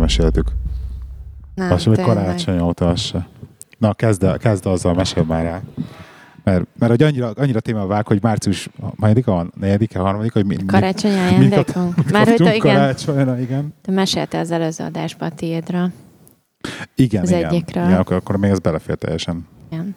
el 0.00 0.08
sem 0.08 0.20
meséltük. 0.20 0.50
Nem, 1.54 1.72
Az 1.72 1.82
sem, 1.82 1.94
hogy 1.94 2.04
karácsony 2.04 2.60
óta 2.60 2.88
az 2.88 3.00
se. 3.00 3.28
Na, 3.78 3.94
kezd, 3.94 4.22
el, 4.22 4.38
kezd 4.38 4.66
azzal, 4.66 4.94
mesél 4.94 5.22
már 5.22 5.44
rá. 5.44 5.60
Mert, 6.44 6.66
mert 6.78 6.90
hogy 6.90 7.02
annyira, 7.02 7.30
annyira 7.30 7.60
téma 7.60 7.86
vág, 7.86 8.06
hogy 8.06 8.22
március 8.22 8.68
hanyadika 9.00 9.32
van? 9.32 9.52
Negyedike, 9.60 9.98
harmadika? 9.98 10.38
Hogy 10.38 10.46
mi, 10.46 10.56
mi, 10.66 10.78
ajándékunk. 11.02 12.10
Már 12.10 12.26
hogy 12.26 12.40
igen, 12.40 12.58
karácsonyra, 12.58 13.38
igen. 13.38 13.74
te 13.82 13.92
meséltél 13.92 14.40
az 14.40 14.50
előző 14.50 14.84
adásban 14.84 15.28
a 15.28 15.34
tiédről. 15.34 15.90
Igen, 16.94 17.22
Az 17.22 17.30
igen. 17.30 17.44
egyikről. 17.44 17.84
igen 17.84 17.98
akkor, 17.98 18.16
akkor 18.16 18.36
még 18.36 18.50
ez 18.50 18.58
belefér 18.58 18.94
teljesen. 18.94 19.46
Igen. 19.70 19.94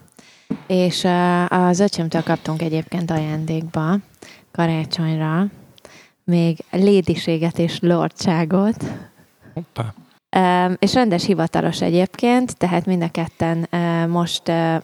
És 0.67 1.03
uh, 1.03 1.51
az 1.51 1.79
öcsémtől 1.79 2.23
kaptunk 2.23 2.61
egyébként 2.61 3.11
ajándékba 3.11 3.97
karácsonyra 4.51 5.47
még 6.23 6.57
lédiséget 6.71 7.59
és 7.59 7.79
lordságot. 7.81 8.85
Hoppá. 9.55 9.93
És 10.79 10.93
rendes 10.93 11.25
hivatalos 11.25 11.81
egyébként, 11.81 12.57
tehát 12.57 12.85
mind 12.85 13.01
a 13.03 13.09
ketten 13.11 13.67
most 14.09 14.41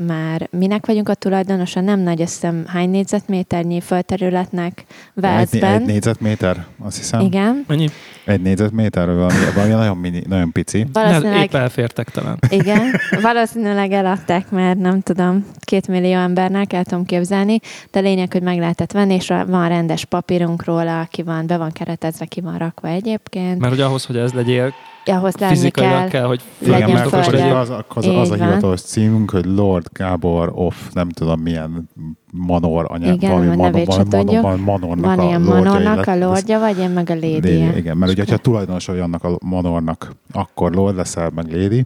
már 0.08 0.48
minek 0.52 0.85
vagyunk 0.85 1.09
a 1.09 1.13
tulajdonosa, 1.13 1.81
nem 1.81 1.99
nagy 1.99 2.21
összem 2.21 2.63
hány 2.68 2.90
négyzetméternyi 2.90 3.81
földterületnek 3.81 4.71
Egy, 4.77 4.85
egy 5.16 5.21
Velszben. 5.21 5.81
négyzetméter, 5.81 6.66
azt 6.80 6.98
hiszem. 6.98 7.20
Igen. 7.20 7.63
Mennyi? 7.68 7.88
Egy 8.26 8.41
négyzetméter, 8.41 9.05
vagy 9.05 9.16
valami, 9.16 9.40
valami 9.55 9.73
nagyon, 9.73 9.98
mini, 9.98 10.21
nagyon 10.27 10.52
pici. 10.52 10.85
Valószínűleg, 10.94 11.44
épp 11.44 11.54
elfértek 11.54 12.09
talán. 12.09 12.40
igen, 12.49 12.82
valószínűleg 13.21 13.91
eladták, 13.91 14.49
mert 14.49 14.80
nem 14.80 15.02
tudom, 15.02 15.46
két 15.59 15.87
millió 15.87 16.18
embernek 16.18 16.74
el 16.74 16.84
tudom 16.84 17.05
képzelni, 17.05 17.59
de 17.91 17.99
lényeg, 17.99 18.32
hogy 18.32 18.43
meg 18.43 18.59
lehetett 18.59 18.91
venni, 18.91 19.13
és 19.13 19.27
van 19.27 19.68
rendes 19.68 20.05
papírunk 20.05 20.65
róla, 20.65 21.07
ki 21.12 21.24
van, 21.24 21.48
be 21.48 21.57
van 21.57 21.71
keretezve, 21.71 22.26
ki 22.26 22.41
van 22.41 22.57
rakva 22.57 22.87
egyébként. 22.87 23.59
Mert 23.59 23.74
hogy 23.74 23.82
ahhoz, 23.82 24.05
hogy 24.05 24.18
ez 24.18 24.32
legyél, 24.34 24.74
Ahhoz 25.05 25.35
látni 25.35 25.55
fizikailag 25.55 25.98
kell. 25.98 26.07
kell, 26.07 26.25
hogy 26.25 26.41
legyen 26.59 26.77
Igen, 26.77 26.91
mert 26.91 27.13
az, 27.13 27.27
az, 27.27 27.70
az, 27.95 28.05
az 28.05 28.31
a 28.31 28.37
van. 28.37 28.48
hivatalos 28.48 28.81
címünk, 28.81 29.31
hogy 29.31 29.45
Lord 29.45 29.87
Gábor 29.93 30.51
of 30.53 30.89
nem 30.93 31.09
tudom 31.09 31.39
milyen 31.39 31.89
manor 32.31 32.85
anya, 32.89 33.13
Igen, 33.13 33.31
valami 33.31 33.47
a 33.49 33.55
nevét 33.55 33.91
se 33.93 34.03
tudjuk. 34.03 34.41
manornak 34.65 35.15
Van 35.15 35.20
a 35.20 35.23
ilyen 35.23 35.41
lordja, 35.43 35.71
manornak 35.71 36.07
a 36.07 36.17
lordja, 36.17 36.59
vagy 36.59 36.77
én 36.77 36.89
meg 36.89 37.09
a 37.09 37.13
lady 37.13 37.34
Lady, 37.34 37.77
igen, 37.77 37.97
mert 37.97 38.12
ugye, 38.12 38.23
ha 38.29 38.37
tulajdonos 38.37 38.85
vagy 38.85 38.99
annak 38.99 39.23
a 39.23 39.37
manornak, 39.45 40.12
akkor 40.31 40.71
lord 40.73 40.95
leszel, 40.95 41.31
meg 41.35 41.51
lady. 41.51 41.85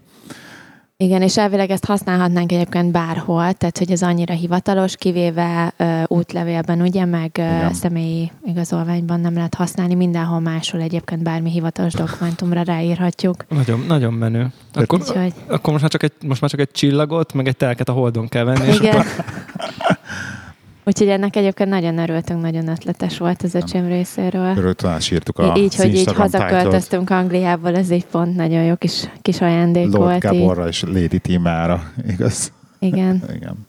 Igen, 1.04 1.22
és 1.22 1.38
elvileg 1.38 1.70
ezt 1.70 1.86
használhatnánk 1.86 2.52
egyébként 2.52 2.92
bárhol, 2.92 3.54
tehát 3.54 3.78
hogy 3.78 3.92
ez 3.92 4.02
annyira 4.02 4.34
hivatalos, 4.34 4.96
kivéve 4.96 5.74
ö, 5.78 6.02
útlevélben, 6.08 6.82
ugye, 6.82 7.06
meg 7.06 7.32
ö, 7.38 7.42
Igen. 7.42 7.74
személyi 7.74 8.32
igazolványban 8.46 9.20
nem 9.20 9.34
lehet 9.34 9.54
használni, 9.56 9.94
mindenhol 9.94 10.40
máshol 10.40 10.82
egyébként 10.82 11.24
bármi 11.24 11.50
hivatalos 11.52 11.94
dokumentumra 11.94 12.62
ráírhatjuk. 12.62 13.46
Nagyon, 13.50 13.84
nagyon 13.88 14.14
menő. 14.14 14.48
Akkor, 14.74 15.00
Úgyhogy 15.00 15.34
akkor 15.48 15.72
most, 15.72 15.82
már 15.82 15.92
csak 15.92 16.04
egy, 16.04 16.14
most 16.28 16.42
már 16.42 16.50
csak 16.50 16.60
egy 16.60 16.72
csillagot, 16.72 17.34
meg 17.34 17.48
egy 17.48 17.58
telket 17.58 17.90
a 17.90 17.92
holdon 17.92 18.28
kell 18.28 18.44
venni. 18.44 18.68
És 18.68 18.80
igen. 18.80 19.04
Úgyhogy 20.84 21.08
ennek 21.08 21.36
egyébként 21.36 21.70
nagyon 21.70 21.98
örültünk, 21.98 22.42
nagyon 22.42 22.68
ötletes 22.68 23.18
volt 23.18 23.42
az 23.42 23.54
öcsém 23.56 23.88
részéről. 23.88 24.54
Körül 24.54 24.74
talán 24.76 25.00
sírtuk 25.00 25.40
a 25.40 25.54
így, 25.58 25.76
hogy 25.76 25.96
így 25.96 26.14
hazaköltöztünk 26.14 27.10
Angliából, 27.10 27.76
ez 27.76 27.92
így 27.92 28.06
pont 28.06 28.36
nagyon 28.36 28.64
jó 28.64 28.76
kis, 28.76 29.04
kis 29.22 29.42
ajándék 29.42 29.84
Lord 29.86 29.98
volt. 29.98 30.14
Így. 30.16 30.22
Gáborra 30.32 30.68
és 30.68 30.82
Lady 30.84 31.20
Timára, 31.20 31.92
igaz? 32.08 32.52
Igen. 32.80 33.24
Igen. 33.36 33.68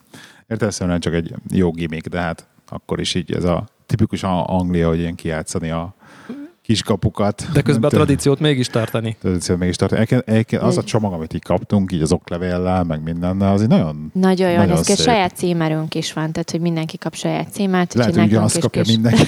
Értelmszerűen 0.48 1.00
csak 1.00 1.14
egy 1.14 1.34
jó 1.50 1.70
gimmick, 1.70 2.06
de 2.08 2.20
hát 2.20 2.46
akkor 2.68 3.00
is 3.00 3.14
így 3.14 3.32
ez 3.32 3.44
a 3.44 3.64
tipikus 3.86 4.22
a- 4.22 4.48
Anglia, 4.48 4.88
hogy 4.88 4.98
ilyen 4.98 5.14
kijátszani 5.14 5.70
a 5.70 5.94
kiskapukat. 6.70 7.48
De 7.52 7.62
közben 7.62 7.90
a 7.90 7.92
tradíciót 7.92 8.40
mégis 8.40 8.66
tartani. 8.66 9.16
tradíciót 9.20 9.58
mégis 9.58 9.76
tart. 9.76 9.92
Egyébként- 9.92 10.28
egyébként 10.28 10.62
Az 10.62 10.76
a 10.78 10.82
csomag, 10.84 11.12
amit 11.12 11.34
így 11.34 11.42
kaptunk, 11.42 11.92
így 11.92 12.02
az 12.02 12.12
oklevéllel, 12.12 12.84
meg 12.84 13.02
mindennel, 13.02 13.52
az 13.52 13.62
így 13.62 13.68
nagyon 13.68 14.10
Nagyon 14.14 14.50
jó, 14.50 14.56
Nagyon 14.56 14.82
szép. 14.82 14.96
Saját 14.96 15.36
címerünk 15.36 15.94
is 15.94 16.12
van, 16.12 16.32
tehát 16.32 16.50
hogy 16.50 16.60
mindenki 16.60 16.98
kap 16.98 17.14
saját 17.14 17.52
címet. 17.52 17.94
lehet, 17.94 18.12
hogy 18.12 18.20
nekünk 18.20 18.32
ugyanazt 18.32 18.58
kapja 18.58 18.82
kis- 18.82 18.92
mindenki. 18.92 19.22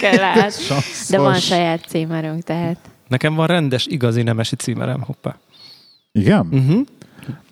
Lehet. 0.16 0.54
De 1.10 1.18
van 1.18 1.34
saját 1.34 1.84
címerünk, 1.88 2.42
tehát. 2.42 2.76
Nekem 3.08 3.34
van 3.34 3.46
rendes, 3.46 3.86
igazi 3.86 4.22
nemesi 4.22 4.56
címerem, 4.56 5.00
hoppá. 5.00 5.36
Igen? 6.12 6.48
Uh-huh. 6.52 6.80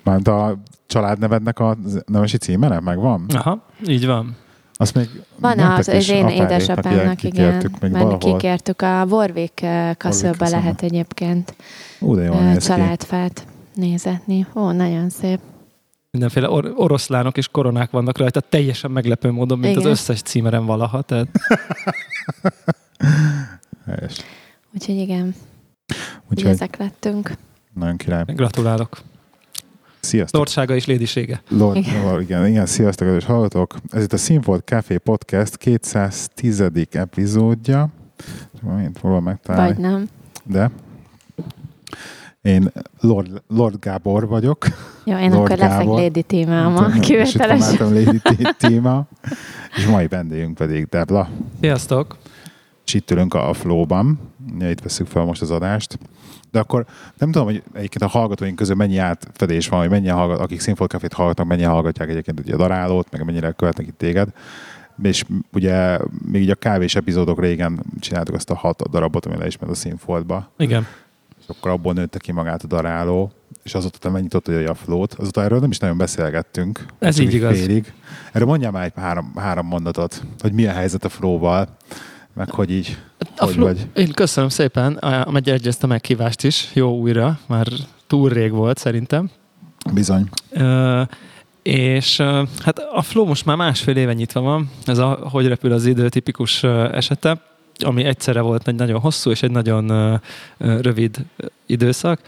Mert 0.04 0.28
a 0.28 0.58
családnevednek 0.86 1.58
a 1.58 1.76
nemesi 2.06 2.36
címere 2.36 2.80
megvan? 2.80 3.26
Aha, 3.34 3.66
így 3.88 4.06
van. 4.06 4.36
Azt 4.80 4.94
még 4.94 5.08
Van 5.36 5.58
az, 5.58 5.88
az 5.88 6.08
én 6.08 6.28
édesapámnak, 6.28 7.00
igen. 7.00 7.16
kikértük 7.16 7.80
még 7.80 7.90
valahol. 7.90 8.18
kikértük 8.18 8.82
a 8.82 9.04
Warwick 9.08 9.62
eh, 9.62 9.94
kaszőbe 9.94 10.48
lehet 10.48 10.82
egyébként 10.82 11.54
Ú, 11.98 12.14
de 12.14 12.22
jól 12.22 12.36
eh, 12.36 12.56
családfát 12.56 13.46
nézetni. 13.74 14.46
Ó, 14.54 14.70
nagyon 14.70 15.08
szép. 15.10 15.40
Mindenféle 16.10 16.50
or- 16.50 16.72
oroszlánok 16.76 17.36
és 17.36 17.48
koronák 17.48 17.90
vannak 17.90 18.18
rajta, 18.18 18.40
teljesen 18.40 18.90
meglepő 18.90 19.30
módon, 19.30 19.58
mint 19.58 19.76
Igen. 19.76 19.86
az 19.86 19.90
összes 19.98 20.22
címerem 20.22 20.66
valaha. 20.66 21.02
Tehát. 21.02 21.28
Úgyhogy 24.74 24.96
igen, 24.96 25.34
Úgyhogy 26.30 26.50
ezek 26.50 26.76
lettünk. 26.76 27.32
nagyon 27.74 27.96
király. 27.96 28.24
gratulálok. 28.26 28.98
Sziasztok! 30.00 30.36
Lordsága 30.38 30.74
és 30.74 30.86
lédisége. 30.86 31.42
Lord, 31.48 31.76
Igen. 31.76 32.02
Lord, 32.04 32.20
igen, 32.20 32.46
igen, 32.46 32.66
sziasztok, 32.66 33.06
kedves 33.06 33.24
hallgatók! 33.24 33.74
Ez 33.90 34.02
itt 34.02 34.12
a 34.12 34.16
Színfolt 34.16 34.64
Café 34.64 34.96
Podcast 34.96 35.56
210. 35.56 36.62
epizódja. 36.90 37.88
Mint 38.76 38.98
próbálom 38.98 39.24
megtalálni. 39.24 39.72
Vagy 39.72 39.82
nem. 39.82 40.08
De 40.44 40.70
én 42.42 42.72
Lord, 43.00 43.42
Lord 43.48 43.76
Gábor 43.80 44.26
vagyok. 44.28 44.66
Jó, 45.04 45.16
én 45.16 45.30
Lord 45.30 45.34
akkor 45.52 45.58
leszek 45.58 45.78
Gábor. 45.78 46.00
Lady 46.00 46.22
Tíma 46.22 46.68
És 46.68 46.78
ma 46.80 46.92
itt 46.94 47.00
kivételesen. 47.00 47.76
van 47.78 47.94
Lady 48.02 48.20
Tíma. 48.58 49.06
És 49.76 49.86
mai 49.86 50.08
vendégünk 50.08 50.54
pedig 50.54 50.86
Debla. 50.86 51.28
Sziasztok! 51.60 52.16
És 52.86 52.94
itt 52.94 53.10
ülünk 53.10 53.34
a 53.34 53.52
Flow-ban. 53.52 54.18
Itt 54.60 54.80
veszük 54.80 55.06
fel 55.06 55.24
most 55.24 55.42
az 55.42 55.50
adást. 55.50 55.98
De 56.50 56.58
akkor 56.58 56.86
nem 57.18 57.30
tudom, 57.30 57.46
hogy 57.46 57.62
egyébként 57.72 58.04
a 58.04 58.18
hallgatóink 58.18 58.56
közül 58.56 58.74
mennyi 58.74 58.96
átfedés 58.96 59.68
van, 59.68 59.80
hogy 59.80 59.90
mennyien 59.90 60.14
hallgat, 60.14 60.40
akik 60.40 60.60
Színfolt 60.60 60.90
Cafét 60.90 61.12
hallgatnak, 61.12 61.46
mennyien 61.46 61.70
hallgatják 61.70 62.08
egyébként 62.08 62.40
ugye 62.40 62.54
a 62.54 62.56
darálót, 62.56 63.10
meg 63.10 63.24
mennyire 63.24 63.52
követnek 63.52 63.86
itt 63.86 63.98
téged. 63.98 64.28
És 65.02 65.24
ugye 65.52 65.98
még 66.32 66.42
így 66.42 66.50
a 66.50 66.54
kávés 66.54 66.94
epizódok 66.94 67.40
régen 67.40 67.84
csináltuk 68.00 68.34
azt 68.34 68.50
a 68.50 68.54
hat 68.54 68.90
darabot, 68.90 69.26
ami 69.26 69.36
le 69.36 69.46
is 69.46 69.58
ment 69.58 69.72
a 69.72 69.74
Színfoltba. 69.74 70.50
Igen. 70.56 70.86
És 71.40 71.44
akkor 71.48 71.70
abból 71.70 71.92
nőtte 71.92 72.18
ki 72.18 72.32
magát 72.32 72.62
a 72.62 72.66
daráló, 72.66 73.32
és 73.62 73.74
azóta 73.74 73.98
te 73.98 74.08
megnyitottad 74.08 74.54
hogy 74.54 74.64
a 74.64 74.74
flót. 74.74 75.14
Azóta 75.14 75.42
erről 75.42 75.58
nem 75.58 75.70
is 75.70 75.78
nagyon 75.78 75.96
beszélgettünk. 75.96 76.84
Ez 76.98 77.18
így 77.18 77.34
igaz. 77.34 77.58
Félig. 77.58 77.92
Erről 78.32 78.46
mondjál 78.46 78.70
már 78.70 78.84
egy 78.84 78.92
három, 78.96 79.32
három 79.36 79.66
mondatot, 79.66 80.22
hogy 80.38 80.52
mi 80.52 80.66
a 80.66 80.72
helyzet 80.72 81.04
a 81.04 81.08
flóval, 81.08 81.76
meg 82.34 82.50
hogy 82.50 82.70
így, 82.70 82.96
A 83.36 83.44
hogy 83.44 83.52
flu- 83.52 83.66
vagy. 83.66 83.86
Én 83.94 84.12
köszönöm 84.12 84.48
szépen, 84.48 85.04
megegyezte 85.30 85.84
a 85.84 85.88
meghívást 85.88 86.44
is. 86.44 86.70
Jó 86.72 86.98
újra, 86.98 87.38
már 87.46 87.66
túl 88.06 88.28
rég 88.28 88.52
volt 88.52 88.78
szerintem. 88.78 89.30
Bizony. 89.92 90.28
Ö, 90.50 91.02
és 91.62 92.16
hát 92.58 92.78
a 92.92 93.02
Flow 93.02 93.24
most 93.24 93.44
már 93.44 93.56
másfél 93.56 93.96
éve 93.96 94.12
nyitva 94.12 94.40
van, 94.40 94.70
ez 94.84 94.98
a 94.98 95.08
hogy 95.30 95.46
repül 95.46 95.72
az 95.72 95.86
idő 95.86 96.08
tipikus 96.08 96.62
esete, 96.62 97.42
ami 97.84 98.04
egyszerre 98.04 98.40
volt 98.40 98.68
egy 98.68 98.74
nagyon 98.74 99.00
hosszú 99.00 99.30
és 99.30 99.42
egy 99.42 99.50
nagyon 99.50 100.20
rövid 100.58 101.16
időszak. 101.66 102.20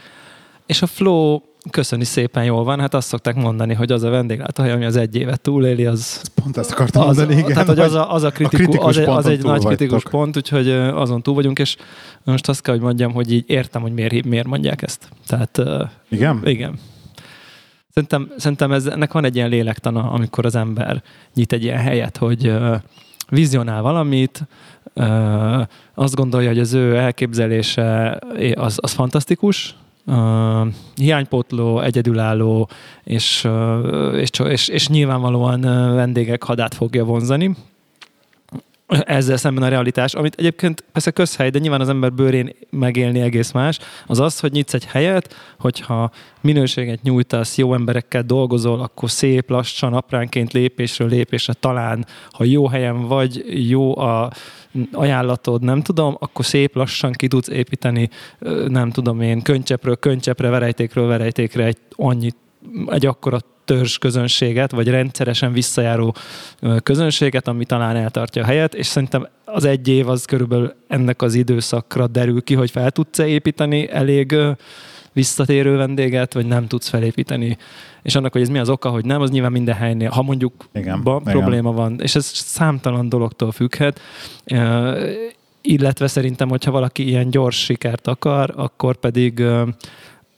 És 0.65 0.81
a 0.81 0.87
Flow 0.87 1.41
köszöni 1.69 2.03
szépen 2.03 2.43
jól 2.43 2.63
van, 2.63 2.79
hát 2.79 2.93
azt 2.93 3.07
szokták 3.07 3.35
mondani, 3.35 3.73
hogy 3.73 3.91
az 3.91 4.03
a 4.03 4.09
vendéglátóhely, 4.09 4.71
ami 4.71 4.85
az 4.85 4.95
egy 4.95 5.15
évet 5.15 5.41
túléli, 5.41 5.85
az 5.85 6.21
Pont 6.43 6.57
ezt 6.57 6.71
akartam 6.71 7.07
az, 7.07 7.17
mondani, 7.17 7.39
igen. 7.39 7.51
tehát, 7.51 7.67
hogy 7.67 7.79
az 7.79 7.93
a, 7.93 8.13
az 8.13 8.23
a, 8.23 8.29
kritikus, 8.29 8.59
kritikus 8.59 8.85
az, 8.87 8.97
egy- 8.97 9.07
az 9.07 9.25
egy 9.25 9.43
nagy 9.43 9.65
kritikus 9.65 9.91
vagytok. 9.93 10.11
pont, 10.11 10.37
úgyhogy 10.37 10.69
azon 10.71 11.21
túl 11.21 11.33
vagyunk, 11.35 11.59
és 11.59 11.75
most 12.23 12.49
azt 12.49 12.61
kell, 12.61 12.73
hogy 12.73 12.83
mondjam, 12.83 13.11
hogy 13.13 13.31
így 13.31 13.43
értem, 13.47 13.81
hogy 13.81 13.93
miért, 13.93 14.25
miért 14.25 14.47
mondják 14.47 14.81
ezt. 14.81 15.09
Tehát 15.27 15.61
Igen? 16.09 16.41
igen. 16.43 16.79
Szerintem, 17.93 18.31
szerintem 18.37 18.71
ez, 18.71 18.85
ennek 18.85 19.11
van 19.13 19.25
egy 19.25 19.35
ilyen 19.35 19.49
lélektana, 19.49 20.11
amikor 20.11 20.45
az 20.45 20.55
ember 20.55 21.03
nyit 21.33 21.53
egy 21.53 21.63
ilyen 21.63 21.77
helyet, 21.79 22.17
hogy 22.17 22.53
vizionál 23.29 23.81
valamit, 23.81 24.47
azt 25.93 26.15
gondolja, 26.15 26.47
hogy 26.47 26.59
az 26.59 26.73
ő 26.73 26.95
elképzelése 26.97 28.19
az, 28.55 28.77
az 28.81 28.91
fantasztikus, 28.91 29.75
hiánypótló, 30.95 31.79
egyedülálló, 31.79 32.69
és, 33.03 33.43
ö, 33.43 34.17
és, 34.17 34.29
és, 34.49 34.67
és 34.67 34.87
nyilvánvalóan 34.87 35.61
vendégek 35.95 36.43
hadát 36.43 36.73
fogja 36.73 37.03
vonzani. 37.03 37.55
Ezzel 38.87 39.37
szemben 39.37 39.63
a 39.63 39.67
realitás, 39.67 40.13
amit 40.13 40.35
egyébként 40.37 40.83
persze 40.91 41.11
közhely, 41.11 41.49
de 41.49 41.59
nyilván 41.59 41.81
az 41.81 41.89
ember 41.89 42.13
bőrén 42.13 42.55
megélni 42.69 43.19
egész 43.19 43.51
más, 43.51 43.79
az 44.07 44.19
az, 44.19 44.39
hogy 44.39 44.51
nyitsz 44.51 44.73
egy 44.73 44.85
helyet, 44.85 45.35
hogyha 45.59 46.11
minőséget 46.41 47.01
nyújtasz, 47.01 47.57
jó 47.57 47.73
emberekkel 47.73 48.21
dolgozol, 48.21 48.81
akkor 48.81 49.11
szép, 49.11 49.49
lassan, 49.49 49.93
apránként 49.93 50.53
lépésről 50.53 51.07
lépésre 51.07 51.53
talán, 51.53 52.05
ha 52.31 52.43
jó 52.43 52.67
helyen 52.67 53.07
vagy, 53.07 53.43
jó 53.69 53.97
a 53.97 54.31
ajánlatod, 54.91 55.61
nem 55.61 55.81
tudom, 55.81 56.15
akkor 56.19 56.45
szép 56.45 56.75
lassan 56.75 57.11
ki 57.11 57.27
tudsz 57.27 57.47
építeni, 57.47 58.09
nem 58.67 58.89
tudom 58.89 59.21
én, 59.21 59.41
köncsepről 59.41 59.95
köncsepre, 59.95 60.49
verejtékről 60.49 61.07
verejtékre 61.07 61.65
egy 61.65 61.77
annyit 61.95 62.35
egy 62.87 63.05
akkora 63.05 63.39
törzs 63.65 63.97
közönséget, 63.97 64.71
vagy 64.71 64.87
rendszeresen 64.87 65.51
visszajáró 65.51 66.15
közönséget, 66.83 67.47
ami 67.47 67.65
talán 67.65 67.95
eltartja 67.95 68.41
a 68.41 68.45
helyet, 68.45 68.73
és 68.73 68.85
szerintem 68.85 69.27
az 69.45 69.65
egy 69.65 69.87
év 69.87 70.09
az 70.09 70.25
körülbelül 70.25 70.73
ennek 70.87 71.21
az 71.21 71.33
időszakra 71.33 72.07
derül 72.07 72.41
ki, 72.41 72.53
hogy 72.53 72.71
fel 72.71 72.91
tudsz-e 72.91 73.27
építeni 73.27 73.89
elég 73.89 74.35
visszatérő 75.13 75.77
vendéget, 75.77 76.33
vagy 76.33 76.45
nem 76.45 76.67
tudsz 76.67 76.89
felépíteni. 76.89 77.57
És 78.01 78.15
annak, 78.15 78.31
hogy 78.31 78.41
ez 78.41 78.49
mi 78.49 78.59
az 78.59 78.69
oka, 78.69 78.89
hogy 78.89 79.05
nem, 79.05 79.21
az 79.21 79.29
nyilván 79.29 79.51
minden 79.51 79.75
helynél, 79.75 80.09
ha 80.09 80.21
mondjuk 80.21 80.67
igen, 80.73 81.03
ba, 81.03 81.19
igen. 81.21 81.33
probléma 81.33 81.71
van, 81.71 81.99
és 82.01 82.15
ez 82.15 82.25
számtalan 82.25 83.09
dologtól 83.09 83.51
függhet, 83.51 84.01
illetve 85.61 86.07
szerintem, 86.07 86.49
hogyha 86.49 86.71
valaki 86.71 87.07
ilyen 87.07 87.29
gyors 87.29 87.63
sikert 87.63 88.07
akar, 88.07 88.53
akkor 88.55 88.95
pedig 88.95 89.43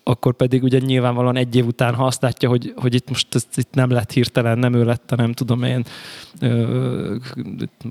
akkor 0.08 0.34
pedig 0.34 0.64
ugye 0.64 0.80
nyilvánvalóan 0.80 1.38
egy 1.38 1.56
év 1.56 1.66
után, 1.66 1.94
ha 1.94 2.06
azt 2.06 2.22
látja, 2.22 2.50
hogy, 2.50 2.74
hogy 2.76 2.94
itt 2.94 3.10
most 3.10 3.36
ez, 3.36 3.48
itt 3.56 3.74
nem 3.74 3.90
lett 3.90 4.12
hirtelen, 4.12 4.58
nem 4.58 4.74
ő 4.74 4.84
lett, 4.84 5.14
nem 5.16 5.32
tudom 5.32 5.64
én, 5.64 5.86
ö, 6.42 7.16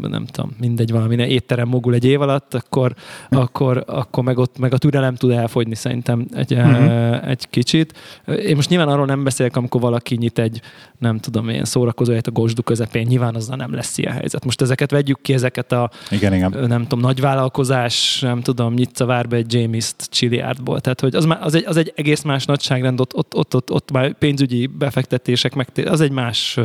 nem 0.01 0.27
tudom, 0.27 0.57
mindegy, 0.61 0.91
valami 0.91 1.17
étterem 1.17 1.69
mogul 1.69 1.95
egy 1.95 2.05
év 2.05 2.21
alatt, 2.21 2.55
akkor, 2.55 2.95
akkor, 3.29 3.85
akkor 3.87 4.25
meg, 4.25 4.39
ott, 4.39 4.59
meg 4.59 4.73
a 4.73 4.79
türelem 4.79 5.15
tud 5.15 5.31
elfogyni 5.31 5.75
szerintem 5.75 6.27
egy, 6.35 6.53
uh-huh. 6.53 7.29
egy 7.29 7.49
kicsit. 7.51 7.99
Én 8.27 8.57
most 8.57 8.69
nyilván 8.69 8.89
arról 8.89 9.07
nem 9.07 9.25
beszélek, 9.25 9.57
amikor 9.57 9.81
valaki 9.81 10.17
nyit 10.17 10.39
egy, 10.39 10.61
nem 10.99 11.19
tudom 11.19 11.49
én, 11.49 11.65
szórakozóját 11.65 12.27
a 12.27 12.31
gosdu 12.31 12.63
közepén, 12.63 13.07
nyilván 13.07 13.35
azzal 13.35 13.57
nem 13.57 13.75
lesz 13.75 13.99
ilyen 13.99 14.13
helyzet. 14.13 14.45
Most 14.45 14.61
ezeket 14.61 14.91
vegyük 14.91 15.23
ki, 15.23 15.33
ezeket 15.33 15.73
a 15.73 15.91
igen, 16.11 16.35
igen. 16.35 16.55
nem 16.67 16.83
tudom, 16.83 17.01
nagy 17.01 17.21
vállalkozás, 17.21 18.21
nem 18.21 18.41
tudom, 18.41 18.75
nyitsz 18.75 19.01
a 19.01 19.07
várba 19.07 19.37
egy 19.37 19.53
James-t 19.53 20.09
Chiliardból. 20.11 20.81
Tehát, 20.81 21.01
hogy 21.01 21.15
az, 21.15 21.29
az, 21.41 21.55
egy, 21.55 21.65
az 21.67 21.77
egy 21.77 21.93
egész 22.05 22.23
más 22.23 22.45
nagyságrend, 22.45 23.01
ott, 23.01 23.15
ott, 23.15 23.35
ott, 23.35 23.55
ott, 23.55 23.73
ott 23.73 23.91
már 23.91 24.13
pénzügyi 24.19 24.67
befektetések, 24.67 25.55
meg 25.55 25.69
az 25.85 26.01
egy 26.01 26.11
más 26.11 26.59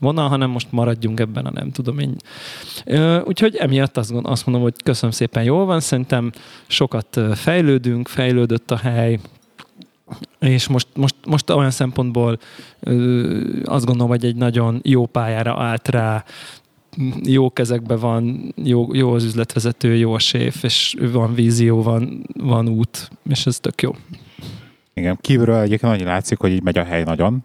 vonal, 0.00 0.28
hanem 0.28 0.50
most 0.50 0.72
maradjunk 0.72 1.20
ebben 1.20 1.46
a 1.46 1.50
nem 1.50 1.70
tudom 1.70 1.98
én. 1.98 2.16
Úgyhogy 3.24 3.56
emiatt 3.56 3.96
azt, 3.96 4.12
azt 4.22 4.46
mondom, 4.46 4.64
hogy 4.64 4.82
köszönöm 4.84 5.10
szépen, 5.10 5.42
jól 5.42 5.64
van, 5.64 5.80
szerintem 5.80 6.32
sokat 6.66 7.20
fejlődünk, 7.34 8.08
fejlődött 8.08 8.70
a 8.70 8.76
hely, 8.76 9.18
és 10.38 10.68
most, 10.68 10.86
most, 10.94 11.14
most 11.26 11.50
olyan 11.50 11.70
szempontból 11.70 12.38
azt 13.64 13.84
gondolom, 13.84 14.08
hogy 14.08 14.24
egy 14.24 14.36
nagyon 14.36 14.80
jó 14.82 15.06
pályára 15.06 15.62
állt 15.62 15.88
rá, 15.88 16.24
jó 17.22 17.52
kezekben 17.52 17.98
van, 17.98 18.54
jó, 18.64 18.94
jó 18.94 19.12
az 19.12 19.24
üzletvezető, 19.24 19.96
jó 19.96 20.12
a 20.12 20.18
séf, 20.18 20.62
és 20.62 20.96
van 21.12 21.34
vízió, 21.34 21.82
van, 21.82 22.26
van 22.38 22.68
út, 22.68 23.10
és 23.28 23.46
ez 23.46 23.60
tök 23.60 23.82
jó. 23.82 23.90
Igen, 24.94 25.18
kívülről 25.20 25.60
egyébként 25.60 25.92
annyi 25.92 26.04
látszik, 26.04 26.38
hogy 26.38 26.50
így 26.50 26.62
megy 26.62 26.78
a 26.78 26.84
hely 26.84 27.02
nagyon, 27.02 27.44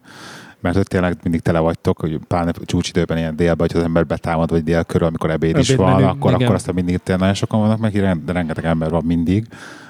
mert 0.60 0.76
hogy 0.76 0.86
tényleg 0.86 1.16
mindig 1.22 1.40
tele 1.40 1.58
vagytok, 1.58 1.98
hogy 1.98 2.18
pláne 2.26 2.52
csúcsidőben 2.64 3.16
ilyen 3.18 3.36
délben, 3.36 3.68
hogy 3.70 3.76
az 3.76 3.82
ember 3.82 4.06
betámad, 4.06 4.50
vagy 4.50 4.62
dél 4.62 4.84
körül, 4.84 5.06
amikor 5.06 5.30
ebéd, 5.30 5.50
ebéd 5.50 5.62
is 5.62 5.74
van, 5.74 5.92
menü, 5.92 6.04
akkor, 6.04 6.30
igen. 6.30 6.42
akkor 6.42 6.54
aztán 6.54 6.74
mindig 6.74 6.96
tényleg 6.96 7.18
nagyon 7.18 7.34
sokan 7.34 7.60
vannak, 7.60 7.78
meg 7.78 7.94
rengeteg 8.26 8.64
ember 8.64 8.90
van 8.90 9.04
mindig 9.04 9.46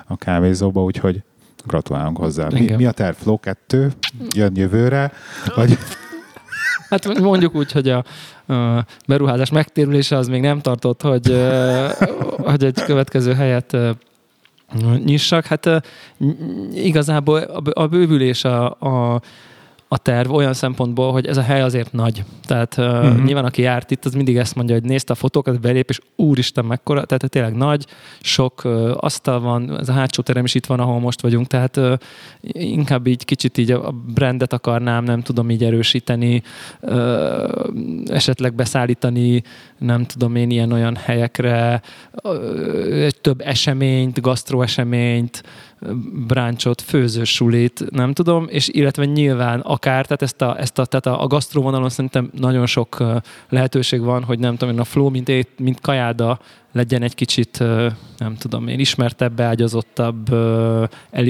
a 0.06 0.16
kávézóban, 0.16 0.84
úgyhogy 0.84 1.22
gratulálunk 1.66 2.16
hozzá. 2.16 2.46
Mi, 2.52 2.74
mi 2.76 2.86
a 2.86 2.90
terv? 2.90 3.16
Flow 3.16 3.38
2 3.38 3.92
jön 4.34 4.56
jövőre? 4.56 5.12
Vagy... 5.54 5.78
Hát 6.88 7.20
mondjuk 7.20 7.54
úgy, 7.54 7.72
hogy 7.72 7.88
a, 7.88 8.04
a 8.54 8.84
beruházás 9.06 9.50
megtérülése 9.50 10.16
az 10.16 10.28
még 10.28 10.40
nem 10.40 10.60
tartott, 10.60 11.02
hogy, 11.02 11.46
hogy 12.36 12.64
egy 12.64 12.82
következő 12.82 13.34
helyet 13.34 13.76
nyissak. 15.04 15.46
Hát 15.46 15.82
igazából 16.72 17.38
a 17.72 17.86
bővülés 17.86 18.44
a, 18.44 18.70
a 18.70 19.20
a 19.90 19.98
terv 19.98 20.32
olyan 20.32 20.52
szempontból, 20.52 21.12
hogy 21.12 21.26
ez 21.26 21.36
a 21.36 21.42
hely 21.42 21.60
azért 21.60 21.92
nagy. 21.92 22.24
Tehát 22.42 22.76
uh-huh. 22.76 23.24
nyilván 23.24 23.44
aki 23.44 23.62
járt 23.62 23.90
itt, 23.90 24.04
az 24.04 24.14
mindig 24.14 24.36
ezt 24.36 24.54
mondja, 24.54 24.74
hogy 24.74 24.84
nézte 24.84 25.12
a 25.12 25.16
fotókat, 25.16 25.60
belép, 25.60 25.88
és 25.88 25.98
úristen 26.16 26.64
mekkora, 26.64 27.04
tehát 27.04 27.30
tényleg 27.30 27.56
nagy, 27.56 27.86
sok 28.20 28.64
uh, 28.64 28.90
asztal 28.96 29.40
van, 29.40 29.78
ez 29.78 29.88
a 29.88 29.92
hátsó 29.92 30.22
terem 30.22 30.44
is 30.44 30.54
itt 30.54 30.66
van, 30.66 30.80
ahol 30.80 31.00
most 31.00 31.20
vagyunk, 31.20 31.46
tehát 31.46 31.76
uh, 31.76 31.92
inkább 32.52 33.06
így 33.06 33.24
kicsit 33.24 33.58
így 33.58 33.70
a 33.70 33.90
brandet 34.14 34.52
akarnám, 34.52 35.04
nem 35.04 35.20
tudom 35.20 35.50
így 35.50 35.64
erősíteni, 35.64 36.42
uh, 36.80 37.64
esetleg 38.06 38.54
beszállítani, 38.54 39.42
nem 39.78 40.04
tudom 40.04 40.36
én 40.36 40.50
ilyen 40.50 40.72
olyan 40.72 40.96
helyekre, 40.96 41.82
uh, 42.22 43.08
több 43.08 43.40
eseményt, 43.40 44.20
gasztroeseményt, 44.20 45.42
bráncsot, 46.26 46.80
főzős 46.80 47.34
sulit, 47.34 47.84
nem 47.90 48.12
tudom, 48.12 48.46
és 48.48 48.68
illetve 48.68 49.04
nyilván 49.04 49.60
akár, 49.60 50.04
tehát 50.06 50.22
ezt 50.22 50.42
a, 50.42 50.58
ezt 50.60 50.78
a, 50.78 50.84
tehát 50.84 51.06
a, 51.06 51.22
a 51.22 51.26
gasztróvonalon 51.26 51.88
szerintem 51.88 52.30
nagyon 52.38 52.66
sok 52.66 53.04
lehetőség 53.48 54.00
van, 54.00 54.24
hogy 54.24 54.38
nem 54.38 54.56
tudom, 54.56 54.78
a 54.78 54.84
flow, 54.84 55.08
mint, 55.08 55.28
ét, 55.28 55.48
mint 55.58 55.80
kajáda 55.80 56.38
legyen 56.72 57.02
egy 57.02 57.14
kicsit, 57.14 57.58
nem 58.18 58.36
tudom 58.38 58.68
én, 58.68 58.78
ismertebb, 58.78 59.32
beágyazottabb, 59.32 60.32
el, 61.10 61.24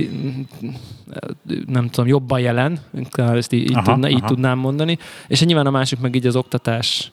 nem 1.66 1.88
tudom, 1.88 2.06
jobban 2.06 2.40
jelen, 2.40 2.78
ezt 3.16 3.52
így, 3.52 3.72
aha, 3.74 3.92
tudna, 3.92 4.08
így 4.08 4.18
aha. 4.18 4.26
tudnám 4.26 4.58
mondani. 4.58 4.98
És 5.26 5.44
nyilván 5.44 5.66
a 5.66 5.70
másik 5.70 6.00
meg 6.00 6.14
így 6.14 6.26
az 6.26 6.36
oktatás, 6.36 7.12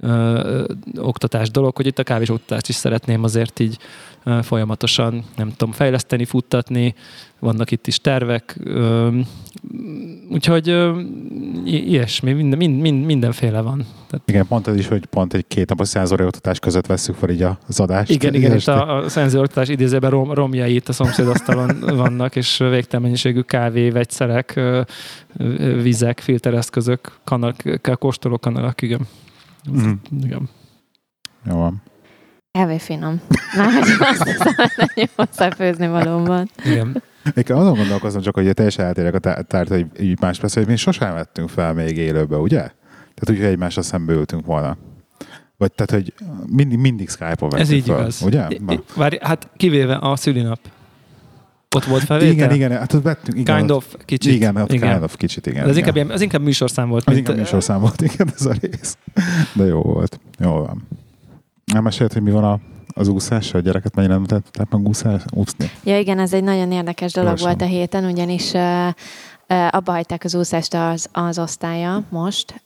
ö, 0.00 0.64
oktatás 0.96 1.50
dolog, 1.50 1.76
hogy 1.76 1.86
itt 1.86 1.98
a 1.98 2.02
kávés 2.02 2.28
oktatást 2.28 2.68
is 2.68 2.74
szeretném 2.74 3.22
azért 3.22 3.58
így 3.60 3.78
ö, 4.24 4.38
folyamatosan, 4.42 5.24
nem 5.36 5.52
tudom, 5.56 5.72
fejleszteni, 5.72 6.24
futtatni, 6.24 6.94
vannak 7.38 7.70
itt 7.70 7.86
is 7.86 8.00
tervek, 8.00 8.56
ö, 8.64 9.08
úgyhogy 10.30 10.68
ö, 10.68 11.00
ilyesmi, 11.64 12.32
minden, 12.32 12.58
mind, 12.58 12.80
mind, 12.80 13.04
mindenféle 13.04 13.60
van. 13.60 13.86
Tehát... 14.10 14.28
Igen, 14.28 14.46
pont 14.46 14.66
ez 14.66 14.76
is, 14.76 14.88
hogy 14.88 15.06
pont 15.06 15.34
egy 15.34 15.44
két 15.48 15.68
napos 15.68 15.88
szenzori 15.88 16.24
oktatás 16.24 16.58
között 16.58 16.86
veszük 16.86 17.14
fel 17.14 17.30
így 17.30 17.42
az 17.66 17.80
adást. 17.80 18.10
Igen, 18.10 18.34
igen, 18.34 18.56
itt 18.56 18.66
a, 18.66 18.96
a 18.96 19.08
szenzori 19.08 19.42
oktatás 19.42 19.68
idézőben 19.68 20.10
rom, 20.10 20.32
romjai 20.32 20.74
itt 20.74 20.88
a 20.88 20.92
szomszédasztalon 20.92 21.80
vannak, 22.04 22.36
és 22.36 22.56
végtelen 22.56 23.02
mennyiségű 23.02 23.40
kávé, 23.40 23.90
vegyszerek, 23.90 24.60
vizek, 25.82 26.20
filtereszközök, 26.20 27.18
kanak, 27.24 27.56
kóstoló 27.98 28.38
kanalak, 28.38 28.82
igen. 28.82 29.00
Mm. 29.70 29.92
Igen. 30.22 30.48
Jó 31.44 31.56
van. 31.56 31.82
Kávé 32.50 32.78
finom. 32.78 33.20
Már 33.56 33.72
hogy 33.72 33.96
azt 34.00 34.22
hiszem, 34.22 34.54
hogy 34.94 35.10
hozzáfőzni 35.16 35.88
valóban. 35.88 36.50
Igen. 36.64 37.02
Én 37.34 37.56
azon 37.56 37.74
gondolkozom 37.74 38.22
csak, 38.22 38.34
hogy 38.34 38.54
teljesen 38.54 38.84
eltérek 38.86 39.14
a 39.14 39.42
tárt, 39.42 39.68
hogy 39.68 39.86
így 40.00 40.20
más 40.20 40.38
persze, 40.38 40.60
hogy 40.60 40.68
mi 40.68 40.76
sosem 40.76 41.14
vettünk 41.14 41.48
fel 41.48 41.72
még 41.74 41.96
élőbe, 41.96 42.36
ugye? 42.36 42.58
Tehát, 42.58 43.24
hogyha 43.26 43.44
egymásra 43.44 43.82
szembe 43.82 44.12
ültünk 44.12 44.46
volna. 44.46 44.76
Vagy 45.56 45.72
tehát, 45.72 45.90
hogy 45.90 46.14
mindig, 46.46 46.78
mindig 46.78 47.08
Skype-on 47.08 47.56
Ez 47.56 47.70
így 47.70 47.84
fel, 47.84 47.98
igaz. 48.00 48.22
ugye? 48.22 48.46
Várj, 48.96 49.16
hát 49.20 49.48
kivéve 49.56 49.96
a 49.96 50.16
szülinap. 50.16 50.60
Ott 51.76 51.84
volt 51.84 52.04
felvétel? 52.04 52.32
Igen, 52.32 52.52
igen, 52.52 52.70
hát 52.70 52.92
ott 52.92 53.02
vettünk. 53.02 53.38
Igen, 53.38 53.56
kind 53.56 53.70
of, 53.70 53.96
kicsit. 54.04 54.32
Igen, 54.32 54.56
ott 54.56 54.72
igen. 54.72 54.90
kind 54.90 55.02
of, 55.02 55.16
kicsit, 55.16 55.46
igen. 55.46 55.64
De 55.64 55.70
az, 55.70 55.76
igen. 55.76 55.96
Inkább, 55.96 56.14
az 56.14 56.20
inkább 56.20 56.42
műsorszám 56.42 56.88
volt. 56.88 57.04
Az 57.06 57.14
mint, 57.14 57.18
inkább 57.26 57.42
műsorszám 57.42 57.80
volt, 57.80 58.00
igen, 58.12 58.28
ez 58.34 58.46
a 58.46 58.52
rész. 58.60 58.96
De 59.52 59.64
jó 59.64 59.80
volt. 59.80 60.20
Jó 60.38 60.50
van. 60.50 60.88
Nem 61.64 61.82
mesélt, 61.82 62.12
hogy 62.12 62.22
mi 62.22 62.30
van 62.30 62.44
a, 62.44 62.58
az 62.94 63.08
úszás, 63.08 63.54
a 63.54 63.58
gyereket 63.58 63.94
mennyire 63.94 64.14
nem 64.14 64.24
tehát 64.24 64.70
meg 64.70 64.86
úszás, 64.86 65.22
úszni? 65.30 65.70
Ja 65.84 65.98
igen, 65.98 66.18
ez 66.18 66.32
egy 66.32 66.44
nagyon 66.44 66.72
érdekes 66.72 67.12
dolog 67.12 67.28
Gyorsan. 67.28 67.48
volt 67.48 67.62
a 67.62 67.64
héten, 67.64 68.04
ugyanis 68.04 68.52
uh, 68.52 68.86
uh, 68.86 68.94
abba 69.70 69.92
hagyták 69.92 70.24
az 70.24 70.34
úszást 70.34 70.74
az, 70.74 71.08
az 71.12 71.38
osztálya 71.38 72.02
most. 72.08 72.62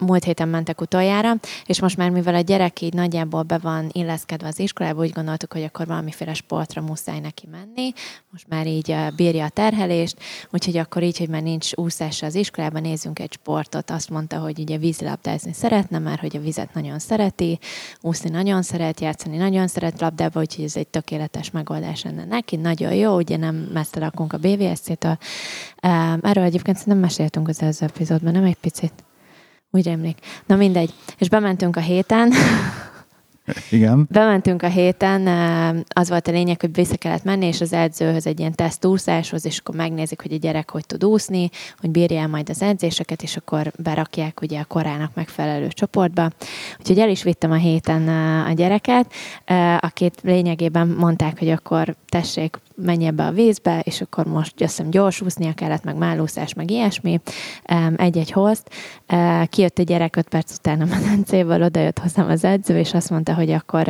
Múlt 0.00 0.24
héten 0.24 0.48
mentek 0.48 0.80
utoljára, 0.80 1.34
és 1.66 1.80
most 1.80 1.96
már 1.96 2.10
mivel 2.10 2.34
a 2.34 2.40
gyerek 2.40 2.80
így 2.80 2.94
nagyjából 2.94 3.42
be 3.42 3.58
van 3.58 3.88
illeszkedve 3.92 4.48
az 4.48 4.58
iskolába, 4.58 5.00
úgy 5.00 5.12
gondoltuk, 5.12 5.52
hogy 5.52 5.62
akkor 5.62 5.86
valamiféle 5.86 6.34
sportra 6.34 6.82
muszáj 6.82 7.20
neki 7.20 7.48
menni, 7.50 7.92
most 8.30 8.48
már 8.48 8.66
így 8.66 8.96
bírja 9.16 9.44
a 9.44 9.48
terhelést, 9.48 10.16
úgyhogy 10.50 10.76
akkor 10.76 11.02
így, 11.02 11.18
hogy 11.18 11.28
már 11.28 11.42
nincs 11.42 11.72
úszás 11.74 12.22
az 12.22 12.34
iskolában, 12.34 12.82
nézzünk 12.82 13.18
egy 13.18 13.32
sportot. 13.32 13.90
Azt 13.90 14.10
mondta, 14.10 14.38
hogy 14.38 14.58
ugye 14.58 14.76
vízilabdázni 14.76 15.52
szeretne, 15.52 15.98
mert 15.98 16.20
hogy 16.20 16.36
a 16.36 16.40
vizet 16.40 16.74
nagyon 16.74 16.98
szereti, 16.98 17.58
úszni 18.00 18.30
nagyon 18.30 18.62
szeret, 18.62 19.00
játszani 19.00 19.36
nagyon 19.36 19.66
szeret 19.66 20.00
labdába, 20.00 20.40
úgyhogy 20.40 20.64
ez 20.64 20.76
egy 20.76 20.88
tökéletes 20.88 21.50
megoldás 21.50 22.02
lenne 22.02 22.24
neki. 22.24 22.56
Nagyon 22.56 22.94
jó, 22.94 23.16
ugye 23.16 23.36
nem 23.36 23.54
messze 23.54 24.00
lakunk 24.00 24.32
a 24.32 24.38
BVSC-től. 24.38 25.18
Erről 26.20 26.44
egyébként 26.44 26.86
nem 26.86 26.98
meséltünk 26.98 27.48
az 27.48 27.62
előző 27.62 27.86
epizódban, 27.86 28.32
nem 28.32 28.44
egy 28.44 28.58
picit? 28.60 28.92
Úgy 29.70 29.88
emlék. 29.88 30.18
Na 30.46 30.56
mindegy. 30.56 30.94
És 31.18 31.28
bementünk 31.28 31.76
a 31.76 31.80
héten, 31.80 32.32
Igen. 33.70 34.06
Bementünk 34.10 34.62
a 34.62 34.68
héten, 34.68 35.26
az 35.88 36.08
volt 36.08 36.28
a 36.28 36.30
lényeg, 36.30 36.60
hogy 36.60 36.74
vissza 36.74 36.96
kellett 36.96 37.24
menni, 37.24 37.46
és 37.46 37.60
az 37.60 37.72
edzőhöz 37.72 38.26
egy 38.26 38.38
ilyen 38.38 38.54
tesztúszáshoz, 38.54 39.46
és 39.46 39.58
akkor 39.58 39.74
megnézik, 39.74 40.22
hogy 40.22 40.32
a 40.32 40.36
gyerek 40.36 40.70
hogy 40.70 40.86
tud 40.86 41.04
úszni, 41.04 41.50
hogy 41.78 41.90
bírja 41.90 42.20
el 42.20 42.28
majd 42.28 42.48
az 42.48 42.62
edzéseket, 42.62 43.22
és 43.22 43.36
akkor 43.36 43.72
berakják 43.78 44.40
ugye 44.40 44.60
a 44.60 44.64
korának 44.64 45.14
megfelelő 45.14 45.68
csoportba. 45.68 46.30
Úgyhogy 46.78 46.98
el 46.98 47.08
is 47.08 47.22
vittem 47.22 47.50
a 47.50 47.56
héten 47.56 48.08
a 48.46 48.52
gyereket, 48.52 49.12
akit 49.80 50.20
lényegében 50.22 50.88
mondták, 50.88 51.38
hogy 51.38 51.48
akkor 51.48 51.96
tessék, 52.08 52.58
menj 52.82 53.06
ebbe 53.06 53.24
a 53.26 53.30
vízbe, 53.30 53.80
és 53.84 54.00
akkor 54.00 54.24
most 54.26 54.52
azt 54.60 54.76
hiszem 54.76 54.90
gyors 54.90 55.20
úsznia 55.20 55.52
kellett, 55.52 55.84
meg 55.84 55.96
mállúszás, 55.96 56.54
meg 56.54 56.70
ilyesmi, 56.70 57.20
egy-egy 57.96 58.30
hozt. 58.30 58.70
Kijött 59.46 59.78
a 59.78 59.82
gyerek 59.82 60.16
öt 60.16 60.28
perc 60.28 60.52
után 60.54 60.80
a 60.80 60.84
medencéből, 60.84 61.62
oda 61.62 61.80
jött 61.80 61.98
hozzám 61.98 62.28
az 62.28 62.44
edző, 62.44 62.78
és 62.78 62.94
azt 62.94 63.10
mondta, 63.10 63.34
hogy 63.34 63.50
akkor 63.50 63.84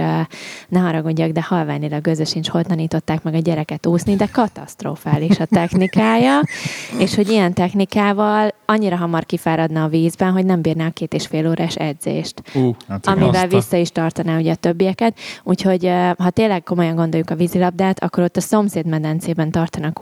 ne 0.69 0.79
haragudjak, 0.79 1.31
de 1.31 1.43
halványilag 1.43 2.03
gőző 2.03 2.25
sincs, 2.25 2.49
hol 2.49 2.65
tanították 2.65 3.23
meg 3.23 3.35
a 3.35 3.39
gyereket 3.39 3.87
úszni, 3.87 4.17
de 4.17 4.27
katasztrofális 4.33 5.39
a 5.39 5.45
technikája, 5.47 6.41
és 7.05 7.15
hogy 7.15 7.29
ilyen 7.31 7.53
technikával 7.53 8.55
annyira 8.67 8.97
hamar 8.97 9.27
kifáradna 9.27 9.85
a 9.85 9.89
vízben, 9.89 10.33
hogy 10.33 10.45
nem 10.45 10.61
bírná 10.61 10.87
a 10.87 10.91
két 10.91 11.15
és 11.15 11.27
fél 11.27 11.49
órás 11.49 11.77
edzést 11.77 12.43
Ú, 12.55 12.75
Hát 12.89 13.07
amivel 13.07 13.29
Azt 13.29 13.53
a- 13.53 13.57
vissza 13.57 13.77
is 13.77 13.91
tartaná 13.91 14.39
ugye 14.39 14.53
a 14.53 14.55
többieket. 14.55 15.19
Úgyhogy 15.43 15.85
eh, 15.85 16.11
ha 16.19 16.31
tényleg 16.31 16.63
komolyan 16.63 16.95
gondoljuk 16.95 17.31
a 17.31 17.35
vízilabdát, 17.35 18.03
akkor 18.05 18.23
ott 18.25 18.37
a 18.37 18.41
szomszéd 18.41 18.80
medencében 18.87 19.51
tartanak 19.51 19.99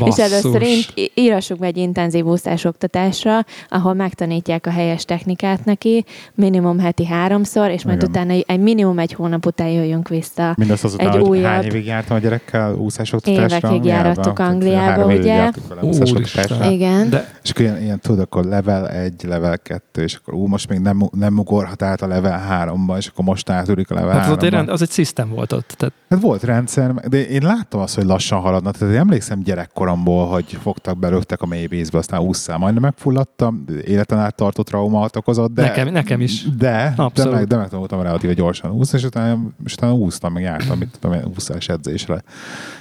úszásoktatást. 0.00 0.18
És 0.18 0.24
először 0.24 0.60
basszus. 0.60 0.92
í- 0.94 1.12
írassuk 1.14 1.58
be 1.58 1.66
egy 1.66 1.76
intenzív 1.76 2.24
úszásoktatásra, 2.24 3.44
ahol 3.68 3.94
megtanítják 3.94 4.66
a 4.66 4.70
helyes 4.70 5.04
technikát 5.04 5.64
neki, 5.64 6.04
minimum 6.34 6.78
heti 6.78 7.06
háromszor, 7.06 7.70
és 7.70 7.84
majd 7.84 7.96
Igen. 7.96 8.10
utána 8.10 8.32
egy 8.46 8.60
minimum 8.60 8.98
egy 8.98 9.12
hónap 9.12 9.46
után 9.46 9.68
jöjjünk 9.68 10.08
vissza. 10.08 10.54
Mindezt 10.56 10.84
azután, 10.84 11.06
Egy 11.06 11.12
hogy 11.12 11.22
újabb- 11.28 11.44
hány 11.52 11.64
évig 11.64 11.84
jártam 11.86 12.16
a 12.16 12.20
gyerekkel 12.20 12.74
úszásoktatásra? 12.74 13.56
Évekig 13.68 13.84
járattuk 13.84 14.38
Angliába? 14.38 15.04
Ugye? 15.14 15.50
Úristen. 15.80 16.70
Igen. 16.72 17.10
De 17.10 17.34
És 17.42 17.50
akkor 17.50 17.62
ilyen, 17.64 17.82
ilyen 17.82 18.00
tudod, 18.00 18.20
akkor 18.20 18.44
level 18.44 18.88
1, 18.88 19.12
level 19.26 19.58
2, 19.58 20.02
és 20.02 20.14
akkor 20.14 20.34
ú, 20.34 20.46
most 20.46 20.68
még 20.68 20.78
nem, 20.78 21.08
nem 21.16 21.38
ugorhat 21.38 21.82
át 21.82 22.02
a 22.02 22.06
level 22.06 22.46
3-ba, 22.50 22.96
és 22.96 23.06
akkor 23.06 23.24
most 23.24 23.50
átülik 23.50 23.90
a 23.90 23.94
level 23.94 24.10
hát 24.18 24.26
az, 24.26 24.32
ott 24.32 24.42
egy 24.42 24.48
3-ba. 24.48 24.52
rend, 24.56 24.68
az 24.68 24.82
egy 24.82 24.90
szisztem 24.90 25.28
volt 25.28 25.52
ott. 25.52 25.74
Tehát 25.76 25.94
Hát 26.10 26.20
volt 26.20 26.42
rendszer, 26.42 26.94
de 26.94 27.26
én 27.26 27.42
láttam 27.42 27.80
azt, 27.80 27.94
hogy 27.94 28.04
lassan 28.04 28.40
haladnak. 28.40 28.76
Tehát 28.76 28.94
én 28.94 29.00
emlékszem 29.00 29.42
gyerekkoromból, 29.60 30.26
hogy 30.26 30.44
fogtak, 30.44 30.98
belőttek 30.98 31.42
a 31.42 31.46
mély 31.46 31.66
vízbe, 31.66 31.98
aztán 31.98 32.20
ússzál. 32.20 32.58
Majdnem 32.58 32.82
megfulladtam, 32.82 33.64
életen 33.84 34.18
át 34.18 34.34
tartott 34.34 34.66
traumát 34.66 35.16
okozott, 35.16 35.52
de... 35.52 35.62
Nekem- 35.62 35.92
nekem 35.92 36.20
is. 36.20 36.44
De, 36.56 36.94
de, 37.14 37.24
meg, 37.24 37.46
de 37.46 37.56
megtanultam 37.56 38.02
relatíve 38.02 38.32
gyorsan 38.32 38.70
úszni, 38.70 38.98
és 38.98 39.04
utána, 39.04 39.40
és 39.64 39.72
utána 39.72 39.94
úsztam, 39.94 40.32
meg 40.32 40.42
jártam, 40.42 40.78
mit 40.78 40.98
tudom 41.00 41.32
úszás 41.36 41.68
edzésre. 41.68 42.22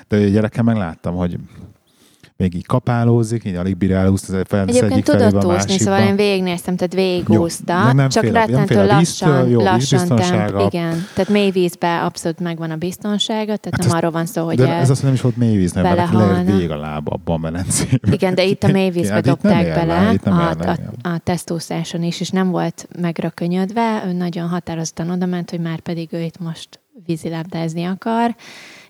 De 0.08 0.30
gyerekem 0.30 0.66
meg 0.66 0.76
láttam, 0.76 1.16
hogy 1.16 1.38
még 2.40 2.56
így 2.56 2.66
kapálózik, 2.66 3.46
így 3.46 3.56
alig 3.56 3.78
bír 3.78 3.92
elúszni, 3.92 4.38
az 4.38 4.44
felvesz 4.48 4.76
Egyébként 4.76 5.10
a 5.10 5.48
úszni, 5.56 5.78
szóval 5.78 6.02
én 6.02 6.16
végignéztem, 6.16 6.76
tehát 6.76 6.94
végigúszta, 6.94 7.84
de 7.86 7.94
nem 7.94 8.10
csak 8.10 8.24
fél 8.24 8.32
nem 8.32 8.46
rettentő 8.46 8.86
lassan, 8.86 9.50
jó, 9.50 9.62
lassan 9.62 10.08
temp, 10.08 10.60
igen. 10.72 11.06
Tehát 11.14 11.30
mély 11.30 11.52
vízbe 11.52 12.04
abszolút 12.04 12.40
megvan 12.40 12.72
a 12.72 12.76
biztonsága, 12.76 13.46
tehát 13.58 13.66
Hát 13.72 13.78
nem 13.78 13.88
ez- 13.88 13.94
arról 13.94 14.12
van 14.12 14.26
szó, 14.26 14.46
hogy 14.46 14.56
de 14.56 14.68
ez 14.74 14.90
azt 14.90 15.04
nem 15.04 15.14
is 15.14 15.22
volt 15.22 15.38
mély 15.38 15.56
víz, 15.56 15.72
nem, 15.72 15.84
lehet 15.84 16.12
belehalna. 16.12 16.58
vég 16.58 16.72
a 16.72 16.78
lába 16.78 17.12
abban 17.12 17.36
a 17.36 17.40
medencében. 17.40 18.14
Igen, 18.14 18.36
de 18.36 18.44
itt 18.44 18.64
a 18.64 18.68
mélyvízbe 18.68 19.14
Hát 19.20 19.26
itt 19.26 19.42
nem 19.42 19.54
dobták 19.54 19.76
bele 19.76 20.04
le, 20.04 20.14
itt 20.14 20.24
nem 20.24 20.38
a, 20.38 20.50
a, 20.50 20.78
a 21.10 21.18
tesztúszáson 21.24 22.04
is, 22.04 22.20
és 22.20 22.30
nem 22.30 22.50
volt 22.50 22.88
megrökönyödve, 23.02 24.04
ő 24.08 24.12
nagyon 24.12 24.48
határozottan 24.48 25.10
odament, 25.10 25.50
hogy 25.50 25.60
már 25.60 25.80
pedig 25.80 26.08
ő 26.12 26.22
itt 26.22 26.40
most 26.40 26.80
vízilabdázni 27.06 27.84
akar. 27.84 28.36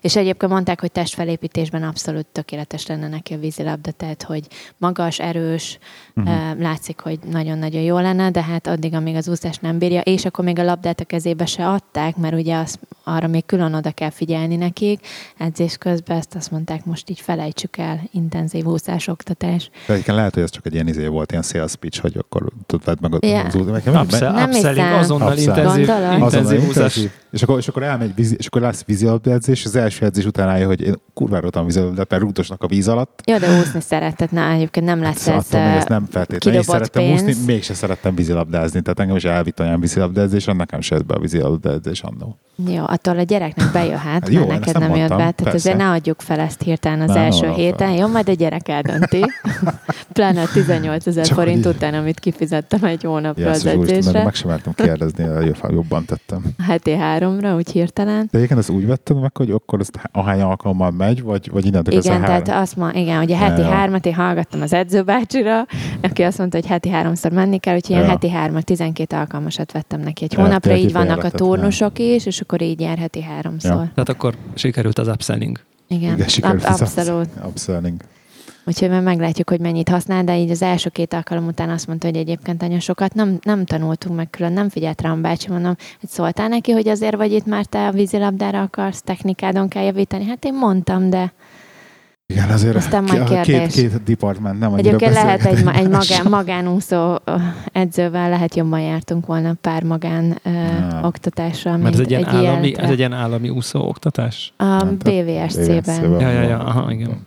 És 0.00 0.16
egyébként 0.16 0.52
mondták, 0.52 0.80
hogy 0.80 0.92
testfelépítésben 0.92 1.82
abszolút 1.82 2.26
tökéletes 2.26 2.86
lenne 2.86 3.08
neki 3.08 3.34
a 3.34 3.38
vízilabda, 3.38 3.90
tehát 3.90 4.22
hogy 4.22 4.46
magas, 4.76 5.18
erős. 5.18 5.78
Uh-huh. 6.26 6.60
látszik, 6.60 7.00
hogy 7.00 7.18
nagyon-nagyon 7.30 7.82
jó 7.82 7.98
lenne, 7.98 8.30
de 8.30 8.42
hát 8.42 8.66
addig, 8.66 8.94
amíg 8.94 9.16
az 9.16 9.28
úszás 9.28 9.56
nem 9.58 9.78
bírja, 9.78 10.00
és 10.00 10.24
akkor 10.24 10.44
még 10.44 10.58
a 10.58 10.64
labdát 10.64 11.00
a 11.00 11.04
kezébe 11.04 11.46
se 11.46 11.68
adták, 11.68 12.16
mert 12.16 12.34
ugye 12.34 12.56
az, 12.56 12.78
arra 13.04 13.26
még 13.26 13.46
külön 13.46 13.74
oda 13.74 13.90
kell 13.90 14.10
figyelni 14.10 14.56
nekik. 14.56 15.06
Edzés 15.38 15.76
közben 15.76 16.16
ezt 16.16 16.34
azt 16.34 16.50
mondták, 16.50 16.84
most 16.84 17.10
így 17.10 17.20
felejtsük 17.20 17.76
el, 17.76 18.00
intenzív 18.12 18.64
úszásoktatás. 18.64 19.70
De 19.86 19.92
egyébként 19.92 20.16
lehet, 20.16 20.34
hogy 20.34 20.42
ez 20.42 20.50
csak 20.50 20.66
egy 20.66 20.74
ilyen 20.74 20.88
izé 20.88 21.06
volt, 21.06 21.30
ilyen 21.30 21.42
sales 21.42 21.76
pitch, 21.76 22.00
hogy 22.00 22.16
akkor 22.18 22.48
tudod 22.66 23.00
meg 23.00 23.24
Ja. 23.24 23.40
az 23.40 23.54
upsell, 23.54 24.32
Nem 24.32 24.50
hiszem. 24.50 24.92
azonnal 24.92 25.32
Upsell. 25.32 25.56
intenzív, 25.56 25.86
Gondolod? 25.86 26.32
intenzív 26.32 26.68
úszás. 26.68 27.00
És 27.30 27.42
akkor, 27.42 27.58
és 27.58 27.68
akkor 27.68 27.82
elmegy 27.82 28.14
vízi, 28.14 28.34
és 28.38 28.46
akkor 28.46 28.62
lesz 28.62 28.84
vízilabda 28.84 29.30
edzés, 29.30 29.64
az 29.64 29.76
első 29.76 30.04
edzés 30.04 30.24
után 30.24 30.48
állja, 30.48 30.66
hogy 30.66 30.80
én 30.80 30.94
kurvára 31.14 31.42
voltam 31.42 31.64
vízilabdát, 31.66 32.10
mert 32.10 32.22
rúgdosnak 32.22 32.62
a 32.62 32.66
víz 32.66 32.88
alatt. 32.88 33.22
Jó, 33.24 33.38
de 33.38 33.58
úszni 33.60 33.80
szeretett, 33.80 34.30
na 34.30 34.50
egyébként 34.50 34.86
nem 34.86 35.00
lesz 35.00 35.20
Szóval 35.20 35.40
ez 35.40 35.46
attól 35.46 35.60
ezt 35.60 35.88
nem 35.88 36.06
feltétlenül. 36.10 36.60
Én 36.60 36.64
szerettem 36.66 37.02
pénz. 37.04 37.22
úszni, 37.22 37.44
mégse 37.46 37.74
szerettem 37.74 38.14
vízilabdázni, 38.14 38.80
tehát 38.80 39.00
engem 39.00 39.16
is 39.16 39.24
elvitt 39.24 39.60
olyan 39.60 39.80
vízilabda 39.80 40.20
edzés, 40.20 40.44
nekem 40.44 40.80
se 40.80 40.94
jött 40.94 41.06
be 41.06 41.14
a 41.14 41.18
vízilabda 41.18 41.70
edzés 41.72 42.02
annó. 42.02 42.36
Jó, 42.68 42.84
attól 42.86 43.18
a 43.18 43.22
gyereknek 43.22 43.72
bejöhet, 43.72 44.00
Hát 44.02 44.28
jó, 44.28 44.46
mert 44.46 44.50
neked 44.66 44.78
nem 44.80 44.88
nem, 44.90 44.98
jött 44.98 45.08
be. 45.08 45.16
Tehát 45.16 45.34
persze. 45.34 45.50
azért 45.56 45.76
ne 45.76 45.88
adjuk 45.90 46.20
fel 46.20 46.38
ezt 46.40 46.62
hirtelen 46.62 47.00
az 47.00 47.08
Nem, 47.14 47.24
első 47.24 47.46
nem 47.46 47.54
héten. 47.54 47.90
Jó, 47.90 48.06
majd 48.08 48.28
a 48.28 48.32
gyerek 48.32 48.68
eldönti. 48.68 49.20
Pláne 50.12 50.42
a 50.42 50.46
18 50.52 51.06
ezer 51.06 51.26
forint 51.26 51.64
hogy- 51.64 51.74
után, 51.74 51.94
amit 51.94 52.20
kifizettem 52.20 52.84
egy 52.84 53.02
hónapra 53.02 53.50
az 53.50 53.64
Jézus 53.64 53.78
Úristen, 53.78 53.98
edzésre. 53.98 54.24
meg 54.24 54.34
sem 54.34 54.48
mertem 54.48 54.72
kérdezni, 54.72 55.24
jobb- 55.24 55.70
jobban 55.70 56.04
tettem. 56.04 56.42
Heti 56.66 56.94
háromra, 56.96 57.54
úgy 57.54 57.70
hirtelen. 57.70 58.28
De 58.30 58.36
egyébként 58.36 58.60
ezt 58.60 58.70
úgy 58.70 58.86
vetted 58.86 59.20
meg, 59.20 59.36
hogy 59.36 59.50
akkor 59.50 59.80
ezt 59.80 60.00
ahány 60.12 60.40
alkalommal 60.40 60.90
megy, 60.90 61.22
vagy, 61.22 61.50
vagy 61.50 61.66
innentől 61.66 61.98
Igen, 61.98 62.20
tehát 62.20 62.48
azt 62.48 62.76
ma, 62.76 62.90
igen, 62.92 63.22
ugye 63.22 63.36
heti 63.36 63.60
Ja, 63.60 63.68
hármat 63.68 64.06
én 64.06 64.14
hallgattam 64.14 64.60
az 64.62 64.72
edzőbácsira, 64.72 65.66
aki 66.00 66.22
azt 66.22 66.38
mondta, 66.38 66.56
hogy 66.56 66.66
heti 66.66 66.88
háromszor 66.88 67.32
menni 67.32 67.58
kell, 67.58 67.74
úgyhogy 67.74 67.90
ilyen 67.90 68.02
Ja. 68.04 68.10
heti 68.10 68.30
hármat, 68.30 68.64
12 68.64 69.16
alkalmasat 69.16 69.72
vettem 69.72 70.00
neki 70.00 70.24
egy 70.24 70.34
hónapra, 70.34 70.76
így 70.76 70.92
vannak 70.92 71.24
a 71.24 71.30
turnusok 71.30 71.98
is, 71.98 72.26
és 72.26 72.40
akkor 72.40 72.62
így 72.62 72.80
jár 72.80 72.98
heti 72.98 73.22
háromszor. 73.22 73.70
Ja. 73.70 73.90
Tehát 73.94 74.08
akkor 74.08 74.34
sikerült 74.54 74.98
az 74.98 75.08
upselling. 75.08 75.60
Igen, 75.88 76.14
Igen, 76.14 76.28
sikerült 76.28 76.64
ab- 76.64 76.80
abszolút. 76.80 77.28
Upselling. 77.46 78.00
Úgyhogy 78.64 78.90
majd 78.90 79.02
meglátjuk, 79.02 79.48
hogy 79.50 79.60
mennyit 79.60 79.88
használ, 79.88 80.24
de 80.24 80.38
így 80.38 80.50
az 80.50 80.62
első 80.62 80.88
két 80.90 81.12
alkalom 81.14 81.46
után 81.46 81.70
azt 81.70 81.86
mondta, 81.86 82.06
hogy 82.06 82.16
egyébként 82.16 82.62
anya 82.62 82.80
sokat 82.80 83.14
nem, 83.14 83.38
nem 83.42 83.64
tanultunk 83.64 84.16
meg 84.16 84.30
külön, 84.30 84.52
nem 84.52 84.68
figyelt 84.68 85.00
rám 85.02 85.22
bácsi, 85.22 85.50
mondom, 85.50 85.76
hogy 86.00 86.08
szóltál 86.08 86.48
neki, 86.48 86.70
hogy 86.72 86.88
azért 86.88 87.16
vagy 87.16 87.32
itt, 87.32 87.46
mert 87.46 87.68
te 87.68 87.86
a 87.86 87.90
vízilabdára 87.90 88.60
akarsz, 88.62 89.02
technikádon 89.02 89.68
kell 89.68 89.84
javítani. 89.84 90.24
Hát 90.24 90.44
én 90.44 90.54
mondtam, 90.54 91.10
de 91.10 91.32
Igen, 92.30 92.48
azért 92.48 92.76
Aztán 92.76 93.04
majd 93.04 93.20
a 93.20 93.24
két, 93.24 93.40
kérdés. 93.40 93.74
két 93.74 94.02
department 94.02 94.58
nem 94.58 94.72
annyira 94.72 94.88
egyébként 94.88 95.12
lehet 95.12 95.44
egy, 95.44 95.64
ma- 95.64 95.72
egy 95.74 95.88
magán, 95.98 96.26
magánúszó 96.30 97.16
edzővel 97.72 98.28
lehet 98.30 98.54
jobban 98.54 98.80
jártunk 98.80 99.26
volna 99.26 99.54
pár 99.60 99.82
magán 99.82 100.38
ö, 100.42 100.50
Ja. 100.50 101.00
oktatásra, 101.02 101.76
Mert 101.76 101.94
ez 101.94 102.00
egy, 102.00 102.10
ilyen 102.10 102.24
állami, 102.26 102.78
ez 102.78 102.90
egy 102.90 102.98
ilyen 102.98 103.12
állami 103.12 103.48
úszó 103.48 103.88
oktatás. 103.88 104.52
A 104.56 104.64
Hát, 104.64 104.96
BVSC-ben. 104.96 106.10
Ja, 106.20 106.30
ja, 106.30 106.42
ja, 106.42 106.58
aha, 106.58 106.92
igen. 106.92 107.26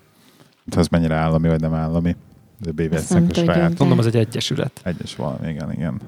Hát 0.70 0.80
az 0.80 0.88
mennyire 0.88 1.16
állami, 1.16 1.48
vagy 1.48 1.62
nem 1.62 1.74
állami. 1.74 2.16
De 2.60 2.72
BVS-nek 2.72 3.24
a 3.30 3.34
saját. 3.34 3.80
Mondom, 3.80 3.98
az 3.98 4.06
egy 4.06 4.16
egyesület. 4.16 4.72
Egyes 4.84 5.16
valami, 5.16 5.50
igen, 5.50 5.72
igen. 5.72 6.02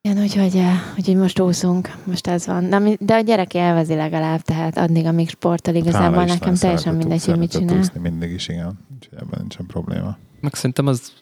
Igen, 0.00 0.22
úgyhogy, 0.22 0.56
eh, 0.56 0.72
úgyhogy 0.96 1.16
most 1.16 1.40
úszunk, 1.40 1.90
most 2.04 2.26
ez 2.26 2.46
van. 2.46 2.68
De, 2.70 2.76
ami- 2.76 2.96
de 3.00 3.14
a 3.14 3.20
gyerek 3.20 3.54
élvezi 3.54 3.94
legalább, 3.94 4.40
tehát 4.40 4.78
addig, 4.78 5.06
amíg 5.06 5.28
sportol, 5.28 5.74
igazából 5.74 6.18
Hála 6.18 6.32
nekem 6.32 6.52
Isten, 6.52 6.54
teljesen 6.54 6.94
mindegy, 6.94 7.24
hogy 7.24 7.38
mit 7.38 7.50
csinál. 7.50 7.78
úszni 7.78 8.00
mindig 8.00 8.30
is, 8.30 8.48
igen. 8.48 8.78
Úgyhogy 8.94 9.18
ebben 9.18 9.38
nincsen 9.40 9.66
probléma. 9.66 10.16
Meg 10.40 10.54
szerintem 10.54 10.86
az, 10.86 11.12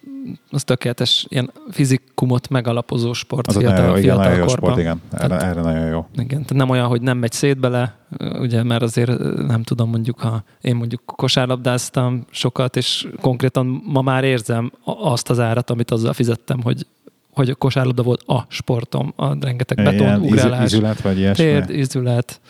az 0.50 0.64
tökéletes 0.64 1.26
ilyen 1.28 1.50
fizikumot 1.70 2.48
megalapozó 2.48 3.12
sport 3.12 3.46
Az 3.46 3.56
a 3.56 3.60
fiatal, 3.60 3.84
nagyon, 3.84 3.98
igen, 3.98 4.16
nagyon 4.16 4.32
fiatal 4.32 4.38
jó 4.46 4.46
korban. 4.46 4.70
sport, 4.70 4.80
igen. 4.80 5.00
Erre, 5.12 5.26
Tehát- 5.36 5.42
erre 5.52 5.60
nagyon 5.62 5.86
jó. 5.86 6.06
Igen, 6.12 6.28
tehát 6.28 6.52
nem 6.54 6.70
olyan, 6.70 6.86
hogy 6.86 7.00
nem 7.02 7.18
megy 7.18 7.32
szét 7.32 7.58
bele, 7.60 7.96
ugye, 8.40 8.62
mert 8.62 8.82
azért 8.82 9.18
nem 9.46 9.62
tudom, 9.62 9.90
mondjuk, 9.90 10.20
ha 10.20 10.42
én 10.60 10.76
mondjuk 10.76 11.02
kosárlabdáztam 11.06 12.24
sokat, 12.30 12.76
és 12.76 13.08
konkrétan 13.20 13.82
ma 13.86 14.00
már 14.02 14.24
érzem 14.24 14.72
azt 14.84 15.30
az 15.30 15.40
árat, 15.40 15.70
amit 15.70 15.90
azzal 15.90 16.12
fizettem, 16.12 16.62
hogy 16.62 16.86
hogy 17.36 17.50
a 17.50 17.54
kosárlabda 17.54 18.02
volt 18.02 18.22
a 18.26 18.46
sportom, 18.48 19.12
a 19.16 19.44
rengeteg 19.44 19.76
beton, 19.84 20.20
ugrálás, 20.20 20.72
ízület, 20.72 21.00
vagy 21.00 21.18
ilyesmi. 21.18 21.44
térd, 21.44 21.70
ízület, 21.70 22.40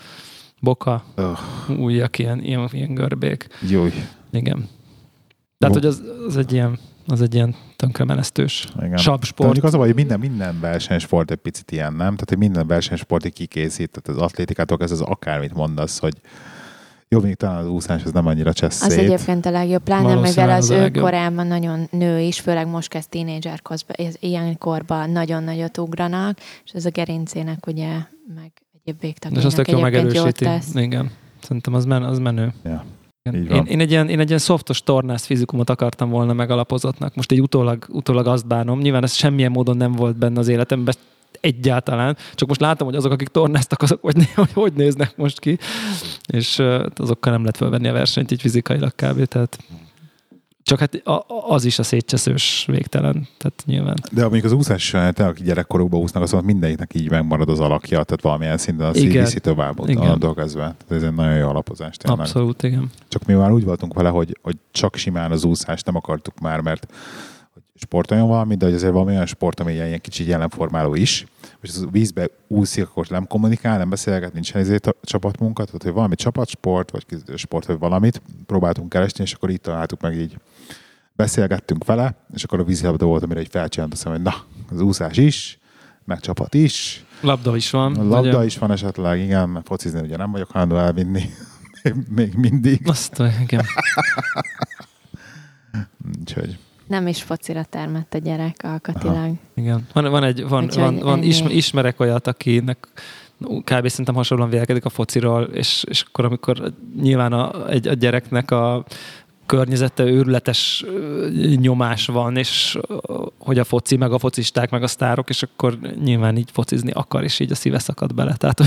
boka, 0.60 1.04
Öh, 1.14 1.38
újjak, 1.78 2.18
ilyen, 2.18 2.42
ilyen, 2.42 2.68
ilyen 2.72 2.94
görbék. 2.94 3.46
Jó, 3.68 3.84
Igen. 4.30 4.68
Tehát, 5.58 5.74
Bo- 5.74 5.82
hogy 5.82 5.86
az, 5.86 6.02
az 6.26 6.36
egy 6.36 6.52
ilyen 6.52 6.78
az 7.08 7.20
egy 7.22 7.34
ilyen 7.34 7.54
tönkremenesztős 7.76 8.68
igen. 8.82 8.96
sabb 8.96 9.20
De 9.20 9.26
sport. 9.26 9.42
mondjuk 9.44 9.64
az 9.64 9.74
a 9.74 9.76
baj, 9.78 9.86
hogy 9.86 9.96
minden, 9.96 10.18
minden 10.18 10.60
versenysport 10.60 11.30
egy 11.30 11.36
picit 11.36 11.70
ilyen, 11.70 11.92
nem? 11.92 12.12
Tehát, 12.12 12.28
hogy 12.28 12.38
minden 12.38 12.66
versenysport 12.66 13.24
így 13.26 13.32
kikészít, 13.32 13.90
tehát 13.90 14.20
az 14.20 14.26
atlétikától 14.30 14.76
kezdve 14.76 15.02
az 15.04 15.10
akármit 15.10 15.54
mondasz, 15.54 15.98
hogy 15.98 16.14
jó, 17.08 17.20
még 17.20 17.34
talán 17.34 17.56
az 17.56 17.68
úszás 17.68 18.04
az 18.04 18.12
nem 18.12 18.26
annyira 18.26 18.52
csesz 18.52 18.82
Az 18.82 18.92
egyébként 18.92 19.46
a 19.46 19.50
legjobb, 19.50 19.82
pláne 19.82 20.14
mivel 20.14 20.50
az 20.50 20.64
az 20.64 20.70
ő 20.70 20.80
legjobb. 20.80 21.04
korában 21.04 21.46
nagyon 21.46 21.88
nő 21.90 22.20
is, 22.20 22.40
főleg 22.40 22.66
most 22.68 22.88
kezd 22.88 23.08
tínédzser 23.08 23.60
ilyen 24.20 24.58
korban 24.58 25.10
nagyon 25.10 25.42
nagyot 25.42 25.78
ugranak, 25.78 26.38
és 26.64 26.70
ez 26.72 26.84
a 26.84 26.90
gerincének 26.90 27.66
ugye 27.66 27.88
meg 28.34 28.52
egyéb 28.72 28.96
És 28.96 29.00
végtagjának 29.00 29.46
azt 29.46 29.56
tök 29.56 29.68
jó 29.68 29.84
egyébként 29.84 30.14
jót 30.14 30.40
megerősíti. 30.40 30.80
Igen. 30.80 31.10
Szerintem 31.42 31.74
az, 31.74 31.84
men, 31.84 32.02
az 32.02 32.18
menő. 32.18 32.52
Van. 33.32 33.56
Én, 33.56 33.64
én, 33.64 33.80
egy 33.80 33.90
ilyen, 33.90 34.08
én 34.08 34.20
egy 34.20 34.28
ilyen 34.28 34.40
softos 34.40 34.82
tornász 34.82 35.24
fizikumot 35.26 35.70
akartam 35.70 36.10
volna 36.10 36.32
megalapozottnak. 36.32 37.14
Most 37.14 37.32
így 37.32 37.40
utólag, 37.40 37.86
utólag 37.88 38.26
azt 38.26 38.46
bánom. 38.46 38.78
Nyilván 38.78 39.02
ez 39.02 39.12
semmilyen 39.12 39.50
módon 39.50 39.76
nem 39.76 39.92
volt 39.92 40.16
benne 40.16 40.38
az 40.38 40.48
életemben, 40.48 40.94
egyáltalán. 41.40 42.16
Csak 42.34 42.48
most 42.48 42.60
látom, 42.60 42.88
hogy 42.88 42.96
azok, 42.96 43.12
akik 43.12 43.28
tornáztak, 43.28 43.82
azok 43.82 43.98
hogy, 44.02 44.32
hogy, 44.34 44.52
hogy 44.52 44.72
néznek 44.72 45.16
most 45.16 45.40
ki. 45.40 45.58
És 46.32 46.62
azokkal 46.96 47.32
nem 47.32 47.40
lehet 47.40 47.56
felvenni 47.56 47.88
a 47.88 47.92
versenyt 47.92 48.30
így 48.30 48.40
fizikailag 48.40 48.92
kb. 48.94 49.24
Tehát 49.24 49.58
csak 50.66 50.78
hát 50.78 51.02
az 51.48 51.64
is 51.64 51.78
a 51.78 51.82
szétcseszős 51.82 52.64
végtelen. 52.66 53.28
Tehát 53.38 53.62
nyilván. 53.66 53.96
De 54.12 54.20
mondjuk 54.22 54.44
az 54.44 54.52
úszás, 54.52 54.90
te, 54.90 55.26
akik 55.26 55.44
gyerekkorukban 55.44 56.00
úsznak, 56.00 56.22
azt 56.22 56.32
mondod, 56.32 56.50
mindegyiknek 56.50 56.94
így 56.94 57.10
megmarad 57.10 57.48
az 57.48 57.60
alakja, 57.60 58.04
tehát 58.04 58.22
valamilyen 58.22 58.58
szinten 58.58 58.86
az 58.86 58.96
Igen. 58.96 59.24
viszi 59.24 59.40
tovább 59.40 59.80
onnantól 59.80 60.34
kezdve. 60.34 60.60
Tehát 60.62 61.02
ez 61.02 61.02
egy 61.02 61.14
nagyon 61.14 61.36
jó 61.36 61.48
alapozás 61.48 61.96
tényleg. 61.96 62.20
Abszolút, 62.20 62.62
igen. 62.62 62.90
Csak 63.08 63.24
mi 63.24 63.34
már 63.34 63.52
úgy 63.52 63.64
voltunk 63.64 63.94
vele, 63.94 64.08
hogy, 64.08 64.38
hogy 64.42 64.56
csak 64.72 64.96
simán 64.96 65.30
az 65.30 65.44
úszást 65.44 65.86
nem 65.86 65.96
akartuk 65.96 66.38
már, 66.40 66.60
mert 66.60 66.86
sportoljon 67.78 68.28
valamit, 68.28 68.58
de 68.58 68.64
hogy 68.64 68.74
azért 68.74 68.92
valami 68.92 69.12
olyan 69.12 69.26
sport, 69.26 69.60
ami 69.60 69.72
ilyen 69.72 70.00
kicsit 70.00 70.26
jelenformáló 70.26 70.94
is. 70.94 71.26
Most 71.60 71.76
az 71.76 71.86
vízbe 71.90 72.28
úszik, 72.48 72.84
akkor 72.84 73.06
nem 73.08 73.26
kommunikál, 73.26 73.78
nem 73.78 73.88
beszélget, 73.88 74.32
nincs 74.32 74.54
ezért 74.54 74.86
a 74.86 74.94
csapatmunka, 75.02 75.64
tehát 75.64 75.82
hogy 75.82 75.92
valami 75.92 76.14
csapatsport, 76.14 76.90
vagy 76.90 77.04
sport, 77.34 77.66
vagy 77.66 77.78
valamit 77.78 78.22
próbáltunk 78.46 78.88
keresni, 78.88 79.24
és 79.24 79.32
akkor 79.32 79.50
itt 79.50 79.62
találtuk 79.62 80.00
meg 80.00 80.16
így 80.16 80.36
beszélgettünk 81.16 81.84
vele, 81.84 82.14
és 82.34 82.44
akkor 82.44 82.60
a 82.60 82.64
vízilabda 82.64 83.06
volt, 83.06 83.22
amire 83.22 83.40
egy 83.40 83.48
felcsinálta 83.50 83.96
a 84.04 84.08
hogy 84.08 84.22
na, 84.22 84.34
az 84.70 84.80
úszás 84.80 85.16
is, 85.16 85.58
meg 86.04 86.20
csapat 86.20 86.54
is, 86.54 87.04
Labda 87.20 87.56
is 87.56 87.70
van. 87.70 87.92
labda 87.92 88.36
ugye? 88.36 88.44
is 88.44 88.58
van 88.58 88.70
esetleg, 88.70 89.20
igen, 89.20 89.48
mert 89.48 89.66
focizni 89.66 90.00
ugye 90.00 90.16
nem 90.16 90.30
vagyok 90.30 90.50
hajlandó 90.50 90.76
elvinni, 90.76 91.22
még, 91.82 91.94
még 92.08 92.34
mindig. 92.34 92.88
Azt, 92.88 93.22
igen. 93.40 93.64
Úgyhogy 96.20 96.58
Nem 96.86 97.06
is 97.06 97.22
focira 97.22 97.64
termett 97.64 98.14
a 98.14 98.18
gyerek 98.18 98.56
alkatilag. 98.62 99.32
Igen. 99.54 99.86
Van, 99.92 100.10
van 100.10 100.24
egy, 100.24 100.48
van, 100.48 100.64
Úgyhogy 100.64 100.82
van, 100.82 100.98
van 100.98 101.22
ismer, 101.22 101.50
ismerek 101.50 102.00
olyat, 102.00 102.26
akinek 102.26 102.88
kb. 103.40 103.88
szerintem 103.88 104.14
hasonlóan 104.14 104.50
vélekedik 104.50 104.84
a 104.84 104.88
fociról, 104.88 105.42
és, 105.42 105.84
és 105.88 106.00
akkor, 106.00 106.24
amikor 106.24 106.72
nyilván 107.00 107.32
a, 107.32 107.68
egy, 107.68 107.88
a 107.88 107.92
gyereknek 107.92 108.50
a 108.50 108.84
környezete 109.46 110.04
őrületes 110.04 110.84
nyomás 111.56 112.06
van, 112.06 112.36
és 112.36 112.78
hogy 113.38 113.58
a 113.58 113.64
foci, 113.64 113.96
meg 113.96 114.12
a 114.12 114.18
focisták, 114.18 114.70
meg 114.70 114.82
a 114.82 114.86
sztárok, 114.86 115.28
és 115.28 115.42
akkor 115.42 115.78
nyilván 116.04 116.36
így 116.36 116.50
focizni 116.52 116.90
akar, 116.90 117.24
és 117.24 117.40
így 117.40 117.50
a 117.50 117.54
szíve 117.54 117.78
szakad 117.78 118.14
bele. 118.14 118.36
Tehát 118.36 118.62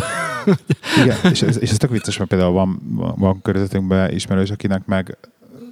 Igen, 1.04 1.18
és 1.32 1.42
ez, 1.42 1.62
és 1.62 1.70
ez 1.70 1.78
tök 1.78 1.90
vicces, 1.90 2.18
mert 2.18 2.30
például 2.30 2.52
van, 2.52 2.82
van, 2.84 3.14
van 3.18 3.42
környezetünkben 3.42 4.14
ismerős, 4.14 4.50
akinek 4.50 4.86
meg 4.86 5.18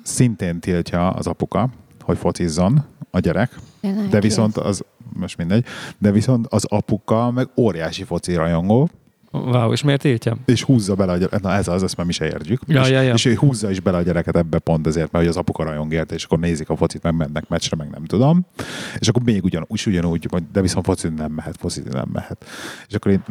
szintén 0.04 0.60
tiltja 0.60 1.10
az 1.10 1.28
apuka, 1.28 1.70
hogy 2.08 2.18
focizzon 2.18 2.86
a 3.12 3.20
gyerek, 3.20 3.60
de 4.10 4.20
viszont 4.20 4.58
az, 4.58 4.84
most 5.14 5.38
mindegy, 5.38 5.66
de 5.98 6.12
viszont 6.12 6.48
az 6.50 6.66
apuka 6.66 7.32
meg 7.32 7.48
óriási 7.58 8.04
foci 8.04 8.36
rajongó, 8.36 8.90
wow, 9.46 9.72
és 9.72 9.84
miért 9.84 10.02
tiltja? 10.02 10.38
és 10.46 10.64
húzza 10.64 10.96
bele 10.96 11.12
a 11.12 11.18
gyereket, 11.18 11.42
na 11.42 11.54
ez 11.54 11.68
az, 11.68 11.84
ezt 11.84 11.98
már 11.98 12.06
mi 12.06 12.12
se 12.12 12.26
értjük. 12.26 12.62
Ja, 12.68 12.82
és, 12.82 12.90
ja, 12.90 13.02
ja. 13.02 13.14
és 13.14 13.26
ő 13.26 13.34
húzza 13.34 13.70
is 13.70 13.80
bele 13.80 13.98
a 13.98 14.02
gyereket 14.02 14.36
ebbe 14.36 14.60
pont 14.60 14.88
ezért, 14.88 15.12
mert 15.12 15.26
hogy 15.26 15.34
az 15.34 15.40
apuka 15.40 15.64
rajong 15.64 15.94
érte, 15.94 16.16
és 16.16 16.24
akkor 16.24 16.40
nézik 16.40 16.70
a 16.70 16.76
focit, 16.76 17.04
meg 17.04 17.16
mennek 17.16 17.48
meccsre, 17.48 17.76
meg 17.76 17.90
nem 17.90 18.06
tudom. 18.06 18.46
És 19.00 19.08
akkor 19.08 19.22
még 19.22 19.44
ugyan, 19.44 19.66
úgy, 19.68 19.84
ugyanúgy, 19.88 20.28
de 20.52 20.62
viszont 20.62 20.86
focizni 20.86 21.16
nem 21.18 21.32
mehet, 21.32 21.56
focizni 21.60 21.90
nem 21.94 22.10
mehet. 22.14 22.46
És 22.88 22.96
akkor 22.96 23.12
én 23.12 23.24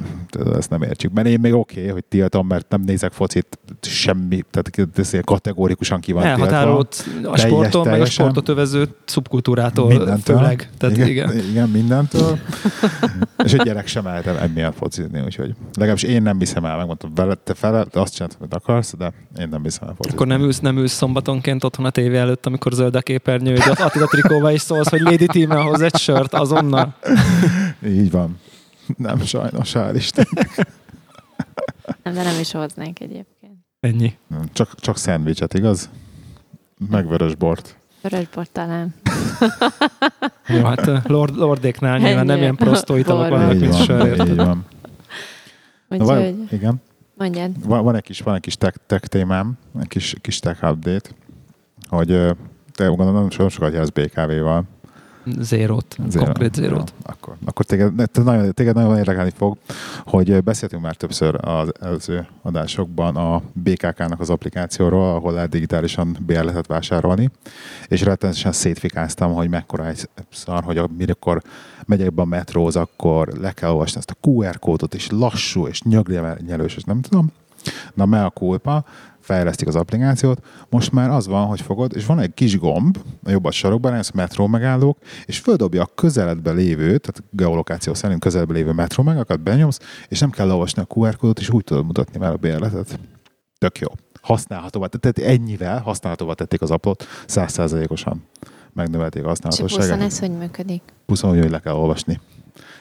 ezt 0.57 0.71
nem 0.71 0.83
értjük. 0.83 1.13
Mert 1.13 1.27
én 1.29 1.41
még 1.41 1.55
oké, 1.55 1.81
okay, 1.81 1.93
hogy 1.93 2.05
tiltom, 2.05 2.47
mert 2.47 2.69
nem 2.69 2.81
nézek 2.81 3.13
focit, 3.13 3.59
semmi, 3.81 4.45
tehát 4.51 4.99
ez 4.99 5.13
kategórikusan 5.25 6.01
ki 6.01 6.13
van 6.13 6.23
tiltva. 6.23 6.45
Elhatárolt 6.45 7.05
a 7.17 7.21
Teljes- 7.21 7.41
sporton, 7.41 7.89
meg 7.89 8.01
a 8.01 8.05
sportot 8.05 8.49
övező 8.49 8.89
szubkultúrától 9.05 9.89
Mindentől. 9.89 10.37
főleg. 10.37 10.71
Tehát 10.79 10.97
igen. 10.97 11.09
igen. 11.09 11.49
igen 11.51 11.69
mindentől. 11.69 12.39
és 13.45 13.55
a 13.55 13.63
gyerek 13.63 13.87
sem 13.87 14.05
lehet 14.05 14.27
emiatt 14.27 14.77
focizni, 14.77 15.21
úgyhogy 15.21 15.55
legalábbis 16.03 16.17
én 16.17 16.23
nem 16.23 16.39
viszem 16.39 16.65
el, 16.65 16.77
megmondtam, 16.77 17.15
vele, 17.15 17.35
te 17.35 17.55
fele, 17.55 17.85
te 17.85 18.01
azt 18.01 18.15
csináltad, 18.15 18.39
amit 18.41 18.55
akarsz, 18.55 18.95
de 18.97 19.13
én 19.39 19.49
nem 19.49 19.63
viszem 19.63 19.89
el 19.89 19.95
focizni. 19.95 20.17
Akkor 20.17 20.27
nem 20.27 20.41
ülsz, 20.41 20.61
nem 20.61 20.77
ülsz 20.77 20.93
szombatonként 20.93 21.65
otthon 21.65 21.85
a 21.85 21.91
tévé 21.91 22.17
előtt, 22.17 22.47
amikor 22.47 22.73
zöld 22.73 22.97
a 22.97 23.01
képernyő, 23.01 23.51
hogy 23.51 23.71
az 23.71 23.81
Attila 23.81 24.07
trikóba 24.07 24.51
is 24.51 24.61
szólsz, 24.61 24.89
hogy 24.89 25.01
Lady 25.01 25.27
Team 25.27 25.51
hoz 25.51 25.81
egy 25.81 25.97
sört 25.97 26.35
azonnal. 26.35 26.95
Így 27.87 28.11
van. 28.11 28.39
Nem 28.97 29.21
sajnos, 29.21 29.73
hál' 29.73 29.93
Isten. 29.95 30.27
Nem, 32.03 32.15
de 32.15 32.23
nem 32.23 32.41
is 32.41 32.53
hoznék 32.53 33.01
egyébként. 33.01 33.55
Ennyi. 33.81 34.15
Csak, 34.53 34.75
csak 34.75 34.97
szendvicset, 34.97 35.55
igaz? 35.55 35.91
Meg 36.91 37.09
vörös 37.09 37.35
bort. 37.35 37.77
Vörösbort 38.03 38.51
talán. 38.51 38.95
Jó, 40.49 40.65
hát 40.65 41.09
Lord, 41.09 41.37
Lordéknál 41.37 41.99
nyilván 41.99 42.27
nem 42.27 42.39
ilyen 42.39 42.57
prostó 42.57 42.97
italok 42.97 43.29
vannak, 43.29 43.59
mint 43.59 43.85
sörért. 43.85 44.29
így 44.29 44.37
van. 44.37 44.65
Na, 45.89 46.05
van, 46.05 46.19
Úgyhogy 46.19 46.53
igen. 46.53 46.83
mondjad. 47.15 47.67
Van, 47.67 47.85
van, 47.85 47.95
egy 47.95 48.03
kis, 48.03 48.21
van 48.21 48.35
egy 48.35 48.41
kis 48.41 48.57
tech, 48.57 48.79
tech 48.87 49.07
témám, 49.07 49.59
egy 49.81 49.89
kis, 49.89 50.15
kis 50.21 50.39
tech 50.39 50.65
update, 50.71 51.11
hogy 51.89 52.07
te 52.73 52.87
gondolom 52.87 53.15
nagyon 53.15 53.31
so- 53.31 53.51
sokat 53.51 53.73
jársz 53.73 53.89
BKV-val. 53.89 54.65
Zérót, 55.39 55.97
konkrét 56.15 56.55
zérót. 56.55 56.93
Ja, 57.03 57.13
akkor, 57.13 57.37
akkor 57.45 57.65
téged, 57.65 57.93
te 58.13 58.23
nagyon, 58.23 58.53
téged 58.53 58.75
nagyon 58.75 58.97
érdekelni 58.97 59.33
fog, 59.37 59.57
hogy 60.05 60.31
ö, 60.31 60.41
beszéltünk 60.41 60.83
már 60.83 60.95
többször 60.95 61.39
az 61.41 61.73
előző 61.81 62.27
adásokban 62.43 63.17
a 63.17 63.43
BKK-nak 63.53 64.21
az 64.21 64.31
applikációról, 64.31 65.15
ahol 65.15 65.33
lehet 65.33 65.49
digitálisan 65.49 66.17
bérletet 66.27 66.67
vásárolni, 66.67 67.31
és 67.89 68.03
rettenetesen 68.03 68.53
szétfikáztam, 68.53 69.33
hogy 69.33 69.49
mekkora 69.49 69.87
egy 69.87 70.09
szar, 70.33 70.65
hogy 70.65 70.79
amikor 70.79 71.43
megyek 71.87 72.15
be 72.15 72.23
a 72.23 72.25
metróz, 72.25 72.77
akkor 72.77 73.29
le 73.29 73.53
kell 73.53 73.71
olvasni 73.71 73.99
ezt 73.99 74.11
a 74.11 74.29
QR 74.29 74.59
kódot, 74.59 74.95
és 74.95 75.09
lassú, 75.11 75.67
és 75.67 75.83
nyögnyelős, 75.83 76.77
és 76.77 76.83
nem 76.83 77.01
tudom. 77.01 77.33
Na, 77.95 78.07
me 78.07 78.25
a 78.25 78.31
kulpa, 78.31 78.85
fejlesztik 79.27 79.69
az 79.69 79.77
applikációt, 79.77 80.41
most 80.71 80.93
már 80.93 81.11
az 81.11 81.27
van, 81.27 81.47
hogy 81.47 81.61
fogod, 81.61 81.97
és 81.97 82.07
van 82.07 82.19
egy 82.19 82.35
kis 82.35 82.59
gomb 82.59 82.99
a 83.25 83.31
jobb 83.31 83.51
sarokban, 83.51 83.95
ez 83.95 84.11
metró 84.11 84.47
megállók, 84.47 84.99
és 85.25 85.39
földobja 85.39 85.83
a 85.83 85.91
közeledbe 85.95 86.51
lévő, 86.51 86.99
tehát 86.99 87.23
geolokáció 87.31 87.95
szerint 87.95 88.21
közeledbe 88.21 88.53
lévő 88.53 88.73
metró 88.73 89.03
megállókat 89.03 89.41
benyomsz, 89.41 89.79
és 90.09 90.19
nem 90.19 90.31
kell 90.31 90.51
olvasni 90.51 90.83
a 90.83 90.95
QR 90.95 91.17
kódot, 91.17 91.39
és 91.39 91.51
úgy 91.51 91.65
tudod 91.65 91.85
mutatni 91.85 92.19
már 92.19 92.33
a 92.33 92.37
bérletet. 92.37 92.99
Tök 93.59 93.79
jó. 93.79 93.89
Használhatóvá, 94.21 94.87
tehát 94.87 95.31
ennyivel 95.31 95.81
használhatóvá 95.81 96.33
tették 96.33 96.63
az 96.63 96.71
appot, 96.71 97.05
százszázalékosan 97.27 98.25
megnövelték 98.73 99.25
a 99.25 99.25
És 99.25 99.27
a 99.27 99.29
használhatóságát. 99.29 99.89
buszon 99.89 100.07
ez 100.07 100.19
hogy 100.19 100.39
működik? 100.39 100.83
Buszon 101.07 101.31
úgy, 101.31 101.39
hogy 101.39 101.51
le 101.51 101.61
kell 101.61 101.75
olvasni. 101.75 102.21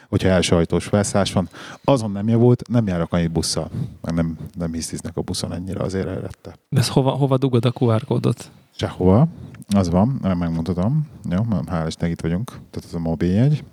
Hogyha 0.08 0.28
első 0.28 0.56
ajtós 0.56 0.84
felszállás 0.84 1.32
van, 1.32 1.48
azon 1.84 2.10
nem 2.10 2.28
javult, 2.28 2.68
nem 2.68 2.86
járok 2.86 3.12
annyit 3.12 3.32
busszal. 3.32 3.70
Meg 4.02 4.14
nem, 4.14 4.36
nem 4.54 4.72
hisztiznek 4.72 5.16
a 5.16 5.20
buszon 5.20 5.52
ennyire 5.52 5.80
azért 5.80 6.06
előtte. 6.06 6.56
De 6.68 6.80
ez 6.80 6.88
hova, 6.88 7.10
hova 7.10 7.36
dugod 7.36 7.64
a 7.64 7.72
QR 7.80 8.04
kódot? 8.04 8.50
Sehova. 8.70 9.28
Az 9.68 9.90
van, 9.90 10.18
nem 10.22 10.38
megmutatom. 10.38 11.06
Jó, 11.30 11.42
hál' 11.50 11.84
Istennek 11.86 12.12
itt 12.12 12.20
vagyunk. 12.20 12.50
Tehát 12.50 12.84
ez 12.88 12.94
a 12.94 12.98
mobiljegy. 12.98 13.64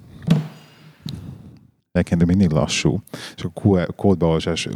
Egyébként 1.92 2.20
de 2.20 2.26
mindig 2.26 2.50
lassú. 2.50 3.02
És 3.36 3.44
a 3.44 3.52
QR 3.62 3.96
kódbeolvasás 3.96 4.68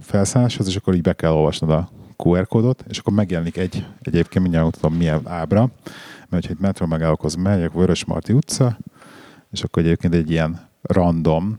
felszálláshoz, 0.00 0.66
és 0.66 0.76
akkor 0.76 0.94
így 0.94 1.02
be 1.02 1.12
kell 1.12 1.32
olvasnod 1.32 1.70
a 1.70 1.88
QR 2.16 2.46
kódot, 2.46 2.84
és 2.88 2.98
akkor 2.98 3.12
megjelenik 3.12 3.56
egy, 3.56 3.86
egyébként 4.00 4.42
mindjárt 4.42 4.64
mutatom 4.64 4.94
milyen 4.94 5.20
ábra, 5.24 5.70
mert 6.28 6.30
hogyha 6.30 6.50
egy 6.50 6.60
metro 6.60 6.86
megállókhoz 6.86 7.34
megyek, 7.34 7.72
Vörös 7.72 8.04
Marti 8.04 8.32
utca, 8.32 8.78
és 9.50 9.62
akkor 9.62 9.82
egyébként 9.82 10.14
egy 10.14 10.30
ilyen 10.30 10.70
random 10.82 11.58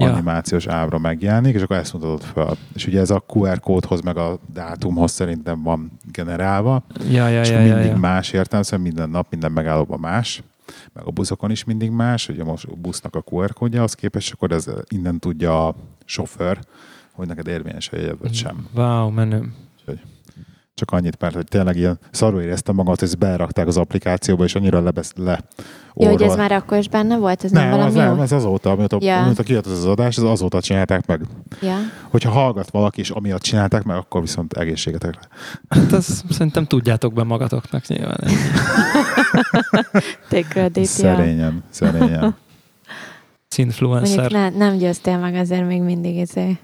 Ja. 0.00 0.12
animációs 0.12 0.66
ábra 0.66 0.98
megjelenik, 0.98 1.54
és 1.54 1.62
akkor 1.62 1.76
ezt 1.76 1.92
mutatod 1.92 2.22
fel. 2.22 2.56
És 2.74 2.86
ugye 2.86 3.00
ez 3.00 3.10
a 3.10 3.24
QR 3.26 3.60
kódhoz, 3.60 4.00
meg 4.00 4.16
a 4.16 4.38
dátumhoz 4.52 5.10
szerintem 5.10 5.62
van 5.62 5.90
generálva, 6.12 6.84
Ja, 7.10 7.28
ja, 7.28 7.40
és 7.40 7.48
ja, 7.48 7.54
akkor 7.54 7.66
ja, 7.66 7.74
mindig 7.74 7.90
ja. 7.90 7.96
más 7.98 8.32
értelmesen, 8.32 8.80
minden 8.80 9.10
nap, 9.10 9.26
minden 9.30 9.52
megállóban 9.52 10.00
más, 10.00 10.42
meg 10.92 11.06
a 11.06 11.10
buszokon 11.10 11.50
is 11.50 11.64
mindig 11.64 11.90
más, 11.90 12.28
ugye 12.28 12.44
most 12.44 12.64
a 12.64 12.74
busznak 12.76 13.14
a 13.14 13.22
QR 13.30 13.52
kódja, 13.52 13.82
az 13.82 13.94
képes, 13.94 14.32
akkor 14.32 14.52
ez 14.52 14.66
innen 14.88 15.18
tudja 15.18 15.66
a 15.66 15.74
sofőr, 16.04 16.58
hogy 17.12 17.26
neked 17.26 17.46
érvényes 17.46 17.88
a 17.92 17.96
jegyed, 17.96 18.18
vagy 18.20 18.34
sem. 18.34 18.66
Wow, 18.74 19.10
menő. 19.10 19.52
Csak 20.78 20.90
annyit, 20.90 21.20
mert 21.20 21.34
hogy 21.34 21.44
tényleg 21.44 21.76
ilyen 21.76 21.98
szarul 22.10 22.40
éreztem 22.40 22.74
magamat, 22.74 22.98
hogy 22.98 23.08
ezt 23.08 23.18
berakták 23.18 23.66
az 23.66 23.76
applikációba, 23.76 24.44
és 24.44 24.54
annyira 24.54 24.80
lebesz, 24.80 25.12
le 25.16 25.40
Jó, 25.94 26.08
hogy 26.08 26.22
ez 26.22 26.36
már 26.36 26.52
akkor 26.52 26.78
is 26.78 26.88
benne 26.88 27.16
volt? 27.16 27.44
Ez 27.44 27.50
nem, 27.50 27.62
nem, 27.62 27.70
valami 27.70 27.88
az, 27.88 27.94
nem, 27.94 28.20
ez 28.20 28.32
azóta, 28.32 28.70
amióta, 28.70 28.98
Ja. 29.00 29.18
amióta 29.18 29.42
kijött 29.42 29.66
ez 29.66 29.72
az 29.72 29.84
adás, 29.84 30.16
ez 30.16 30.22
azóta 30.22 30.60
csinálták 30.60 31.06
meg. 31.06 31.20
Ja. 31.62 31.76
Hogyha 32.10 32.30
hallgat 32.30 32.70
valaki, 32.70 33.00
és 33.00 33.10
amiatt 33.10 33.42
csinálták 33.42 33.82
meg, 33.82 33.96
akkor 33.96 34.20
viszont 34.20 34.52
egészségetekre. 34.52 35.20
Hát 35.68 35.92
ezt 35.92 36.24
szerintem 36.30 36.64
tudjátok 36.64 37.12
be 37.12 37.22
magatoknak 37.22 37.86
nyilván. 37.86 38.20
Take. 40.28 40.70
Szerényen, 40.84 41.62
szerényen. 41.70 42.36
Influencer. 43.56 44.18
Mondjuk 44.18 44.40
ne, 44.40 44.66
nem 44.66 44.76
győztél 44.76 45.18
meg 45.18 45.34
azért 45.34 45.66
még 45.66 45.82
mindig 45.82 46.16
izé. 46.16 46.58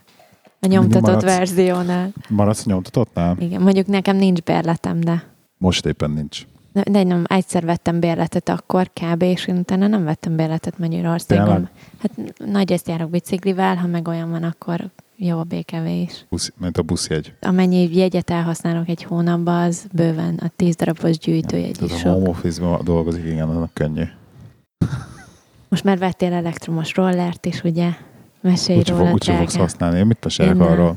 A 0.64 0.66
nyomtatott 0.66 1.06
maradsz? 1.06 1.24
verziónál. 1.24 2.12
Maradsz 2.28 2.64
nyomtatottnál? 2.64 3.36
Igen, 3.40 3.62
mondjuk 3.62 3.86
nekem 3.86 4.16
nincs 4.16 4.42
bérletem, 4.42 5.00
de 5.00 5.22
Most 5.58 5.86
éppen 5.86 6.10
nincs. 6.10 6.46
de 6.72 6.82
de 6.90 7.02
nem, 7.02 7.24
egyszer 7.28 7.64
vettem 7.64 8.00
bérletet 8.00 8.48
akkor 8.48 8.90
kb. 8.92 9.22
és 9.22 9.46
én 9.46 9.56
utána 9.56 9.86
nem 9.86 10.04
vettem 10.04 10.36
bérletet 10.36 10.78
Magyarországon. 10.78 11.68
Hát 11.98 12.10
nagy 12.46 12.72
ezt 12.72 12.88
járok 12.88 13.10
biciklivel, 13.10 13.76
ha 13.76 13.86
meg 13.86 14.08
olyan 14.08 14.30
van, 14.30 14.42
akkor 14.42 14.90
jó 15.16 15.38
a 15.38 15.42
BKV 15.44 15.86
is. 15.86 16.26
Busz, 16.28 16.52
mint 16.56 16.78
a 16.78 16.82
buszjegy. 16.82 17.32
Amennyi 17.40 17.96
jegyet 17.96 18.30
elhasználok 18.30 18.88
egy 18.88 19.02
hónapban, 19.02 19.62
az 19.62 19.86
bőven 19.92 20.34
a 20.42 20.50
10 20.56 20.76
darabos 20.76 21.18
gyűjtőjegy 21.18 21.70
is 21.70 21.76
Tehát 21.76 21.94
a 21.94 21.98
sok. 21.98 22.12
home 22.12 22.28
office 22.28 22.78
dolgozik, 22.82 23.24
igen, 23.24 23.48
annak 23.48 23.70
könnyű. 23.72 24.04
Most 25.68 25.84
már 25.84 25.98
vettél 25.98 26.32
elektromos 26.32 26.94
rollert 26.94 27.46
is, 27.46 27.62
ugye? 27.62 27.88
Mesélj 28.44 28.78
Úgyse 28.78 28.92
róla, 28.92 29.04
fog, 29.04 29.14
úgyse 29.14 29.36
fogsz 29.36 29.56
használni. 29.56 29.98
Én 29.98 30.06
mit 30.06 30.38
nem. 30.38 30.60
arról? 30.60 30.96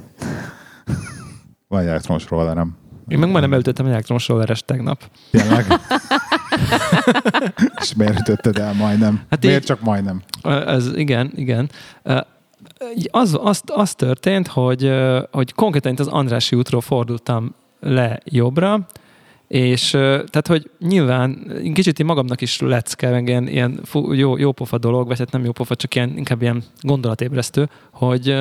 Van 1.67 1.81
egy 1.81 1.87
elektromos 1.87 2.29
rollerem. 2.29 2.75
Én 3.07 3.19
meg 3.19 3.29
majdnem 3.29 3.53
elütöttem 3.53 3.85
egy 3.85 3.91
elektromos 3.91 4.27
rolleres 4.27 4.63
tegnap. 4.65 5.09
Tényleg? 5.31 5.65
És 7.81 7.93
miért 7.95 8.19
ütötted 8.19 8.57
el 8.57 8.73
majdnem? 8.73 9.21
Hát 9.29 9.43
miért 9.43 9.59
így- 9.59 9.65
csak 9.65 9.81
majdnem? 9.81 10.21
Ez 10.43 10.95
igen, 10.95 11.31
igen. 11.35 11.69
Az, 13.11 13.37
az, 13.41 13.61
az 13.65 13.95
történt, 13.95 14.47
hogy, 14.47 14.91
hogy 15.31 15.53
konkrétan 15.53 15.91
itt 15.91 15.99
az 15.99 16.07
Andrási 16.07 16.55
útról 16.55 16.81
fordultam 16.81 17.55
le 17.79 18.19
jobbra, 18.23 18.85
és 19.47 19.89
tehát, 19.89 20.47
hogy 20.47 20.69
nyilván 20.79 21.51
kicsit 21.73 21.99
én 21.99 22.05
magamnak 22.05 22.41
is 22.41 22.59
lecke, 22.59 23.09
meg 23.09 23.27
ilyen, 23.27 23.47
ilyen 23.47 23.81
jó, 24.11 24.37
jó 24.37 24.51
pofa 24.51 24.77
dolog, 24.77 25.07
vagy 25.07 25.17
hát 25.17 25.31
nem 25.31 25.43
jó 25.43 25.51
pofa, 25.51 25.75
csak 25.75 25.95
ilyen, 25.95 26.17
inkább 26.17 26.41
ilyen 26.41 26.63
gondolatébresztő, 26.81 27.69
hogy, 27.91 28.35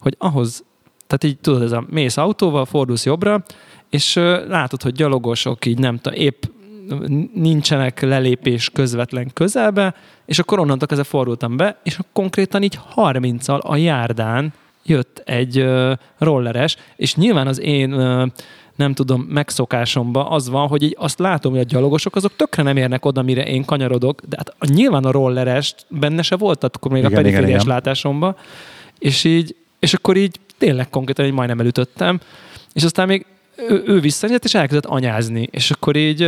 hogy 0.00 0.14
ahhoz, 0.18 0.64
tehát 1.06 1.24
így 1.24 1.38
tudod, 1.38 1.62
ez 1.62 1.72
a 1.72 1.84
mész 1.90 2.16
autóval, 2.16 2.64
fordulsz 2.64 3.04
jobbra, 3.04 3.44
és 3.90 4.14
látod, 4.48 4.82
hogy 4.82 4.92
gyalogosok 4.92 5.66
így 5.66 5.78
nem 5.78 5.98
tudom, 5.98 6.18
épp 6.18 6.42
nincsenek 7.34 8.00
lelépés 8.00 8.70
közvetlen 8.70 9.30
közelbe, 9.32 9.94
és 10.26 10.38
akkor 10.38 10.58
onnantól 10.58 10.86
kezdve 10.86 11.06
fordultam 11.06 11.56
be, 11.56 11.80
és 11.82 11.98
konkrétan 12.12 12.62
így 12.62 12.78
30-al 12.94 13.60
a 13.60 13.76
járdán 13.76 14.52
jött 14.84 15.22
egy 15.24 15.66
rolleres, 16.18 16.76
és 16.96 17.14
nyilván 17.14 17.46
az 17.46 17.60
én 17.60 17.90
nem 18.76 18.94
tudom, 18.94 19.20
megszokásomban 19.20 20.26
az 20.26 20.48
van, 20.48 20.68
hogy 20.68 20.82
így 20.82 20.96
azt 20.98 21.18
látom, 21.18 21.52
hogy 21.52 21.60
a 21.60 21.64
gyalogosok 21.64 22.16
azok 22.16 22.36
tökre 22.36 22.62
nem 22.62 22.76
érnek 22.76 23.04
oda, 23.04 23.22
mire 23.22 23.46
én 23.46 23.64
kanyarodok, 23.64 24.20
de 24.28 24.36
hát 24.36 24.70
nyilván 24.70 25.04
a 25.04 25.10
rolleres 25.10 25.74
benne 25.88 26.22
se 26.22 26.36
volt, 26.36 26.64
akkor 26.64 26.90
még 26.90 27.00
Igen, 27.00 27.12
a 27.12 27.14
perifériás 27.14 27.48
igen, 27.48 27.60
igen. 27.60 27.74
látásomban, 27.74 28.36
és 28.98 29.24
így, 29.24 29.56
és 29.78 29.94
akkor 29.94 30.16
így 30.16 30.40
tényleg 30.58 30.90
konkrétan 30.90 31.24
így 31.24 31.32
majdnem 31.32 31.60
elütöttem, 31.60 32.20
és 32.72 32.84
aztán 32.84 33.06
még 33.06 33.26
ő, 33.68 33.82
ő 33.86 34.00
visszanyert, 34.00 34.44
és 34.44 34.54
elkezdett 34.54 34.90
anyázni, 34.90 35.48
és 35.50 35.70
akkor 35.70 35.96
így 35.96 36.22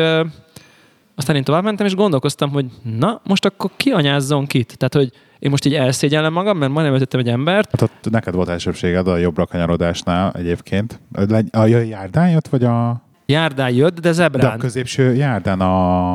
aztán 1.14 1.36
én 1.36 1.44
tovább 1.44 1.64
mentem, 1.64 1.86
és 1.86 1.94
gondolkoztam, 1.94 2.50
hogy 2.50 2.66
na, 2.98 3.20
most 3.24 3.44
akkor 3.44 3.70
ki 3.76 3.90
anyázzon 3.90 4.46
kit? 4.46 4.76
Tehát, 4.76 4.94
hogy 4.94 5.12
én 5.38 5.50
most 5.50 5.64
így 5.64 5.74
elszégyellem 5.74 6.32
magam, 6.32 6.58
mert 6.58 6.72
majdnem 6.72 6.94
ötöttem 6.94 7.20
egy 7.20 7.28
embert, 7.28 7.70
Hát 7.70 7.82
ott 7.82 8.10
neked 8.10 8.34
volt 8.34 8.48
elsőbséged 8.48 9.08
a 9.08 9.16
jobbra 9.16 9.46
kanyarodásnál 9.46 10.32
egyébként. 10.36 11.00
A 11.50 11.64
járdán 11.66 12.30
jött, 12.30 12.48
vagy 12.48 12.64
a, 12.64 13.02
járdán 13.26 13.70
jött, 13.70 13.94
de 13.94 14.00
de 14.00 14.08
a 14.08 14.12
zebrán. 14.12 14.58
középső 14.58 15.14
járdán, 15.14 15.60
a, 15.60 16.14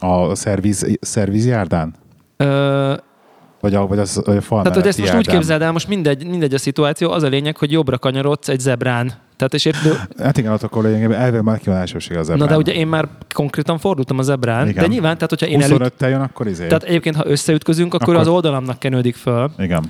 a 0.00 0.34
szerviz, 0.34 0.98
szerviz 1.00 1.46
járdán? 1.46 1.94
Ö, 2.36 2.94
Vagy 3.60 3.74
a, 3.74 3.86
vagy 3.86 3.98
az, 3.98 4.22
a 4.26 4.40
fal 4.40 4.62
tehát, 4.62 4.78
hogy 4.78 4.86
ezt 4.86 4.98
most 4.98 5.10
úgy 5.14 5.16
járdán? 5.16 5.34
képzeld 5.34 5.62
el, 5.62 5.72
most 5.72 5.88
mindegy, 5.88 6.26
mindegy 6.26 6.54
a 6.54 6.58
szituáció, 6.58 7.10
az 7.10 7.22
a 7.22 7.28
lényeg, 7.28 7.56
hogy 7.56 7.72
jobbra 7.72 7.98
kanyarodsz 7.98 8.48
egy 8.48 8.60
zebrán. 8.60 9.12
Tehát, 9.36 9.54
és 9.54 9.64
épp, 9.64 9.74
Hát 10.18 10.38
igen, 10.38 10.52
akkor 10.52 10.84
lényegében 10.84 11.18
elvégül 11.18 11.42
már 11.42 11.58
ki 11.58 11.68
van 11.68 11.78
elsőség 11.78 12.16
az 12.16 12.28
na 12.28 12.46
de 12.46 12.56
ugye 12.56 12.72
én 12.72 12.86
már 12.86 13.08
konkrétan 13.34 13.78
fordultam 13.78 14.18
a 14.18 14.22
zebrán, 14.22 14.68
Igen. 14.68 14.82
de 14.82 14.88
nyilván, 14.90 15.14
tehát 15.14 15.30
hogyha 15.30 15.46
én 15.46 15.62
előtt, 15.62 15.94
25-tel 15.98 16.08
jön, 16.08 16.20
akkor 16.20 16.46
izé. 16.46 16.66
tehát 16.66 16.82
egyébként, 16.82 17.16
ha 17.16 17.26
összeütközünk, 17.26 17.94
akkor, 17.94 18.08
Akkor- 18.08 18.20
az 18.26 18.28
oldalamnak 18.34 18.78
kenődik 18.78 19.14
föl. 19.16 19.50
igen. 19.58 19.84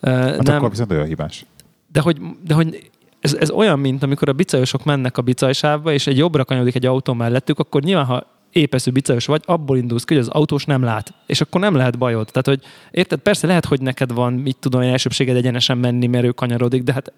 Ö, 0.00 0.10
Hát 0.10 0.42
nem, 0.42 0.56
akkor 0.56 0.70
viszont 0.70 0.90
olyan 0.90 1.06
hibás. 1.06 1.46
de 1.92 2.00
hogy, 2.00 2.16
de 2.46 2.54
hogy 2.54 2.90
ez, 3.20 3.34
ez 3.34 3.50
olyan, 3.50 3.78
mint 3.78 4.02
amikor 4.02 4.28
a 4.28 4.32
bicajosok 4.32 4.84
mennek 4.84 5.18
a 5.18 5.22
bicajsávba, 5.22 5.92
és 5.92 6.06
egy 6.06 6.16
jobbra 6.18 6.44
kanyarodik 6.44 6.74
egy 6.74 6.86
autó 6.86 7.12
mellettük, 7.12 7.58
akkor 7.58 7.82
nyilván, 7.82 8.04
ha 8.04 8.26
épeszű 8.52 8.90
bicajos 8.90 9.26
vagy, 9.26 9.42
abból 9.44 9.76
indulsz 9.76 10.04
ki, 10.04 10.14
hogy 10.14 10.22
az 10.22 10.28
autós 10.28 10.64
nem 10.64 10.82
lát, 10.82 11.14
és 11.26 11.40
akkor 11.40 11.60
nem 11.60 11.74
lehet 11.74 11.98
bajod. 11.98 12.28
Tehát, 12.32 12.46
hogy 12.46 12.60
érted, 12.90 13.18
persze 13.18 13.46
lehet, 13.46 13.64
hogy 13.64 13.80
neked 13.80 14.12
van, 14.12 14.32
mit 14.32 14.56
tudom, 14.60 14.82
én 14.82 14.88
elsőbséged 14.88 15.36
egyenesen 15.36 15.78
menni, 15.78 16.06
mert 16.06 16.24
ő 16.24 16.30
kanyarodik, 16.30 16.82
de 16.82 16.92
hát 16.92 17.12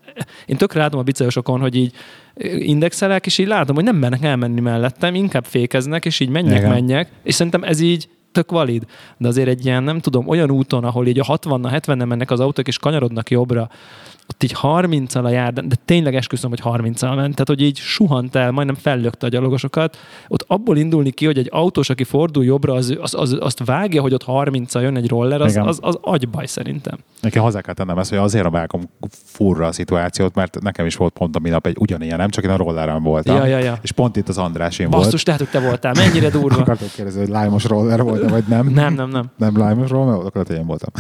én 0.47 0.57
tökre 0.57 0.81
látom 0.81 1.01
a 1.01 1.03
bicajosokon, 1.03 1.61
hogy 1.61 1.75
így 1.75 1.93
indexelek, 2.59 3.27
és 3.27 3.39
így 3.39 3.47
látom, 3.47 3.75
hogy 3.75 3.85
nem 3.85 3.97
mernek 3.97 4.23
elmenni 4.23 4.61
mellettem, 4.61 5.15
inkább 5.15 5.45
fékeznek, 5.45 6.05
és 6.05 6.21
így 6.21 6.29
menjek, 6.29 6.59
Igen. 6.59 6.71
menjek, 6.71 7.11
és 7.23 7.35
szerintem 7.35 7.63
ez 7.63 7.81
így 7.81 8.09
tök 8.33 8.51
valid. 8.51 8.85
De 9.17 9.29
azért 9.29 9.49
egy 9.49 9.65
ilyen, 9.65 9.83
nem 9.83 10.01
tudom, 10.01 10.29
olyan 10.29 10.51
úton, 10.51 10.85
ahol 10.85 11.07
így 11.07 11.19
a 11.19 11.25
60 11.25 11.69
70 11.69 12.09
mennek 12.09 12.31
az 12.31 12.41
autók, 12.41 12.69
és 12.69 12.79
kanyarodnak 12.79 13.31
jobbra, 13.31 13.71
ott 14.29 14.43
így 14.43 14.57
30-al 14.63 15.25
a 15.25 15.29
járdán, 15.29 15.69
de 15.69 15.77
tényleg 15.85 16.15
esküszöm, 16.15 16.51
hogy 16.51 16.61
30-al 16.65 17.15
ment, 17.15 17.33
tehát 17.33 17.47
hogy 17.47 17.63
így 17.63 17.77
suhant 17.77 18.35
el, 18.35 18.51
majdnem 18.51 18.77
fellökte 18.77 19.27
a 19.27 19.29
gyalogosokat. 19.29 19.97
Ott 20.29 20.45
abból 20.47 20.77
indulni 20.77 21.11
ki, 21.11 21.25
hogy 21.27 21.39
egy 21.39 21.49
autós, 21.53 21.91
aki 21.91 22.05
fordul 22.05 22.45
jobbra, 22.45 22.73
az, 22.73 22.97
az, 23.01 23.15
az, 23.15 23.37
azt 23.41 23.65
vágja, 23.65 24.03
hogy 24.03 24.15
ott 24.15 24.25
30-al 24.27 24.81
jön 24.81 24.97
egy 24.97 25.09
roller, 25.09 25.41
az, 25.41 25.57
az, 25.57 25.79
az 25.83 25.99
agybaj 26.01 26.47
szerintem. 26.47 26.99
Nekem 27.21 27.43
hozzá 27.43 27.61
kell 27.61 27.75
tennem 27.75 27.99
ezt, 27.99 28.11
hogy 28.11 28.19
azért 28.19 28.51
vágom 28.51 28.91
furra 29.25 29.67
a 29.67 29.73
szituációt, 29.73 30.35
mert 30.35 30.61
nekem 30.61 30.87
is 30.87 30.97
volt 30.97 31.13
pont 31.13 31.37
a 31.37 31.39
minap 31.39 31.67
egy 31.67 31.77
ugyanilyen, 31.79 32.17
nem 32.17 32.29
csak 32.29 32.45
én 32.45 32.51
a 32.51 32.57
rolleren 32.57 33.03
voltam. 33.03 33.37
Ja, 33.37 33.47
ja, 33.47 33.59
ja. 33.59 33.79
És 33.83 33.93
pont 33.93 34.17
itt 34.17 34.29
az 34.29 34.39
Andrásén 34.39 34.91
volt. 34.91 35.05
Basszus, 35.05 35.25
lehet, 35.25 35.41
hogy 35.41 35.51
te 35.51 35.61
voltál. 35.61 35.93
Mennyire 35.95 36.31
durva. 36.39 36.61
Akartam 36.61 36.89
kérdezni, 36.95 37.21
hogy 37.21 37.29
lájmos 37.29 37.65
roller 37.65 38.03
volt 38.03 38.31
vagy 38.31 38.45
nem. 38.49 38.69
Nem, 38.69 38.95
nem, 38.95 39.09
nem. 39.09 39.31
Nem 39.37 39.59
lájmos 39.59 39.91
roller 39.91 40.15
volt, 40.15 40.27
akkor 40.27 40.47
hogy 40.47 40.57
én 40.57 40.67
voltam. 40.67 40.91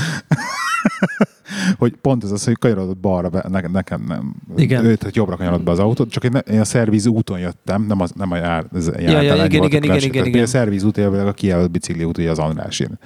hogy 1.78 1.94
pont 1.96 2.24
ez 2.24 2.30
az, 2.30 2.44
hogy 2.44 2.58
kanyarodott 2.58 2.96
balra, 2.98 3.28
be, 3.28 3.44
ne, 3.48 3.60
nekem 3.60 4.04
nem. 4.08 4.34
Igen. 4.56 4.84
Őt, 4.84 5.02
hogy 5.02 5.16
jobbra 5.16 5.36
kanyarodott 5.36 5.64
be 5.64 5.70
az 5.70 5.78
autót, 5.78 6.10
csak 6.10 6.24
én, 6.24 6.32
én 6.50 6.60
a 6.60 6.64
szerviz 6.64 7.06
úton 7.06 7.38
jöttem, 7.38 7.82
nem, 7.82 8.00
az, 8.00 8.10
nem 8.16 8.30
a 8.30 8.36
jár, 8.36 8.64
ez 8.74 8.86
ja, 8.86 8.92
ennyi 8.92 9.02
igen, 9.02 9.22
igen, 9.22 9.60
különbség. 9.80 9.80
igen, 9.80 10.12
Tehát 10.12 10.26
igen, 10.26 10.42
A 10.42 10.46
szerviz 10.46 10.84
út 10.84 10.98
a 10.98 11.32
kijelölt 11.32 11.70
bicikli 11.70 12.04
út, 12.04 12.18
ugye 12.18 12.30
az 12.30 12.38
Andrásin. 12.38 12.98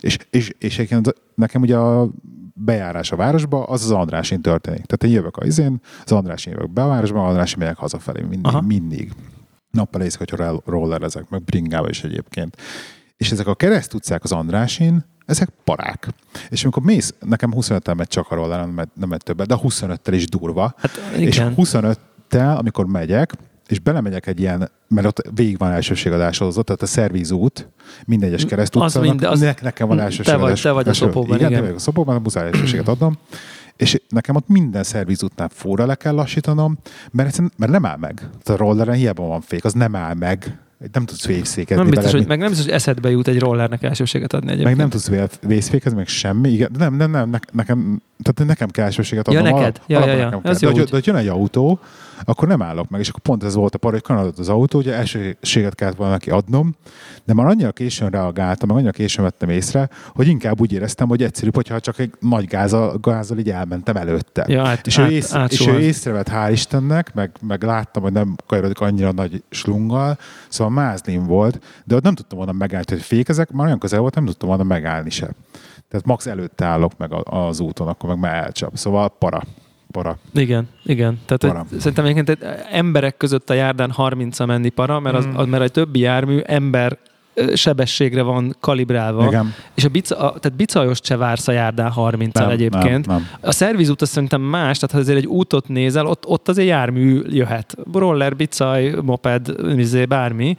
És, 0.00 0.16
és, 0.30 0.52
és 0.58 0.74
egyébként 0.78 1.06
az- 1.06 1.14
nekem 1.34 1.62
ugye 1.62 1.76
a 1.76 2.08
bejárás 2.54 3.12
a 3.12 3.16
városba, 3.16 3.64
az 3.64 3.82
az 3.84 3.90
Andrásin 3.90 4.40
történik. 4.40 4.84
Tehát 4.84 5.04
én 5.04 5.10
jövök 5.10 5.36
a 5.36 5.44
izén, 5.44 5.80
az 6.04 6.12
Andrásin 6.12 6.52
jövök 6.52 6.70
be 6.70 6.82
a 6.82 6.88
városba, 6.88 7.26
Andrásin 7.26 7.58
megyek 7.58 7.76
hazafelé 7.76 8.20
mindig. 8.20 8.46
Aha. 8.46 8.60
mindig. 8.60 9.12
Nappal 9.70 10.02
éjszaka, 10.02 10.24
hogyha 10.28 10.44
roll- 10.50 10.62
rollerezek, 10.66 11.28
meg 11.28 11.42
bringába 11.42 11.88
is 11.88 12.04
egyébként. 12.04 12.56
És 13.18 13.30
ezek 13.30 13.46
a 13.46 13.54
kereszt 13.54 13.94
utcák 13.94 14.24
az 14.24 14.32
Andrásin, 14.32 15.04
ezek 15.26 15.48
parák. 15.64 16.08
És 16.50 16.62
amikor 16.62 16.82
mész, 16.82 17.14
nekem 17.20 17.52
25-tel 17.56 17.94
megy 17.96 18.06
csak 18.08 18.30
a 18.30 18.34
roller, 18.34 18.58
nem 18.58 18.88
nem 18.94 19.08
megy 19.08 19.22
többet, 19.22 19.46
de 19.46 19.54
25-tel 19.62 20.10
is 20.12 20.26
durva. 20.26 20.74
Hát 20.76 20.96
És 21.16 21.36
igen. 21.36 21.54
25-tel, 21.56 22.56
amikor 22.58 22.86
megyek, 22.86 23.32
és 23.68 23.78
belemegyek 23.80 24.26
egy 24.26 24.40
ilyen, 24.40 24.70
mert 24.88 25.06
ott 25.06 25.22
végig 25.34 25.58
van 25.58 25.70
elsőségadásodozat, 25.70 26.64
tehát 26.64 26.82
a 26.82 26.86
szervízút, 26.86 27.68
minden 28.06 28.28
egyes 28.28 28.44
kereszt 28.44 28.76
Az 28.76 28.94
mind- 28.94 29.24
az- 29.24 29.40
nek- 29.40 29.62
nekem 29.62 29.88
van 29.88 29.96
te 29.96 30.02
elsőségadás. 30.02 30.40
vagy- 30.50 30.60
te 30.62 30.70
vagy 30.70 30.88
a 30.88 30.92
szopóban, 30.94 31.36
igen. 31.38 31.50
igen. 31.50 31.64
te 31.64 31.72
a 31.74 31.78
szopóban, 31.78 32.20
muszáj 32.22 32.46
elsőséget 32.46 32.88
adnom. 32.94 33.18
És 33.76 34.00
nekem 34.08 34.36
ott 34.36 34.48
minden 34.48 34.82
szervízútnál 34.82 35.48
fóra 35.52 35.86
le 35.86 35.94
kell 35.94 36.14
lassítanom, 36.14 36.78
mert, 37.10 37.28
egyszerűen- 37.28 37.52
mert 37.56 37.72
nem 37.72 37.86
áll 37.86 37.96
meg. 37.96 38.14
Tehát 38.42 38.60
a 38.60 38.64
rolleren 38.64 38.94
hiába 38.94 39.22
van 39.26 39.40
fék, 39.40 39.64
az 39.64 39.72
nem 39.72 39.96
áll 39.96 40.14
meg. 40.14 40.58
Nem 40.92 41.04
tudsz 41.04 41.26
vészékezni 41.26 41.82
Nem 41.82 41.90
biztos, 41.90 42.12
hogy, 42.12 42.26
meg 42.26 42.38
nem 42.38 42.48
biztos, 42.48 42.66
hogy 42.66 42.74
eszedbe 42.74 43.10
jut 43.10 43.28
egy 43.28 43.38
rollernek 43.38 43.82
elsőséget 43.82 44.32
adni 44.32 44.46
egyébként. 44.50 44.68
meg 44.68 44.76
nem 44.76 44.88
tudsz 44.88 45.08
vé- 45.08 45.38
vészfékezni, 45.46 45.98
meg 45.98 46.06
semmi. 46.08 46.48
Igen, 46.48 46.70
nem, 46.78 46.94
nem, 46.94 47.10
nem, 47.10 47.30
ne- 47.30 47.38
nekem, 47.52 48.02
tehát 48.22 48.50
nekem 48.50 48.68
kell 48.68 48.84
elsőséget 48.84 49.32
Ja, 49.32 49.38
adnom. 49.38 49.54
neked? 49.58 49.80
alap- 49.88 49.90
Ja, 49.90 49.98
ja, 50.12 50.16
ja. 50.18 50.24
nekem 50.24 50.40
kell. 50.40 50.50
Az 50.50 50.60
De, 50.60 50.72
de 50.72 50.84
hogy 50.90 51.06
jön 51.06 51.16
egy 51.16 51.28
autó, 51.28 51.80
akkor 52.24 52.48
nem 52.48 52.62
állok 52.62 52.88
meg, 52.88 53.00
és 53.00 53.08
akkor 53.08 53.20
pont 53.20 53.44
ez 53.44 53.54
volt 53.54 53.74
a 53.74 53.78
par, 53.78 53.92
hogy 53.92 54.02
kanadott 54.02 54.38
az 54.38 54.48
autó, 54.48 54.78
ugye 54.78 54.94
elsőséget 54.94 55.74
kellett 55.74 55.96
volna 55.96 56.12
neki 56.12 56.30
adnom, 56.30 56.74
de 57.24 57.34
már 57.34 57.46
annyira 57.46 57.72
későn 57.72 58.10
reagáltam, 58.10 58.68
meg 58.68 58.76
annyira 58.76 58.92
későn 58.92 59.24
vettem 59.24 59.48
észre, 59.48 59.88
hogy 60.14 60.26
inkább 60.26 60.60
úgy 60.60 60.72
éreztem, 60.72 61.08
hogy 61.08 61.22
egyszerűbb, 61.22 61.54
hogyha 61.54 61.80
csak 61.80 61.98
egy 61.98 62.12
nagy 62.20 62.44
gázzal, 62.44 62.98
gázzal 63.02 63.38
így 63.38 63.50
elmentem 63.50 63.96
előtte. 63.96 64.44
Ja, 64.48 64.66
át, 64.66 64.86
És, 64.86 64.98
ő, 64.98 65.02
át, 65.02 65.10
ész, 65.10 65.34
és 65.50 65.66
ő 65.66 65.78
észrevett, 65.78 66.28
hál' 66.28 66.48
Istennek, 66.52 67.14
meg, 67.14 67.30
meg 67.40 67.62
láttam, 67.62 68.02
hogy 68.02 68.12
nem 68.12 68.36
kajarodik 68.46 68.80
annyira 68.80 69.12
nagy 69.12 69.42
slunggal, 69.50 70.18
szóval 70.48 70.72
mázlim 70.72 71.24
volt, 71.24 71.60
de 71.84 71.94
ott 71.94 72.02
nem 72.02 72.14
tudtam 72.14 72.38
volna 72.38 72.52
megállni, 72.52 72.86
hogy 72.88 73.02
fékezek, 73.02 73.50
már 73.50 73.66
olyan 73.66 73.78
közel 73.78 74.00
volt, 74.00 74.14
nem 74.14 74.24
tudtam 74.24 74.48
volna 74.48 74.62
megállni 74.64 75.10
se. 75.10 75.30
Tehát 75.88 76.06
max 76.06 76.26
előtte 76.26 76.64
állok 76.64 76.92
meg 76.96 77.10
az 77.24 77.60
úton, 77.60 77.88
akkor 77.88 78.08
meg 78.08 78.18
már 78.18 78.34
elcsap. 78.34 78.76
Szóval 78.76 79.08
para. 79.08 79.42
Para. 79.90 80.18
Igen, 80.34 80.68
igen. 80.84 81.18
Tehát 81.26 81.40
Para. 81.54 81.66
hogy 81.70 81.78
szerintem 81.78 82.04
egyébként 82.04 82.28
egy 82.28 82.38
emberek 82.70 83.16
között 83.16 83.50
a 83.50 83.54
járdán 83.54 83.90
30 83.90 84.44
menni 84.46 84.68
para, 84.68 85.00
mert, 85.00 85.16
az, 85.16 85.26
Mm. 85.26 85.36
az, 85.36 85.46
mert 85.46 85.62
egy 85.62 85.70
többi 85.72 85.98
jármű 85.98 86.38
ember 86.38 86.98
sebességre 87.54 88.22
van 88.22 88.56
kalibrálva. 88.60 89.26
Igen. 89.26 89.54
És 89.74 89.84
a 89.84 89.88
bica, 89.88 90.16
a, 90.16 90.38
tehát 90.38 90.56
bicajost 90.56 91.04
se 91.04 91.16
vársz 91.16 91.48
a 91.48 91.52
járdán 91.52 91.90
30 91.90 92.38
egyébként. 92.38 93.06
Nem, 93.06 93.16
nem. 93.16 93.28
A 93.40 93.52
szervizút 93.52 94.02
az 94.02 94.08
szerintem 94.08 94.40
más, 94.40 94.78
tehát 94.78 94.94
ha 94.94 94.98
azért 94.98 95.18
egy 95.18 95.26
útot 95.26 95.68
nézel, 95.68 96.06
ott, 96.06 96.26
ott 96.26 96.48
azért 96.48 96.68
jármű 96.68 97.22
jöhet. 97.28 97.76
Roller, 97.92 98.36
bicaj, 98.36 98.94
moped, 99.02 99.54
izé, 99.76 100.04
bármi. 100.04 100.56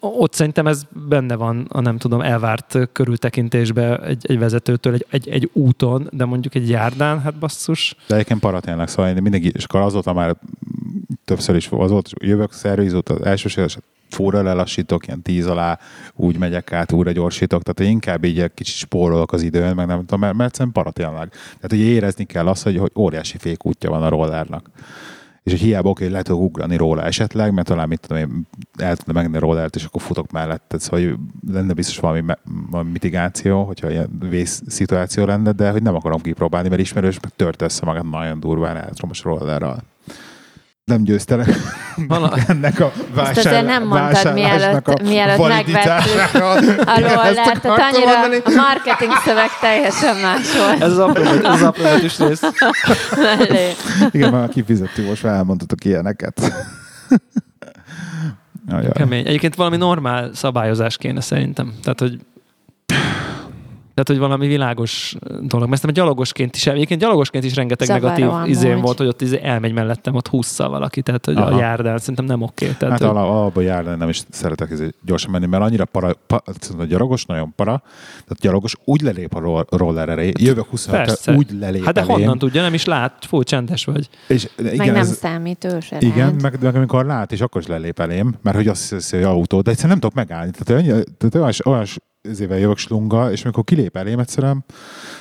Ott 0.00 0.32
szerintem 0.32 0.66
ez 0.66 0.86
benne 1.08 1.34
van 1.34 1.66
a 1.68 1.80
nem 1.80 1.98
tudom, 1.98 2.20
elvárt 2.20 2.78
körültekintésbe 2.92 3.98
egy, 3.98 4.24
egy 4.28 4.38
vezetőtől 4.38 4.94
egy, 4.94 5.06
egy, 5.10 5.28
egy 5.28 5.50
úton, 5.52 6.08
de 6.12 6.24
mondjuk 6.24 6.54
egy 6.54 6.68
járdán, 6.68 7.20
hát 7.20 7.34
basszus. 7.34 7.96
De 8.06 8.14
egyébként 8.14 8.40
para 8.40 8.60
tényleg, 8.60 8.88
szóval 8.88 9.10
én 9.10 9.22
mindig, 9.22 9.44
és 9.54 9.64
akkor 9.64 9.80
azóta 9.80 10.12
már 10.12 10.36
többször 11.24 11.56
is 11.56 11.68
az 11.70 11.90
volt, 11.90 12.10
jövök 12.18 12.52
szervizút, 12.52 13.08
az 13.08 13.24
elsőséges 13.24 13.78
fúra 14.10 14.42
lelassítok, 14.42 15.06
ilyen 15.06 15.22
tíz 15.22 15.46
alá, 15.46 15.78
úgy 16.14 16.38
megyek 16.38 16.72
át, 16.72 16.92
újra 16.92 17.12
gyorsítok, 17.12 17.62
tehát 17.62 17.92
inkább 17.92 18.24
így 18.24 18.40
egy 18.40 18.54
kicsit 18.54 18.74
spórolok 18.74 19.32
az 19.32 19.42
időn, 19.42 19.74
meg 19.74 19.86
nem 19.86 19.98
tudom, 19.98 20.20
mert, 20.20 20.34
mert 20.34 20.48
egyszerűen 20.48 20.72
para. 20.72 20.90
Tehát 20.90 21.72
ugye 21.72 21.84
érezni 21.84 22.24
kell 22.24 22.46
azt, 22.46 22.62
hogy, 22.62 22.78
hogy 22.78 22.92
óriási 22.96 23.38
fékútja 23.38 23.90
van 23.90 24.02
a 24.02 24.08
rollernak. 24.08 24.70
És 25.42 25.52
hogy 25.52 25.60
hiába 25.60 25.88
oké, 25.88 26.04
hogy 26.04 26.12
le 26.12 26.22
tudok 26.22 26.40
ugrani 26.40 26.76
róla 26.76 27.02
esetleg, 27.02 27.52
mert 27.52 27.66
talán 27.66 27.88
mit 27.88 28.00
tudom 28.00 28.22
én, 28.22 28.46
el 28.78 28.96
tudom 28.96 29.34
a 29.34 29.38
rollert, 29.38 29.76
és 29.76 29.84
akkor 29.84 30.02
futok 30.02 30.30
mellette, 30.30 30.78
szóval 30.78 31.00
hogy 31.00 31.16
lenne 31.52 31.72
biztos 31.72 31.98
valami, 31.98 32.22
valami 32.70 32.90
mitigáció, 32.90 33.64
hogyha 33.64 33.90
ilyen 33.90 34.18
vész 34.28 34.62
szituáció 34.66 35.24
lenne, 35.24 35.52
de 35.52 35.70
hogy 35.70 35.82
nem 35.82 35.94
akarom 35.94 36.20
kipróbálni, 36.20 36.68
mert 36.68 36.80
ismerős 36.80 37.20
meg 37.20 37.32
tört 37.36 37.62
össze 37.62 37.84
magát 37.84 38.10
nagyon 38.10 38.40
durván 38.40 38.76
elektromos 38.76 39.22
rollerral. 39.22 39.82
Nem 40.90 41.02
győztelek 41.02 41.48
Vala- 42.08 42.38
ennek 42.48 42.80
a 42.80 42.92
Ezt 43.16 43.36
azért 43.46 43.66
nem 43.66 43.86
mondtad, 43.86 44.12
vásárlásnak 44.12 44.86
mielőtt- 44.86 45.02
mielőtt 45.02 45.36
validitására. 45.36 46.50
A 46.50 47.00
roller, 47.00 47.26
Ezt 47.26 47.60
tehát 47.62 47.64
annyira 47.64 48.18
mondani. 48.18 48.36
a 48.44 48.50
marketing 48.50 49.12
szöveg 49.24 49.48
teljesen 49.60 50.16
más 50.16 50.56
volt. 50.58 50.82
Ez 50.82 50.90
az 50.90 50.98
apró, 50.98 51.22
ez 51.22 51.44
az 51.44 51.62
apró 51.62 51.82
betűs 51.82 52.18
rész. 52.18 52.40
Igen, 54.10 54.30
már 54.32 54.48
kifizettük, 54.48 55.06
most 55.06 55.22
már 55.22 55.34
elmondhatok 55.34 55.84
ilyeneket. 55.84 56.40
Ajaj. 58.68 58.90
Kemény. 58.92 59.26
Egyébként 59.26 59.54
valami 59.54 59.76
normál 59.76 60.30
szabályozás 60.34 60.96
kéne 60.96 61.20
szerintem. 61.20 61.72
Tehát, 61.82 62.00
hogy 62.00 62.18
tehát, 63.96 64.20
hogy 64.20 64.28
valami 64.28 64.46
világos 64.46 65.14
dolog. 65.28 65.68
Mert 65.68 65.80
szerintem 65.80 66.04
gyalogosként 66.04 66.56
is, 66.56 66.66
egyébként 66.66 67.00
gyalogosként 67.00 67.44
is 67.44 67.54
rengeteg 67.54 67.86
Zavaró 67.86 68.06
negatív 68.06 68.28
amúgy. 68.28 68.48
izém 68.48 68.80
volt, 68.80 68.98
hogy 68.98 69.06
ott 69.06 69.20
izé 69.22 69.40
elmegy 69.42 69.72
mellettem, 69.72 70.14
ott 70.14 70.28
húszszal 70.28 70.68
valaki, 70.68 71.02
tehát 71.02 71.26
hogy 71.26 71.36
Aha. 71.36 71.54
a 71.54 71.58
járdán 71.58 71.98
szerintem 71.98 72.24
nem 72.24 72.42
oké. 72.42 72.66
Tehát, 72.78 72.98
Hát 73.00 73.08
hogy- 73.10 73.16
alapban 73.22 73.62
járni 73.64 73.94
nem 73.94 74.08
is 74.08 74.22
szeretek 74.30 74.70
ezért 74.70 74.94
gyorsan 75.04 75.30
menni, 75.30 75.46
mert 75.46 75.62
annyira 75.62 75.84
para, 75.84 76.10
pa, 76.26 76.42
a 76.78 76.84
gyalogos 76.84 77.24
nagyon 77.24 77.52
para, 77.54 77.82
tehát 78.08 78.38
gyalogos 78.40 78.74
úgy 78.84 79.00
lelép 79.00 79.34
a 79.34 79.38
roll- 79.40 79.66
roller 79.70 80.08
elé, 80.08 80.32
jövök 80.38 80.66
25 80.68 81.04
Persze. 81.06 81.32
úgy 81.32 81.50
lelép 81.60 81.84
Hát 81.84 81.94
de 81.94 82.00
elém, 82.00 82.14
honnan 82.16 82.38
tudja, 82.38 82.62
nem 82.62 82.74
is 82.74 82.84
lát, 82.84 83.24
full 83.28 83.42
csendes 83.42 83.84
vagy. 83.84 84.08
És 84.28 84.48
Meg 84.62 84.72
igen, 84.74 84.86
nem 84.86 84.96
ez, 84.96 85.16
számít 85.16 85.64
ő 85.64 85.80
se 85.80 85.96
igen 86.00 86.16
lehet. 86.16 86.42
meg, 86.42 86.58
meg, 86.62 86.74
amikor 86.76 87.04
lát, 87.06 87.32
és 87.32 87.40
akkor 87.40 87.60
is 87.60 87.66
lelép 87.66 88.00
elém, 88.00 88.34
mert 88.42 88.56
hogy 88.56 88.68
azt 88.68 88.90
hiszi, 88.90 89.16
hogy 89.16 89.24
autó, 89.24 89.60
de 89.60 89.70
egyszerűen 89.70 89.98
nem 89.98 90.10
tudok 90.10 90.28
megállni. 90.28 90.50
Tehát, 90.50 90.84
olyan, 90.84 91.04
tehát 91.18 91.34
olyan, 91.34 91.52
olyan 91.64 91.86
ezével 92.30 92.58
jövök 92.58 92.76
slunga, 92.76 93.30
és 93.32 93.44
amikor 93.44 93.64
kilép 93.64 93.96
elém 93.96 94.18
egyszerűen, 94.18 94.64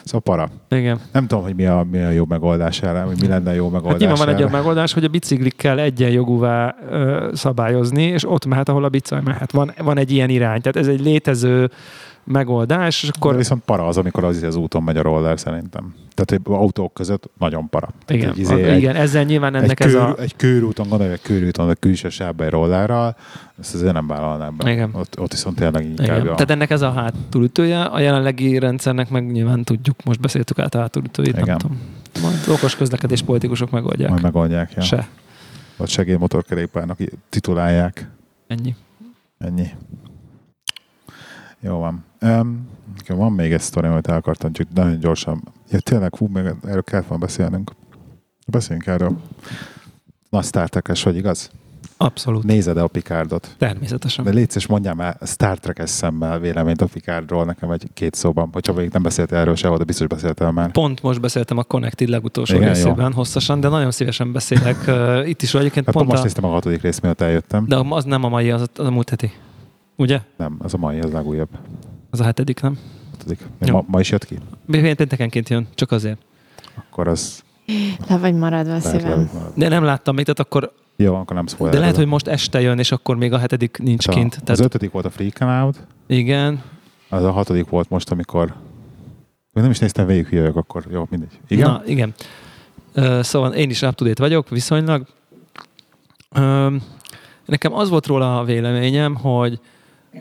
szóval 0.03 0.21
para. 0.21 0.49
Igen. 0.77 0.99
Nem 1.11 1.27
tudom, 1.27 1.43
hogy 1.43 1.55
mi 1.55 1.65
a, 1.65 1.85
mi 1.91 2.01
a 2.01 2.09
jó 2.09 2.25
megoldás 2.25 2.81
erre, 2.81 3.01
hogy 3.01 3.17
mi 3.21 3.27
lenne 3.27 3.49
a 3.49 3.53
jó 3.53 3.69
megoldás 3.69 3.91
Hát 3.91 3.99
nyilván 3.99 4.17
van 4.17 4.29
egy 4.29 4.39
olyan 4.39 4.51
megoldás, 4.51 4.93
hogy 4.93 5.03
a 5.03 5.07
biciklikkel 5.07 5.79
egyenjogúvá 5.79 6.75
ö, 6.89 7.29
szabályozni, 7.33 8.03
és 8.03 8.29
ott 8.29 8.45
mehet, 8.45 8.69
ahol 8.69 8.83
a 8.83 8.89
bicaj 8.89 9.21
mehet. 9.23 9.51
Van, 9.51 9.73
van 9.77 9.97
egy 9.97 10.11
ilyen 10.11 10.29
irány. 10.29 10.61
Tehát 10.61 10.77
ez 10.77 10.87
egy 10.87 11.01
létező 11.01 11.69
megoldás, 12.25 13.03
és 13.03 13.09
Akkor 13.09 13.21
akkor 13.21 13.37
viszont 13.37 13.63
para 13.63 13.87
az, 13.87 13.97
amikor 13.97 14.23
az, 14.23 14.43
az 14.43 14.55
úton 14.55 14.83
megy 14.83 14.97
a 14.97 15.01
roller 15.01 15.39
szerintem. 15.39 15.93
Tehát 16.13 16.43
hogy 16.43 16.55
autók 16.55 16.93
között 16.93 17.29
nagyon 17.37 17.69
para. 17.69 17.89
Tehát 18.05 18.21
igen, 18.21 18.29
egy, 18.29 18.39
izé, 18.39 18.63
a, 18.63 18.71
egy, 18.71 18.77
igen, 18.77 18.95
ezzel 18.95 19.23
nyilván 19.23 19.55
egy, 19.55 19.63
ennek 19.63 19.77
kör, 19.77 19.87
ez 19.87 19.93
a... 19.93 20.15
egy 20.19 20.35
körúton, 20.35 20.89
gondolj, 20.89 21.11
egy 21.11 21.21
körúton, 21.21 21.69
a 21.69 21.73
külső 21.73 22.09
sávban 22.09 22.45
egy 22.45 22.51
rollerral, 22.51 23.15
ezt 23.59 23.73
azért 23.73 23.93
nem 23.93 24.07
vállalnám 24.07 24.57
be. 24.57 24.71
Igen. 24.71 24.89
Ott, 24.93 25.19
ott 25.19 25.31
viszont 25.31 25.55
tényleg 25.55 25.85
inkább 25.85 26.05
Igen. 26.05 26.19
a... 26.19 26.23
Tehát 26.23 26.51
ennek 26.51 26.69
ez 26.69 26.81
a 26.81 26.91
hátulütője, 26.91 27.81
a 27.81 27.99
jelenlegi 27.99 28.59
rendszernek 28.59 29.09
meg 29.09 29.31
nyilván 29.31 29.63
tudjuk, 29.63 30.03
most 30.03 30.19
beszéltük 30.19 30.59
át 30.59 30.75
a 30.75 30.79
hátulütőit, 30.79 31.33
nem 31.33 31.43
Igen. 31.43 31.57
tudom. 31.57 31.79
Majd 32.21 32.35
okos 32.47 32.75
közlekedés 32.75 33.21
politikusok 33.21 33.71
megoldják. 33.71 34.09
majd 34.09 34.21
megoldják. 34.21 34.73
Ja. 34.75 34.81
Se. 34.81 35.07
Vagy 35.77 35.89
segélymotorkerékpárnak 35.89 36.99
titulálják. 37.29 38.09
Ennyi. 38.47 38.75
Ennyi. 39.37 39.67
Jó 41.59 41.77
van. 41.77 42.03
Um, 42.25 42.67
van 43.07 43.31
még 43.31 43.53
egy 43.53 43.61
sztori, 43.61 43.87
amit 43.87 44.07
el 44.07 44.15
akartam, 44.15 44.53
csak 44.53 44.67
nagyon 44.73 44.99
gyorsan. 44.99 45.43
Ja, 45.69 45.79
tényleg, 45.79 46.15
hú, 46.15 46.27
még 46.27 46.45
erről 46.63 46.83
kellett 46.83 47.07
volna 47.07 47.25
beszélnünk. 47.25 47.71
Beszéljünk 48.47 48.87
erről. 48.87 49.17
Nagy 50.29 50.43
Star 50.43 50.69
Trek-es 50.69 51.03
vagy, 51.03 51.15
igaz? 51.15 51.51
Abszolút. 51.97 52.43
Nézed-e 52.43 52.83
a 52.83 52.87
Picardot? 52.87 53.55
Természetesen. 53.57 54.25
De 54.25 54.31
légy 54.31 54.49
szíves, 54.49 54.67
mondjál 54.67 54.93
már 54.93 55.17
Star 55.25 55.59
Trek-es 55.59 55.89
szemmel 55.89 56.39
véleményt 56.39 56.81
a 56.81 56.85
Picardról 56.85 57.45
nekem 57.45 57.71
egy 57.71 57.89
két 57.93 58.15
szóban. 58.15 58.49
Hogyha 58.53 58.73
még 58.73 58.89
nem 58.91 59.01
beszéltél 59.01 59.37
erről 59.37 59.55
sehol, 59.55 59.77
de 59.77 59.83
biztos 59.83 60.07
beszéltél 60.07 60.51
már. 60.51 60.71
Pont 60.71 61.01
most 61.01 61.21
beszéltem 61.21 61.57
a 61.57 61.63
Connected 61.63 62.09
legutolsó 62.09 62.55
Igen, 62.55 62.67
részében 62.67 63.13
hosszasan, 63.13 63.59
de 63.59 63.67
nagyon 63.67 63.91
szívesen 63.91 64.31
beszélek 64.31 64.83
uh, 64.87 65.29
itt 65.29 65.41
is, 65.41 65.53
egyébként 65.53 65.85
Hát 65.85 65.95
pont 65.95 66.07
most 66.07 66.19
a, 66.19 66.23
néztem 66.23 66.45
a 66.45 66.47
hatodik 66.47 66.81
részt, 66.81 67.01
miatt 67.01 67.21
eljöttem. 67.21 67.65
De 67.67 67.77
az 67.89 68.03
nem 68.03 68.23
a 68.23 68.29
mai, 68.29 68.51
az 68.51 68.61
a, 68.61 68.81
az 68.81 68.85
a 68.85 68.91
múlt 68.91 69.09
heti. 69.09 69.31
Ugye? 69.95 70.21
Nem, 70.37 70.55
az 70.59 70.73
a 70.73 70.77
mai, 70.77 70.99
az 70.99 71.11
legújabb. 71.11 71.49
Az 72.09 72.19
a 72.19 72.23
hetedik, 72.23 72.61
nem? 72.61 72.77
Hatodik. 73.11 73.39
Még. 73.59 73.71
Ma, 73.71 73.83
ma, 73.87 73.99
is 73.99 74.09
jött 74.09 74.25
ki? 74.25 74.37
Péntekenként 74.71 75.49
jön, 75.49 75.67
csak 75.75 75.91
azért. 75.91 76.17
Akkor 76.75 77.07
az 77.07 77.43
Le 78.07 78.17
vagy 78.17 78.33
maradva 78.35 78.73
a 78.73 78.77
lehet, 78.83 78.99
szívem. 78.99 79.27
hogy. 79.27 79.41
De 79.55 79.67
nem 79.67 79.83
láttam 79.83 80.15
még, 80.15 80.23
tehát 80.25 80.39
akkor, 80.39 80.71
Jó, 80.95 81.15
akkor 81.15 81.35
nem 81.35 81.47
spoiler. 81.47 81.73
de 81.73 81.79
lehet, 81.79 81.95
hogy 81.95 82.05
most 82.05 82.27
este 82.27 82.61
jön, 82.61 82.79
és 82.79 82.91
akkor 82.91 83.15
még 83.15 83.33
a 83.33 83.37
hetedik 83.37 83.77
nincs 83.77 84.07
kint. 84.07 84.35
Az 84.35 84.41
Tehát, 84.43 84.61
ötödik 84.61 84.91
volt 84.91 85.05
a 85.05 85.09
Freakin' 85.09 85.61
Out, 85.63 85.87
igen, 86.07 86.63
az 87.09 87.23
a 87.23 87.31
hatodik 87.31 87.69
volt 87.69 87.89
most, 87.89 88.11
amikor 88.11 88.45
még 89.53 89.63
nem 89.63 89.69
is 89.71 89.79
néztem 89.79 90.05
végig, 90.05 90.27
hülye 90.27 90.41
vagyok, 90.41 90.57
akkor 90.57 90.83
jó, 90.91 91.07
mindegy. 91.09 91.39
Igen? 91.47 91.69
Na, 91.69 91.81
igen. 91.85 92.13
Uh, 92.95 93.21
szóval 93.21 93.53
én 93.53 93.69
is 93.69 93.81
up 93.81 93.95
to 93.95 94.05
date 94.05 94.21
vagyok, 94.23 94.49
viszonylag. 94.49 95.07
Um, 96.39 96.81
nekem 97.45 97.73
az 97.73 97.89
volt 97.89 98.05
róla 98.05 98.39
a 98.39 98.43
véleményem, 98.43 99.15
hogy 99.15 99.59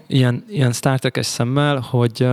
ilyen, 0.07 0.45
ilyen 0.49 0.73
Star 0.73 0.99
Trek-es 0.99 1.27
szemmel, 1.27 1.79
hogy, 1.79 2.29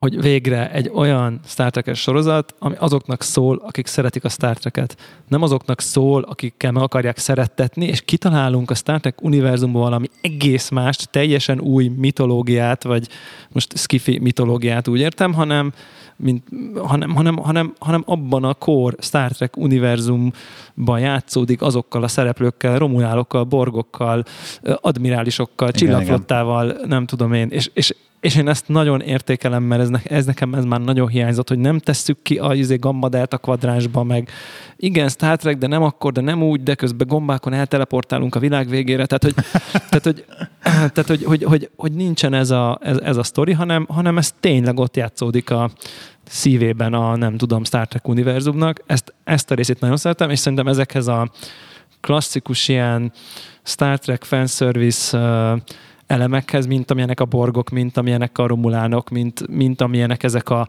hogy 0.00 0.20
végre 0.20 0.70
egy 0.70 0.90
olyan 0.94 1.40
Star 1.46 1.70
Trek-es 1.70 2.00
sorozat, 2.00 2.54
ami 2.58 2.74
azoknak 2.78 3.22
szól, 3.22 3.62
akik 3.64 3.86
szeretik 3.86 4.24
a 4.24 4.28
Star 4.28 4.56
Trek-et. 4.56 4.96
Nem 5.28 5.42
azoknak 5.42 5.80
szól, 5.80 6.22
akikkel 6.22 6.72
meg 6.72 6.82
akarják 6.82 7.18
szerettetni, 7.18 7.86
és 7.86 8.00
kitalálunk 8.00 8.70
a 8.70 8.74
Star 8.74 9.00
Trek 9.00 9.22
univerzumban 9.22 9.82
valami 9.82 10.06
egész 10.20 10.68
mást, 10.68 11.10
teljesen 11.10 11.60
új 11.60 11.88
mitológiát, 11.88 12.82
vagy 12.82 13.08
most 13.48 13.76
skifi 13.76 14.18
mitológiát 14.18 14.88
úgy 14.88 15.00
értem, 15.00 15.32
hanem, 15.32 15.72
mint, 16.16 16.44
hanem, 16.76 17.10
hanem, 17.10 17.36
hanem, 17.36 17.74
hanem 17.78 18.02
abban 18.06 18.44
a 18.44 18.54
core 18.54 18.96
Star 18.98 19.30
Trek 19.30 19.56
univerzumban 19.56 21.00
játszódik 21.00 21.62
azokkal 21.62 22.02
a 22.02 22.08
szereplőkkel, 22.08 22.78
romulálokkal, 22.78 23.44
borgokkal, 23.44 24.24
admirálisokkal, 24.62 25.68
Igen, 25.68 25.80
csillagflottával, 25.80 26.76
nem 26.86 27.06
tudom 27.06 27.32
én, 27.32 27.48
és, 27.50 27.70
és 27.74 27.94
és 28.20 28.36
én 28.36 28.48
ezt 28.48 28.68
nagyon 28.68 29.00
értékelem, 29.00 29.62
mert 29.62 29.80
ez, 29.80 29.88
ne, 29.88 29.98
ez 30.02 30.24
nekem 30.24 30.54
ez 30.54 30.64
már 30.64 30.80
nagyon 30.80 31.08
hiányzott, 31.08 31.48
hogy 31.48 31.58
nem 31.58 31.78
tesszük 31.78 32.22
ki 32.22 32.38
a 32.38 32.54
izé, 32.54 32.76
gambadát 32.76 33.32
a 33.32 33.38
kvadránsba, 33.38 34.02
meg 34.02 34.28
igen, 34.76 35.08
Star 35.08 35.36
Trek, 35.36 35.58
de 35.58 35.66
nem 35.66 35.82
akkor, 35.82 36.12
de 36.12 36.20
nem 36.20 36.42
úgy, 36.42 36.62
de 36.62 36.74
közben 36.74 37.06
gombákon 37.06 37.52
elteleportálunk 37.52 38.34
a 38.34 38.38
világ 38.38 38.68
végére. 38.68 39.06
Tehát, 39.06 39.22
hogy, 39.22 39.34
tehát, 39.88 40.04
hogy, 40.04 40.24
tehát, 40.94 41.06
hogy, 41.06 41.24
hogy, 41.24 41.42
hogy, 41.42 41.70
hogy 41.76 41.92
nincsen 41.92 42.34
ez 42.34 42.50
a, 42.50 42.78
ez, 42.82 42.96
ez 42.96 43.16
a 43.16 43.22
sztori, 43.22 43.52
hanem, 43.52 43.86
hanem 43.88 44.18
ez 44.18 44.34
tényleg 44.40 44.78
ott 44.78 44.96
játszódik 44.96 45.50
a 45.50 45.70
szívében 46.24 46.94
a, 46.94 47.16
nem 47.16 47.36
tudom, 47.36 47.64
Star 47.64 47.88
Trek 47.88 48.08
univerzumnak. 48.08 48.82
Ezt, 48.86 49.14
ezt 49.24 49.50
a 49.50 49.54
részét 49.54 49.80
nagyon 49.80 49.96
szeretem, 49.96 50.30
és 50.30 50.38
szerintem 50.38 50.68
ezekhez 50.68 51.06
a 51.06 51.30
klasszikus 52.00 52.68
ilyen 52.68 53.12
Star 53.62 53.98
Trek 53.98 54.24
fanservice 54.24 55.18
uh, 55.18 55.60
elemekhez, 56.10 56.66
mint 56.66 56.90
amilyenek 56.90 57.20
a 57.20 57.24
borgok, 57.24 57.70
mint 57.70 57.96
amilyenek 57.96 58.38
a 58.38 58.46
romulánok, 58.46 59.08
mint, 59.08 59.48
mint 59.48 59.80
amilyenek 59.80 60.22
ezek 60.22 60.50
a, 60.50 60.68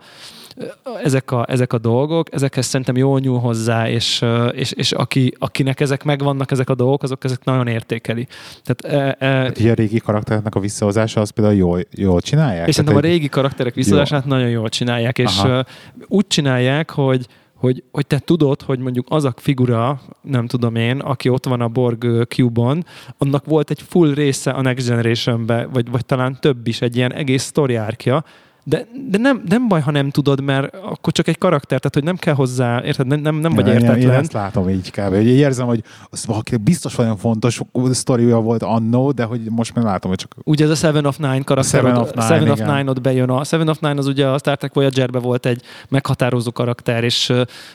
ezek 1.04 1.32
a, 1.32 1.46
ezek 1.50 1.74
a 1.74 1.78
dolgok, 1.78 2.34
ezekhez 2.34 2.66
szerintem 2.66 2.98
jól 2.98 3.20
nyúl 3.20 3.40
hozzá, 3.40 3.90
és, 3.90 4.26
és, 4.52 4.72
és 4.72 4.92
aki, 4.92 5.34
akinek 5.40 5.80
ezek 5.80 6.04
megvannak, 6.04 6.52
ezek 6.52 6.70
a 6.70 6.76
dolgok, 6.76 7.04
azok 7.04 7.24
ezek 7.24 7.44
nagyon 7.44 7.68
értékeli. 7.68 8.28
Tehát, 8.64 9.18
e, 9.20 9.26
e, 9.26 9.30
hát 9.30 9.58
a 9.58 9.74
régi 9.74 10.00
karaktereknek 10.00 10.56
a 10.56 10.60
visszahozása, 10.60 11.22
az 11.22 11.30
például 11.30 11.56
jól, 11.56 11.82
jól 11.92 12.22
csinálják? 12.22 12.68
És 12.68 12.76
szerintem 12.76 13.00
a 13.00 13.02
régi 13.02 13.30
karakterek 13.30 13.74
visszahozását 13.74 14.24
jó. 14.26 14.32
nagyon 14.32 14.50
jól 14.50 14.70
csinálják, 14.70 15.18
és 15.18 15.38
Aha. 15.38 15.66
úgy 16.08 16.28
csinálják, 16.28 16.90
hogy 16.90 17.28
hogy, 17.62 17.84
hogy 17.92 18.08
te 18.08 18.20
tudod, 18.20 18.62
hogy 18.62 18.80
mondjuk 18.80 19.06
az 19.10 19.24
a 19.24 19.34
figura, 19.38 20.02
nem 20.22 20.48
tudom 20.48 20.76
én, 20.76 21.00
aki 21.00 21.30
ott 21.30 21.46
van 21.46 21.62
a 21.62 21.68
Borg 21.68 22.28
Cube-on, 22.28 22.86
annak 23.18 23.46
volt 23.46 23.70
egy 23.70 23.82
full 23.82 24.14
része 24.14 24.52
a 24.52 24.62
Next 24.62 24.88
Generation-be, 24.88 25.66
vagy, 25.66 25.90
vagy 25.92 26.06
talán 26.06 26.38
több 26.40 26.68
is, 26.68 26.82
egy 26.82 26.96
ilyen 26.96 27.14
egész 27.14 27.44
sztori 27.44 27.76
árkja, 27.76 28.24
de, 28.64 28.88
de 29.10 29.18
nem, 29.18 29.44
nem 29.48 29.68
baj, 29.68 29.82
ha 29.82 29.92
nem 29.92 30.10
tudod, 30.10 30.42
mert 30.42 30.76
akkor 30.76 31.14
csak 31.14 31.28
egy 31.28 31.38
karakter, 31.38 31.80
tehát 31.80 31.94
hogy 31.94 32.04
nem 32.04 32.16
kell 32.16 32.34
hozzá, 32.34 32.84
érted, 32.84 33.08
nem, 33.08 33.20
nem, 33.20 33.36
nem 33.36 33.54
vagy 33.54 33.68
ja, 33.68 33.74
értetlen. 33.74 33.98
Én, 33.98 34.08
én 34.08 34.14
ezt 34.14 34.34
látom 34.34 34.70
így 34.70 34.92
kb. 34.92 35.14
Hogy 35.16 35.28
érzem, 35.28 35.66
hogy 35.66 35.84
az 36.10 36.26
valaki 36.26 36.58
biztos 36.58 36.96
nagyon 36.96 37.18
fontos 37.18 37.62
sztoriúja 37.92 38.38
volt 38.38 38.64
annó, 38.64 39.12
de 39.12 39.24
hogy 39.24 39.42
most 39.50 39.74
már 39.74 39.86
látom, 39.86 40.10
hogy 40.10 40.20
csak... 40.20 40.36
Ugye 40.44 40.66
ez 40.66 40.70
a 40.70 40.76
Seven 40.76 41.06
of 41.06 41.18
Nine 41.18 41.42
karakter, 41.42 41.80
Seven 41.82 41.96
of 41.96 42.12
Nine, 42.14 42.26
Seven 42.26 42.50
of 42.50 42.60
Nine 42.60 42.90
ott 42.90 43.02
bejön. 43.02 43.30
A 43.30 43.44
Seven 43.44 43.68
of 43.68 43.80
Nine 43.80 43.98
az 43.98 44.08
ugye 44.08 44.28
a 44.28 44.38
Star 44.38 44.58
Trek 44.58 44.74
voyager 44.74 45.12
volt 45.12 45.46
egy 45.46 45.62
meghatározó 45.90 46.52
karakter, 46.52 47.04
és 47.04 47.30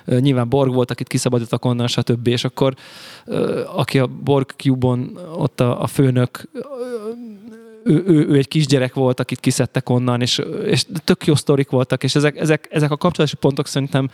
uh, 0.06 0.18
nyilván 0.18 0.48
Borg 0.48 0.74
volt, 0.74 0.90
akit 0.90 1.08
kiszabadítottak 1.08 1.64
onnan, 1.64 1.86
stb. 1.86 2.26
És 2.26 2.44
akkor 2.44 2.74
uh, 3.26 3.58
aki 3.78 3.98
a 3.98 4.06
Borg 4.06 4.46
Cube-on 4.56 5.18
ott 5.36 5.60
a, 5.60 5.82
a 5.82 5.86
főnök 5.86 6.48
uh, 6.54 6.60
ő, 7.86 8.04
ő, 8.06 8.26
ő 8.28 8.36
egy 8.36 8.48
kisgyerek 8.48 8.94
volt, 8.94 9.20
akit 9.20 9.40
kiszedtek 9.40 9.88
onnan, 9.88 10.20
és, 10.20 10.42
és 10.64 10.84
tök 11.04 11.26
jó 11.26 11.34
sztorik 11.34 11.70
voltak, 11.70 12.02
és 12.02 12.14
ezek, 12.14 12.36
ezek, 12.36 12.68
ezek 12.70 12.90
a 12.90 12.96
kapcsolási 12.96 13.36
pontok 13.36 13.66
szerintem 13.66 14.08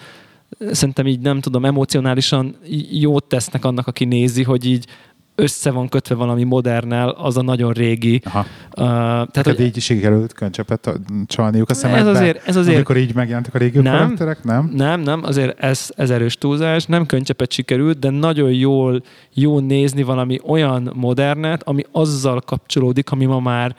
szerintem 0.71 1.07
így 1.07 1.21
nem 1.21 1.41
tudom, 1.41 1.65
emocionálisan 1.65 2.57
jót 2.91 3.25
tesznek 3.25 3.65
annak, 3.65 3.87
aki 3.87 4.05
nézi, 4.05 4.43
hogy 4.43 4.65
így 4.65 4.87
össze 5.35 5.71
van 5.71 5.89
kötve 5.89 6.15
valami 6.15 6.45
modernel, 6.45 7.09
az 7.09 7.37
a 7.37 7.43
nagyon 7.43 7.73
régi. 7.73 8.21
Aha. 8.25 8.39
Uh, 8.39 8.47
tehát, 8.77 9.43
hogy 9.45 9.61
így 9.61 9.81
sikerült 9.81 10.33
köncsöpet 10.33 11.01
csalniuk 11.27 11.71
a 11.71 11.75
szemedbe, 11.75 12.11
ez 12.11 12.17
azért, 12.17 12.49
ez 12.49 12.57
azért, 12.57 12.75
amikor 12.75 12.97
így 12.97 13.15
megjelentek 13.15 13.55
a 13.55 13.59
régi 13.59 13.79
nem, 13.79 13.97
karakterek, 13.97 14.45
nem? 14.45 14.71
Nem, 14.75 15.01
nem, 15.01 15.23
azért 15.25 15.59
ez, 15.59 15.91
ez 15.97 16.11
erős 16.11 16.37
túlzás, 16.37 16.85
nem 16.85 17.07
köncsöpet 17.07 17.53
sikerült, 17.53 17.99
de 17.99 18.11
nagyon 18.11 18.51
jól, 18.53 19.03
jó 19.33 19.59
nézni 19.59 20.03
valami 20.03 20.41
olyan 20.47 20.93
modernet, 20.95 21.63
ami 21.63 21.83
azzal 21.93 22.41
kapcsolódik, 22.41 23.11
ami 23.11 23.25
ma 23.25 23.41
már 23.41 23.77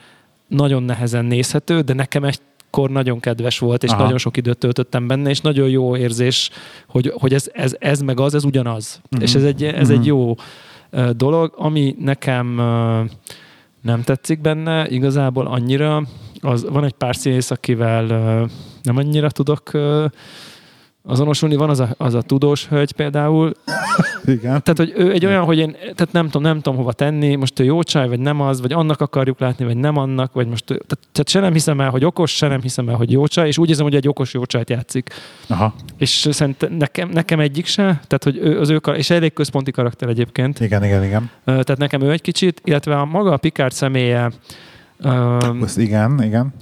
nagyon 0.48 0.82
nehezen 0.82 1.24
nézhető, 1.24 1.80
de 1.80 1.94
nekem 1.94 2.24
egy 2.24 2.38
akkor 2.74 2.90
nagyon 2.90 3.20
kedves 3.20 3.58
volt, 3.58 3.82
és 3.82 3.90
Aha. 3.90 4.02
nagyon 4.02 4.18
sok 4.18 4.36
időt 4.36 4.58
töltöttem 4.58 5.06
benne, 5.06 5.30
és 5.30 5.40
nagyon 5.40 5.68
jó 5.68 5.96
érzés, 5.96 6.50
hogy, 6.88 7.12
hogy 7.14 7.34
ez, 7.34 7.50
ez, 7.52 7.76
ez 7.78 8.00
meg 8.00 8.20
az, 8.20 8.34
ez 8.34 8.44
ugyanaz. 8.44 9.00
Uh-huh. 9.04 9.22
És 9.22 9.34
ez 9.34 9.44
egy, 9.44 9.64
ez 9.64 9.72
uh-huh. 9.72 9.90
egy 9.90 9.98
mhm. 9.98 10.06
jó 10.06 10.34
dolog, 11.16 11.52
ami 11.56 11.94
nekem 11.98 12.54
nem 13.82 14.02
tetszik 14.02 14.40
benne 14.40 14.88
igazából 14.88 15.46
annyira, 15.46 16.02
az, 16.40 16.68
van 16.68 16.84
egy 16.84 16.92
pár 16.92 17.16
színész, 17.16 17.50
akivel 17.50 18.06
nem 18.82 18.96
annyira 18.96 19.30
tudok 19.30 19.70
azonosulni. 21.06 21.56
Van 21.56 21.70
az 21.70 21.80
a, 21.80 21.88
az 21.96 22.14
a 22.14 22.22
tudós 22.22 22.66
hölgy 22.66 22.92
például. 22.92 23.52
Igen. 24.24 24.62
Tehát, 24.62 24.76
hogy 24.76 24.92
ő 24.96 25.12
egy 25.12 25.26
olyan, 25.26 25.44
hogy 25.44 25.58
én 25.58 25.72
tehát 25.72 26.12
nem 26.12 26.24
tudom, 26.24 26.42
nem 26.42 26.60
tudom 26.60 26.78
hova 26.78 26.92
tenni, 26.92 27.34
most 27.34 27.60
ő 27.60 27.64
jó 27.64 27.82
csaj, 27.82 28.08
vagy 28.08 28.18
nem 28.18 28.40
az, 28.40 28.60
vagy 28.60 28.72
annak 28.72 29.00
akarjuk 29.00 29.40
látni, 29.40 29.64
vagy 29.64 29.76
nem 29.76 29.96
annak, 29.96 30.32
vagy 30.32 30.46
most 30.48 30.64
tehát, 30.64 30.98
tehát 31.12 31.28
se 31.28 31.40
nem 31.40 31.52
hiszem 31.52 31.80
el, 31.80 31.90
hogy 31.90 32.04
okos, 32.04 32.36
se 32.36 32.48
nem 32.48 32.60
hiszem 32.60 32.88
el, 32.88 32.94
hogy 32.94 33.10
jó 33.10 33.26
csaj, 33.26 33.46
és 33.46 33.58
úgy 33.58 33.68
érzem, 33.68 33.84
hogy 33.84 33.94
egy 33.94 34.08
okos 34.08 34.34
jó 34.34 34.44
csajt 34.44 34.70
játszik. 34.70 35.10
Aha. 35.46 35.74
És 35.98 36.28
szerintem 36.30 36.72
nekem, 36.72 37.08
nekem 37.08 37.40
egyik 37.40 37.66
se, 37.66 37.82
tehát 37.82 38.24
hogy 38.24 38.36
ő, 38.36 38.60
az 38.60 38.70
ő, 38.70 38.80
és 38.96 39.10
elég 39.10 39.32
központi 39.32 39.70
karakter 39.70 40.08
egyébként. 40.08 40.60
Igen, 40.60 40.84
igen, 40.84 41.04
igen. 41.04 41.30
Tehát 41.44 41.76
nekem 41.76 42.00
ő 42.00 42.10
egy 42.10 42.20
kicsit, 42.20 42.60
illetve 42.64 42.98
a 42.98 43.04
maga 43.04 43.32
a 43.32 43.36
Picard 43.36 43.72
személye, 43.72 44.30
Um, 45.04 45.62
Azt 45.62 45.78
igen, 45.78 46.22
igen. 46.22 46.54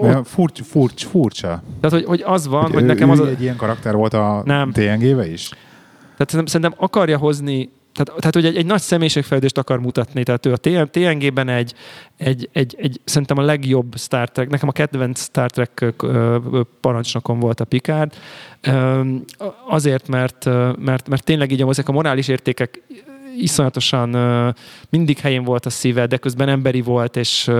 Uh, 0.00 0.24
furcsa, 0.24 0.64
furcsa, 0.64 1.08
furcsa. 1.08 1.62
Tehát, 1.80 1.96
hogy, 1.96 2.04
hogy 2.04 2.22
az 2.26 2.46
van, 2.46 2.62
hogy, 2.62 2.72
hogy 2.72 2.84
nekem 2.84 3.08
ő 3.08 3.12
az... 3.12 3.20
A... 3.20 3.26
egy 3.26 3.42
ilyen 3.42 3.56
karakter 3.56 3.94
volt 3.94 4.14
a 4.14 4.42
nem. 4.44 4.72
TNG-be 4.72 5.30
is? 5.30 5.50
Tehát 6.16 6.48
szerintem 6.48 6.74
akarja 6.76 7.18
hozni 7.18 7.70
tehát, 7.92 8.20
tehát 8.20 8.34
hogy 8.34 8.44
egy, 8.44 8.56
egy 8.56 8.66
nagy 8.66 8.80
személyiségfejlődést 8.80 9.58
akar 9.58 9.80
mutatni, 9.80 10.22
tehát 10.22 10.46
ő 10.46 10.52
a 10.52 10.86
TNG-ben 10.86 11.48
egy, 11.48 11.74
egy, 12.16 12.48
egy, 12.52 12.76
egy, 12.78 13.00
szerintem 13.04 13.38
a 13.38 13.42
legjobb 13.42 13.94
Star 13.96 14.30
Trek, 14.30 14.48
nekem 14.48 14.68
a 14.68 14.72
kedvenc 14.72 15.22
Star 15.22 15.50
Trek 15.50 15.84
parancsnokon 16.80 17.38
volt 17.38 17.60
a 17.60 17.64
Picard, 17.64 18.12
azért, 19.68 20.08
mert, 20.08 20.44
mert, 20.78 21.08
mert 21.08 21.24
tényleg 21.24 21.50
így 21.50 21.62
ezek 21.62 21.88
a 21.88 21.92
morális 21.92 22.28
értékek 22.28 22.82
iszonyatosan 23.42 24.16
mindig 24.90 25.18
helyén 25.18 25.44
volt 25.44 25.66
a 25.66 25.70
szíve, 25.70 26.06
de 26.06 26.16
közben 26.16 26.48
emberi 26.48 26.80
volt, 26.80 27.16
és 27.16 27.50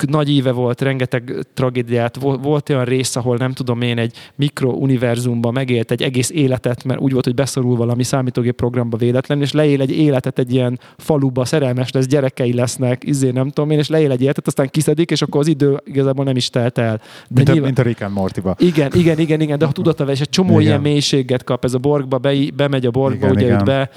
nagy 0.00 0.30
íve 0.30 0.52
volt, 0.52 0.80
rengeteg 0.80 1.46
tragédiát. 1.54 2.16
Volt 2.20 2.68
olyan 2.68 2.84
rész, 2.84 3.16
ahol 3.16 3.36
nem 3.36 3.52
tudom 3.52 3.80
én, 3.82 3.98
egy 3.98 4.16
mikrouniverzumban 4.36 5.52
megélt 5.52 5.90
egy 5.90 6.02
egész 6.02 6.30
életet, 6.30 6.84
mert 6.84 7.00
úgy 7.00 7.12
volt, 7.12 7.24
hogy 7.24 7.34
beszorul 7.34 7.76
valami 7.76 8.02
számítógép 8.02 8.54
programba 8.54 8.96
véletlenül, 8.96 9.44
és 9.44 9.52
leél 9.52 9.80
egy 9.80 9.90
életet 9.90 10.38
egy 10.38 10.52
ilyen 10.52 10.78
faluba, 10.96 11.44
szerelmes 11.44 11.90
lesz, 11.90 12.06
gyerekei 12.06 12.54
lesznek, 12.54 13.04
izé 13.04 13.30
nem 13.30 13.48
tudom 13.48 13.70
én, 13.70 13.78
és 13.78 13.88
leél 13.88 14.10
egy 14.10 14.22
életet, 14.22 14.46
aztán 14.46 14.68
kiszedik, 14.70 15.10
és 15.10 15.22
akkor 15.22 15.40
az 15.40 15.46
idő 15.46 15.80
igazából 15.84 16.24
nem 16.24 16.36
is 16.36 16.50
telt 16.50 16.78
el. 16.78 16.96
De 16.96 17.02
mint, 17.28 17.46
nyilván... 17.46 17.62
a, 17.62 17.64
mint 17.64 17.78
a 17.78 17.82
Rick 17.82 18.02
and 18.02 18.14
Morty-ba. 18.14 18.54
Igen, 18.58 18.90
igen, 18.94 19.18
igen, 19.18 19.40
igen, 19.40 19.58
de 19.58 19.66
ha 19.66 19.72
tudata 19.72 20.04
és 20.04 20.20
egy 20.20 20.28
csomó 20.28 20.52
igen. 20.52 20.62
ilyen 20.62 20.80
mélységet 20.80 21.44
kap 21.44 21.64
ez 21.64 21.74
a 21.74 21.78
borgba, 21.78 22.18
be, 22.18 22.34
bemegy 22.54 22.86
a 22.86 22.90
borgba, 22.90 23.26
igen, 23.26 23.36
ugye 23.36 23.46
igen. 23.46 23.64
be, 23.64 23.90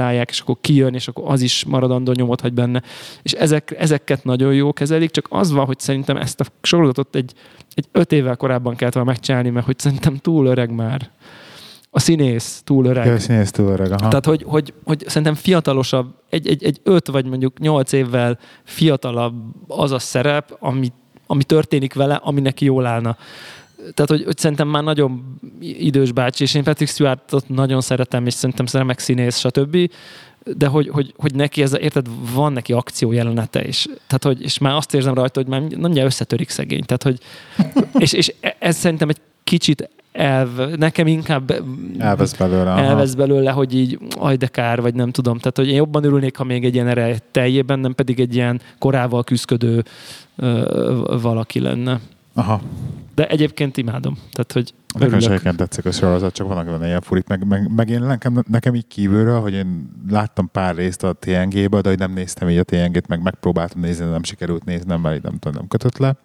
asszimilálják, 0.00 0.30
és 0.30 0.40
akkor 0.40 0.56
kijön, 0.60 0.94
és 0.94 1.08
akkor 1.08 1.24
az 1.26 1.40
is 1.40 1.64
maradandó 1.64 2.12
nyomot 2.12 2.40
hagy 2.40 2.52
benne. 2.52 2.82
És 3.22 3.32
ezek, 3.32 3.74
ezeket 3.78 4.24
nagyon 4.24 4.54
jó 4.54 4.72
kezelik, 4.72 5.10
csak 5.10 5.26
az 5.30 5.50
van, 5.52 5.66
hogy 5.66 5.78
szerintem 5.78 6.16
ezt 6.16 6.40
a 6.40 6.44
sorozatot 6.62 7.14
egy, 7.14 7.32
egy 7.74 7.86
öt 7.92 8.12
évvel 8.12 8.36
korábban 8.36 8.76
kellett 8.76 8.94
volna 8.94 9.10
megcsinálni, 9.10 9.50
mert 9.50 9.66
hogy 9.66 9.78
szerintem 9.78 10.16
túl 10.16 10.46
öreg 10.46 10.70
már. 10.70 11.10
A 11.92 12.00
színész 12.00 12.62
túl 12.64 12.86
öreg. 12.86 13.06
Ja, 13.06 13.12
a 13.12 13.18
színész 13.18 13.50
túl 13.50 13.68
öreg, 13.68 13.92
aha. 13.92 14.08
Tehát, 14.08 14.24
hogy, 14.24 14.44
hogy, 14.46 14.74
hogy 14.84 15.04
szerintem 15.06 15.34
fiatalosabb, 15.34 16.14
egy, 16.28 16.48
egy, 16.48 16.64
egy 16.64 16.80
öt 16.82 17.08
vagy 17.08 17.26
mondjuk 17.26 17.58
nyolc 17.58 17.92
évvel 17.92 18.38
fiatalabb 18.64 19.34
az 19.68 19.92
a 19.92 19.98
szerep, 19.98 20.56
ami, 20.60 20.92
ami 21.26 21.44
történik 21.44 21.94
vele, 21.94 22.14
ami 22.14 22.40
neki 22.40 22.64
jól 22.64 22.86
állna 22.86 23.16
tehát, 23.80 24.10
hogy, 24.10 24.24
hogy 24.24 24.38
szerintem 24.38 24.68
már 24.68 24.82
nagyon 24.82 25.38
idős 25.60 26.12
bácsi, 26.12 26.42
és 26.42 26.54
én 26.54 26.62
Patrick 26.62 26.90
Stewartot 26.90 27.48
nagyon 27.48 27.80
szeretem, 27.80 28.26
és 28.26 28.34
szerintem 28.34 28.66
remek 28.72 28.98
színész, 28.98 29.38
stb. 29.38 29.90
De 30.56 30.66
hogy, 30.66 30.88
hogy, 30.88 31.14
hogy 31.16 31.34
neki 31.34 31.62
ez, 31.62 31.76
érted, 31.80 32.06
van 32.34 32.52
neki 32.52 32.72
akció 32.72 33.12
jelenete, 33.12 33.62
és, 33.62 33.88
tehát, 34.06 34.24
hogy, 34.24 34.42
és 34.42 34.58
már 34.58 34.74
azt 34.74 34.94
érzem 34.94 35.14
rajta, 35.14 35.40
hogy 35.40 35.48
már 35.48 35.62
nem 35.62 35.96
összetörik 35.96 36.48
szegény. 36.48 36.84
Tehát, 36.84 37.02
hogy, 37.02 37.18
és, 38.04 38.12
és 38.12 38.34
ez 38.58 38.76
szerintem 38.76 39.08
egy 39.08 39.20
kicsit 39.44 39.90
elv, 40.12 40.76
nekem 40.76 41.06
inkább 41.06 41.62
elvesz 41.98 42.34
belőle, 42.34 42.70
elvesz 42.70 43.14
belőle, 43.14 43.50
hogy 43.50 43.74
így 43.74 43.98
aj 44.18 44.36
de 44.36 44.46
kár, 44.46 44.80
vagy 44.80 44.94
nem 44.94 45.10
tudom. 45.10 45.38
Tehát, 45.38 45.56
hogy 45.56 45.68
én 45.68 45.74
jobban 45.74 46.04
örülnék, 46.04 46.36
ha 46.36 46.44
még 46.44 46.64
egy 46.64 46.74
ilyen 46.74 46.88
ereje 46.88 47.18
teljében, 47.30 47.78
nem 47.78 47.94
pedig 47.94 48.20
egy 48.20 48.34
ilyen 48.34 48.60
korával 48.78 49.24
küzdködő 49.24 49.84
ö, 50.36 51.18
valaki 51.22 51.60
lenne. 51.60 52.00
Aha. 52.34 52.60
De 53.20 53.26
egyébként 53.26 53.76
imádom. 53.76 54.14
Tehát, 54.32 54.52
hogy 54.52 54.74
Nekem 54.98 55.14
egyébként 55.14 55.56
tetszik 55.56 55.84
a 55.84 55.90
sorozat, 55.90 56.34
csak 56.34 56.46
vannak 56.46 56.66
benne 56.66 56.86
ilyen 56.86 57.00
furik, 57.00 57.26
meg, 57.26 57.46
meg, 57.46 57.72
meg 57.76 57.88
én 57.88 58.00
nekem, 58.00 58.42
nekem 58.48 58.74
így 58.74 58.86
kívülről, 58.86 59.40
hogy 59.40 59.52
én 59.52 59.90
láttam 60.08 60.50
pár 60.50 60.74
részt 60.74 61.02
a 61.02 61.12
TNG-ből, 61.12 61.80
de 61.80 61.88
hogy 61.88 61.98
nem 61.98 62.12
néztem 62.12 62.48
így 62.48 62.58
a 62.58 62.62
TNG-t, 62.62 63.06
meg 63.06 63.22
megpróbáltam 63.22 63.80
nézni, 63.80 64.04
de 64.04 64.10
nem 64.10 64.22
sikerült 64.22 64.64
néznem, 64.64 65.00
mert 65.00 65.16
így 65.16 65.22
nem 65.22 65.38
tudom, 65.38 65.56
nem 65.58 65.68
kötött 65.68 65.98
le. 65.98 66.16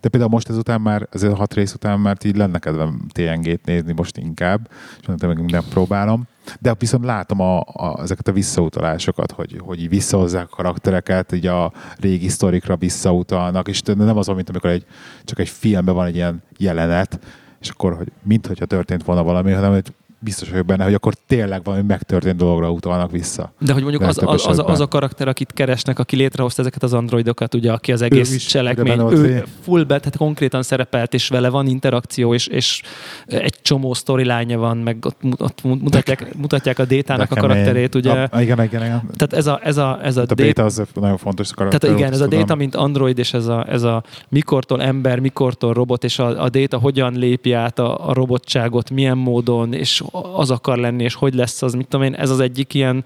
De 0.00 0.08
például 0.08 0.30
most 0.30 0.48
ezután 0.48 0.80
már, 0.80 1.08
ezért 1.10 1.32
a 1.32 1.36
hat 1.36 1.54
rész 1.54 1.74
után 1.74 2.00
már 2.00 2.16
így 2.24 2.36
lenne 2.36 2.58
kedvem 2.58 3.06
TNG-t 3.12 3.64
nézni 3.64 3.92
most 3.92 4.16
inkább, 4.16 4.70
és 5.00 5.06
mondtam, 5.06 5.28
meg 5.28 5.50
nem 5.50 5.64
próbálom. 5.70 6.26
De 6.60 6.74
viszont 6.78 7.04
látom 7.04 7.40
a, 7.40 7.60
a, 7.60 8.00
ezeket 8.02 8.28
a 8.28 8.32
visszautalásokat, 8.32 9.32
hogy, 9.32 9.60
hogy 9.64 9.80
így 9.80 9.88
visszahozzák 9.88 10.46
a 10.50 10.56
karaktereket, 10.56 11.32
így 11.32 11.46
a 11.46 11.72
régi 11.96 12.28
sztorikra 12.28 12.76
visszautalnak, 12.76 13.68
és 13.68 13.80
nem 13.82 14.16
az, 14.16 14.26
mint 14.26 14.48
amikor 14.48 14.70
egy, 14.70 14.86
csak 15.24 15.38
egy 15.38 15.48
filmben 15.48 15.94
van 15.94 16.06
egy 16.06 16.14
ilyen 16.14 16.42
jelenet, 16.58 17.18
és 17.60 17.68
akkor, 17.68 17.96
hogy 17.96 18.12
mintha 18.22 18.66
történt 18.66 19.04
volna 19.04 19.22
valami, 19.22 19.52
hanem 19.52 19.72
hogy 19.72 19.92
biztos 20.22 20.50
vagyok 20.50 20.66
benne, 20.66 20.84
hogy 20.84 20.94
akkor 20.94 21.14
tényleg 21.26 21.64
valami 21.64 21.82
megtörtént 21.82 22.36
dologra 22.36 22.70
utalnak 22.70 23.10
vissza. 23.10 23.52
De 23.58 23.72
hogy 23.72 23.82
mondjuk 23.82 24.02
az, 24.02 24.18
az, 24.24 24.46
az, 24.46 24.62
az, 24.64 24.80
a 24.80 24.88
karakter, 24.88 25.28
akit 25.28 25.52
keresnek, 25.52 25.98
aki 25.98 26.16
létrehozta 26.16 26.60
ezeket 26.60 26.82
az 26.82 26.92
androidokat, 26.92 27.54
ugye, 27.54 27.72
aki 27.72 27.92
az 27.92 28.02
egész 28.02 28.34
is, 28.34 28.46
cselekmény, 28.46 29.00
ő 29.00 29.44
full 29.60 29.82
be, 29.82 29.98
tehát 29.98 30.16
konkrétan 30.16 30.62
szerepelt, 30.62 31.14
és 31.14 31.28
vele 31.28 31.48
van 31.48 31.66
interakció, 31.66 32.34
és, 32.34 32.46
és 32.46 32.82
egy 33.26 33.54
csomó 33.62 33.94
storyline 33.94 34.56
van, 34.56 34.76
meg 34.76 34.96
ott, 35.04 35.18
ott 35.38 35.62
mutatják, 35.62 36.34
mutatják 36.36 36.78
a 36.78 36.84
détának 36.84 37.30
a 37.30 37.34
karakterét, 37.34 37.94
ugye. 37.94 38.10
A, 38.10 38.40
igen, 38.40 38.62
igen, 38.62 38.82
igen. 38.82 39.10
Tehát 39.16 39.32
ez 39.32 39.46
a, 39.46 39.60
ez 39.62 39.76
a, 39.76 39.98
ez 40.02 40.16
a, 40.16 40.24
a 40.28 40.34
déta 40.34 40.64
az 40.64 40.82
nagyon 40.94 41.16
fontos 41.16 41.52
karakter. 41.52 41.80
Tehát 41.80 41.98
igen, 41.98 42.12
ez 42.12 42.20
a 42.20 42.26
déta, 42.26 42.54
mint 42.54 42.74
android, 42.74 43.18
és 43.18 43.32
ez 43.34 43.46
a, 43.46 43.66
ez 43.68 43.82
a 43.82 44.02
mikortól 44.28 44.82
ember, 44.82 45.18
mikortól 45.18 45.72
robot, 45.72 46.04
és 46.04 46.18
a, 46.18 46.42
a 46.42 46.48
déta 46.48 46.78
hogyan 46.78 47.12
lépi 47.12 47.52
át 47.52 47.78
a, 47.78 48.08
a 48.08 48.12
robotságot, 48.12 48.90
milyen 48.90 49.18
módon, 49.18 49.72
és 49.72 50.02
az 50.12 50.50
akar 50.50 50.78
lenni, 50.78 51.02
és 51.02 51.14
hogy 51.14 51.34
lesz 51.34 51.62
az, 51.62 51.74
mit 51.74 51.88
tudom 51.88 52.06
én, 52.06 52.14
ez 52.14 52.30
az 52.30 52.40
egyik 52.40 52.74
ilyen 52.74 53.04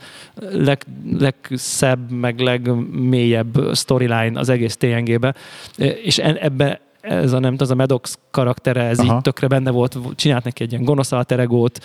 leg, 0.50 0.82
legszebb, 1.18 2.10
meg 2.10 2.40
legmélyebb 2.40 3.74
storyline 3.74 4.38
az 4.40 4.48
egész 4.48 4.76
TNG-be, 4.76 5.34
és 6.02 6.18
ebbe 6.18 6.80
ez 7.08 7.32
a 7.32 7.38
nem 7.38 7.54
az 7.58 7.70
a 7.70 7.74
Medox 7.74 8.18
karaktere, 8.30 8.82
ez 8.82 8.98
Aha. 8.98 9.14
így 9.14 9.20
tökre 9.20 9.46
benne 9.46 9.70
volt, 9.70 9.98
csinált 10.14 10.44
neki 10.44 10.62
egy 10.62 10.72
ilyen 10.72 10.84
gonosz 10.84 11.12
alteregót, 11.12 11.84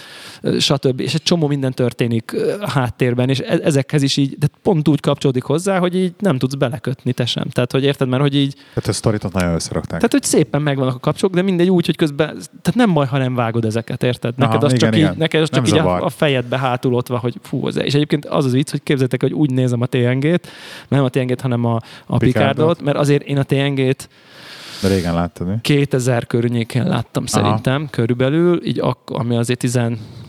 stb. 0.59 0.99
És 0.99 1.13
egy 1.13 1.23
csomó 1.23 1.47
minden 1.47 1.73
történik 1.73 2.35
a 2.59 2.69
háttérben, 2.69 3.29
és 3.29 3.39
e- 3.39 3.59
ezekhez 3.63 4.01
is 4.01 4.17
így, 4.17 4.37
de 4.37 4.47
pont 4.61 4.87
úgy 4.87 4.99
kapcsolódik 4.99 5.43
hozzá, 5.43 5.79
hogy 5.79 5.95
így 5.95 6.13
nem 6.19 6.37
tudsz 6.37 6.53
belekötni 6.53 7.13
te 7.13 7.25
sem. 7.25 7.43
Tehát, 7.49 7.71
hogy 7.71 7.83
érted, 7.83 8.07
mert 8.07 8.21
hogy 8.21 8.35
így... 8.35 8.53
Tehát 8.53 8.89
a 8.89 8.93
sztoritot 8.93 9.33
nagyon 9.33 9.53
összerakták. 9.53 9.99
Tehát, 9.99 10.11
hogy 10.11 10.23
szépen 10.23 10.61
megvannak 10.61 10.95
a 10.95 10.99
kapcsolók, 10.99 11.35
de 11.35 11.41
mindegy 11.41 11.69
úgy, 11.69 11.85
hogy 11.85 11.95
közben, 11.95 12.27
tehát 12.61 12.75
nem 12.75 12.93
baj, 12.93 13.05
ha 13.05 13.17
nem 13.17 13.35
vágod 13.35 13.65
ezeket, 13.65 14.03
érted? 14.03 14.33
Neked 14.37 14.55
Aha, 14.55 14.65
az 14.65 14.73
igen, 14.73 14.89
csak, 14.89 14.99
igen. 14.99 15.11
így, 15.11 15.17
neked 15.17 15.41
az 15.41 15.49
csak 15.49 15.67
így 15.67 15.77
a, 15.77 16.05
a, 16.05 16.09
fejedbe 16.09 16.57
hátul 16.57 16.93
ott 16.93 17.07
van, 17.07 17.19
hogy 17.19 17.35
fú, 17.41 17.65
az, 17.65 17.77
és 17.77 17.93
egyébként 17.93 18.25
az 18.25 18.45
az 18.45 18.51
vicc, 18.51 18.71
hogy 18.71 18.83
képzeljétek, 18.83 19.21
hogy 19.21 19.33
úgy 19.33 19.51
nézem 19.51 19.81
a 19.81 19.85
TNG-t, 19.85 20.47
nem 20.87 21.03
a 21.03 21.09
TNG-t, 21.09 21.41
hanem 21.41 21.65
a, 21.65 21.79
a 22.05 22.17
Picardot, 22.17 22.81
mert 22.81 22.97
azért 22.97 23.23
én 23.23 23.37
a 23.37 23.43
TNG-t 23.43 24.09
de 24.81 24.87
régen 24.87 25.13
láttad, 25.13 25.47
mi? 25.47 25.53
2000 25.61 26.27
környékén 26.27 26.87
láttam 26.87 27.23
Aha. 27.27 27.41
szerintem, 27.41 27.89
körülbelül, 27.89 28.65
így 28.65 28.79
ak- 28.79 29.09
ami 29.09 29.37
azért 29.37 29.59
10, 29.59 29.79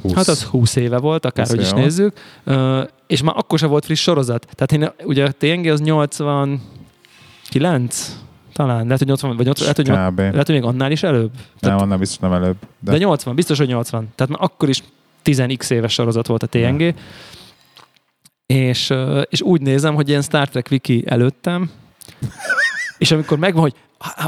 20. 0.03 0.15
hát 0.15 0.29
az 0.29 0.43
20 0.43 0.77
éve 0.77 0.99
volt, 0.99 1.25
akárhogy 1.25 1.61
is 1.61 1.71
nézzük, 1.71 2.17
uh, 2.45 2.81
és 3.07 3.23
már 3.23 3.35
akkor 3.37 3.59
sem 3.59 3.69
volt 3.69 3.85
friss 3.85 4.03
sorozat. 4.03 4.47
Tehát 4.55 4.73
én, 4.73 5.07
ugye 5.07 5.25
a 5.25 5.33
TNG 5.33 5.67
az 5.67 5.81
89, 5.81 8.17
talán, 8.53 8.85
lehet, 8.85 8.99
hogy 8.99 9.07
80, 9.07 9.37
vagy 9.37 9.47
80, 9.47 9.63
lehet, 9.63 9.77
hogy, 9.77 9.87
80, 9.87 10.31
lehet, 10.31 10.47
hogy 10.47 10.55
még 10.55 10.65
annál 10.65 10.91
is 10.91 11.03
előbb. 11.03 11.31
Tehát, 11.33 11.77
nem, 11.77 11.79
annál 11.79 11.99
biztos 11.99 12.19
nem 12.19 12.33
előbb. 12.33 12.57
De... 12.81 12.91
de 12.91 12.99
80, 12.99 13.35
biztos, 13.35 13.59
hogy 13.59 13.69
80. 13.69 14.09
Tehát 14.15 14.33
már 14.33 14.43
akkor 14.43 14.69
is 14.69 14.83
10x 15.25 15.71
éves 15.71 15.93
sorozat 15.93 16.27
volt 16.27 16.43
a 16.43 16.47
TNG. 16.47 16.81
Ja. 16.81 16.93
És, 18.47 18.93
és 19.29 19.43
úgy 19.43 19.61
nézem, 19.61 19.95
hogy 19.95 20.09
ilyen 20.09 20.23
Star 20.23 20.49
Trek 20.49 20.67
wiki 20.71 21.05
előttem, 21.07 21.71
és 23.03 23.11
amikor 23.11 23.39
megvan, 23.39 23.63
hogy 23.63 23.75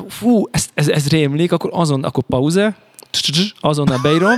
fú, 0.08 0.42
ez, 0.50 0.68
ez, 0.74 0.88
ez 0.88 1.08
rémlik, 1.08 1.52
akkor 1.52 1.70
azon, 1.72 2.04
akkor 2.04 2.22
pauze, 2.22 2.76
azonnal 3.60 3.98
beírom. 4.02 4.34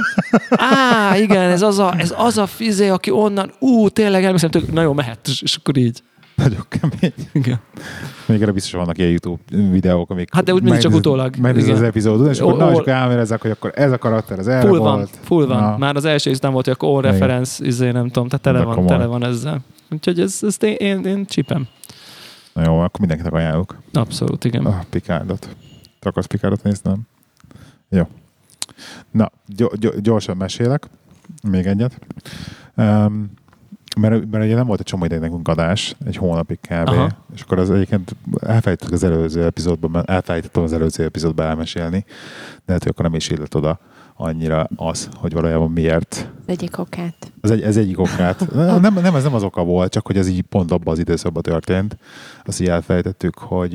Á, 0.50 1.16
igen, 1.18 1.50
ez 1.50 1.62
az 1.62 1.78
a, 1.78 1.94
ez 1.98 2.14
az 2.16 2.38
a 2.38 2.46
fizé, 2.46 2.88
aki 2.88 3.10
onnan, 3.10 3.52
ú, 3.58 3.88
tényleg 3.88 4.24
elmészem, 4.24 4.50
tök, 4.50 4.72
nagyon 4.72 4.94
mehet, 4.94 5.28
és 5.40 5.56
akkor 5.56 5.76
így. 5.76 6.02
Nagyon 6.34 6.66
kemény. 6.68 7.12
Igen. 7.32 7.60
Még 8.26 8.42
erre 8.42 8.52
biztos 8.52 8.72
vannak 8.72 8.98
ilyen 8.98 9.10
YouTube 9.10 9.42
videók, 9.70 10.10
amik... 10.10 10.34
Hát 10.34 10.44
de 10.44 10.52
úgy 10.52 10.62
mindig 10.62 10.80
csak 10.80 10.94
utólag. 10.94 11.36
Megnézed 11.36 11.74
az 11.74 11.82
epizódot, 11.82 12.30
és 12.30 12.38
akkor, 12.38 12.56
na, 12.56 12.70
és 12.70 12.78
akkor 12.78 12.92
elmérezek, 12.92 13.40
hogy 13.40 13.50
akkor 13.50 13.72
ez 13.74 13.92
a 13.92 13.98
karakter, 13.98 14.38
az 14.38 14.48
erre 14.48 14.68
full 14.68 14.78
volt. 14.78 14.90
Van, 14.90 15.08
full 15.22 15.46
van. 15.46 15.60
Na. 15.60 15.76
Már 15.76 15.96
az 15.96 16.04
első 16.04 16.30
is 16.30 16.38
nem 16.38 16.52
volt, 16.52 16.64
hogy 16.64 16.74
akkor 16.78 16.88
all 16.94 17.10
reference, 17.10 17.66
izé, 17.66 17.90
nem 17.90 18.08
tudom, 18.08 18.28
tehát 18.28 18.44
tele 18.44 18.74
van, 18.74 18.86
tele 18.86 19.06
van 19.06 19.24
ezzel. 19.24 19.60
Úgyhogy 19.90 20.20
ez, 20.20 20.38
ezt 20.42 20.62
én, 20.62 20.74
én, 20.74 21.04
én 21.04 21.26
csípem. 21.26 21.66
Na 22.56 22.62
jó, 22.62 22.78
akkor 22.78 23.00
mindenkinek 23.00 23.32
ajánlok. 23.32 23.76
Abszolút, 23.92 24.44
igen. 24.44 24.66
A 24.66 24.84
Picardot. 24.90 25.56
Te 25.98 26.08
akarsz 26.08 26.26
Picardot 26.26 26.62
nézni, 26.62 26.90
nem? 26.90 27.00
Jó. 27.88 28.08
Na, 29.10 29.30
gyorsan 29.98 30.36
mesélek. 30.36 30.88
Még 31.42 31.66
egyet. 31.66 31.98
Um, 32.76 33.30
mert, 33.96 34.30
mert 34.30 34.44
ugye 34.44 34.54
nem 34.54 34.66
volt 34.66 34.80
egy 34.80 34.86
csomó 34.86 35.04
ideig 35.04 35.20
nekünk 35.20 35.48
adás, 35.48 35.96
egy 36.06 36.16
hónapig 36.16 36.58
kb. 36.60 36.88
Aha. 36.88 37.08
És 37.34 37.40
akkor 37.40 37.58
az 37.58 37.70
egyébként 37.70 38.16
elfelejtettük 38.40 38.92
az 38.92 39.04
előző 39.04 39.44
epizódban, 39.44 40.02
elfelejtettem 40.06 40.62
az 40.62 40.72
előző 40.72 41.04
epizódban 41.04 41.46
elmesélni, 41.46 42.04
de 42.64 42.72
hogy 42.72 42.88
akkor 42.88 43.04
nem 43.04 43.14
is 43.14 43.28
illet 43.28 43.54
oda 43.54 43.80
annyira 44.16 44.68
az, 44.76 45.08
hogy 45.14 45.32
valójában 45.32 45.70
miért. 45.70 46.30
Az 46.40 46.44
egyik 46.46 46.78
okát. 46.78 47.32
Az 47.40 47.50
egy, 47.50 47.62
ez 47.62 47.76
egyik 47.76 47.98
okát. 47.98 48.52
Nem, 48.80 48.94
nem, 48.94 49.14
ez 49.14 49.22
nem 49.22 49.34
az 49.34 49.42
oka 49.42 49.64
volt, 49.64 49.92
csak 49.92 50.06
hogy 50.06 50.16
ez 50.16 50.28
így 50.28 50.42
pont 50.42 50.70
abban 50.70 50.92
az 50.92 50.98
időszakban 50.98 51.42
történt. 51.42 51.96
Azt 52.44 52.60
így 52.60 52.68
elfelejtettük, 52.68 53.38
hogy 53.38 53.74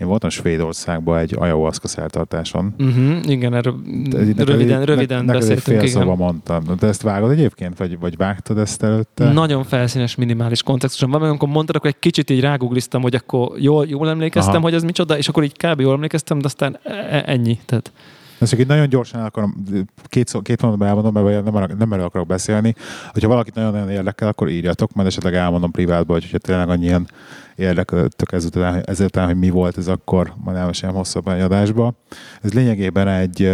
én 0.00 0.06
voltam 0.06 0.30
Svédországban 0.30 1.18
egy 1.18 1.34
ayahuasca 1.38 1.88
szertartáson. 1.88 2.74
Uh-huh, 2.78 3.30
igen, 3.30 3.54
erről 3.54 3.74
neked, 3.84 4.48
röviden, 4.48 4.84
röviden 4.84 5.24
ne, 5.24 5.32
beszéltünk. 5.32 5.80
Fél 5.80 6.04
mondtam. 6.04 6.64
De 6.78 6.86
ezt 6.86 7.02
vágod 7.02 7.30
egyébként? 7.30 7.78
Vagy, 7.78 7.98
vagy 7.98 8.16
vágtad 8.16 8.58
ezt 8.58 8.82
előtte? 8.82 9.32
Nagyon 9.32 9.64
felszínes, 9.64 10.14
minimális 10.14 10.62
kontextuson 10.62 11.10
van. 11.10 11.22
Amikor 11.22 11.48
mondtad, 11.48 11.76
akkor 11.76 11.88
egy 11.88 11.98
kicsit 11.98 12.30
így 12.30 12.40
rágugliztam, 12.40 13.02
hogy 13.02 13.14
akkor 13.14 13.58
jól, 13.58 13.86
jól 13.86 14.08
emlékeztem, 14.08 14.54
Aha. 14.54 14.62
hogy 14.62 14.74
ez 14.74 14.82
micsoda, 14.82 15.16
és 15.18 15.28
akkor 15.28 15.42
így 15.42 15.56
kb. 15.56 15.80
jól 15.80 15.92
emlékeztem, 15.92 16.38
de 16.38 16.46
aztán 16.46 16.78
e- 16.82 16.92
e- 16.92 17.24
ennyi. 17.26 17.58
Tehát 17.66 17.92
ezt 18.40 18.50
csak 18.50 18.60
itt 18.60 18.66
nagyon 18.66 18.88
gyorsan 18.88 19.24
akarom, 19.24 19.64
két, 20.04 20.32
két 20.42 20.62
mondatban 20.62 20.88
elmondom, 20.88 21.24
mert 21.24 21.44
nem, 21.44 21.78
nem 21.78 21.92
erről 21.92 22.04
akarok 22.04 22.26
beszélni. 22.26 22.74
Hogyha 23.12 23.28
valakit 23.28 23.54
nagyon-nagyon 23.54 23.90
érdekel, 23.90 24.28
akkor 24.28 24.48
írjatok, 24.48 24.92
majd 24.92 25.08
esetleg 25.08 25.34
elmondom 25.34 25.70
privátban, 25.70 26.14
hogy 26.14 26.22
hogyha 26.22 26.38
tényleg 26.38 26.68
annyian 26.68 27.08
érdekeltek 27.56 28.32
ezután, 28.32 28.82
ezután, 28.86 29.26
hogy 29.26 29.36
mi 29.36 29.50
volt 29.50 29.78
ez 29.78 29.88
akkor, 29.88 30.34
majd 30.44 30.56
elmesélem 30.56 30.94
hosszabb 30.94 31.28
egy 31.28 31.40
adásba. 31.40 31.94
Ez 32.42 32.52
lényegében 32.52 33.08
egy 33.08 33.50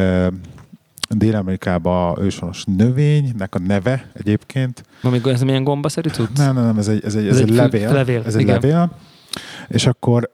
Dél-Amerikában 1.09 2.18
őshonos 2.22 2.64
növénynek 2.76 3.55
a 3.55 3.59
neve 3.59 4.11
egyébként. 4.12 4.82
Amikor 5.03 5.32
ez 5.32 5.43
milyen 5.43 5.64
gombaszerű 5.64 6.09
tud? 6.09 6.28
Nem, 6.34 6.55
nem, 6.55 6.64
nem, 6.64 6.78
ez 6.78 6.89
egy, 6.89 7.05
ez 7.05 7.14
egy, 7.14 7.26
ez, 7.26 7.34
ez 7.34 7.41
egy, 7.41 7.49
egy 7.49 7.55
levél. 7.55 7.93
levél. 7.93 8.22
Ez 8.26 8.34
egy 8.34 8.41
igen. 8.41 8.55
levél. 8.55 8.93
És 9.68 9.87
akkor 9.87 10.30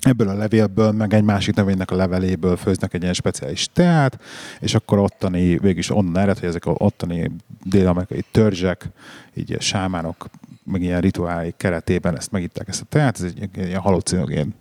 ebből 0.00 0.28
a 0.28 0.34
levélből, 0.34 0.92
meg 0.92 1.14
egy 1.14 1.24
másik 1.24 1.54
növénynek 1.54 1.90
a 1.90 1.96
leveléből 1.96 2.56
főznek 2.56 2.94
egy 2.94 3.02
ilyen 3.02 3.14
speciális 3.14 3.68
teát, 3.72 4.18
és 4.60 4.74
akkor 4.74 4.98
ottani, 4.98 5.58
végülis 5.58 5.90
onnan 5.90 6.18
ered, 6.18 6.38
hogy 6.38 6.48
ezek 6.48 6.66
a 6.66 6.74
ottani 6.76 7.30
dél-amerikai 7.64 8.24
törzsek, 8.30 8.90
így 9.34 9.56
sámánok, 9.60 10.28
meg 10.64 10.82
ilyen 10.82 11.00
rituálai 11.00 11.54
keretében 11.56 12.16
ezt 12.16 12.30
megitták 12.30 12.68
ezt 12.68 12.80
a 12.80 12.86
teát, 12.88 13.16
ez 13.16 13.22
egy 13.22 13.48
ilyen 13.56 13.80
halucinogén 13.80 14.54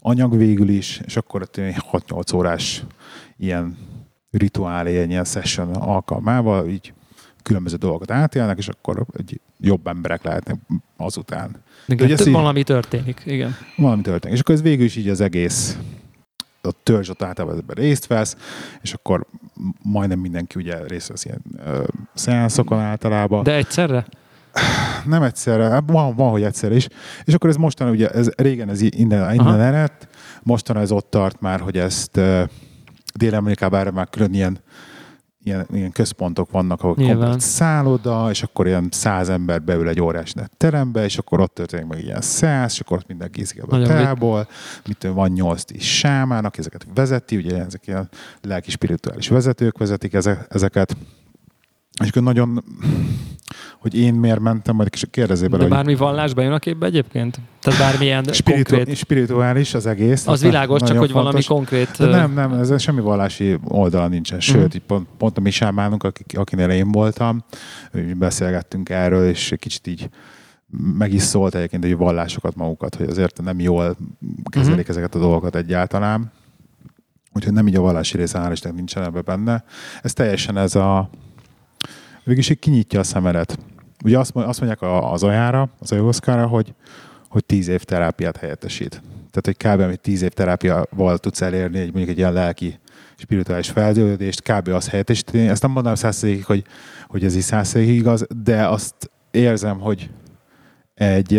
anyag 0.00 0.36
végül 0.36 0.68
is, 0.68 1.00
és 1.04 1.16
akkor 1.16 1.42
ott 1.42 1.56
6-8 1.56 2.34
órás 2.34 2.84
ilyen 3.36 3.76
rituálé, 4.30 5.04
ilyen 5.04 5.24
session 5.24 5.74
alkalmával 5.74 6.68
így 6.68 6.92
különböző 7.46 7.76
dolgokat 7.76 8.10
átélnek, 8.10 8.58
és 8.58 8.68
akkor 8.68 9.06
egy 9.18 9.40
jobb 9.60 9.86
emberek 9.86 10.22
lehetnek 10.22 10.56
azután. 10.96 11.62
Igen, 11.86 12.16
több 12.16 12.32
valami 12.32 12.62
történik, 12.62 13.22
igen. 13.24 13.56
Valami 13.76 14.02
történik. 14.02 14.34
És 14.34 14.40
akkor 14.40 14.54
ez 14.54 14.62
végül 14.62 14.84
is 14.84 14.96
így 14.96 15.08
az 15.08 15.20
egész 15.20 15.78
a 16.62 16.70
törzs 16.82 17.08
ott 17.08 17.22
általában 17.22 17.58
ebben 17.58 17.76
részt 17.76 18.06
vesz, 18.06 18.36
és 18.82 18.92
akkor 18.92 19.26
majdnem 19.82 20.18
mindenki 20.18 20.58
ugye 20.58 20.86
részt 20.86 21.08
vesz 21.08 21.24
ilyen 21.24 21.42
szeánszokon 22.14 22.78
általában. 22.78 23.42
De 23.42 23.54
egyszerre? 23.54 24.06
Nem 25.04 25.22
egyszerre, 25.22 25.80
van, 25.86 26.14
van, 26.14 26.30
hogy 26.30 26.42
egyszer 26.42 26.72
is. 26.72 26.88
És 27.24 27.34
akkor 27.34 27.50
ez 27.50 27.56
mostan 27.56 27.90
ugye, 27.90 28.08
ez, 28.08 28.30
régen 28.36 28.68
ez 28.68 28.80
innen, 28.80 29.34
innen 29.34 29.60
eredt, 29.60 30.08
mostan 30.42 30.76
ez 30.76 30.90
ott 30.90 31.10
tart 31.10 31.40
már, 31.40 31.60
hogy 31.60 31.76
ezt 31.78 32.20
Dél-Amerikában 33.14 33.80
erre 33.80 33.90
már 33.90 34.08
külön 34.10 34.34
ilyen 34.34 34.58
ilyen, 35.46 35.66
ilyen 35.72 35.92
központok 35.92 36.50
vannak, 36.50 36.82
ahol 36.82 36.94
komplet 36.94 37.40
szálloda, 37.40 38.30
és 38.30 38.42
akkor 38.42 38.66
ilyen 38.66 38.88
száz 38.90 39.28
ember 39.28 39.62
beül 39.62 39.88
egy 39.88 40.00
órás 40.00 40.34
terembe, 40.56 41.04
és 41.04 41.18
akkor 41.18 41.40
ott 41.40 41.54
történik 41.54 41.86
meg 41.86 42.02
ilyen 42.02 42.20
száz, 42.20 42.72
és 42.72 42.80
akkor 42.80 42.96
ott 42.96 43.06
minden 43.06 43.28
gízik 43.32 43.62
a 43.62 43.82
tából, 43.82 44.48
mit 44.86 45.08
van 45.14 45.30
nyolc 45.30 45.70
is 45.70 45.98
sámának, 45.98 46.58
ezeket 46.58 46.86
vezeti, 46.94 47.36
ugye 47.36 47.64
ezek 47.64 47.86
ilyen 47.86 48.08
lelki 48.42 48.70
spirituális 48.70 49.28
vezetők 49.28 49.78
vezetik 49.78 50.14
ezeket, 50.48 50.96
És 52.02 52.08
akkor 52.08 52.22
nagyon, 52.22 52.64
hogy 53.78 53.94
én 53.94 54.14
miért 54.14 54.40
mentem, 54.40 54.74
majd 54.76 55.10
kérdezzél 55.10 55.48
bele, 55.48 55.62
De 55.62 55.68
hogy 55.68 55.76
bármi 55.76 55.94
vallásba 55.94 56.42
jön 56.42 56.52
a 56.52 56.58
képbe 56.58 56.86
egyébként? 56.86 57.40
Tehát 57.60 57.78
bármilyen 57.78 58.24
spiritu- 58.32 58.74
konkrét... 58.76 58.96
spirituális 58.96 59.74
az 59.74 59.86
egész. 59.86 60.26
Az 60.26 60.42
világos, 60.42 60.82
csak 60.82 60.98
hogy 60.98 61.12
valami 61.12 61.30
fontos. 61.42 61.46
konkrét... 61.46 61.90
De 61.98 62.06
nem, 62.06 62.32
nem, 62.32 62.52
ez 62.52 62.82
semmi 62.82 63.00
vallási 63.00 63.58
oldala 63.64 64.08
nincsen. 64.08 64.40
Sőt, 64.40 64.56
Mhm. 64.56 64.74
így 64.74 64.82
pont, 64.86 65.08
pont 65.18 65.38
a 65.38 65.40
mi 65.40 65.50
sámánunk, 65.50 66.02
akik, 66.02 66.38
akinél 66.38 66.70
én 66.70 66.92
voltam, 66.92 67.44
beszélgettünk 68.18 68.88
erről, 68.88 69.28
és 69.28 69.54
kicsit 69.58 69.86
így 69.86 70.08
meg 70.98 71.12
is 71.12 71.22
szólt 71.22 71.54
egyébként 71.54 71.84
egy 71.84 71.96
vallásokat 71.96 72.54
magukat, 72.56 72.94
hogy 72.94 73.08
azért 73.08 73.42
nem 73.42 73.60
jól 73.60 73.96
kezelik 74.50 74.80
Mhm. 74.80 74.90
ezeket 74.90 75.14
a 75.14 75.18
dolgokat 75.18 75.56
egyáltalán. 75.56 76.32
Úgyhogy 77.32 77.52
nem 77.52 77.66
így 77.68 77.76
a 77.76 77.80
vallási 77.80 78.16
része, 78.16 78.38
hál' 78.38 78.52
Istennek 78.52 78.76
nincsen 78.76 79.02
ebbe 79.04 79.20
benne. 79.20 79.64
Ez 80.02 80.12
teljesen 80.12 80.56
ez 80.56 80.74
a... 80.74 81.10
Végülis 82.26 82.50
így 82.50 82.58
kinyitja 82.58 83.00
a 83.00 83.02
szemedet. 83.02 83.58
Ugye 84.04 84.18
azt, 84.18 84.36
azt 84.36 84.60
mondják 84.60 84.92
az 85.12 85.22
ajára, 85.22 85.68
az 85.78 85.92
ayahuaszkára, 85.92 86.46
hogy, 86.46 86.74
hogy 87.28 87.44
tíz 87.44 87.68
év 87.68 87.82
terápiát 87.82 88.36
helyettesít. 88.36 89.02
Tehát, 89.30 89.42
hogy 89.44 89.56
kb. 89.56 89.80
amit 89.80 90.00
tíz 90.00 90.22
év 90.22 90.30
terápiával 90.30 91.18
tudsz 91.18 91.40
elérni, 91.40 91.78
egy 91.78 91.86
mondjuk 91.86 92.08
egy 92.08 92.18
ilyen 92.18 92.32
lelki 92.32 92.78
spirituális 93.16 93.70
feldődést, 93.70 94.42
kb. 94.42 94.68
az 94.68 94.88
helyettesíteni. 94.88 95.48
Ezt 95.48 95.62
nem 95.62 95.70
mondanám 95.70 95.96
százszerékig, 95.96 96.44
hogy, 96.44 96.64
hogy 97.06 97.24
ez 97.24 97.36
így 97.36 97.42
százszerékig 97.42 97.94
igaz, 97.94 98.26
de 98.44 98.66
azt 98.66 99.10
érzem, 99.30 99.78
hogy 99.78 100.10
egy, 100.94 101.36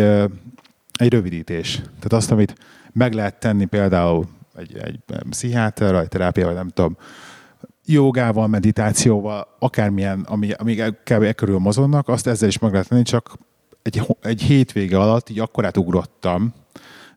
egy 0.98 1.08
rövidítés. 1.08 1.74
Tehát 1.74 2.12
azt, 2.12 2.30
amit 2.30 2.54
meg 2.92 3.12
lehet 3.12 3.40
tenni 3.40 3.64
például 3.64 4.26
egy, 4.56 4.76
egy 4.76 4.98
pszichiáterrel, 5.30 6.00
egy 6.00 6.08
terápiával, 6.08 6.54
nem 6.54 6.68
tudom, 6.68 6.96
jogával, 7.92 8.46
meditációval, 8.46 9.46
akármilyen, 9.58 10.20
ami, 10.28 10.52
amíg 10.52 10.82
kb. 11.04 11.22
e 11.22 11.32
körül 11.32 11.58
mozognak, 11.58 12.08
azt 12.08 12.26
ezzel 12.26 12.48
is 12.48 12.58
meg 12.58 12.72
lehet 12.72 12.88
tenni, 12.88 13.02
csak 13.02 13.32
egy, 13.82 14.02
egy 14.20 14.42
hétvége 14.42 14.98
alatt 14.98 15.28
így 15.28 15.38
akkorát 15.38 15.76
ugrottam, 15.76 16.54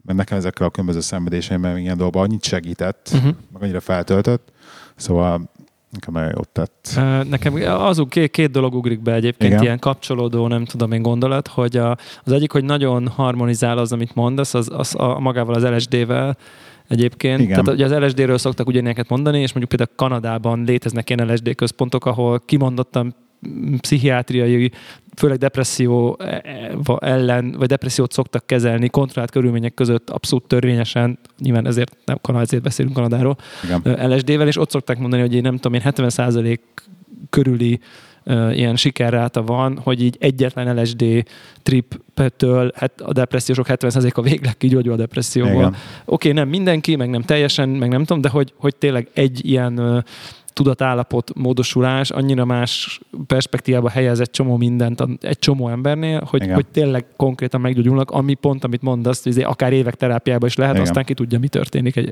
mert 0.01 0.17
nekem 0.17 0.37
ezekkel 0.37 0.67
a 0.67 0.69
különböző 0.69 0.99
szenvedéseimmel 0.99 1.77
ilyen 1.77 1.97
dolgokban 1.97 2.23
annyit 2.23 2.43
segített, 2.43 3.09
Uh-huh. 3.13 3.35
meg 3.53 3.61
annyira 3.61 3.79
feltöltött, 3.79 4.51
szóval 4.95 5.49
nekem 5.91 6.13
nagyon 6.13 6.31
jót 6.35 6.49
tett. 6.49 6.99
Nekem 7.29 7.53
azok 7.65 8.09
két, 8.09 8.31
két 8.31 8.51
dolog 8.51 8.73
ugrik 8.73 9.01
be 9.01 9.13
egyébként, 9.13 9.51
Igen. 9.51 9.63
ilyen 9.63 9.79
kapcsolódó, 9.79 10.47
nem 10.47 10.65
tudom 10.65 10.91
én 10.91 11.01
gondolat, 11.01 11.47
hogy 11.47 11.77
a, 11.77 11.97
az 12.23 12.31
egyik, 12.31 12.51
hogy 12.51 12.63
nagyon 12.63 13.07
harmonizál 13.07 13.77
az, 13.77 13.91
amit 13.91 14.15
mondasz, 14.15 14.53
az, 14.53 14.69
az 14.73 14.95
a, 14.95 15.19
magával 15.19 15.55
az 15.55 15.63
LSD-vel 15.63 16.37
egyébként. 16.91 17.39
Igen. 17.39 17.63
Tehát 17.63 17.79
ugye 17.79 17.85
az 17.85 18.03
LSD-ről 18.03 18.37
szoktak 18.37 18.67
ugyanilyeneket 18.67 19.09
mondani, 19.09 19.39
és 19.39 19.53
mondjuk 19.53 19.69
például 19.69 19.95
Kanadában 19.95 20.63
léteznek 20.63 21.09
ilyen 21.09 21.31
LSD 21.31 21.55
központok, 21.55 22.05
ahol 22.05 22.41
kimondottan 22.45 23.15
pszichiátriai, 23.77 24.71
főleg 25.15 25.37
depresszió 25.37 26.17
e- 26.19 26.41
e- 26.43 26.97
ellen, 26.99 27.55
vagy 27.57 27.67
depressziót 27.67 28.11
szoktak 28.11 28.45
kezelni 28.45 28.89
kontrollált 28.89 29.31
körülmények 29.31 29.73
között 29.73 30.09
abszolút 30.09 30.47
törvényesen, 30.47 31.19
nyilván 31.39 31.67
ezért 31.67 31.97
nem 32.05 32.17
Kanada, 32.21 32.43
ezért 32.43 32.63
beszélünk 32.63 32.95
Kanadáról, 32.95 33.37
Igen. 33.63 34.11
LSD-vel, 34.11 34.47
és 34.47 34.57
ott 34.57 34.69
szokták 34.69 34.97
mondani, 34.97 35.21
hogy 35.21 35.33
én 35.33 35.41
nem 35.41 35.57
tudom, 35.57 35.73
én 35.73 35.81
70% 35.83 36.59
körüli 37.29 37.79
ilyen 38.51 38.75
sikerráta 38.75 39.43
van, 39.43 39.79
hogy 39.83 40.03
így 40.03 40.17
egyetlen 40.19 40.79
LSD 40.81 41.25
trip-től 41.63 42.71
hát 42.75 43.01
a 43.01 43.13
depressziósok 43.13 43.65
70%-a 43.69 44.21
végleg 44.21 44.57
kigyógyul 44.57 44.93
a 44.93 44.95
depresszióból. 44.95 45.75
Oké, 46.05 46.31
nem 46.31 46.47
mindenki, 46.47 46.95
meg 46.95 47.09
nem 47.09 47.21
teljesen, 47.21 47.69
meg 47.69 47.89
nem 47.89 48.03
tudom, 48.03 48.21
de 48.21 48.29
hogy, 48.29 48.53
hogy 48.57 48.75
tényleg 48.75 49.09
egy 49.13 49.45
ilyen 49.45 50.03
tudatállapot 50.53 51.31
módosulás 51.35 52.09
annyira 52.09 52.45
más 52.45 53.01
perspektívába 53.27 53.89
helyez 53.89 54.19
egy 54.19 54.29
csomó 54.29 54.57
mindent 54.57 55.03
egy 55.21 55.39
csomó 55.39 55.69
embernél, 55.69 56.23
hogy, 56.29 56.43
Igen. 56.43 56.55
hogy 56.55 56.65
tényleg 56.65 57.05
konkrétan 57.15 57.61
meggyógyulnak, 57.61 58.11
ami 58.11 58.33
pont, 58.33 58.63
amit 58.63 58.81
mondasz, 58.81 59.23
hogy 59.23 59.41
akár 59.41 59.73
évek 59.73 59.95
terápiába 59.95 60.45
is 60.45 60.55
lehet, 60.55 60.73
Igen. 60.73 60.87
aztán 60.87 61.03
ki 61.03 61.13
tudja, 61.13 61.39
mi 61.39 61.47
történik. 61.47 61.95
Egy, 61.95 62.11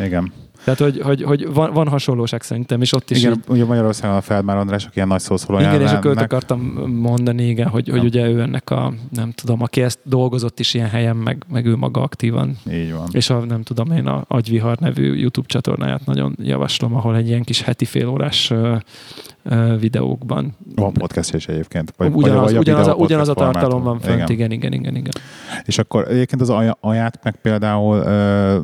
Igen. 0.00 0.32
Tehát, 0.66 0.80
hogy, 0.80 1.00
hogy, 1.00 1.22
hogy 1.22 1.52
van, 1.52 1.72
van 1.72 1.88
hasonlóság 1.88 2.42
szerintem, 2.42 2.80
és 2.80 2.92
ott 2.92 3.10
is 3.10 3.18
Igen, 3.18 3.32
így, 3.32 3.38
ugye 3.48 3.64
Magyarországon 3.64 4.16
a 4.16 4.20
Feldmár 4.20 4.56
András, 4.56 4.84
aki 4.84 4.92
ilyen 4.94 5.08
nagy 5.08 5.20
szószólója 5.20 5.68
igen, 5.68 5.80
és 5.80 5.90
akkor 5.90 6.18
akartam 6.18 6.60
mondani, 7.00 7.48
igen, 7.48 7.68
hogy, 7.68 7.88
hogy 7.88 8.04
ugye 8.04 8.28
ő 8.28 8.40
ennek 8.40 8.70
a, 8.70 8.92
nem 9.10 9.30
tudom, 9.30 9.62
aki 9.62 9.82
ezt 9.82 9.98
dolgozott 10.02 10.60
is 10.60 10.74
ilyen 10.74 10.88
helyen, 10.88 11.16
meg, 11.16 11.44
meg 11.52 11.66
ő 11.66 11.76
maga 11.76 12.02
aktívan. 12.02 12.56
Így 12.72 12.92
van. 12.92 13.08
És 13.10 13.30
a, 13.30 13.44
nem 13.44 13.62
tudom 13.62 13.92
én, 13.92 14.06
a 14.06 14.24
Agyvihar 14.28 14.78
nevű 14.78 15.14
YouTube 15.14 15.46
csatornáját 15.48 16.06
nagyon 16.06 16.36
javaslom, 16.42 16.94
ahol 16.94 17.16
egy 17.16 17.28
ilyen 17.28 17.42
kis 17.42 17.62
heti 17.62 17.84
félórás 17.84 18.52
videókban. 19.78 20.56
Van 20.74 20.92
podcast 20.92 21.34
is 21.34 21.48
egyébként. 21.48 21.92
Vagy, 21.96 22.12
ugyanaz, 22.14 22.42
vagy, 22.42 22.52
vagy 22.52 22.58
ugyanaz, 22.68 22.86
a, 22.86 22.94
ugyanaz 22.94 23.28
a 23.28 23.34
tartalom 23.34 23.82
van 23.82 23.98
formátum. 23.98 24.16
fönt, 24.16 24.28
igen, 24.28 24.50
igen, 24.50 24.72
igen, 24.72 24.96
igen. 24.96 25.12
És 25.64 25.78
akkor 25.78 26.08
egyébként 26.08 26.40
az 26.40 26.50
aját 26.80 27.20
meg 27.22 27.36
például 27.42 27.98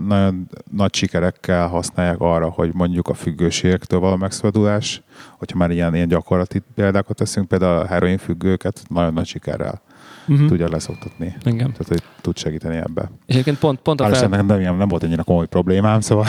nagyon 0.07 0.49
nagy 0.71 0.95
sikerekkel 0.95 1.69
használják 1.69 2.21
arra, 2.21 2.49
hogy 2.49 2.71
mondjuk 2.73 3.09
a 3.09 3.15
függőségektől 3.15 4.01
való 4.01 4.17
megszabadulás, 4.17 5.03
hogyha 5.39 5.59
már 5.59 5.71
ilyen, 5.71 5.95
ilyen 5.95 6.09
gyakorlati 6.09 6.63
példákat 6.75 7.17
teszünk, 7.17 7.49
például 7.49 7.81
a 7.81 7.87
heroin 7.87 8.19
függőket 8.19 8.83
nagyon 8.89 9.13
nagy 9.13 9.27
sikerrel 9.27 9.81
Uh-huh. 10.29 10.49
tudja 10.49 10.69
leszoktatni. 10.69 11.37
Igen. 11.45 11.57
Tehát, 11.57 11.89
hogy 11.89 12.03
tud 12.21 12.37
segíteni 12.37 12.77
ebbe. 12.77 13.11
És 13.27 13.35
egyébként 13.35 13.59
pont, 13.59 13.81
pont 13.81 14.01
a 14.01 14.09
fel, 14.09 14.29
nem, 14.29 14.47
nem, 14.47 14.77
nem 14.77 14.89
volt 14.89 15.03
ennyire 15.03 15.23
komoly 15.23 15.47
problémám, 15.47 16.01
szóval 16.01 16.27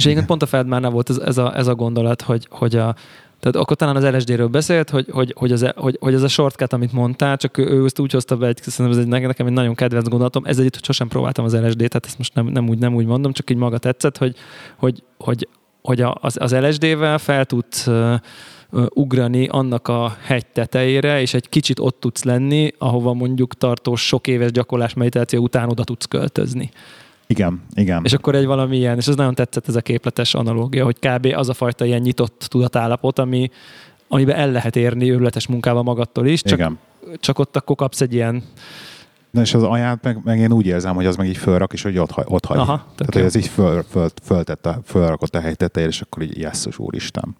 És 0.00 0.06
egyébként 0.06 0.28
pont 0.28 0.42
a 0.42 0.46
Feldmárnál 0.46 0.90
volt 0.90 1.10
ez, 1.10 1.18
ez, 1.18 1.38
a, 1.38 1.56
ez 1.56 1.66
a 1.66 1.74
gondolat, 1.74 2.22
hogy, 2.22 2.46
hogy 2.50 2.76
a, 2.76 2.94
tehát 3.40 3.56
akkor 3.56 3.76
talán 3.76 3.96
az 3.96 4.04
LSD-ről 4.04 4.46
beszélt, 4.46 4.90
hogy, 4.90 5.06
hogy, 5.10 5.34
hogy, 5.36 5.52
az, 5.52 5.70
hogy, 5.76 5.96
hogy 6.00 6.14
ez 6.14 6.22
a 6.22 6.28
shortcut, 6.28 6.72
amit 6.72 6.92
mondtál, 6.92 7.36
csak 7.36 7.58
ő, 7.58 7.64
ő 7.64 7.84
ezt 7.84 7.98
úgy 7.98 8.12
hozta 8.12 8.36
be, 8.36 8.46
egy, 8.46 8.58
szerintem 8.62 8.98
ez 8.98 9.04
egy, 9.04 9.26
nekem 9.26 9.46
egy 9.46 9.52
nagyon 9.52 9.74
kedvenc 9.74 10.08
gondolatom. 10.08 10.44
Ez 10.44 10.58
együtt, 10.58 10.74
hogy 10.74 10.84
sosem 10.84 11.08
próbáltam 11.08 11.44
az 11.44 11.54
LSD-t, 11.54 11.76
tehát 11.76 12.06
ezt 12.06 12.18
most 12.18 12.34
nem, 12.34 12.46
nem, 12.46 12.68
úgy, 12.68 12.78
nem 12.78 12.94
úgy 12.94 13.06
mondom, 13.06 13.32
csak 13.32 13.50
így 13.50 13.56
maga 13.56 13.78
tetszett, 13.78 14.18
hogy, 14.18 14.36
hogy, 14.76 15.02
hogy, 15.18 15.48
hogy 15.82 16.00
az, 16.00 16.36
az 16.40 16.54
LSD-vel 16.54 17.18
fel 17.18 17.44
tudsz 17.44 17.86
ö, 17.86 18.14
ugrani 18.94 19.46
annak 19.46 19.88
a 19.88 20.16
hegy 20.22 20.46
tetejére, 20.46 21.20
és 21.20 21.34
egy 21.34 21.48
kicsit 21.48 21.78
ott 21.78 22.00
tudsz 22.00 22.22
lenni, 22.22 22.72
ahova 22.78 23.12
mondjuk 23.12 23.54
tartós 23.54 24.06
sok 24.06 24.26
éves 24.26 24.50
gyakorlás 24.50 24.94
meditáció 24.94 25.42
után 25.42 25.68
oda 25.68 25.84
tudsz 25.84 26.06
költözni. 26.06 26.70
Igen, 27.30 27.62
igen. 27.74 28.00
És 28.04 28.12
akkor 28.12 28.34
egy 28.34 28.46
valami 28.46 28.76
ilyen, 28.76 28.96
és 28.96 29.06
ez 29.06 29.16
nagyon 29.16 29.34
tetszett 29.34 29.68
ez 29.68 29.76
a 29.76 29.80
képletes 29.80 30.34
analógia, 30.34 30.84
hogy 30.84 30.98
kb. 30.98 31.32
az 31.36 31.48
a 31.48 31.54
fajta 31.54 31.84
ilyen 31.84 32.00
nyitott 32.00 32.46
tudatállapot, 32.48 33.18
ami, 33.18 33.50
amiben 34.08 34.36
el 34.36 34.50
lehet 34.50 34.76
érni 34.76 35.10
őrületes 35.10 35.46
munkával 35.46 35.82
magadtól 35.82 36.26
is, 36.26 36.42
csak, 36.42 36.58
igen. 36.58 36.78
csak 37.20 37.38
ott 37.38 37.56
akkor 37.56 37.76
kapsz 37.76 38.00
egy 38.00 38.14
ilyen, 38.14 38.42
Na 39.30 39.40
és 39.40 39.54
az 39.54 39.62
aját 39.62 40.02
meg, 40.02 40.20
meg 40.24 40.38
én 40.38 40.52
úgy 40.52 40.66
érzem, 40.66 40.94
hogy 40.94 41.06
az 41.06 41.16
meg 41.16 41.28
így 41.28 41.36
fölrak, 41.36 41.72
és 41.72 41.82
hogy 41.82 41.98
ott, 41.98 42.10
ott 42.24 42.44
hagy. 42.44 42.58
Aha, 42.58 42.86
Tehát, 42.96 43.14
hogy 43.14 43.22
ez 43.22 43.34
így 43.34 43.46
föl, 43.46 43.82
föl, 43.82 44.08
föltette, 44.22 44.78
fölrakott 44.84 45.34
a 45.34 45.40
helytetejére, 45.40 45.90
és 45.90 46.00
akkor 46.00 46.22
így 46.22 46.38
jesszus 46.38 46.78
úristen. 46.78 47.36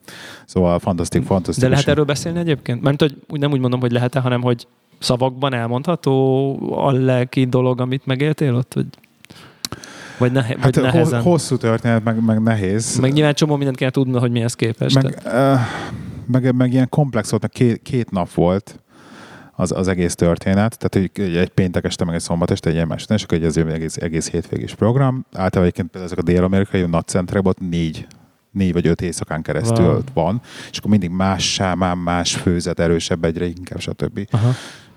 Szóval 0.47 0.78
fantasztik, 0.78 1.22
fantasztikus. 1.22 1.62
de 1.62 1.68
lehet 1.68 1.88
erről 1.88 2.05
beszélni 2.05 2.38
egyébként? 2.38 2.82
Mert 2.82 3.01
hogy 3.01 3.16
úgy 3.28 3.41
nem 3.41 3.53
úgy 3.53 3.61
mondom, 3.61 3.80
hogy 3.80 3.93
lehet-e, 3.93 4.20
hanem 4.20 4.43
hogy 4.43 4.66
szavakban 4.99 5.55
elmondható 5.55 6.57
a 6.86 6.93
lelki 6.93 7.45
dolog, 7.45 7.80
amit 7.80 8.07
megéltél 8.07 8.55
ott? 8.55 8.74
Vagy, 8.74 8.86
vagy, 10.21 10.33
nehe, 10.33 10.57
Hát 10.61 10.75
vagy 10.75 10.85
nehezen? 10.85 11.23
ho- 11.23 11.33
hosszú 11.33 11.57
történet, 11.57 12.05
meg, 12.05 12.25
meg 12.25 12.43
nehéz. 12.43 12.99
Meg 12.99 13.12
nyilván 13.12 13.35
csomó 13.35 13.57
mindent 13.57 13.77
kell 13.77 13.91
tudni, 13.91 14.18
hogy 14.18 14.31
mihez 14.31 14.55
képest. 14.55 15.03
meg, 15.03 15.21
uh, 15.25 15.61
meg, 16.27 16.55
meg, 16.55 16.73
ilyen 16.73 16.89
komplex 16.89 17.31
volt, 17.31 17.43
meg 17.43 17.51
két, 17.51 17.83
két 17.83 18.11
nap 18.11 18.33
volt 18.33 18.81
az, 19.57 19.73
az 19.73 19.89
egész 19.89 20.14
történet, 20.14 20.79
tehát 20.79 21.11
egy, 21.11 21.37
egy 21.37 21.49
péntek 21.49 21.85
este, 21.85 22.05
meg 22.05 22.14
egy 22.14 22.21
szombat 22.21 22.51
este, 22.51 22.68
egy 22.68 22.75
ilyen 22.75 22.87
után, 22.87 23.16
és 23.16 23.23
akkor 23.23 23.39
egy 23.39 23.45
az 23.45 23.57
egész, 23.57 23.97
egész 23.97 24.31
hétvégés 24.31 24.75
program. 24.75 25.27
Általában 25.33 25.62
egyébként 25.62 25.91
például 25.91 26.12
ezek 26.12 26.25
a 26.25 26.33
dél-amerikai 26.33 26.83
nagy 26.83 27.07
centrekben 27.07 27.53
ott 27.59 27.71
négy 27.71 28.07
négy 28.51 28.73
vagy 28.73 28.87
öt 28.87 29.01
éjszakán 29.01 29.43
keresztül 29.43 29.85
wow. 29.85 30.01
van, 30.14 30.41
és 30.71 30.79
akkor 30.79 30.91
mindig 30.91 31.11
más 31.11 31.53
sámán, 31.53 31.99
más 31.99 32.35
főzet, 32.35 32.81
erősebb, 32.81 33.25
egyre 33.25 33.47
inkább, 33.47 33.81
stb. 33.81 34.27
Aha. 34.31 34.51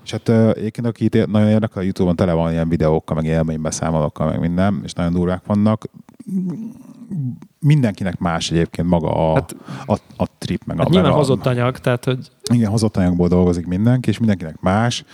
És 0.04 0.10
hát 0.10 0.28
egyébként 0.28 0.86
aki 0.86 1.04
itt 1.04 1.26
nagyon 1.26 1.48
érdekel, 1.48 1.82
a 1.82 1.84
Youtube-on 1.84 2.16
tele 2.16 2.32
van 2.32 2.52
ilyen 2.52 2.68
videókkal, 2.68 3.16
meg 3.16 3.24
élménybeszámolókkal, 3.24 4.26
meg 4.26 4.40
minden, 4.40 4.80
és 4.84 4.92
nagyon 4.92 5.12
durvák 5.12 5.46
vannak. 5.46 5.84
Mindenkinek 7.58 8.18
más 8.18 8.50
egyébként 8.50 8.88
maga 8.88 9.32
a, 9.32 9.34
Hát- 9.34 9.56
a, 9.86 9.98
a 10.16 10.26
trip, 10.38 10.64
meg 10.64 10.78
Hát 10.78 10.86
a, 10.86 10.90
nyilván 10.90 11.12
a, 11.12 11.14
hozott 11.14 11.46
anyag, 11.46 11.78
tehát 11.78 12.04
hogy 12.04 12.30
igen, 12.52 12.70
hozott 12.70 12.96
anyagból 12.96 13.28
dolgozik 13.28 13.66
mindenki, 13.66 14.08
és 14.08 14.18
mindenkinek 14.18 14.60
más. 14.60 15.04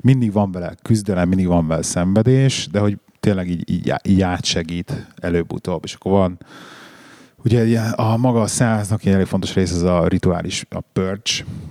Mindig 0.00 0.32
van 0.32 0.52
vele 0.52 0.74
küzdelem, 0.82 1.28
mindig 1.28 1.46
van 1.46 1.66
vele 1.66 1.82
szenvedés, 1.82 2.68
de 2.70 2.80
hogy 2.80 2.98
tényleg 3.20 3.48
így, 3.50 3.70
így, 3.70 3.94
így 4.02 4.22
átsegít 4.22 5.06
előbb-utóbb. 5.16 5.84
És 5.84 5.94
akkor 5.94 6.12
van, 6.12 6.38
ugye 7.44 7.78
a 7.80 8.16
maga 8.16 8.40
a 8.40 8.46
száznak 8.46 9.04
egy 9.04 9.12
elég 9.12 9.26
fontos 9.26 9.54
rész 9.54 9.72
az 9.72 9.82
a 9.82 10.08
rituális, 10.08 10.64
a 10.70 11.00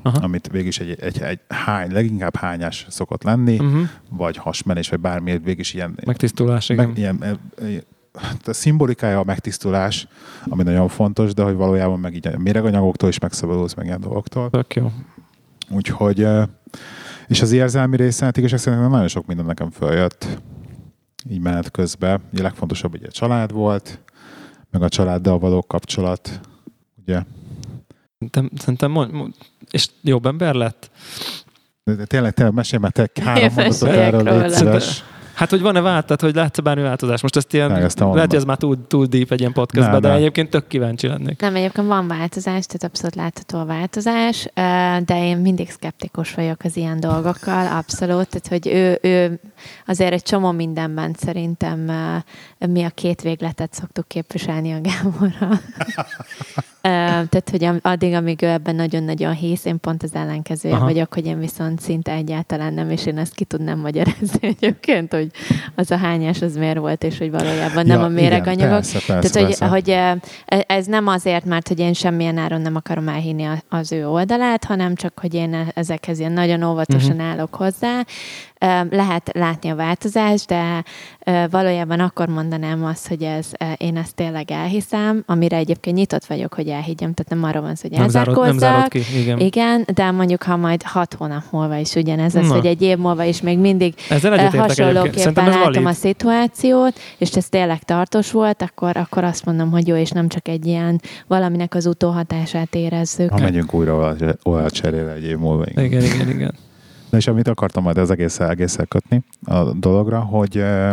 Aha. 0.02 0.18
amit 0.22 0.50
végül 0.52 0.68
is 0.68 0.80
egy, 0.80 0.98
egy, 1.00 1.22
egy 1.22 1.40
hány, 1.48 1.92
leginkább 1.92 2.36
hányás 2.36 2.86
szokott 2.90 3.24
lenni, 3.24 3.60
uh-huh. 3.60 3.82
vagy 4.10 4.38
hasmenés, 4.38 4.90
vagy 4.90 5.00
bármi, 5.00 5.32
végül 5.32 5.60
is 5.60 5.74
ilyen, 5.74 5.98
megtisztulás, 6.06 6.70
igen. 6.70 6.88
meg, 6.88 6.98
ilyen, 6.98 7.24
e, 7.24 7.28
e, 7.64 7.84
a 8.46 8.54
szimbolikája 8.54 9.20
a 9.20 9.24
megtisztulás, 9.24 10.08
ami 10.44 10.64
nagyon 10.64 10.88
fontos, 10.88 11.34
de 11.34 11.44
hogy 11.44 11.56
valójában 11.56 12.00
meg 12.00 12.16
így 12.16 12.28
a 12.28 12.38
méreganyagoktól 12.38 13.10
is 13.10 13.20
megszabadulsz, 13.20 13.74
meg 13.74 13.86
ilyen 13.86 14.02
dolgoktól. 14.02 14.50
Tök 14.50 14.76
jó. 14.76 14.92
Úgyhogy, 15.70 16.22
ö, 16.22 16.44
és 17.28 17.42
az 17.42 17.52
érzelmi 17.52 17.96
része, 17.96 18.26
hát 18.26 18.38
igazság 18.38 18.60
szerint 18.60 18.90
nagyon 18.90 19.08
sok 19.08 19.26
minden 19.26 19.46
nekem 19.46 19.70
följött 19.70 20.28
így 21.30 21.42
menet 21.42 21.72
közben. 21.72 22.22
Ugye 22.34 22.42
legfontosabb 22.42 22.94
ugye 22.94 23.08
a 23.08 23.12
család 23.12 23.52
volt, 23.52 24.00
meg 24.72 24.82
a 24.82 24.90
családdal 24.90 25.40
való 25.40 25.62
kapcsolat, 25.62 26.40
ugye. 27.02 27.24
Szerintem, 28.14 28.50
szerintem 28.58 28.92
mond, 28.92 29.12
mond, 29.12 29.34
és 29.72 29.88
jobb 30.02 30.26
ember 30.26 30.54
lett? 30.56 30.92
De, 31.84 31.94
de 31.94 32.06
tényleg, 32.06 32.34
tényleg 32.34 32.54
mesélj 32.54 32.82
már 32.82 32.92
te 32.92 33.10
három 33.22 33.54
mondatot 33.56 33.90
erről, 33.90 34.24
légy. 34.24 35.04
Hát, 35.34 35.50
hogy 35.50 35.62
van-e 35.62 35.82
vált, 35.82 36.06
tehát, 36.06 36.22
hogy 36.22 36.36
látsz 36.36 36.60
bármi 36.60 36.82
változás? 36.82 37.22
Most 37.22 37.36
ezt 37.36 37.54
ilyen, 37.54 37.72
Megeztem 37.72 38.14
lehet, 38.14 38.30
hogy 38.30 38.40
ez 38.40 38.46
már 38.46 38.58
túl, 38.58 38.88
túl 38.88 39.06
deep 39.06 39.32
egy 39.32 39.40
ilyen 39.40 39.54
podcastban, 39.54 39.92
Nem, 39.92 40.02
de 40.02 40.08
nem. 40.08 40.18
egyébként 40.18 40.50
tök 40.50 40.68
kíváncsi 40.68 41.08
lennék. 41.08 41.42
Nem, 41.42 41.56
egyébként 41.56 41.88
van 41.88 42.08
változás, 42.08 42.66
tehát 42.66 42.84
abszolút 42.84 43.16
látható 43.16 43.60
a 43.60 43.66
változás, 43.66 44.48
de 45.06 45.26
én 45.26 45.38
mindig 45.38 45.70
szkeptikus 45.70 46.34
vagyok 46.34 46.64
az 46.64 46.78
ilyen 46.78 47.00
dolgokkal, 47.00 47.68
abszolút. 47.68 48.30
Tehát, 48.30 48.48
hogy 48.48 48.68
ő, 48.68 49.00
ő 49.02 49.40
azért 49.88 50.14
egy 50.14 50.24
csomó 50.24 50.52
mindenben 50.52 51.16
szerintem 51.18 51.92
mi 52.70 52.84
a 52.84 52.90
két 52.90 53.22
végletet 53.22 53.74
szoktuk 53.74 54.08
képviselni 54.08 54.72
a 54.72 54.82
Gáborral. 54.82 55.60
Tehát, 56.82 57.50
hogy 57.52 57.70
addig, 57.82 58.14
amíg 58.14 58.42
ő 58.42 58.48
ebben 58.48 58.76
nagyon-nagyon 58.76 59.34
hisz, 59.34 59.66
én 59.66 59.80
pont 59.80 60.04
az 60.04 60.16
ellenkezője 60.16 60.76
Aha. 60.76 60.84
vagyok, 60.84 61.14
hogy 61.14 61.26
én 61.26 61.40
viszont 61.40 61.80
szinte 61.80 62.12
egyáltalán 62.12 62.74
nem, 62.74 62.90
és 62.90 63.06
én 63.06 63.18
ezt 63.18 63.34
ki 63.34 63.44
tudnám 63.46 63.80
magyarázni 63.80 64.48
egyébként, 64.58 65.14
hogy 65.14 65.32
az 65.76 65.92
a 65.92 65.98
hányás 65.98 66.42
az 66.42 66.56
miért 66.56 66.78
volt, 66.78 67.04
és 67.04 67.18
hogy 67.18 67.32
valójában 67.32 67.86
nem 67.86 68.00
Ja, 68.00 68.06
a 68.06 68.10
méreganyagok. 68.10 68.58
Igen, 68.58 68.70
persze, 68.70 69.00
persze, 69.14 69.30
Tehát, 69.32 69.48
hogy, 69.48 69.58
persze. 69.58 69.68
hogy 69.68 69.90
eh, 69.90 70.60
ez 70.68 70.86
nem 70.86 71.08
azért, 71.08 71.46
mert 71.46 71.68
hogy 71.68 71.80
én 71.80 71.94
semmilyen 71.94 72.38
áron 72.38 72.62
nem 72.62 72.76
akarom 72.76 73.08
elhinni 73.08 73.48
az 73.70 73.92
ő 73.92 74.08
oldalát, 74.08 74.64
hanem 74.64 74.96
csak, 74.96 75.20
hogy 75.20 75.34
én 75.34 75.72
ezekhez 75.74 76.20
ilyen 76.20 76.32
nagyon 76.32 76.64
óvatosan 76.64 77.16
Mhm. 77.16 77.26
állok 77.26 77.56
hozzá. 77.56 78.06
Eh, 78.58 78.86
Lehet 78.90 79.30
látni 79.34 79.70
a 79.70 79.76
változást, 79.76 80.48
de 80.48 80.84
valójában 81.50 82.00
akkor 82.00 82.28
mondanám 82.52 82.86
azt, 82.86 83.08
hogy 83.08 83.24
ez, 83.24 83.48
eh, 83.52 83.74
én 83.78 83.98
ezt 83.98 84.16
tényleg 84.16 84.52
elhiszem, 84.52 85.24
amire 85.26 85.58
egyébként 85.58 85.96
nyitott 85.96 86.26
vagyok, 86.26 86.54
hogy 86.54 86.68
elhiggyem, 86.68 87.14
tehát 87.14 87.32
nem 87.32 87.50
arról 87.50 87.62
van 87.62 87.76
szó, 87.76 87.88
hogy 87.90 87.98
Nem 87.98 88.10
zárod, 88.10 88.44
nem 88.44 88.58
zárod 88.58 88.88
ki, 88.88 89.02
igen. 89.22 89.40
Igen, 89.40 89.86
de 89.94 90.12
mondjuk, 90.12 90.44
ha 90.44 90.58
majd 90.58 90.84
hat 90.84 91.14
hónap 91.14 91.44
múlva 91.52 91.76
is 91.76 91.96
ugyanez 91.96 92.36
az, 92.36 92.50
hogy 92.50 92.66
egy 92.66 92.82
év 92.82 92.98
múlva 92.98 93.24
is 93.24 93.42
még 93.42 93.58
mindig 93.58 93.94
egyébként. 94.10 94.56
hasonlóképpen 94.56 95.50
látom 95.50 95.86
a 95.86 95.94
szituációt, 95.94 97.00
és 97.18 97.32
ez 97.32 97.50
tényleg 97.50 97.84
tartós 97.84 98.32
volt, 98.32 98.62
akkor, 98.62 98.98
akkor 98.98 99.24
azt 99.24 99.46
mondom, 99.46 99.72
hogy 99.72 99.88
jó, 99.88 99.96
és 99.96 100.10
nem 100.10 100.28
csak 100.28 100.48
egy 100.48 100.66
ilyen 100.66 101.02
valaminek 101.28 101.76
az 101.76 101.86
utóhatását 101.86 102.76
érezzük. 102.76 103.32
Ha 103.32 103.40
megyünk 103.40 103.74
újra 103.74 104.16
olyan 104.44 104.68
cserére 104.68 105.12
egy 105.12 105.24
év 105.24 105.38
múlva. 105.38 105.64
igen. 105.68 105.84
Igen, 105.86 106.04
igen, 106.04 106.30
igen. 106.30 106.54
Na 107.10 107.18
és 107.18 107.28
amit 107.28 107.48
akartam 107.48 107.84
majd 107.84 107.98
az 107.98 108.10
egésszel 108.10 108.86
kötni 108.88 109.24
a 109.46 109.74
dologra, 109.74 110.20
hogy 110.20 110.58
eh, 110.58 110.92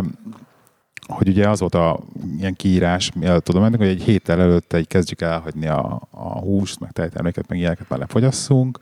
hogy 1.08 1.28
ugye 1.28 1.48
az 1.48 1.60
volt 1.60 1.74
a 1.74 1.98
ilyen 2.38 2.54
kiírás, 2.54 3.12
mielőtt 3.12 3.44
tudom 3.44 3.64
ennek, 3.64 3.78
hogy 3.78 3.88
egy 3.88 4.02
héttel 4.02 4.40
előtte 4.40 4.78
így 4.78 4.86
kezdjük 4.86 5.20
elhagyni 5.20 5.66
a, 5.66 6.08
a 6.10 6.38
húst, 6.38 6.80
meg 6.80 6.90
tejterméket, 6.92 7.48
meg 7.48 7.58
ilyeneket 7.58 7.88
már 7.88 7.98
lefogyasszunk, 7.98 8.78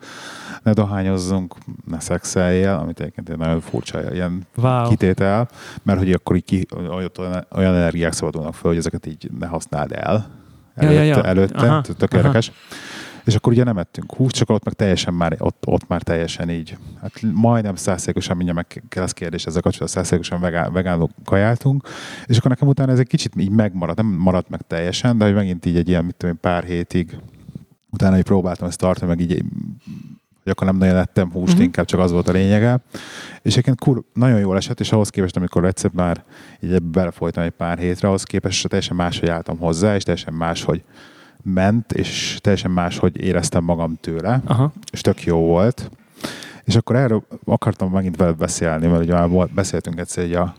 ne 0.63 0.73
dohányozzunk, 0.73 1.55
ne 1.85 1.99
szexeljél, 1.99 2.79
amit 2.81 2.99
egyébként 2.99 3.29
egy 3.29 3.37
nagyon 3.37 3.61
furcsa 3.61 4.13
ilyen 4.13 4.47
Wow. 4.55 4.87
kitétel, 4.87 5.49
mert 5.83 5.99
hogy 5.99 6.11
akkor 6.11 6.35
így 6.35 6.43
ki, 6.43 6.65
olyan, 6.89 7.45
olyan 7.51 7.75
energiák 7.75 8.13
szabadulnak 8.13 8.53
fel, 8.53 8.69
hogy 8.69 8.79
ezeket 8.79 9.05
így 9.05 9.29
ne 9.39 9.47
használd 9.47 9.91
el 9.91 10.45
Ja, 10.81 10.87
előtte, 10.87 11.05
ja, 11.05 11.15
ja. 11.15 11.23
előtte 11.23 11.67
Aha, 11.67 11.81
tök 11.81 12.11
aha. 12.11 12.17
érdekes. 12.17 12.51
És 13.27 13.35
akkor 13.35 13.53
ugye 13.53 13.63
nem 13.63 13.77
ettünk 13.77 14.13
húst, 14.15 14.35
csak 14.35 14.49
ott 14.49 14.63
meg 14.63 14.73
teljesen 14.73 15.13
már, 15.13 15.35
ott, 15.39 15.63
ott 15.67 15.87
már 15.87 16.01
teljesen 16.01 16.49
így, 16.49 16.77
hát 17.01 17.21
majdnem 17.33 17.75
százszerékosan, 17.75 18.35
mindjárt 18.37 18.69
meg 18.69 18.83
kell 18.89 19.03
az 19.03 19.11
kérdés 19.11 19.45
ezzel 19.45 19.61
kapcsolatban, 19.61 19.95
százszerékosan 19.95 20.39
vegán, 20.39 20.73
vegánok 20.73 21.11
kajáltunk, 21.25 21.87
és 22.25 22.37
akkor 22.37 22.49
nekem 22.51 22.67
utána 22.67 22.91
ez 22.91 22.99
egy 22.99 23.07
kicsit 23.07 23.33
így 23.37 23.49
megmaradt, 23.49 23.97
nem 23.97 24.05
maradt 24.05 24.49
meg 24.49 24.61
teljesen, 24.67 25.17
de 25.17 25.25
hogy 25.25 25.33
megint 25.33 25.65
így 25.65 25.77
egy 25.77 25.87
ilyen, 25.89 26.05
mit 26.05 26.15
tudom 26.15 26.35
én, 26.35 26.41
pár 26.41 26.63
hétig 26.63 27.17
utána 27.89 28.17
így 28.17 28.23
próbáltam 28.23 28.67
ezt 28.67 28.77
tartani, 28.79 29.07
meg 29.07 29.19
így 29.19 29.43
hogy 30.43 30.55
akkor 30.55 30.67
nem 30.67 30.77
nagyon 30.77 30.95
lettem 30.95 31.25
húst, 31.25 31.35
Mhm. 31.41 31.45
uh-huh. 31.49 31.63
inkább 31.63 31.85
csak 31.85 31.99
az 31.99 32.11
volt 32.11 32.27
a 32.27 32.31
lényege. 32.31 32.79
És 33.41 33.51
egyébként 33.51 33.79
kur, 33.79 34.03
nagyon 34.13 34.39
jól 34.39 34.57
esett, 34.57 34.79
és 34.79 34.91
ahhoz 34.91 35.09
képest, 35.09 35.37
amikor 35.37 35.65
egyszer 35.65 35.91
már 35.93 36.23
így 36.59 36.81
belefolytam 36.81 37.43
egy 37.43 37.51
pár 37.51 37.77
hétre, 37.77 38.07
ahhoz 38.07 38.23
képest 38.23 38.67
teljesen 38.67 38.95
máshogy 38.95 39.29
álltam 39.29 39.57
hozzá, 39.57 39.95
és 39.95 40.03
teljesen 40.03 40.33
máshogy 40.33 40.83
ment, 41.53 41.91
és 41.91 42.37
teljesen 42.41 42.71
máshogy 42.71 43.21
éreztem 43.21 43.63
magam 43.63 43.97
tőle, 44.01 44.41
Aha. 44.45 44.71
és 44.91 45.01
tök 45.01 45.23
jó 45.23 45.37
volt. 45.37 45.91
És 46.63 46.75
akkor 46.75 46.95
erről 46.95 47.23
akartam 47.45 47.91
megint 47.91 48.15
veled 48.15 48.37
beszélni, 48.37 48.87
mert 48.87 49.03
ugye 49.03 49.27
már 49.27 49.47
beszéltünk 49.47 49.99
egyszer 49.99 50.25
így, 50.25 50.33
a, 50.33 50.55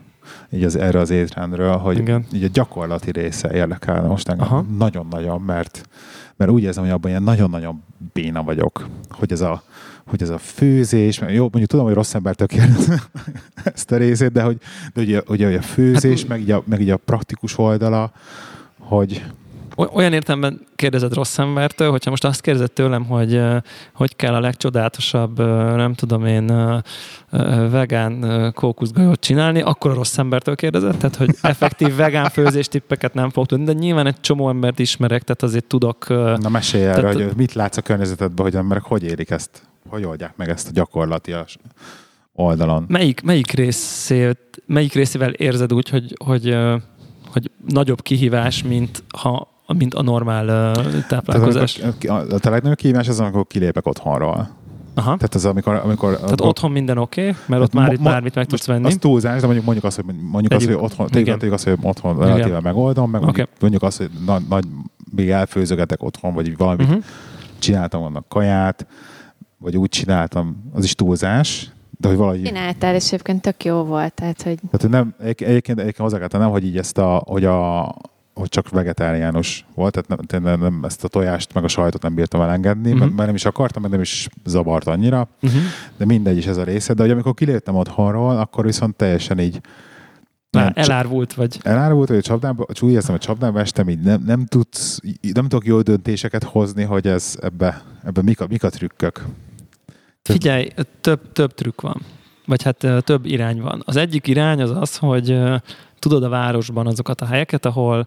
így 0.51 0.65
az, 0.65 0.77
erről 0.77 1.01
az 1.01 1.11
étrendről, 1.11 1.77
hogy 1.77 1.99
Igen. 1.99 2.27
így 2.33 2.45
a 2.45 2.49
gyakorlati 2.53 3.11
része 3.11 3.55
érdekelne 3.55 4.09
most 4.09 4.29
engem 4.29 4.47
Aha. 4.47 4.65
nagyon-nagyon, 4.79 5.41
mert, 5.41 5.89
mert 6.37 6.51
úgy 6.51 6.63
érzem, 6.63 6.83
hogy 6.83 6.93
abban 6.93 7.11
ilyen 7.11 7.23
nagyon-nagyon 7.23 7.83
béna 8.13 8.43
vagyok, 8.43 8.89
hogy 9.11 9.33
ez 9.33 9.41
a, 9.41 9.63
hogy 10.07 10.23
ez 10.23 10.29
a 10.29 10.39
főzés, 10.39 11.19
jó, 11.19 11.41
mondjuk 11.43 11.67
tudom, 11.67 11.85
hogy 11.85 11.95
rossz 11.95 12.15
ember 12.15 12.35
tökéletes 12.35 12.87
ezt 13.75 13.93
a 13.93 13.97
részét, 13.97 14.33
de 14.33 14.43
hogy, 14.43 14.59
de 14.95 15.01
ugye, 15.01 15.23
ugye 15.29 15.59
a 15.59 15.63
főzés, 15.63 16.21
Hát- 16.21 16.29
meg, 16.29 16.41
így 16.41 16.51
a, 16.51 16.63
meg 16.65 16.81
így 16.81 16.91
a 16.91 16.97
praktikus 16.97 17.59
oldala, 17.59 18.13
hogy 18.79 19.25
Olyan 19.87 20.13
értelemben 20.13 20.61
kérdezed 20.77 21.15
rossz 21.15 21.39
embertől, 21.39 21.91
hogyha 21.91 22.11
most 22.11 22.25
azt 22.25 22.41
kérdezed 22.41 22.73
tőlem, 22.73 23.05
hogy 23.05 23.43
hogy 23.95 24.17
kell 24.17 24.35
a 24.35 24.41
legcsodálatosabb, 24.41 25.39
nem 25.77 25.95
tudom 25.95 26.27
én, 26.27 26.53
vegán 27.71 28.53
kókuszgajót 28.55 29.21
csinálni, 29.21 29.61
akkor 29.61 29.91
a 29.91 29.95
rossz 29.95 30.19
embertől 30.19 30.55
kérdezed, 30.55 30.97
tehát 30.97 31.17
hogy 31.17 31.35
effektív 31.41 31.97
vegán 31.97 32.29
főzés 32.31 32.69
tippeket 32.69 33.15
nem 33.15 33.31
fog 33.31 33.47
tudni, 33.47 33.65
de 33.65 33.73
nyilván 33.73 34.07
egy 34.07 34.21
csomó 34.21 34.49
embert 34.49 34.79
ismerek, 34.79 35.23
tehát 35.23 35.43
azért 35.43 35.65
tudok 35.65 36.09
Na 36.09 36.49
mesélj 36.49 36.85
erre, 36.85 37.01
Tehát- 37.01 37.15
hogy 37.15 37.37
mit 37.37 37.53
látsz 37.53 37.77
a 37.77 37.83
környezetedben, 37.83 38.45
hogy 38.45 38.55
emberek 38.55 38.83
hogy 38.83 39.05
érik 39.05 39.31
ezt, 39.31 39.63
hogy 39.89 40.05
oldják 40.05 40.37
meg 40.37 40.49
ezt 40.49 40.69
a 40.69 40.71
gyakorlatias 40.73 41.59
oldalon. 42.33 42.85
Melyik, 42.89 43.23
melyik, 43.23 43.51
részét, 43.51 44.63
melyik 44.67 44.93
részével 44.93 45.31
érzed 45.33 45.73
úgy, 45.73 45.89
hogy, 45.89 46.15
hogy, 46.25 46.57
hogy 47.33 47.51
nagyobb 47.69 48.03
kihívás, 48.03 48.63
mint, 48.63 49.03
ha, 49.19 49.49
mint 49.75 49.95
a 49.95 50.03
normál 50.03 50.49
ö, 50.49 50.73
Tehát 50.73 51.09
táplálkozás? 51.09 51.79
amikor, 51.79 52.11
a, 52.11 52.35
a 52.47 52.51
legnagyobb 52.51 52.77
kihívás 52.77 53.09
az, 53.09 53.21
amikor 53.21 53.47
kilépek 53.47 53.87
otthonról. 53.87 54.49
Aha. 54.95 55.17
Tehát 55.17 55.35
az, 55.35 55.45
amikor... 55.45 55.81
amikor 55.85 56.17
Tehát 56.17 56.41
otthon 56.41 56.71
minden 56.71 56.99
oké, 56.99 57.21
okay, 57.21 57.35
mert 57.47 57.63
ott 57.63 57.73
már 57.73 57.93
itt 57.93 58.03
bármit 58.03 58.35
meg 58.35 58.47
tudsz 58.47 58.67
venni. 58.67 58.87
Az 58.87 58.97
túlzás, 59.01 59.35
de 59.41 59.45
mondjuk, 59.45 59.65
mondjuk 59.65 59.87
azt, 59.87 59.97
hogy 59.97 60.15
mondjuk 60.31 60.53
azt, 60.53 60.67
hogy 60.67 60.75
otthon, 60.75 61.07
igen. 61.07 61.25
tegyük, 61.25 61.39
tegyük 61.39 61.55
azt, 61.55 61.65
hogy 61.65 61.77
otthon 61.83 62.15
Igen. 62.17 62.27
relatíve 62.29 62.61
megoldom, 62.61 63.11
meg 63.11 63.23
mondjuk, 63.23 63.49
mondjuk 63.61 63.83
azt, 63.83 63.97
hogy 63.99 64.11
nagy, 64.27 64.43
nagy 64.49 64.65
még 65.15 65.31
elfőzögetek 65.31 66.03
otthon, 66.03 66.35
vagy 66.35 66.57
valamit 66.57 66.87
Uh-huh. 66.87 67.03
csináltam 67.59 68.03
annak 68.03 68.29
kaját, 68.29 68.87
vagy 69.59 69.77
úgy 69.77 69.89
csináltam, 69.89 70.71
az 70.75 70.85
is 70.85 70.95
túlzás, 70.95 71.71
de 71.99 72.09
hogy 72.09 72.17
valahogy... 72.17 72.43
Csináltál, 72.43 72.95
és 72.95 73.07
egyébként 73.07 73.43
tök 73.43 73.65
jó 73.65 73.83
volt, 73.83 74.13
tehát, 74.15 74.43
hogy 74.43 74.55
Tehát 74.55 74.81
hogy 74.81 74.91
nem, 74.91 75.15
egy- 75.19 75.43
egyébként, 75.43 75.79
egyébként 75.79 75.97
hozzá 76.09 76.19
kell 76.19 76.29
tennem, 76.29 76.51
hogy 76.51 76.65
így 76.65 76.79
ezt 76.79 76.99
a, 76.99 77.23
hogy 77.27 77.45
a 77.45 77.81
hogy 78.39 78.49
csak 78.49 78.69
vegetáriánus 78.69 79.67
volt, 79.75 79.93
tehát 79.93 80.09
nem, 80.09 80.19
tényleg 80.19 80.59
nem, 80.59 80.85
ezt 80.85 81.05
a 81.05 81.09
tojást 81.09 81.55
meg 81.55 81.65
a 81.65 81.69
sajtot 81.69 82.03
nem 82.03 82.15
bírtam 82.15 82.41
elengedni, 82.41 82.93
uh-huh. 82.93 83.09
mert 83.09 83.27
nem 83.27 83.35
is 83.35 83.45
akartam, 83.45 83.83
meg 83.83 83.91
nem 83.91 84.01
is 84.01 84.29
zavart 84.45 84.87
annyira, 84.87 85.29
Uh-huh. 85.43 85.61
de 85.97 86.05
mindegy 86.05 86.37
is 86.37 86.47
ez 86.47 86.57
a 86.57 86.65
része. 86.65 86.95
De 86.95 87.03
hogy 87.03 87.11
amikor 87.11 87.35
kiléptem 87.35 87.75
otthonról, 87.75 88.39
akkor 88.39 88.65
viszont 88.65 88.97
teljesen 88.97 89.39
így 89.39 89.61
nem, 90.51 90.73
Elárvult 90.75 91.35
vagy. 91.35 91.59
elárult, 91.63 92.09
hogy 92.09 92.17
a 92.17 92.23
csapdába, 92.23 92.67
úgy 92.81 92.93
érzem, 92.93 93.11
hogy 93.11 93.21
csapdába 93.21 93.61
estem, 93.61 93.89
így 93.89 94.01
nem, 94.01 94.23
nem, 94.27 94.47
tudsz, 94.47 95.01
nem 95.33 95.49
tudok 95.49 95.67
jó 95.67 95.81
döntéseket 95.81 96.45
hozni, 96.45 96.83
hogy 96.83 97.07
ez 97.07 97.39
ebbe, 97.41 97.83
ebbe 98.05 98.23
mik, 98.23 98.41
a, 98.41 98.47
mik 98.49 98.63
a 98.63 98.69
trükkök. 98.71 99.25
Figyelj, 100.23 100.69
több, 101.01 101.33
több 101.33 101.55
trükk 101.55 101.81
van. 101.81 102.01
Vagy 102.47 102.63
hát 102.63 102.87
több 103.05 103.25
irány 103.25 103.61
van. 103.61 103.83
Az 103.85 103.97
egyik 103.97 104.27
irány 104.27 104.63
az 104.63 104.71
az, 104.71 104.97
hogy 104.97 105.39
tudod 105.99 106.23
a 106.23 106.29
városban 106.29 106.87
azokat 106.87 107.21
a 107.21 107.27
helyeket, 107.27 107.67
ahol, 107.67 108.07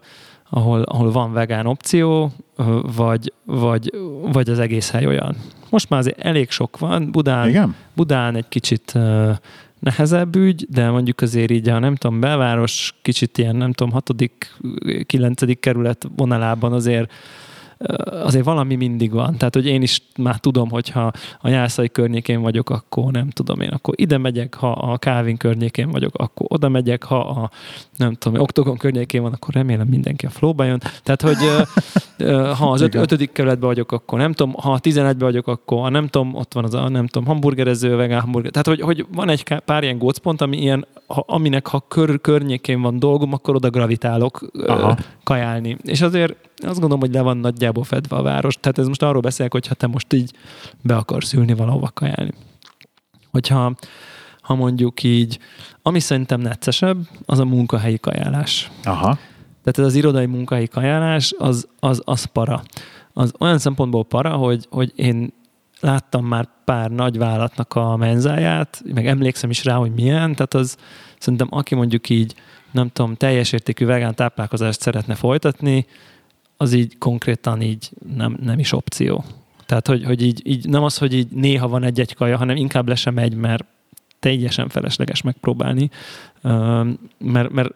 ahol, 0.50 0.82
ahol 0.82 1.10
van 1.10 1.32
vegán 1.32 1.66
opció, 1.66 2.32
vagy, 2.96 3.32
vagy, 3.44 3.92
vagy 4.32 4.50
az 4.50 4.58
egész 4.58 4.90
hely 4.90 5.06
olyan. 5.06 5.36
Most 5.70 5.88
már 5.88 6.00
azért 6.00 6.18
elég 6.18 6.50
sok 6.50 6.78
van. 6.78 7.10
Budán, 7.10 7.48
Igen? 7.48 7.74
Budán 7.94 8.36
egy 8.36 8.48
kicsit 8.48 8.98
nehezebb 9.78 10.36
ügy, 10.36 10.66
de 10.68 10.90
mondjuk 10.90 11.20
azért 11.20 11.50
így 11.50 11.68
a 11.68 11.78
nem 11.78 11.94
tudom, 11.96 12.20
belváros 12.20 12.94
kicsit 13.02 13.38
ilyen 13.38 13.56
nem 13.56 13.72
tudom, 13.72 13.92
hatodik, 13.92 14.56
kilencedik 15.06 15.60
kerület 15.60 16.08
vonalában 16.16 16.72
azért 16.72 17.12
azért 18.22 18.44
valami 18.44 18.74
mindig 18.74 19.12
van. 19.12 19.36
Tehát, 19.36 19.54
hogy 19.54 19.66
én 19.66 19.82
is 19.82 20.02
már 20.18 20.36
tudom, 20.36 20.70
hogyha 20.70 21.12
a 21.40 21.48
Jászai 21.48 21.88
környékén 21.88 22.40
vagyok, 22.40 22.70
akkor 22.70 23.12
nem 23.12 23.30
tudom 23.30 23.60
én, 23.60 23.68
akkor 23.68 23.94
ide 23.96 24.18
megyek, 24.18 24.54
ha 24.54 24.70
a 24.72 24.98
Kávin 24.98 25.36
környékén 25.36 25.90
vagyok, 25.90 26.14
akkor 26.14 26.46
oda 26.48 26.68
megyek, 26.68 27.04
ha 27.04 27.20
a 27.20 27.50
nem 27.96 28.14
tudom, 28.14 28.40
Oktogon 28.40 28.76
környékén 28.76 29.22
van, 29.22 29.32
akkor 29.32 29.54
remélem 29.54 29.86
mindenki 29.86 30.26
a 30.26 30.30
flóba 30.30 30.64
jön. 30.64 30.82
Tehát, 31.02 31.22
hogy 31.22 31.36
ha 32.58 32.70
az 32.70 32.80
öt, 32.80 32.94
ötödik 32.94 33.32
kerületben 33.32 33.68
vagyok, 33.68 33.92
akkor 33.92 34.18
nem 34.18 34.32
tudom, 34.32 34.52
ha 34.52 34.72
a 34.72 34.78
tizenegyben 34.78 35.28
vagyok, 35.28 35.46
akkor 35.46 35.80
ha 35.80 35.88
nem 35.88 36.08
tudom, 36.08 36.34
ott 36.34 36.52
van 36.52 36.64
az 36.64 36.74
a 36.74 36.88
nem 36.88 37.06
tudom, 37.06 37.28
hamburgerező, 37.28 37.96
vegán 37.96 38.20
hamburger. 38.20 38.50
Tehát, 38.50 38.66
hogy, 38.66 38.80
hogy 38.80 39.06
van 39.14 39.28
egy 39.28 39.42
pár 39.64 39.82
ilyen 39.82 39.98
gócpont, 39.98 40.40
ami 40.40 40.56
ilyen, 40.56 40.86
ha, 41.06 41.24
aminek 41.26 41.66
ha 41.66 41.84
kör, 41.88 42.20
környékén 42.20 42.80
van 42.80 42.98
dolgom, 42.98 43.32
akkor 43.32 43.54
oda 43.54 43.70
gravitálok 43.70 44.50
Aha. 44.66 44.96
kajálni. 45.24 45.76
És 45.82 46.00
azért 46.00 46.34
azt 46.62 46.78
gondolom, 46.78 47.00
hogy 47.00 47.12
le 47.12 47.20
van 47.20 47.36
nagyjából 47.36 47.84
fedve 47.84 48.16
a 48.16 48.22
város. 48.22 48.56
Tehát 48.60 48.78
ez 48.78 48.86
most 48.86 49.02
arról 49.02 49.20
beszélek, 49.20 49.52
hogyha 49.52 49.74
te 49.74 49.86
most 49.86 50.12
így 50.12 50.32
be 50.82 50.96
akarsz 50.96 51.32
ülni 51.32 51.54
valahova 51.54 51.90
kajálni. 51.94 52.32
Hogyha 53.30 53.74
ha 54.42 54.54
mondjuk 54.54 55.02
így, 55.02 55.38
ami 55.82 56.00
szerintem 56.00 56.40
neccesebb, 56.40 56.96
az 57.26 57.38
a 57.38 57.44
munkahelyi 57.44 57.98
kajálás. 57.98 58.70
Aha. 58.84 59.18
Tehát 59.62 59.78
ez 59.78 59.84
az 59.84 59.94
irodai 59.94 60.26
munkahelyi 60.26 60.68
kajálás, 60.68 61.34
az, 61.38 61.68
az, 61.80 62.02
az 62.04 62.24
para. 62.24 62.62
Az 63.12 63.32
olyan 63.38 63.58
szempontból 63.58 64.04
para, 64.04 64.30
hogy, 64.30 64.66
hogy 64.70 64.92
én 64.96 65.32
láttam 65.80 66.26
már 66.26 66.48
pár 66.64 66.90
nagy 66.90 67.18
vállalatnak 67.18 67.74
a 67.74 67.96
menzáját, 67.96 68.82
meg 68.94 69.06
emlékszem 69.06 69.50
is 69.50 69.64
rá, 69.64 69.74
hogy 69.74 69.92
milyen, 69.92 70.32
tehát 70.34 70.54
az 70.54 70.76
szerintem 71.18 71.48
aki 71.50 71.74
mondjuk 71.74 72.08
így, 72.08 72.34
nem 72.70 72.88
tudom, 72.88 73.14
teljes 73.14 73.52
értékű 73.52 73.84
vegán 73.84 74.14
táplálkozást 74.14 74.80
szeretne 74.80 75.14
folytatni, 75.14 75.86
az 76.62 76.72
így 76.72 76.98
konkrétan 76.98 77.60
így 77.60 77.90
nem, 78.16 78.36
nem 78.42 78.58
is 78.58 78.72
opció. 78.72 79.24
Tehát, 79.66 79.86
hogy, 79.86 80.04
hogy 80.04 80.22
így, 80.22 80.40
így, 80.44 80.68
nem 80.68 80.82
az, 80.82 80.98
hogy 80.98 81.14
így 81.14 81.28
néha 81.30 81.68
van 81.68 81.82
egy-egy 81.82 82.14
kaja, 82.14 82.36
hanem 82.36 82.56
inkább 82.56 82.88
le 82.88 82.94
sem 82.94 83.14
megy, 83.14 83.34
mert 83.34 83.64
teljesen 84.20 84.68
felesleges 84.68 85.22
megpróbálni, 85.22 85.90
mert, 87.18 87.50
mert, 87.50 87.74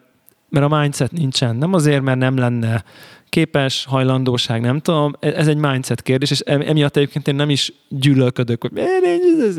mert 0.49 0.71
a 0.71 0.79
mindset 0.79 1.11
nincsen. 1.11 1.55
Nem 1.55 1.73
azért, 1.73 2.01
mert 2.01 2.17
nem 2.17 2.37
lenne 2.37 2.83
képes, 3.29 3.85
hajlandóság, 3.85 4.61
nem 4.61 4.79
tudom, 4.79 5.13
e- 5.19 5.33
ez 5.35 5.47
egy 5.47 5.57
mindset 5.57 6.01
kérdés, 6.01 6.31
és 6.31 6.39
emiatt 6.39 6.95
egyébként 6.95 7.27
én 7.27 7.35
nem 7.35 7.49
is 7.49 7.73
gyűlölködök, 7.89 8.61
hogy 8.61 8.71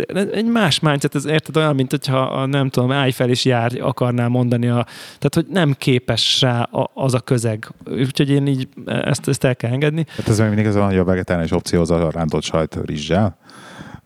ez 0.07 0.26
egy 0.32 0.47
más 0.47 0.80
mindset, 0.80 1.14
ez 1.14 1.26
érted 1.26 1.57
olyan, 1.57 1.74
mint 1.74 1.91
hogyha 1.91 2.18
a, 2.18 2.47
nem 2.47 2.68
tudom, 2.68 2.91
állj 2.91 3.11
fel 3.11 3.28
és 3.28 3.45
jár, 3.45 3.72
akarná 3.80 4.28
mondani, 4.28 4.68
a, 4.68 4.86
tehát 5.05 5.34
hogy 5.34 5.47
nem 5.49 5.74
képes 5.78 6.41
rá 6.41 6.68
az 6.95 7.14
a 7.14 7.20
közeg. 7.20 7.72
Úgyhogy 7.91 8.30
én 8.30 8.47
így 8.47 8.68
ezt, 8.86 9.28
ezt 9.28 9.45
el 9.45 9.57
kell 9.57 9.70
engedni. 9.70 10.07
Hát 10.16 10.28
ez 10.28 10.39
még 10.39 10.47
mindig 10.49 10.66
az 10.66 10.74
van, 10.74 10.86
hogy 10.86 10.99
a 10.99 11.05
vegetáriánus 11.05 11.53
opció 11.53 11.80
az 11.80 11.91
a 11.91 12.11
rántott 12.11 12.43
sajt 12.43 12.78
rizssel? 12.84 13.36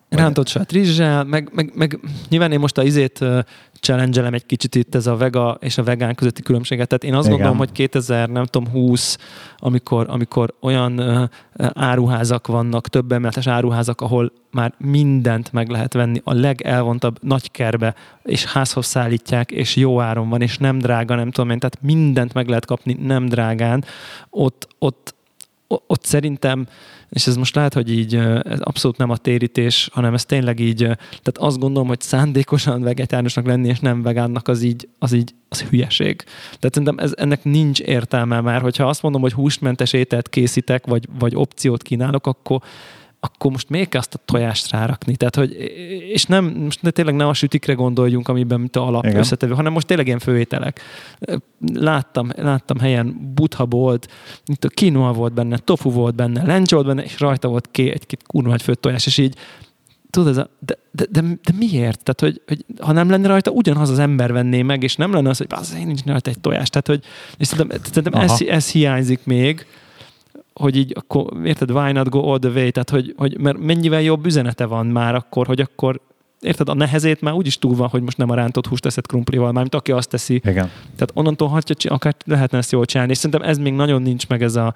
Rántott 0.09 0.47
sajt 0.47 0.71
rizssel, 0.71 1.23
meg, 1.23 1.49
meg, 1.53 1.71
meg 1.75 1.99
nyilván 2.29 2.51
én 2.51 2.59
most 2.59 2.77
a 2.77 2.83
izét 2.83 3.25
challenge 3.83 4.29
egy 4.31 4.45
kicsit 4.45 4.75
itt 4.75 4.95
ez 4.95 5.07
a 5.07 5.15
vega 5.15 5.57
és 5.59 5.77
a 5.77 5.83
vegán 5.83 6.15
közötti 6.15 6.41
különbséget. 6.41 6.87
Tehát 6.87 7.03
én 7.03 7.13
azt 7.13 7.25
Igen. 7.25 7.31
gondolom, 7.31 7.57
hogy 7.57 7.71
2000, 7.71 8.29
nem 8.29 8.45
tudom, 8.45 8.71
20, 8.71 9.17
amikor, 9.57 10.05
amikor 10.09 10.53
olyan 10.61 10.99
uh, 10.99 11.29
áruházak 11.73 12.47
vannak, 12.47 12.87
több 12.87 13.11
emeletes 13.11 13.47
áruházak, 13.47 14.01
ahol 14.01 14.31
már 14.51 14.73
mindent 14.77 15.51
meg 15.51 15.69
lehet 15.69 15.93
venni 15.93 16.21
a 16.23 16.33
legelvontabb 16.33 17.17
nagy 17.21 17.51
kerbe, 17.51 17.95
és 18.23 18.45
házhoz 18.45 18.85
szállítják, 18.85 19.51
és 19.51 19.75
jó 19.75 20.01
áron 20.01 20.29
van, 20.29 20.41
és 20.41 20.57
nem 20.57 20.77
drága, 20.77 21.15
nem 21.15 21.31
tudom 21.31 21.49
én, 21.49 21.59
tehát 21.59 21.81
mindent 21.81 22.33
meg 22.33 22.47
lehet 22.47 22.65
kapni 22.65 22.93
nem 22.93 23.25
drágán, 23.25 23.83
ott, 24.29 24.67
ott, 24.79 25.15
ott 25.87 26.03
szerintem 26.03 26.67
és 27.13 27.27
ez 27.27 27.35
most 27.35 27.55
lehet, 27.55 27.73
hogy 27.73 27.91
így 27.91 28.15
ez 28.43 28.59
abszolút 28.59 28.97
nem 28.97 29.09
a 29.09 29.17
térítés, 29.17 29.89
hanem 29.93 30.13
ez 30.13 30.25
tényleg 30.25 30.59
így, 30.59 30.77
tehát 30.77 31.37
azt 31.37 31.59
gondolom, 31.59 31.87
hogy 31.87 32.01
szándékosan 32.01 32.81
vegetáriánusnak 32.81 33.45
lenni, 33.45 33.67
és 33.67 33.79
nem 33.79 34.01
vegánnak, 34.01 34.47
az 34.47 34.61
így, 34.61 34.87
az 34.99 35.13
így 35.13 35.33
az 35.49 35.61
hülyeség. 35.61 36.23
Tehát 36.59 36.73
szerintem 36.73 36.97
ez, 36.97 37.11
ennek 37.15 37.43
nincs 37.43 37.79
értelme 37.79 38.41
már, 38.41 38.61
hogyha 38.61 38.87
azt 38.87 39.01
mondom, 39.01 39.21
hogy 39.21 39.33
húsmentes 39.33 39.93
ételt 39.93 40.29
készítek, 40.29 40.85
vagy, 40.85 41.07
vagy 41.19 41.35
opciót 41.35 41.81
kínálok, 41.81 42.27
akkor 42.27 42.61
akkor 43.23 43.51
most 43.51 43.69
még 43.69 43.89
kell 43.89 43.99
azt 43.99 44.13
a 44.13 44.19
tojást 44.25 44.71
rárakni. 44.71 45.15
Tehát, 45.15 45.35
hogy, 45.35 45.51
és 46.09 46.25
nem, 46.25 46.45
most 46.45 46.79
tényleg 46.91 47.15
nem 47.15 47.27
a 47.27 47.33
sütikre 47.33 47.73
gondoljunk, 47.73 48.27
amiben 48.27 48.59
mint 48.59 48.75
a 48.75 48.87
alap 48.87 49.05
Igen. 49.05 49.17
összetevő, 49.17 49.53
hanem 49.53 49.73
most 49.73 49.87
tényleg 49.87 50.07
ilyen 50.07 50.19
főételek. 50.19 50.81
Láttam, 51.73 52.29
láttam 52.35 52.79
helyen 52.79 53.31
butha 53.35 53.65
volt, 53.65 54.11
itt 54.45 54.63
a 54.63 54.67
kinoa 54.67 55.11
volt 55.11 55.33
benne, 55.33 55.57
tofu 55.57 55.91
volt 55.91 56.15
benne, 56.15 56.45
lencs 56.45 56.71
volt 56.71 56.85
benne, 56.85 57.03
és 57.03 57.19
rajta 57.19 57.47
volt 57.47 57.67
ké, 57.71 57.91
egy-két 57.91 58.23
kurva 58.27 58.53
egy 58.53 58.79
tojás, 58.79 59.05
és 59.05 59.17
így 59.17 59.37
tudod, 60.09 60.29
ez 60.29 60.37
a, 60.37 60.49
de, 60.59 60.77
de, 60.91 61.05
de, 61.11 61.21
de, 61.21 61.53
miért? 61.57 62.03
Tehát, 62.03 62.19
hogy, 62.19 62.41
hogy, 62.47 62.65
ha 62.79 62.91
nem 62.91 63.09
lenne 63.09 63.27
rajta, 63.27 63.51
ugyanaz 63.51 63.89
az 63.89 63.99
ember 63.99 64.31
venné 64.31 64.61
meg, 64.61 64.83
és 64.83 64.95
nem 64.95 65.13
lenne 65.13 65.29
az, 65.29 65.37
hogy 65.37 65.47
az 65.49 65.75
én 65.79 65.85
nincs 65.85 66.03
rajta 66.05 66.29
egy 66.29 66.39
tojás. 66.39 66.69
Tehát, 66.69 66.87
hogy, 66.87 67.03
és 67.37 67.47
szerintem, 67.47 67.79
szerintem 67.83 68.21
ez, 68.21 68.41
ez, 68.47 68.71
hiányzik 68.71 69.25
még, 69.25 69.65
hogy 70.53 70.75
így 70.75 70.93
akkor, 70.95 71.25
érted, 71.45 71.71
why 71.71 71.91
not 71.91 72.09
go 72.09 72.31
all 72.31 72.39
the 72.39 72.49
way, 72.49 72.69
tehát 72.71 72.89
hogy, 72.89 73.13
hogy 73.17 73.37
mert 73.39 73.57
mennyivel 73.57 74.01
jobb 74.01 74.25
üzenete 74.25 74.65
van 74.65 74.85
már 74.85 75.15
akkor, 75.15 75.47
hogy 75.47 75.59
akkor 75.59 75.99
érted, 76.43 76.69
a 76.69 76.73
nehezét 76.73 77.21
már 77.21 77.33
úgyis 77.33 77.57
túl 77.57 77.75
van, 77.75 77.87
hogy 77.87 78.01
most 78.01 78.17
nem 78.17 78.29
a 78.29 78.35
rántott 78.35 78.67
húst 78.67 78.81
teszed 78.81 79.07
krumplival, 79.07 79.51
mármint 79.51 79.75
aki 79.75 79.91
azt 79.91 80.09
teszi. 80.09 80.33
Igen. 80.33 80.69
Tehát 80.83 81.11
onnantól 81.13 81.47
hatja, 81.47 81.91
akár 81.91 82.15
lehetne 82.25 82.57
ezt 82.57 82.71
jól 82.71 82.85
csinálni, 82.85 83.11
és 83.11 83.17
szerintem 83.17 83.49
ez 83.49 83.57
még 83.57 83.73
nagyon 83.73 84.01
nincs 84.01 84.27
meg 84.27 84.43
ez 84.43 84.55
a... 84.55 84.75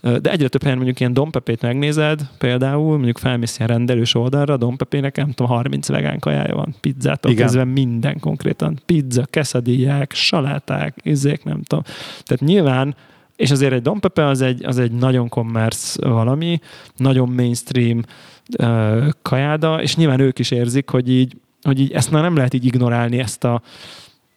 De 0.00 0.30
egyre 0.30 0.48
több 0.48 0.62
helyen 0.62 0.76
mondjuk 0.76 1.00
ilyen 1.00 1.12
dompepét 1.12 1.62
megnézed, 1.62 2.20
például 2.38 2.94
mondjuk 2.94 3.18
felmész 3.18 3.56
ilyen 3.56 3.68
rendelős 3.68 4.14
oldalra, 4.14 4.56
dompepének 4.56 5.16
nem 5.16 5.30
tudom, 5.30 5.52
30 5.52 5.88
vegán 5.88 6.18
kajája 6.18 6.54
van, 6.54 6.74
pizzától 6.80 7.30
Igen. 7.30 7.42
kezdve 7.42 7.64
minden 7.64 8.20
konkrétan. 8.20 8.78
Pizza, 8.86 9.24
keszadíják, 9.24 10.12
saláták, 10.12 10.96
izék, 11.02 11.44
nem 11.44 11.62
tudom. 11.62 11.84
Tehát 12.22 12.40
nyilván 12.40 12.94
és 13.42 13.50
azért 13.50 13.72
egy 13.72 13.82
Don 13.82 14.00
Pepe 14.00 14.26
az 14.26 14.40
egy, 14.40 14.64
az 14.64 14.78
egy 14.78 14.92
nagyon 14.92 15.28
commerce 15.28 16.08
valami, 16.08 16.60
nagyon 16.96 17.28
mainstream 17.28 18.02
uh, 18.58 19.08
kajáda, 19.22 19.82
és 19.82 19.96
nyilván 19.96 20.20
ők 20.20 20.38
is 20.38 20.50
érzik, 20.50 20.90
hogy 20.90 21.10
így, 21.10 21.36
hogy 21.62 21.80
így 21.80 21.92
ezt 21.92 22.10
már 22.10 22.22
nem 22.22 22.36
lehet 22.36 22.54
így 22.54 22.64
ignorálni, 22.64 23.18
ezt 23.18 23.44
a 23.44 23.62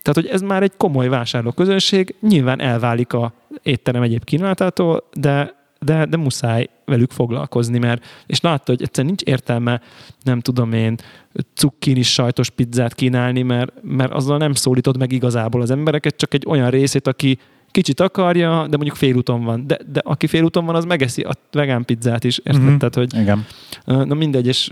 tehát, 0.01 0.22
hogy 0.22 0.28
ez 0.28 0.41
már 0.41 0.64
egy 0.64 0.72
komoly 0.78 1.08
vásárlóközönség, 1.08 2.16
nyilván 2.22 2.62
elválik 2.62 3.14
a 3.14 3.34
étterem 3.64 4.01
egyéb 4.01 4.24
kínálatától, 4.24 5.03
de, 5.14 5.56
de, 5.80 6.06
de 6.06 6.18
muszáj 6.18 6.68
velük 6.86 7.12
foglalkozni, 7.12 7.78
mert 7.78 8.06
és 8.26 8.41
látta, 8.41 8.72
hogy 8.72 8.82
egyszerűen 8.82 9.14
nincs 9.18 9.32
értelme, 9.32 9.82
nem 10.24 10.39
tudom 10.39 10.74
én, 10.74 10.95
cukkinis 11.53 12.14
sajtos 12.14 12.49
pizzát 12.49 12.93
kínálni, 12.93 13.41
mert, 13.41 13.74
mert 13.82 14.12
azzal 14.12 14.38
nem 14.38 14.53
szólítod 14.53 14.97
meg 14.97 15.12
igazából 15.12 15.62
az 15.62 15.72
embereket, 15.72 16.16
csak 16.16 16.34
egy 16.34 16.43
olyan 16.47 16.70
részét, 16.70 17.08
aki 17.08 17.38
kicsit 17.76 18.00
akarja, 18.00 18.68
de 18.70 18.76
mondjuk 18.76 18.96
félúton 18.96 19.44
van. 19.44 19.68
De, 19.68 19.80
de 19.92 20.02
aki 20.04 20.28
félúton 20.28 20.66
van, 20.66 20.76
az 20.76 20.86
megeszi 20.86 21.22
a 21.22 21.32
vegán 21.52 21.86
pizzát 21.86 22.24
is, 22.24 22.38
érted? 22.38 22.62
Mm-hmm. 22.62 22.78
Tehát, 22.78 22.96
hogy, 22.96 23.14
Igen. 23.14 23.46
Na 23.86 24.14
mindegy, 24.14 24.48
és 24.48 24.70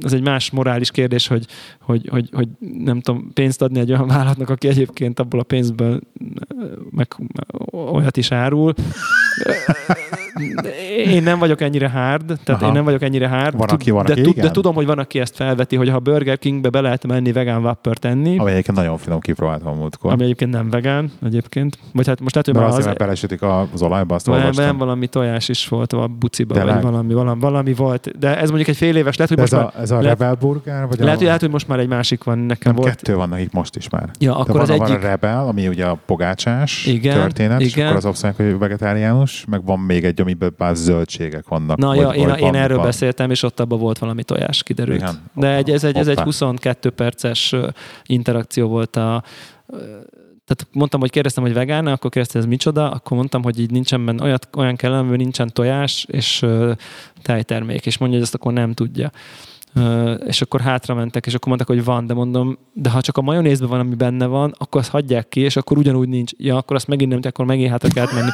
ez 0.00 0.12
egy 0.12 0.22
más 0.22 0.50
morális 0.50 0.90
kérdés, 0.90 1.26
hogy, 1.26 1.46
hogy, 1.80 2.08
hogy, 2.10 2.28
hogy 2.32 2.48
nem 2.58 3.00
tudom, 3.00 3.30
pénzt 3.34 3.62
adni 3.62 3.80
egy 3.80 3.90
olyan 3.90 4.06
vállalatnak, 4.06 4.50
aki 4.50 4.68
egyébként 4.68 5.20
abból 5.20 5.40
a 5.40 5.42
pénzből 5.42 6.00
meg 6.90 7.16
olyat 7.72 8.16
is 8.16 8.32
árul. 8.32 8.74
Én 11.06 11.22
nem 11.22 11.38
vagyok 11.38 11.60
ennyire 11.60 11.88
hard, 11.88 12.26
tehát 12.26 12.62
Aha. 12.62 12.66
én 12.66 12.72
nem 12.72 12.84
vagyok 12.84 13.02
ennyire 13.02 13.28
hard. 13.28 13.56
Van, 13.56 13.68
aki 13.68 13.90
van, 13.90 14.04
de, 14.04 14.12
aki 14.12 14.40
de 14.40 14.50
tudom, 14.50 14.74
hogy 14.74 14.86
van, 14.86 14.98
aki 14.98 15.18
ezt 15.18 15.36
felveti, 15.36 15.76
hogy 15.76 15.88
ha 15.88 15.98
Burger 15.98 16.38
Kingbe 16.38 16.68
be 16.68 16.80
lehet 16.80 17.06
menni 17.06 17.32
vegán 17.32 17.62
Whopper 17.62 17.96
tenni. 17.96 18.38
Ami 18.38 18.50
egyébként 18.50 18.76
nagyon 18.76 18.98
finom 18.98 19.20
kipróbáltam 19.20 19.76
múltkor. 19.76 20.12
Ami 20.12 20.22
egyébként 20.22 20.50
nem 20.50 20.70
vegán 20.70 21.10
egyébként. 21.24 21.78
Vagy 21.92 22.06
hát 22.06 22.20
most 22.20 22.34
lehet, 22.34 22.46
hogy 22.46 22.54
már 22.54 22.64
azért, 22.64 22.78
az... 22.78 22.86
mert 22.86 22.98
belesütik 22.98 23.42
az 23.72 23.82
olajba, 23.82 24.14
azt 24.14 24.26
nem, 24.26 24.50
nem, 24.54 24.76
valami 24.76 25.06
tojás 25.06 25.48
is 25.48 25.68
volt 25.68 25.92
a 25.92 26.06
buciba, 26.06 26.54
de 26.54 26.64
vagy 26.64 26.72
leg... 26.72 26.82
valami, 26.82 27.14
valami, 27.14 27.40
valami, 27.40 27.74
volt. 27.74 28.18
De 28.18 28.38
ez 28.38 28.48
mondjuk 28.48 28.68
egy 28.68 28.76
fél 28.76 28.96
éves, 28.96 29.16
lehet, 29.16 29.32
hogy 29.32 29.40
most 29.40 29.52
ez 29.52 29.58
már... 29.58 29.72
A, 29.76 29.80
ez 29.80 29.90
a 29.90 30.00
lehet, 30.00 30.18
Rebel 30.18 30.34
Burger? 30.34 30.86
Vagy 30.86 30.98
lehet, 30.98 31.14
a... 31.14 31.16
hogy, 31.16 31.26
lehet, 31.26 31.40
hogy 31.40 31.50
most 31.50 31.68
már 31.68 31.78
egy 31.78 31.88
másik 31.88 32.24
van. 32.24 32.38
Nekem 32.38 32.72
nem, 32.72 32.82
volt... 32.82 32.94
kettő 32.94 33.14
vannak 33.14 33.40
itt 33.40 33.52
most 33.52 33.76
is 33.76 33.88
már. 33.88 34.10
Ja, 34.18 34.36
akkor 34.36 34.52
van, 34.52 34.62
az 34.62 34.70
egyik... 34.70 34.86
van 34.86 34.96
a 34.96 35.00
Rebel, 35.00 35.46
ami 35.46 35.68
ugye 35.68 35.84
a 35.84 35.98
pogácsás 36.06 36.86
igen, 36.86 37.14
történet, 37.14 37.60
igen. 37.60 37.86
és 37.86 37.96
akkor 37.96 38.10
az 38.10 38.36
hogy 38.36 38.58
vegetáriánus, 38.58 39.44
meg 39.48 39.64
van 39.64 39.78
még 39.78 40.04
egy, 40.04 40.20
amiben 40.20 40.54
már 40.58 40.74
zöldségek 40.74 41.48
vannak. 41.48 41.78
Na, 41.78 41.94
ja, 41.94 42.08
én, 42.08 42.28
én 42.28 42.54
erről 42.54 42.76
van. 42.76 42.86
beszéltem, 42.86 43.30
és 43.30 43.42
ott 43.42 43.60
abban 43.60 43.78
volt 43.78 43.98
valami 43.98 44.22
tojás, 44.22 44.62
kiderült. 44.62 45.20
De 45.34 45.54
egy, 45.54 45.70
ez, 45.70 45.84
egy, 45.84 45.96
ez 45.96 46.08
egy 46.08 46.20
22 46.20 46.90
perces 46.90 47.54
interakció 48.06 48.68
volt 48.68 48.96
a 48.96 49.22
tehát 50.50 50.74
mondtam, 50.74 51.00
hogy 51.00 51.10
kérdeztem, 51.10 51.42
hogy 51.42 51.52
vegán, 51.52 51.86
akkor 51.86 52.10
kérdezte, 52.10 52.38
ez 52.38 52.46
micsoda, 52.46 52.90
akkor 52.90 53.16
mondtam, 53.16 53.42
hogy 53.42 53.60
így 53.60 53.70
nincsen 53.70 54.04
benne, 54.04 54.22
olyat, 54.22 54.48
olyan 54.56 54.76
kell, 54.76 55.02
nincsen 55.02 55.52
tojás 55.52 56.06
és 56.08 56.42
uh, 56.42 56.70
tejtermék, 57.22 57.86
és 57.86 57.98
mondja, 57.98 58.16
hogy 58.16 58.26
ezt 58.26 58.34
akkor 58.34 58.52
nem 58.52 58.72
tudja. 58.72 59.10
Ö, 59.74 60.12
és 60.12 60.42
akkor 60.42 60.60
hátra 60.60 60.94
mentek, 60.94 61.26
és 61.26 61.34
akkor 61.34 61.48
mondták, 61.48 61.76
hogy 61.76 61.84
van, 61.84 62.06
de 62.06 62.14
mondom, 62.14 62.58
de 62.72 62.90
ha 62.90 63.00
csak 63.00 63.16
a 63.16 63.20
majonézben 63.20 63.68
van, 63.68 63.80
ami 63.80 63.94
benne 63.94 64.26
van, 64.26 64.54
akkor 64.58 64.80
azt 64.80 64.90
hagyják 64.90 65.28
ki, 65.28 65.40
és 65.40 65.56
akkor 65.56 65.78
ugyanúgy 65.78 66.08
nincs. 66.08 66.32
Ja, 66.36 66.56
akkor 66.56 66.76
azt 66.76 66.86
megint 66.86 67.10
nem, 67.10 67.20
akkor 67.22 67.44
megint 67.44 67.70
hátra 67.70 67.88
kellett 67.88 68.12
menni. 68.12 68.30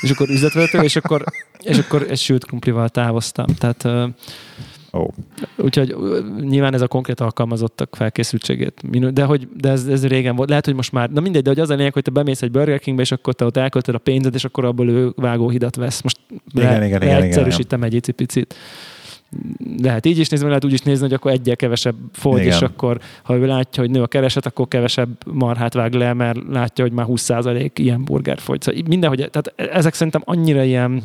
És 0.00 0.10
akkor 0.10 0.28
üzletvezető, 0.28 0.78
és 0.78 0.96
akkor, 0.96 1.24
és 1.62 1.78
akkor 1.78 2.06
egy 2.08 2.18
sült 2.18 2.44
krumplival 2.44 2.88
távoztam. 2.88 3.46
Tehát 3.46 3.84
ö, 3.84 4.06
Ó, 4.92 5.06
Úgyhogy 5.56 5.96
nyilván 6.40 6.74
ez 6.74 6.80
a 6.80 6.88
konkrét 6.88 7.20
alkalmazottak 7.20 7.96
felkészültségét. 7.96 9.12
De, 9.12 9.24
hogy, 9.24 9.48
de 9.56 9.70
ez, 9.70 9.86
ez, 9.86 10.06
régen 10.06 10.36
volt. 10.36 10.48
Lehet, 10.48 10.64
hogy 10.64 10.74
most 10.74 10.92
már, 10.92 11.10
na 11.10 11.20
mindegy, 11.20 11.42
de 11.42 11.48
hogy 11.50 11.60
az 11.60 11.70
a 11.70 11.74
lényeg, 11.74 11.92
hogy 11.92 12.02
te 12.02 12.10
bemész 12.10 12.42
egy 12.42 12.50
Burger 12.50 12.78
Kingbe, 12.78 13.02
és 13.02 13.12
akkor 13.12 13.34
te 13.34 13.44
ott 13.44 13.56
elköltöd 13.56 13.94
a 13.94 13.98
pénzed, 13.98 14.34
és 14.34 14.44
akkor 14.44 14.64
abból 14.64 14.88
ő 14.88 15.12
vágóhidat 15.16 15.76
vesz. 15.76 16.02
Most 16.02 16.18
Igen, 16.54 16.78
le, 16.78 16.86
igen, 16.86 17.02
igen, 17.02 17.18
leegyszerűsítem 17.18 17.82
egy 17.82 17.94
icipicit. 17.94 18.54
Lehet 19.82 20.06
így 20.06 20.18
is 20.18 20.28
nézni, 20.28 20.46
lehet 20.46 20.64
úgy 20.64 20.72
is 20.72 20.80
nézni, 20.80 21.02
hogy 21.02 21.12
akkor 21.12 21.30
egyel 21.30 21.56
kevesebb 21.56 21.94
fogy, 22.12 22.40
Igen. 22.40 22.52
és 22.52 22.60
akkor, 22.60 23.00
ha 23.22 23.36
ő 23.36 23.46
látja, 23.46 23.82
hogy 23.82 23.92
nő 23.92 24.02
a 24.02 24.06
kereset, 24.06 24.46
akkor 24.46 24.68
kevesebb 24.68 25.08
marhát 25.32 25.74
vág 25.74 25.94
le, 25.94 26.12
mert 26.12 26.38
látja, 26.48 26.84
hogy 26.84 26.92
már 26.92 27.06
20% 27.08 27.70
ilyen 27.74 28.04
burger 28.04 28.38
fogy. 28.38 28.60
Szóval 28.60 28.82
mindenhogy, 28.88 29.28
tehát 29.30 29.52
ezek 29.56 29.94
szerintem 29.94 30.22
annyira 30.24 30.62
ilyen, 30.62 31.02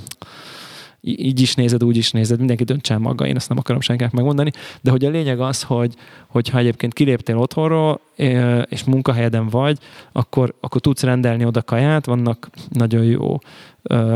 így 1.06 1.40
is 1.40 1.56
nézed, 1.56 1.84
úgy 1.84 1.98
is 1.98 2.12
nézed, 2.12 2.38
mindenki 2.38 2.64
döntse 2.64 2.94
el 2.94 3.00
maga, 3.00 3.28
én 3.28 3.36
ezt 3.36 3.50
nem 3.50 3.58
akarom 3.58 3.82
senkinek 3.82 4.12
megmondani, 4.12 4.52
de 4.82 4.92
hogy 4.92 5.06
a 5.06 5.10
lényeg 5.10 5.40
az, 5.40 5.64
hogy, 5.64 5.94
hogy 6.28 6.50
ha 6.50 6.58
egyébként 6.58 6.94
kiléptél 6.94 7.38
otthonról, 7.38 8.00
és 8.66 8.84
munkahelyeden 8.84 9.48
vagy, 9.48 9.78
akkor, 10.12 10.54
akkor 10.60 10.82
tudsz 10.82 11.04
rendelni 11.04 11.46
oda 11.46 11.62
kaját, 11.62 12.06
vannak 12.06 12.50
nagyon 12.70 13.04
jó 13.04 13.38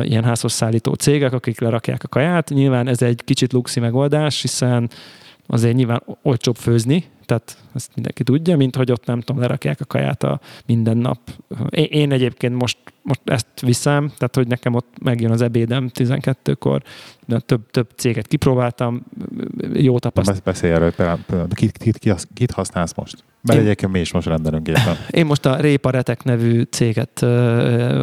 ilyen 0.01 0.23
házhoz 0.23 0.51
szállító 0.51 0.93
cégek, 0.93 1.33
akik 1.33 1.59
lerakják 1.59 2.03
a 2.03 2.07
kaját. 2.07 2.49
Nyilván 2.49 2.87
ez 2.87 3.01
egy 3.01 3.21
kicsit 3.23 3.53
luxi 3.53 3.79
megoldás, 3.79 4.41
hiszen 4.41 4.89
azért 5.47 5.75
nyilván 5.75 6.03
olcsóbb 6.23 6.55
főzni, 6.55 7.03
tehát 7.29 7.57
ezt 7.75 7.91
mindenki 7.95 8.23
tudja, 8.23 8.57
mint 8.57 8.75
hogy 8.75 8.91
ott 8.91 9.05
nem 9.05 9.21
tudom, 9.21 9.41
lerakják 9.41 9.81
a 9.81 9.85
kaját 9.85 10.23
a 10.23 10.39
minden 10.65 10.97
nap. 10.97 11.19
Én, 11.69 11.87
én 11.89 12.11
egyébként 12.11 12.55
most, 12.55 12.77
most 13.01 13.21
ezt 13.25 13.47
viszem, 13.61 14.07
tehát 14.17 14.35
hogy 14.35 14.47
nekem 14.47 14.73
ott 14.73 14.93
megjön 15.01 15.31
az 15.31 15.41
ebédem 15.41 15.89
12-kor, 15.93 16.81
de 17.25 17.39
több, 17.39 17.71
több 17.71 17.89
céget 17.95 18.27
kipróbáltam, 18.27 19.05
jó 19.73 19.99
tapasztalat. 19.99 20.43
Besz- 20.43 20.53
beszélj 20.55 20.73
erről, 20.73 20.93
kit, 21.53 21.77
kit, 21.77 21.97
kit, 21.97 22.27
kit 22.33 22.51
használsz 22.51 22.93
most? 22.93 23.23
Mert 23.41 23.59
Én- 23.59 23.65
egyébként 23.65 23.91
mi 23.91 23.99
is 23.99 24.11
most 24.11 24.27
rendelünk 24.27 24.67
éppen. 24.67 24.95
Én 25.09 25.25
most 25.25 25.45
a 25.45 25.55
Répa 25.55 25.89
Retek 25.89 26.23
nevű 26.23 26.61
céget 26.61 27.19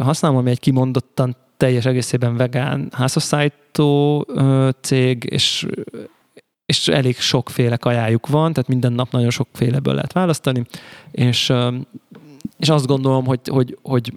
használom, 0.01 0.37
ami 0.37 0.49
egy 0.49 0.59
kimondottan 0.59 1.35
teljes 1.57 1.85
egészében 1.85 2.35
vegán 2.35 2.89
házasszállító 2.91 4.25
ö, 4.27 4.69
cég, 4.81 5.23
és 5.29 5.65
és 6.67 6.87
elég 6.87 7.17
sokféle 7.19 7.77
kajájuk 7.77 8.27
van, 8.27 8.53
tehát 8.53 8.69
minden 8.69 8.93
nap 8.93 9.11
nagyon 9.11 9.29
sokféleből 9.29 9.93
lehet 9.93 10.13
választani, 10.13 10.65
és, 11.11 11.53
és 12.57 12.69
azt 12.69 12.87
gondolom, 12.87 13.25
hogy, 13.25 13.39
hogy, 13.43 13.77
hogy, 13.81 14.13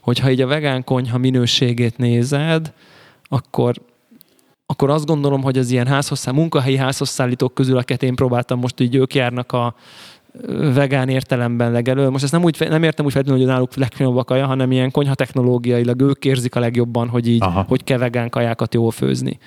hogy 0.00 0.18
ha 0.18 0.30
így 0.30 0.40
a 0.40 0.46
vegán 0.46 0.84
konyha 0.84 1.18
minőségét 1.18 1.96
nézed, 1.96 2.72
akkor, 3.22 3.74
akkor 4.66 4.90
azt 4.90 5.06
gondolom, 5.06 5.42
hogy 5.42 5.58
az 5.58 5.70
ilyen 5.70 5.86
házhosszá, 5.86 6.30
munkahelyi 6.30 6.76
házhozszállítók 6.76 7.54
közül, 7.54 7.76
akiket 7.76 8.02
én 8.02 8.14
próbáltam, 8.14 8.58
most 8.58 8.80
így 8.80 8.94
ők 8.94 9.14
járnak 9.14 9.52
a 9.52 9.74
vegán 10.74 11.08
értelemben 11.08 11.72
legelő. 11.72 12.08
Most 12.08 12.24
ezt 12.24 12.32
nem, 12.32 12.44
úgy, 12.44 12.66
nem 12.68 12.82
értem 12.82 13.04
úgy 13.04 13.12
feltétlenül, 13.12 13.44
hogy 13.44 13.54
náluk 13.54 13.74
legfinomabb 13.74 14.18
a 14.18 14.24
kaja, 14.24 14.46
hanem 14.46 14.72
ilyen 14.72 14.90
konyha 14.90 15.14
technológiailag 15.14 16.00
ők 16.00 16.24
érzik 16.24 16.54
a 16.54 16.60
legjobban, 16.60 17.08
hogy 17.08 17.28
így, 17.28 17.42
Aha. 17.42 17.64
hogy 17.68 17.84
kell 17.84 17.98
vegán 17.98 18.28
kajákat 18.28 18.74
jól 18.74 18.90
főzni. 18.90 19.38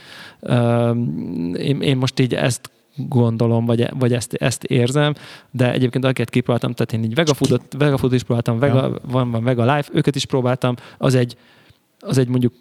Én, 1.54 1.82
én 1.82 1.98
most 1.98 2.20
így 2.20 2.34
ezt 2.34 2.72
gondolom, 2.96 3.66
vagy, 3.66 3.88
vagy 4.00 4.14
ezt, 4.14 4.34
ezt 4.34 4.64
érzem, 4.64 5.14
de 5.52 5.72
egyébként 5.72 6.06
akiket 6.06 6.30
kipróbáltam, 6.30 6.74
tehát 6.74 6.94
én 6.94 7.04
így 7.04 7.16
vegafoodot, 7.16 7.64
vegafoodot 7.78 8.18
is 8.18 8.24
próbáltam, 8.24 8.60
vega, 8.60 8.88
Ja. 8.88 8.96
van, 9.12 9.32
van 9.32 9.44
vega 9.44 9.76
life, 9.76 9.90
őket 9.94 10.16
is 10.16 10.26
próbáltam, 10.26 10.76
az 10.98 11.16
egy, 11.16 11.36
az 12.00 12.18
egy 12.18 12.28
mondjuk 12.28 12.54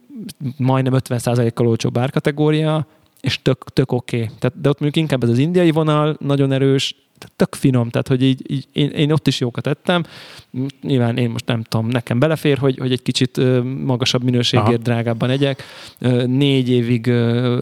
majdnem 0.57 1.01
50%-kal 1.05 1.67
olcsóbb 1.67 1.99
árkategória, 1.99 2.87
és 3.21 3.43
tök, 3.43 3.65
tök 3.65 3.93
oké. 3.93 4.17
Okay. 4.17 4.29
Tehát, 4.39 4.61
de 4.61 4.69
ott 4.69 4.81
mondjuk 4.81 5.05
inkább 5.05 5.23
ez 5.23 5.29
az 5.29 5.39
indiai 5.39 5.71
vonal 5.71 6.17
nagyon 6.21 6.53
erős, 6.53 6.95
tök 7.37 7.55
finom, 7.55 7.91
tehát 7.91 8.09
hogy 8.09 8.23
így, 8.23 8.51
így 8.51 8.67
én, 8.73 8.89
én, 8.89 9.13
ott 9.13 9.27
is 9.27 9.41
jókat 9.41 9.67
ettem. 9.67 10.05
Nyilván 10.83 11.17
én 11.17 11.31
most 11.31 11.47
nem 11.47 11.63
tudom, 11.63 11.89
nekem 11.89 12.19
belefér, 12.19 12.59
hogy, 12.59 12.79
hogy 12.79 12.93
egy 12.93 13.03
kicsit 13.03 13.41
magasabb 13.85 14.23
minőségért 14.23 14.69
Aha. 14.69 14.77
drágábban 14.83 15.31
egyek. 15.31 15.63
Négy 16.27 16.69
évig, 16.71 17.07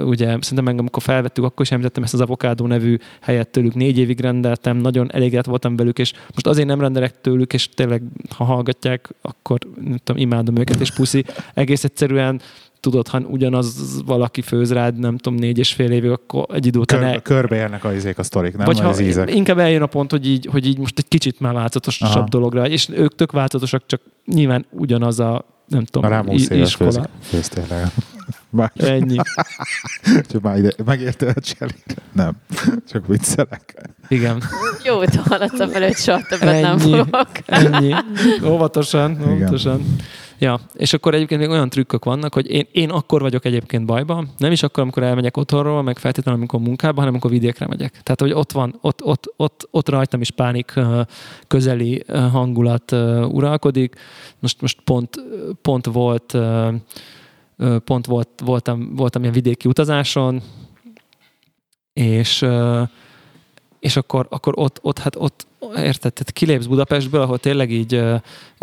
ugye 0.05 0.27
szerintem 0.27 0.67
engem, 0.67 0.79
amikor 0.79 1.03
felvettük, 1.03 1.45
akkor 1.45 1.65
is 1.65 1.71
említettem 1.71 2.03
ezt 2.03 2.15
az 2.15 2.21
avokádó 2.21 2.67
nevű 2.67 2.97
helyet 3.21 3.49
tőlük, 3.49 3.75
négy 3.75 3.99
évig 3.99 4.21
rendeltem, 4.21 4.77
nagyon 4.77 5.13
elégedett 5.13 5.47
voltam 5.47 5.77
velük, 5.77 5.99
és 5.99 6.13
most 6.13 6.47
azért 6.47 6.67
nem 6.67 6.81
rendelek 6.81 7.21
tőlük, 7.21 7.53
és 7.53 7.69
tényleg, 7.69 8.03
ha 8.37 8.45
hallgatják, 8.45 9.15
akkor 9.23 9.59
nem 9.85 9.99
tudom, 10.05 10.23
imádom 10.23 10.57
őket, 10.57 10.81
és 10.81 10.91
puszi. 10.91 11.25
Egész 11.55 11.85
egyszerűen 11.85 12.41
tudod, 12.91 13.09
ha 13.09 13.19
ugyanaz 13.19 14.01
valaki 14.05 14.41
főz 14.43 14.73
rád, 14.73 14.99
nem 14.99 15.17
tudom, 15.17 15.39
négy 15.39 15.59
és 15.59 15.73
fél 15.73 15.91
évig, 15.91 16.11
akkor 16.11 16.47
egy 16.53 16.67
idő 16.67 16.79
után 16.79 17.01
Kör, 17.01 17.09
el, 17.09 17.21
körbe 17.23 17.57
érnek 17.57 17.85
a 17.85 17.93
izék, 17.93 18.19
a 18.19 18.23
sztorik, 18.23 18.57
nem? 18.57 18.67
vagy 18.67 18.81
ha 18.81 18.89
az 18.89 19.01
ízek. 19.01 19.35
inkább 19.35 19.59
eljön 19.59 19.83
a 19.83 19.87
pont, 19.87 20.11
hogy 20.11 20.27
így, 20.29 20.49
hogy 20.53 20.67
így 20.67 20.79
most 20.79 20.99
egy 20.99 21.09
kicsit 21.09 21.41
már 21.41 21.53
változatosabb 21.55 22.09
Aha. 22.11 22.27
dologra, 22.29 22.69
és 22.69 22.89
ők 22.93 23.15
tök 23.15 23.33
változatosak, 23.33 23.83
csak 23.87 24.01
nyilván 24.27 24.67
ugyanaz 24.71 25.21
a 25.21 25.45
nem 25.67 25.81
Na 25.81 25.87
tudom, 25.91 26.11
rám 26.11 26.27
i- 26.27 26.31
20 26.31 26.49
éves 26.49 26.75
főz, 26.75 26.89
iskola. 26.89 27.09
főztél 27.23 27.65
legalább. 27.69 27.91
Már, 28.51 28.73
Ennyi. 28.77 29.17
csak 30.31 30.41
már 30.43 30.59
ide, 30.59 30.73
megérte 30.85 31.33
a 31.37 31.41
cselére. 31.41 31.77
Nem, 32.13 32.33
csak 32.91 33.07
viccelek. 33.07 33.75
Igen. 34.09 34.43
Jó, 34.85 34.97
hogy 34.97 35.17
haladsz 35.17 35.61
a 35.61 35.69
felőtt, 35.69 35.97
soha 35.97 36.21
többet 36.29 36.61
nem 36.63 36.79
Ennyi. 36.79 36.91
fogok. 36.91 37.29
Ennyi. 37.47 37.95
Óvatosan, 38.45 39.11
Igen. 39.35 39.81
Ja, 40.39 40.61
és 40.75 40.93
akkor 40.93 41.15
egyébként 41.15 41.41
még 41.41 41.51
olyan 41.51 41.69
trükkök 41.69 42.05
vannak, 42.05 42.35
hogy 42.35 42.51
én, 42.51 42.67
én 42.73 42.91
akkor 42.91 43.21
vagyok 43.21 43.45
egyébként 43.45 43.87
bajban, 43.87 44.29
nem 44.39 44.53
is 44.53 44.63
akkor, 44.63 44.83
amikor 44.83 45.03
elmegyek 45.03 45.37
otthonról, 45.37 45.83
meg 45.83 45.99
feltétlenül, 45.99 46.41
amikor 46.41 46.61
munkába, 46.61 46.95
hanem 46.95 47.13
amikor 47.13 47.31
vidékre 47.31 47.67
megyek. 47.67 47.91
Tehát, 47.91 48.21
hogy 48.21 48.33
ott 48.33 48.53
van, 48.53 48.79
ott, 48.81 49.05
ott, 49.05 49.33
ott, 49.37 49.69
ott 49.71 49.89
rajtam 49.89 50.21
is 50.21 50.31
pánik 50.31 50.81
közeli 51.47 52.05
hangulat 52.09 52.93
uralkodik. 53.31 53.95
Most, 54.39 54.61
most 54.61 54.81
pont, 54.85 55.17
pont 55.63 55.87
volt 55.87 56.37
pont 57.85 58.07
volt, 58.07 58.29
voltam, 58.45 58.95
voltam 58.95 59.23
ilyen 59.23 59.35
vidéki 59.35 59.69
utazáson, 59.69 60.43
és 61.93 62.47
és 63.79 63.97
akkor, 63.97 64.27
akkor 64.31 64.53
ott, 64.57 64.79
ott, 64.83 64.99
hát 64.99 65.17
ott, 65.17 65.47
érted, 65.71 66.13
tehát 66.13 66.33
kilépsz 66.33 66.67
Budapestből, 66.67 67.21
ahol 67.21 67.39
tényleg 67.39 67.71
így, 67.71 68.03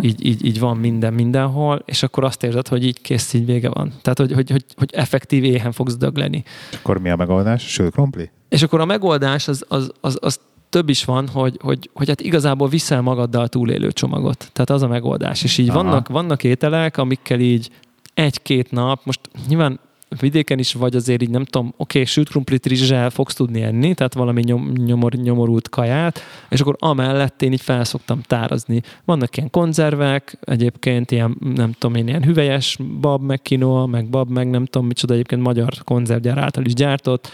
így, 0.01 0.25
így, 0.25 0.45
így 0.45 0.59
van 0.59 0.77
minden 0.77 1.13
mindenhol, 1.13 1.81
és 1.85 2.03
akkor 2.03 2.23
azt 2.23 2.43
érzed, 2.43 2.67
hogy 2.67 2.85
így 2.85 3.01
kész, 3.01 3.33
így 3.33 3.45
vége 3.45 3.69
van. 3.69 3.93
Tehát, 4.01 4.17
hogy, 4.17 4.31
hogy, 4.31 4.51
hogy, 4.51 4.65
hogy 4.77 4.89
effektív 4.93 5.43
éhen 5.43 5.71
fogsz 5.71 5.97
dögleni. 5.97 6.43
Akkor 6.73 6.97
mi 6.97 7.09
a 7.09 7.15
megoldás? 7.15 7.71
Sőt, 7.71 7.91
krumpli? 7.91 8.29
És 8.49 8.61
akkor 8.61 8.79
a 8.79 8.85
megoldás 8.85 9.47
az, 9.47 9.65
az, 9.67 9.91
az, 10.01 10.17
az 10.21 10.39
több 10.69 10.89
is 10.89 11.05
van, 11.05 11.27
hogy, 11.27 11.57
hogy, 11.61 11.89
hogy 11.93 12.07
hát 12.07 12.21
igazából 12.21 12.67
viszel 12.67 13.01
magaddal 13.01 13.47
túlélő 13.47 13.91
csomagot. 13.91 14.49
Tehát 14.53 14.69
az 14.69 14.81
a 14.81 14.87
megoldás. 14.87 15.43
És 15.43 15.57
így 15.57 15.69
Aha. 15.69 15.83
vannak, 15.83 16.07
vannak 16.07 16.43
ételek, 16.43 16.97
amikkel 16.97 17.39
így 17.39 17.69
egy-két 18.13 18.71
nap, 18.71 19.01
most 19.03 19.19
nyilván 19.47 19.79
vidéken 20.19 20.59
is 20.59 20.73
vagy 20.73 20.95
azért 20.95 21.21
így 21.21 21.29
nem 21.29 21.45
tudom, 21.45 21.67
oké, 21.67 21.77
okay, 21.77 22.05
sült 22.05 22.29
krumplit 22.29 22.65
rizssel 22.65 23.09
fogsz 23.09 23.33
tudni 23.33 23.61
enni, 23.61 23.93
tehát 23.93 24.13
valami 24.13 24.41
nyom, 24.41 24.71
nyomor, 24.71 25.13
nyomorult 25.13 25.69
kaját, 25.69 26.19
és 26.49 26.59
akkor 26.59 26.75
amellett 26.79 27.41
én 27.41 27.51
így 27.51 27.61
felszoktam 27.61 28.21
tárazni. 28.21 28.81
Vannak 29.05 29.37
ilyen 29.37 29.49
konzervek, 29.49 30.37
egyébként 30.41 31.11
ilyen, 31.11 31.37
nem 31.55 31.71
tudom 31.71 31.95
én, 31.95 32.07
ilyen 32.07 32.23
hüvelyes 32.23 32.77
bab, 32.99 33.21
meg 33.21 33.41
quinoa, 33.41 33.85
meg 33.85 34.09
bab, 34.09 34.29
meg 34.29 34.49
nem 34.49 34.65
tudom 34.65 34.87
micsoda, 34.87 35.13
egyébként 35.13 35.41
magyar 35.41 35.73
konzervgyár 35.83 36.37
által 36.37 36.65
is 36.65 36.73
gyártott, 36.73 37.31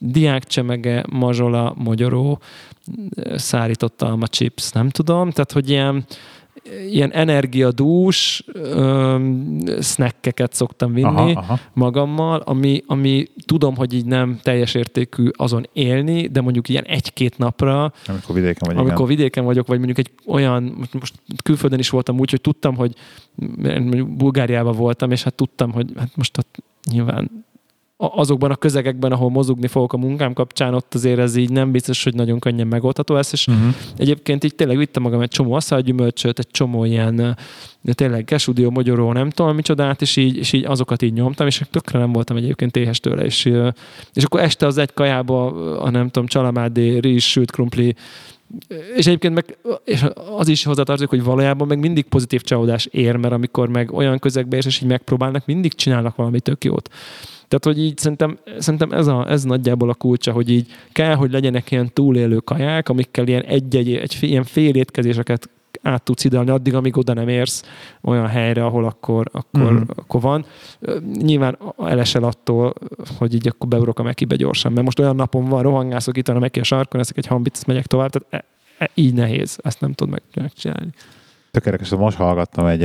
diákcsemege, 0.00 1.04
mazsola, 1.10 1.74
mogyoró, 1.76 2.40
szárított 3.34 4.02
alma 4.02 4.26
chips, 4.26 4.70
nem 4.70 4.88
tudom, 4.88 5.30
tehát 5.30 5.52
hogy 5.52 5.70
ilyen, 5.70 6.04
ilyen 6.88 7.12
energiadús 7.12 8.44
öm, 8.52 9.58
snackeket 9.80 10.52
szoktam 10.52 10.92
vinni 10.92 11.06
Aha, 11.06 11.30
aha. 11.30 11.58
magammal, 11.72 12.40
ami, 12.40 12.82
ami 12.86 13.26
tudom, 13.46 13.76
hogy 13.76 13.92
így 13.92 14.04
nem 14.04 14.38
teljes 14.42 14.74
értékű 14.74 15.28
azon 15.32 15.68
élni, 15.72 16.26
de 16.26 16.40
mondjuk 16.40 16.68
ilyen 16.68 16.84
egy-két 16.84 17.38
napra, 17.38 17.92
Amikor 18.06 18.34
vidéken 18.34 18.68
vagy, 18.68 18.76
amikor 18.76 18.94
igen. 18.94 19.06
vidéken 19.06 19.44
vagyok, 19.44 19.66
vagy 19.66 19.76
mondjuk 19.76 19.98
egy 19.98 20.10
olyan, 20.26 20.62
most, 20.92 21.14
külföldön 21.42 21.78
is 21.78 21.90
voltam 21.90 22.18
úgy, 22.18 22.30
hogy 22.30 22.40
tudtam, 22.40 22.76
hogy 22.76 22.92
mondjuk 23.62 24.16
Bulgáriában 24.16 24.76
voltam, 24.76 25.10
és 25.10 25.22
hát 25.22 25.34
tudtam, 25.34 25.72
hogy 25.72 25.92
hát 25.96 26.16
most 26.16 26.38
ott 26.38 26.56
nyilván 26.90 27.46
azokban 28.00 28.50
a 28.50 28.56
közegekben, 28.56 29.12
ahol 29.12 29.30
mozogni 29.30 29.66
fogok 29.66 29.92
a 29.92 29.96
munkám 29.96 30.32
kapcsán, 30.32 30.74
ott 30.74 30.94
azért 30.94 31.18
ez 31.18 31.36
így 31.36 31.50
nem 31.50 31.70
biztos, 31.70 32.04
hogy 32.04 32.14
nagyon 32.14 32.38
könnyen 32.38 32.66
megoldható 32.66 33.14
lesz, 33.14 33.32
és 33.32 33.46
uh-huh. 33.46 33.74
egyébként 33.96 34.44
így 34.44 34.54
tényleg 34.54 34.76
vittem 34.76 35.02
magam 35.02 35.20
egy 35.20 35.28
csomó 35.28 35.52
asszágyümölcsöt, 35.52 36.38
egy 36.38 36.50
csomó 36.50 36.84
ilyen 36.84 37.36
de 37.80 37.92
tényleg 37.92 38.24
kesudió, 38.24 38.70
magyaró, 38.70 39.12
nem 39.12 39.30
tudom 39.30 39.54
micsodát, 39.54 40.02
és 40.02 40.16
így, 40.16 40.36
és 40.36 40.52
így 40.52 40.64
azokat 40.64 41.02
így 41.02 41.12
nyomtam, 41.12 41.46
és 41.46 41.62
tökre 41.70 41.98
nem 41.98 42.12
voltam 42.12 42.36
egyébként 42.36 42.76
éhes 42.76 43.00
tőle, 43.00 43.24
és, 43.24 43.44
és 44.12 44.24
akkor 44.24 44.40
este 44.40 44.66
az 44.66 44.78
egy 44.78 44.92
kajába, 44.92 45.46
a 45.80 45.90
nem 45.90 46.08
tudom, 46.08 46.28
csalamádé, 46.28 46.98
rizs, 46.98 47.24
sült 47.24 47.50
krumpli, 47.50 47.94
és 48.96 49.06
egyébként 49.06 49.34
meg 49.34 49.58
és 49.84 50.04
az 50.36 50.48
is 50.48 50.64
hozzátartozik, 50.64 51.08
hogy 51.08 51.22
valójában 51.22 51.66
meg 51.66 51.78
mindig 51.78 52.04
pozitív 52.04 52.42
csalódás 52.42 52.86
ér, 52.86 53.16
mert 53.16 53.34
amikor 53.34 53.68
meg 53.68 53.92
olyan 53.92 54.18
közegbe 54.18 54.56
és, 54.56 54.66
és 54.66 54.80
így 54.80 54.88
megpróbálnak, 54.88 55.46
mindig 55.46 55.74
csinálnak 55.74 56.16
valami 56.16 56.40
tök 56.40 56.64
jót. 56.64 56.90
Tehát, 57.48 57.64
hogy 57.64 57.78
így 57.78 57.98
szerintem, 57.98 58.38
szerintem 58.58 58.92
ez, 58.92 59.06
a, 59.06 59.30
ez 59.30 59.44
nagyjából 59.44 59.90
a 59.90 59.94
kulcsa, 59.94 60.32
hogy 60.32 60.50
így 60.50 60.66
kell, 60.92 61.14
hogy 61.14 61.30
legyenek 61.30 61.70
ilyen 61.70 61.92
túlélő 61.92 62.36
kaják, 62.36 62.88
amikkel 62.88 63.26
ilyen 63.26 63.42
egy-egy, 63.42 63.94
egy, 63.94 64.16
ilyen 64.20 64.44
fél 64.44 64.74
étkezéseket 64.74 65.50
át 65.82 66.02
tudsz 66.02 66.24
idealni 66.24 66.50
addig, 66.50 66.74
amíg 66.74 66.96
oda 66.96 67.12
nem 67.12 67.28
érsz 67.28 67.62
olyan 68.02 68.26
helyre, 68.26 68.64
ahol 68.64 68.84
akkor, 68.84 69.30
akkor, 69.32 69.72
mm. 69.72 69.80
akkor 69.86 70.20
van. 70.20 70.44
Nyilván 71.12 71.58
elesel 71.78 72.22
attól, 72.22 72.74
hogy 73.18 73.34
így 73.34 73.48
akkor 73.48 73.68
beugrok 73.68 73.98
a 73.98 74.02
Mekibe 74.02 74.36
gyorsan, 74.36 74.72
mert 74.72 74.84
most 74.84 74.98
olyan 74.98 75.16
napon 75.16 75.44
van, 75.44 75.62
rohangászok 75.62 76.16
itt 76.16 76.28
a 76.28 76.38
Meki 76.38 76.60
a 76.60 76.64
sarkon, 76.64 77.00
ezek 77.00 77.16
egy 77.16 77.26
hambit, 77.26 77.66
megyek 77.66 77.86
tovább, 77.86 78.10
tehát 78.10 78.46
e, 78.78 78.84
e, 78.84 78.90
így 78.94 79.14
nehéz, 79.14 79.58
ezt 79.62 79.80
nem 79.80 79.92
tud 79.92 80.08
meg, 80.08 80.22
megcsinálni 80.34 80.90
tök 81.58 81.66
érdekes, 81.66 81.98
most 81.98 82.16
hallgattam 82.16 82.66
egy, 82.66 82.82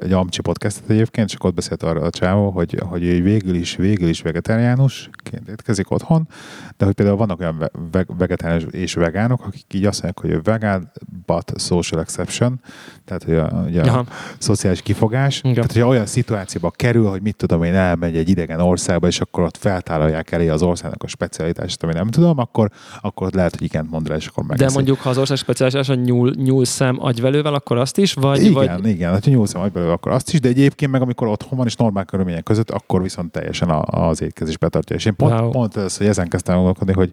egy 0.00 0.12
Amcsi 0.12 0.40
podcastet 0.40 0.90
egyébként, 0.90 1.28
csak 1.28 1.44
ott 1.44 1.54
beszélt 1.54 1.82
arra 1.82 2.00
a 2.00 2.10
csávó, 2.10 2.50
hogy, 2.50 2.82
hogy 2.86 3.22
végül 3.22 3.54
is, 3.54 3.76
végül 3.76 4.08
is 4.08 4.22
vegetáriánusként 4.22 5.48
étkezik 5.48 5.90
otthon, 5.90 6.28
de 6.76 6.84
hogy 6.84 6.94
például 6.94 7.16
vannak 7.16 7.40
olyan 7.40 7.70
vegetáriánus 8.18 8.64
és 8.70 8.94
vegánok, 8.94 9.44
akik 9.46 9.64
így 9.72 9.84
azt 9.84 10.02
mondják, 10.02 10.34
hogy 10.34 10.44
vegán, 10.44 10.92
but 11.26 11.52
social 11.56 12.00
exception, 12.00 12.60
tehát 13.04 13.22
hogy 13.22 13.34
a, 13.34 13.64
ugye 13.66 13.82
a 13.82 14.04
szociális 14.38 14.82
kifogás. 14.82 15.38
Igen. 15.38 15.54
Tehát, 15.54 15.72
hogy 15.72 15.82
olyan 15.82 16.06
szituációba 16.06 16.70
kerül, 16.70 17.08
hogy 17.08 17.22
mit 17.22 17.36
tudom 17.36 17.62
én, 17.62 17.74
elmegy 17.74 18.16
egy 18.16 18.28
idegen 18.28 18.60
országba, 18.60 19.06
és 19.06 19.20
akkor 19.20 19.44
ott 19.44 19.56
feltállalják 19.56 20.32
elé 20.32 20.48
az 20.48 20.62
országnak 20.62 21.02
a 21.02 21.06
specialitást, 21.06 21.82
ami 21.82 21.92
nem 21.92 22.08
tudom, 22.08 22.38
akkor, 22.38 22.70
akkor 23.00 23.32
lehet, 23.32 23.52
hogy 23.52 23.62
igent 23.62 23.90
mond 23.90 24.08
rá, 24.08 24.16
és 24.16 24.26
akkor 24.26 24.44
megeszik. 24.44 24.66
De 24.66 24.74
mondjuk, 24.74 24.98
ha 25.00 25.10
az 25.10 25.18
ország 25.18 25.36
specialitása 25.36 25.94
nyúl, 25.94 26.30
nyúl 26.36 26.64
szem 26.64 26.96
agyvelővel, 27.40 27.54
akkor 27.54 27.76
azt 27.76 27.98
is? 27.98 28.12
Vagy, 28.14 28.42
igen, 28.42 28.52
vagy... 28.52 28.86
igen, 28.86 29.12
hát 29.12 29.24
nyúl 29.24 29.46
szem 29.46 29.60
agyvelővel, 29.60 29.94
akkor 29.94 30.12
azt 30.12 30.32
is, 30.32 30.40
de 30.40 30.48
egyébként 30.48 30.90
meg 30.90 31.02
amikor 31.02 31.28
otthon 31.28 31.58
van 31.58 31.66
és 31.66 31.76
normál 31.76 32.04
körülmények 32.04 32.42
között, 32.42 32.70
akkor 32.70 33.02
viszont 33.02 33.32
teljesen 33.32 33.70
az 33.84 34.22
étkezés 34.22 34.58
betartja. 34.58 34.96
És 34.96 35.04
én 35.04 35.16
pont, 35.16 35.40
wow. 35.40 35.50
pont 35.50 35.76
ez, 35.76 35.96
hogy 35.96 36.06
ezen 36.06 36.28
kezdtem 36.28 36.54
gondolkodni, 36.54 36.92
hogy, 36.92 37.10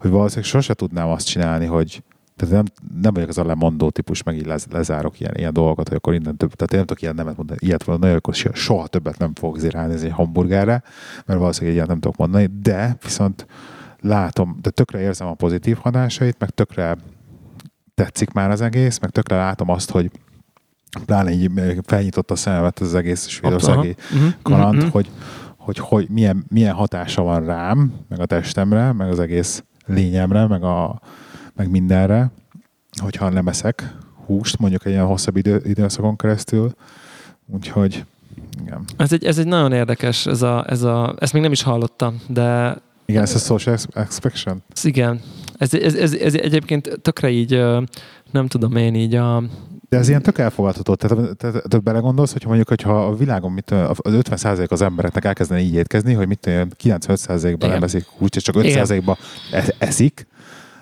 hogy 0.00 0.10
valószínűleg 0.10 0.50
sose 0.50 0.74
tudnám 0.74 1.08
azt 1.08 1.26
csinálni, 1.26 1.66
hogy, 1.66 2.02
tehát 2.36 2.54
nem, 2.54 2.64
nem 3.02 3.12
vagyok 3.14 3.28
az 3.28 3.38
a 3.38 3.44
lemondó 3.44 3.90
típus, 3.90 4.22
meg 4.22 4.36
így 4.36 4.46
lez, 4.46 4.66
lezárok 4.70 5.20
ilyen, 5.20 5.34
ilyen 5.36 5.52
dolgokat, 5.52 5.88
hogy 5.88 5.96
akkor 5.96 6.14
innen 6.14 6.36
több, 6.36 6.52
tehát 6.52 6.72
én 6.72 6.78
nem 6.78 6.86
tudok 6.86 7.02
ilyen 7.02 7.14
nemet 7.14 7.36
mondani, 7.36 7.58
ilyet 7.62 7.86
mondani, 7.86 8.14
akkor 8.14 8.34
soha 8.34 8.86
többet 8.86 9.18
nem 9.18 9.34
fogok 9.34 9.62
ránézni 9.62 10.06
egy 10.06 10.12
hamburgerre, 10.12 10.82
mert 11.26 11.38
valószínűleg 11.38 11.74
ilyet 11.74 11.88
nem 11.88 12.00
tudok 12.00 12.16
mondani, 12.16 12.50
de 12.62 12.96
viszont 13.02 13.46
látom, 14.00 14.58
de 14.62 14.70
tökre 14.70 15.00
érzem 15.00 15.26
a 15.26 15.34
pozitív 15.34 15.76
hatásait, 15.80 16.36
meg 16.38 16.50
tökre 16.50 16.96
tetszik 17.96 18.32
már 18.32 18.50
az 18.50 18.60
egész, 18.60 18.98
meg 18.98 19.10
tökre 19.10 19.36
látom 19.36 19.70
azt, 19.70 19.90
hogy 19.90 20.10
pláne 21.06 21.30
így 21.30 21.50
felnyitott 21.86 22.30
a 22.30 22.36
szememet 22.36 22.78
az 22.78 22.94
egész 22.94 23.26
svédországi 23.26 23.96
uh-huh. 24.14 24.32
kaland, 24.42 24.76
uh-huh. 24.76 24.92
hogy, 24.92 25.10
hogy, 25.56 25.78
hogy 25.78 26.08
milyen, 26.08 26.44
milyen 26.48 26.74
hatása 26.74 27.22
van 27.22 27.44
rám, 27.44 27.94
meg 28.08 28.20
a 28.20 28.26
testemre, 28.26 28.92
meg 28.92 29.08
az 29.08 29.18
egész 29.18 29.64
lényemre, 29.86 30.46
meg 30.46 30.62
a, 30.62 31.00
meg 31.54 31.70
mindenre, 31.70 32.30
hogyha 33.00 33.28
nem 33.28 33.48
eszek 33.48 33.94
húst, 34.26 34.58
mondjuk 34.58 34.84
egy 34.84 34.92
ilyen 34.92 35.06
hosszabb 35.06 35.36
idő, 35.36 35.62
időszakon 35.64 36.16
keresztül. 36.16 36.74
Úgyhogy 37.46 38.04
igen. 38.60 38.84
Ez 38.96 39.12
egy, 39.12 39.24
ez 39.24 39.38
egy 39.38 39.46
nagyon 39.46 39.72
érdekes, 39.72 40.26
ez 40.26 40.42
a, 40.42 40.64
ez 40.68 40.82
a, 40.82 41.14
ezt 41.18 41.32
még 41.32 41.42
nem 41.42 41.52
is 41.52 41.62
hallottam, 41.62 42.20
de... 42.28 42.76
Igen, 43.04 43.22
ez 43.22 43.34
a 43.34 43.38
social 43.38 43.76
expectation. 43.94 44.62
Igen. 44.82 45.20
Ez, 45.58 45.74
ez, 45.74 45.94
ez, 45.94 46.12
ez 46.12 46.34
egyébként 46.34 46.98
tökre 47.02 47.30
így, 47.30 47.50
nem 48.30 48.46
tudom 48.46 48.76
én 48.76 48.94
így 48.94 49.14
a, 49.14 49.42
de 49.88 49.96
ez 49.96 50.08
ilyen 50.08 50.22
tök 50.22 50.38
elfogadható. 50.38 50.94
Tehát, 50.94 51.16
tehát, 51.16 51.62
tehát 51.68 51.82
belegondolsz, 51.82 52.32
hogy 52.32 52.44
mondjuk, 52.46 52.68
hogyha 52.68 53.06
a 53.06 53.14
világon 53.14 53.52
mit, 53.52 53.70
az 53.70 53.98
50% 54.04 54.68
az 54.68 54.82
embereknek 54.82 55.24
elkezdene 55.24 55.60
így 55.60 55.74
étkezni, 55.74 56.12
hogy 56.12 56.26
mit 56.26 56.50
95%-ban 56.82 57.68
nem 57.68 57.82
eszik 57.82 58.04
húst, 58.18 58.36
és 58.36 58.42
csak 58.42 58.54
5%-ban 58.58 59.16
eszik, 59.78 60.26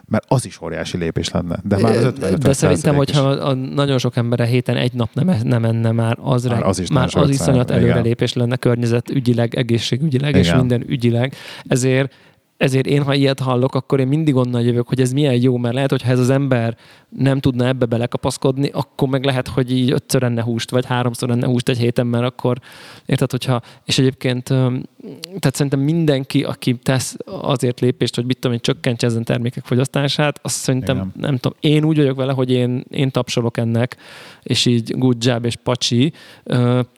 mert 0.09 0.25
az 0.29 0.47
is 0.47 0.61
óriási 0.61 0.97
lépés 0.97 1.31
lenne. 1.31 1.59
De 1.63 1.79
már 1.79 1.97
az 1.97 2.05
50 2.05 2.39
De 2.39 2.53
szerintem, 2.53 2.95
hogyha 2.95 3.21
a, 3.21 3.55
nagyon 3.55 3.99
sok 3.99 4.17
ember 4.17 4.41
a 4.41 4.45
héten 4.45 4.77
egy 4.77 4.93
nap 4.93 5.09
nem, 5.13 5.37
nem 5.43 5.65
enne, 5.65 5.91
már 5.91 6.17
az, 6.21 6.45
már 6.45 6.67
az, 6.67 6.79
is 6.79 6.91
már 6.91 7.09
az 7.13 7.29
iszonyat 7.29 7.71
előrelépés 7.71 8.33
lenne 8.33 8.57
környezetügyileg, 8.57 9.55
egészségügyileg 9.55 10.31
Igen. 10.31 10.43
és 10.43 10.55
minden 10.55 10.85
ügyileg. 10.89 11.35
Ezért 11.67 12.15
ezért 12.57 12.87
én, 12.87 13.03
ha 13.03 13.15
ilyet 13.15 13.41
hallok, 13.41 13.75
akkor 13.75 14.01
én 14.01 14.07
mindig 14.07 14.35
onnan 14.35 14.63
jövök, 14.63 14.89
hogy 14.89 15.01
ez 15.01 15.13
milyen 15.13 15.41
jó, 15.43 15.57
mert 15.57 15.75
lehet, 15.75 15.91
hogy 15.91 16.03
ha 16.03 16.11
ez 16.11 16.19
az 16.19 16.31
ember 16.31 16.77
nem 17.09 17.41
tudna 17.41 17.67
ebbe 17.67 17.87
belekapaszkodni, 17.87 18.69
akkor 18.73 19.09
meg 19.09 19.25
lehet, 19.25 19.49
hogy 19.49 19.73
így 19.73 19.91
ötször 19.91 20.23
enne 20.23 20.43
húst, 20.43 20.71
vagy 20.71 20.87
háromszor 20.87 21.31
enne 21.31 21.47
húst 21.47 21.69
egy 21.69 21.79
héten, 21.79 22.07
mert 22.07 22.25
akkor, 22.25 22.59
érted, 23.07 23.31
hogyha, 23.31 23.63
és 23.85 23.99
egyébként, 23.99 24.45
tehát 24.45 25.55
szerintem 25.55 25.81
mindenki, 25.81 26.43
aki 26.43 26.77
tesz 26.77 27.17
azért 27.27 27.81
lépést, 27.81 28.15
hogy 28.15 28.25
mit 28.25 28.35
tudom, 28.39 28.53
hogy 28.53 28.61
csökkentse 28.61 29.07
ezen 29.07 29.25
termékek 29.25 29.65
fogyasztását, 29.65 30.39
azt 30.43 30.57
szerintem, 30.57 30.97
Igen. 30.97 31.13
nem 31.17 31.37
tudom, 31.37 31.59
én 31.61 31.85
úgy 31.85 31.97
vagyok 31.97 32.17
vele, 32.17 32.33
hogy 32.33 32.51
én, 32.51 32.85
én 32.91 33.11
tapsolok 33.11 33.57
ennek, 33.57 33.97
és 34.43 34.67
így 34.67 34.99
good 34.99 35.25
job 35.25 35.45
és 35.45 35.57
pacsi, 35.57 36.13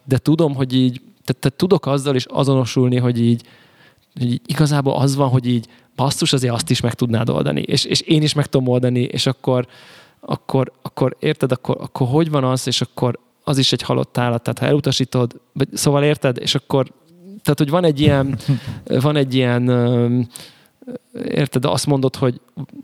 de 0.04 0.18
tudom, 0.22 0.54
hogy 0.54 0.74
így, 0.74 1.00
tehát, 1.24 1.40
tehát 1.40 1.56
tudok 1.56 1.86
azzal 1.86 2.14
is 2.14 2.24
azonosulni, 2.24 2.96
hogy 2.96 3.20
így, 3.20 3.42
hogy 4.18 4.40
igazából 4.46 4.96
az 4.96 5.16
van, 5.16 5.28
hogy 5.28 5.46
így 5.46 5.66
basszus, 5.96 6.32
azért 6.32 6.54
azt 6.54 6.70
is 6.70 6.80
meg 6.80 6.94
tudnád 6.94 7.30
oldani, 7.30 7.60
és, 7.60 7.84
és 7.84 8.00
én 8.00 8.22
is 8.22 8.32
meg 8.32 8.46
tudom 8.46 8.68
oldani, 8.68 9.00
és 9.00 9.26
akkor, 9.26 9.66
akkor, 10.20 10.72
akkor 10.82 11.16
érted, 11.20 11.52
akkor, 11.52 11.76
akkor 11.80 12.06
hogy 12.06 12.30
van 12.30 12.44
az, 12.44 12.66
és 12.66 12.80
akkor 12.80 13.18
az 13.44 13.58
is 13.58 13.72
egy 13.72 13.82
halott 13.82 14.18
állat, 14.18 14.42
tehát 14.42 14.58
ha 14.58 14.66
elutasítod, 14.66 15.40
vagy, 15.52 15.68
szóval 15.72 16.04
érted, 16.04 16.38
és 16.38 16.54
akkor 16.54 16.92
tehát, 17.42 17.58
hogy 17.58 17.70
van 17.70 17.84
egy 17.84 18.00
ilyen, 18.00 18.38
van 19.06 19.16
egy 19.16 19.34
ilyen 19.34 19.68
érted, 21.24 21.64
azt 21.64 21.86
mondod, 21.86 22.16
hogy 22.16 22.40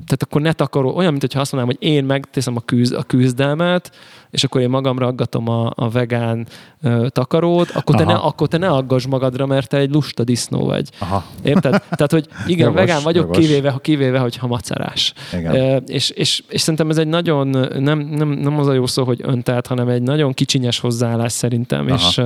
tehát 0.07 0.23
akkor 0.23 0.41
ne 0.41 0.53
takaró, 0.53 0.97
olyan, 0.97 1.11
mint 1.11 1.23
hogyha 1.23 1.41
azt 1.41 1.53
mondanám, 1.53 1.77
hogy 1.79 1.89
én 1.89 2.05
megteszem 2.05 2.57
a, 2.57 2.61
küzd, 2.61 2.95
a 2.95 3.03
küzdelmet, 3.03 3.93
és 4.33 4.45
akkor 4.45 4.61
én 4.61 4.69
magam 4.69 4.99
raggatom 4.99 5.49
a, 5.49 5.73
a 5.75 5.89
vegán 5.91 6.47
ö, 6.83 7.07
takarót, 7.09 7.71
akkor 7.71 7.95
te, 7.95 8.05
ne, 8.05 8.15
akkor 8.15 8.49
te 8.49 8.59
ne 8.59 8.69
aggass 8.69 9.07
magadra, 9.07 9.47
mert 9.47 9.69
te 9.69 9.77
egy 9.77 9.91
lusta 9.91 10.25
disznó 10.25 10.67
vagy. 10.67 10.89
Aha. 10.99 11.25
Érted? 11.43 11.71
Tehát, 11.71 12.11
hogy 12.11 12.29
igen, 12.47 12.67
jogos, 12.67 12.81
vegán 12.81 13.03
vagyok, 13.03 13.23
jogos. 13.23 13.47
kivéve, 13.47 13.75
kivéve, 13.81 14.19
hogyha 14.19 14.47
macerás. 14.47 15.13
E, 15.33 15.77
és, 15.77 16.11
és, 16.11 16.43
és, 16.49 16.61
szerintem 16.61 16.91
ez 16.91 16.99
egy 16.99 17.07
nagyon, 17.07 17.49
nem, 17.79 17.99
nem, 17.99 18.29
nem 18.29 18.59
az 18.59 18.67
a 18.67 18.73
jó 18.73 18.87
szó, 18.87 19.05
hogy 19.05 19.21
öntelt, 19.23 19.67
hanem 19.67 19.89
egy 19.89 20.03
nagyon 20.03 20.33
kicsinyes 20.33 20.81
hozzáállás 20.81 21.33
szerintem, 21.33 21.89
és, 21.89 22.21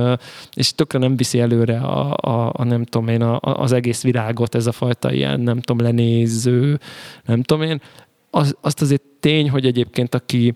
és 0.53 0.75
tökre 0.75 0.99
nem 0.99 1.15
viszi 1.15 1.39
előre 1.39 1.77
a, 1.77 2.13
a, 2.13 2.51
a 2.53 2.63
nem 2.63 2.83
tudom 2.83 3.07
én, 3.07 3.21
a, 3.21 3.39
az 3.41 3.71
egész 3.71 4.03
világot 4.03 4.55
ez 4.55 4.67
a 4.67 4.71
fajta 4.71 5.11
ilyen, 5.11 5.39
nem 5.39 5.61
tudom, 5.61 5.85
lenéző, 5.85 6.79
nem 7.25 7.43
tudom 7.43 7.63
én. 7.63 7.81
Az, 8.29 8.55
azt 8.61 8.81
azért 8.81 9.01
tény, 9.19 9.49
hogy 9.49 9.65
egyébként 9.65 10.15
aki 10.15 10.53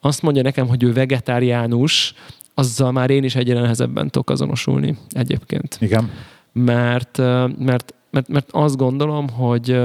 azt 0.00 0.22
mondja 0.22 0.42
nekem, 0.42 0.68
hogy 0.68 0.82
ő 0.82 0.92
vegetáriánus, 0.92 2.14
azzal 2.54 2.92
már 2.92 3.10
én 3.10 3.24
is 3.24 3.34
egyre 3.34 3.60
nehezebben 3.60 4.10
tudok 4.10 4.30
azonosulni 4.30 4.96
egyébként. 5.10 5.76
Igen. 5.80 6.10
Mert, 6.52 7.18
mert, 7.58 7.94
mert, 8.10 8.28
mert 8.28 8.48
azt 8.50 8.76
gondolom, 8.76 9.28
hogy 9.28 9.76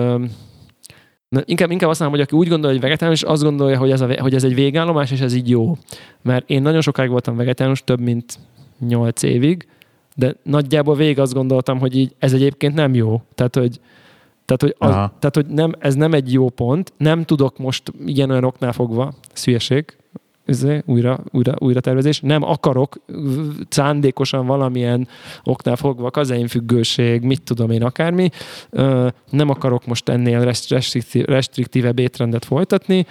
Na, 1.34 1.42
inkább, 1.46 1.72
inkább 1.72 1.90
azt 1.90 2.00
mondom, 2.00 2.20
hogy 2.20 2.28
aki 2.28 2.36
úgy 2.36 2.48
gondolja, 2.48 2.76
hogy 2.76 2.84
vegetáriánus, 2.84 3.24
azt 3.24 3.44
gondolja, 3.44 3.78
hogy 3.78 3.92
ez, 3.92 4.02
a, 4.02 4.22
hogy 4.22 4.36
ez 4.36 4.44
egy 4.44 4.56
végállomás, 4.56 5.12
és 5.12 5.20
ez 5.20 5.34
így 5.34 5.50
jó. 5.50 5.78
Mert 6.22 6.50
én 6.50 6.62
nagyon 6.62 6.82
sokáig 6.82 7.10
voltam 7.10 7.36
vegetáriánus, 7.36 7.84
több 7.84 8.00
mint 8.00 8.40
nyolc 8.80 9.24
évig, 9.24 9.68
de 10.16 10.36
nagyjából 10.44 10.96
végig 10.96 11.20
azt 11.20 11.34
gondoltam, 11.34 11.80
hogy 11.80 11.98
így 11.98 12.16
ez 12.20 12.34
egyébként 12.34 12.74
nem 12.74 12.94
jó. 12.94 13.22
Tehát, 13.36 13.56
hogy, 13.56 13.80
tehát, 14.46 14.62
hogy, 14.62 14.76
az, 14.78 14.90
tehát, 14.90 15.36
hogy 15.36 15.46
nem, 15.46 15.72
ez 15.80 15.96
nem 15.96 16.14
egy 16.14 16.34
jó 16.34 16.50
pont. 16.50 16.94
Nem 16.98 17.24
tudok 17.24 17.58
most 17.58 17.94
ilyen 18.06 18.30
olyan 18.30 18.44
oknál 18.44 18.74
fogva, 18.74 19.14
szülyeség, 19.34 19.96
újra, 20.86 21.20
újra, 21.32 21.54
újra 21.58 21.80
tervezés. 21.80 22.20
Nem 22.20 22.44
akarok 22.44 22.96
szándékosan 23.70 24.46
valamilyen 24.46 25.08
oknál 25.44 25.76
fogva 25.76 26.12
függőség, 26.48 27.22
mit 27.22 27.42
tudom 27.42 27.72
én, 27.72 27.84
akármi. 27.84 28.30
Nem 29.30 29.50
akarok 29.50 29.86
most 29.86 30.10
ennél 30.10 30.56
restriktív, 30.70 31.26
restriktívebb 31.26 32.00
étrendet 32.00 32.46
folytatni, 32.46 33.06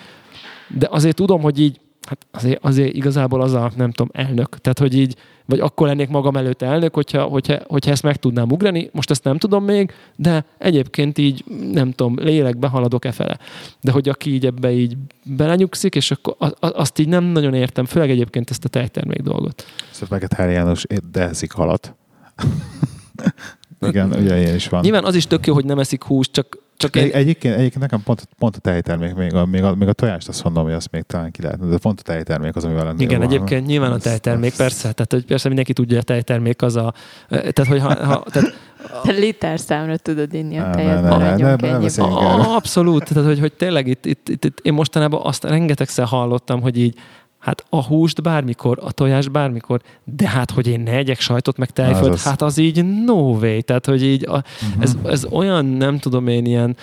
de 0.69 0.89
azért 0.91 1.17
tudom, 1.17 1.41
hogy 1.41 1.61
így 1.61 1.81
hát 2.07 2.27
azért, 2.31 2.65
azért 2.65 2.95
igazából 2.95 3.41
az 3.41 3.53
a, 3.53 3.73
nem 3.77 3.91
tudom, 3.91 4.11
elnök. 4.13 4.59
Tehát, 4.59 4.79
hogy 4.79 4.95
így, 4.95 5.17
vagy 5.47 5.61
akkor 5.61 5.87
lennék 5.87 6.09
magam 6.09 6.37
előtt 6.37 6.63
elnök, 6.63 6.95
hogyha, 6.95 7.23
hogyha, 7.23 7.59
hogyha 7.67 7.91
ezt 7.91 8.03
meg 8.03 8.17
tudnám 8.17 8.51
ugrani. 8.51 8.91
Most 8.93 9.11
ezt 9.11 9.25
nem 9.25 9.39
tudom 9.39 9.65
még, 9.65 9.93
de 10.17 10.45
egyébként 10.59 11.19
így, 11.19 11.45
nem 11.73 11.91
tudom, 11.91 12.19
lélekbe 12.19 12.67
haladok 12.69 13.05
e 13.05 13.13
fele. 13.13 13.39
De 13.81 13.93
hogy 13.93 14.09
aki 14.09 14.33
így 14.33 14.47
ebbe 14.47 14.73
így 14.73 14.97
belenyugszik, 15.25 15.95
és 15.95 16.11
akkor 16.11 16.37
azt 16.59 16.99
így 16.99 17.09
nem 17.09 17.25
nagyon 17.25 17.55
értem, 17.55 17.85
főleg 17.85 18.11
egyébként 18.11 18.51
ezt 18.51 18.65
a 18.65 18.69
tejtermék 18.69 19.21
dolgot. 19.21 19.65
Szóval 19.91 20.09
vegetáriánus, 20.19 20.87
de 21.13 21.29
eszik 21.29 21.53
halat. 21.53 21.95
Igen, 23.89 24.13
ugye 24.13 24.39
ilyen 24.39 24.55
is 24.55 24.69
van. 24.69 24.81
Nyilván 24.81 25.05
az 25.05 25.15
is 25.15 25.27
tök 25.27 25.47
jó, 25.47 25.55
hogy 25.55 25.65
nem 25.65 25.79
eszik 25.79 26.03
húst, 26.03 26.33
csak 26.33 26.59
csak 26.83 26.97
én... 26.97 27.11
egyébként, 27.13 27.55
egyébként 27.55 27.81
nekem 27.81 28.03
pont, 28.03 28.29
pont 28.39 28.57
a 28.57 28.59
tejtermék, 28.59 29.15
még 29.15 29.35
a, 29.35 29.47
még, 29.47 29.63
a, 29.63 29.75
még 29.75 29.89
a 29.89 29.93
tojást 29.93 30.29
azt 30.29 30.45
mondom, 30.45 30.65
hogy 30.65 30.73
azt 30.73 30.91
még 30.91 31.03
talán 31.03 31.31
ki 31.31 31.43
lehetne, 31.43 31.67
de 31.67 31.79
pont 31.79 32.01
a 32.01 32.03
tejtermék 32.03 32.57
az, 32.57 32.65
amivel 32.65 32.85
lennél 32.85 33.01
Igen, 33.01 33.19
van. 33.19 33.29
egyébként 33.29 33.67
nyilván 33.67 33.93
a 33.93 33.99
tejtermék, 33.99 34.57
persze, 34.57 34.93
tehát 34.93 35.13
hogy 35.13 35.25
persze 35.25 35.47
mindenki 35.47 35.73
tudja, 35.73 35.95
hogy 35.95 36.05
a 36.09 36.13
tejtermék 36.13 36.63
az 36.63 36.77
a, 36.77 36.95
tehát 37.29 37.67
hogy 37.67 37.81
ha, 37.81 38.07
ha 38.07 38.25
tehát, 38.31 38.55
te 39.03 39.13
liter 39.13 39.61
számra 39.61 39.97
tudod 39.97 40.35
inni 40.35 40.59
a 40.59 40.71
tejet, 40.71 41.03
ne, 41.03 41.17
ne, 41.17 41.37
ne, 41.37 41.57
ne, 41.57 41.77
ne, 41.77 42.55
Abszolút, 42.55 43.09
tehát 43.09 43.25
hogy, 43.25 43.39
hogy 43.39 43.53
tényleg 43.53 43.87
itt, 43.87 44.07
itt, 44.07 44.29
itt, 44.29 44.45
itt, 44.45 44.59
én 44.63 44.73
mostanában 44.73 45.21
azt 45.25 45.45
rengetegszer 45.45 46.07
hallottam, 46.07 46.61
hogy 46.61 46.79
így 46.79 46.99
Hát 47.43 47.65
a 47.69 47.83
húst 47.83 48.23
bármikor, 48.23 48.79
a 48.83 48.93
tojás 48.93 49.29
bármikor, 49.29 49.81
de 50.05 50.29
hát, 50.29 50.51
hogy 50.51 50.67
én 50.67 50.81
ne 50.81 50.93
egyek 50.93 51.21
sajtot 51.21 51.57
meg 51.57 51.71
tejföld, 51.71 52.13
az 52.13 52.23
hát 52.23 52.43
az 52.43 52.59
így 52.59 52.85
no 53.05 53.15
way. 53.15 53.61
Tehát, 53.61 53.87
hogy 53.87 54.03
így 54.05 54.25
a, 54.29 54.31
uh-huh. 54.37 54.83
ez, 54.83 54.97
ez 55.05 55.25
olyan, 55.25 55.65
nem 55.65 55.99
tudom 55.99 56.27
én, 56.27 56.45
ilyen 56.45 56.77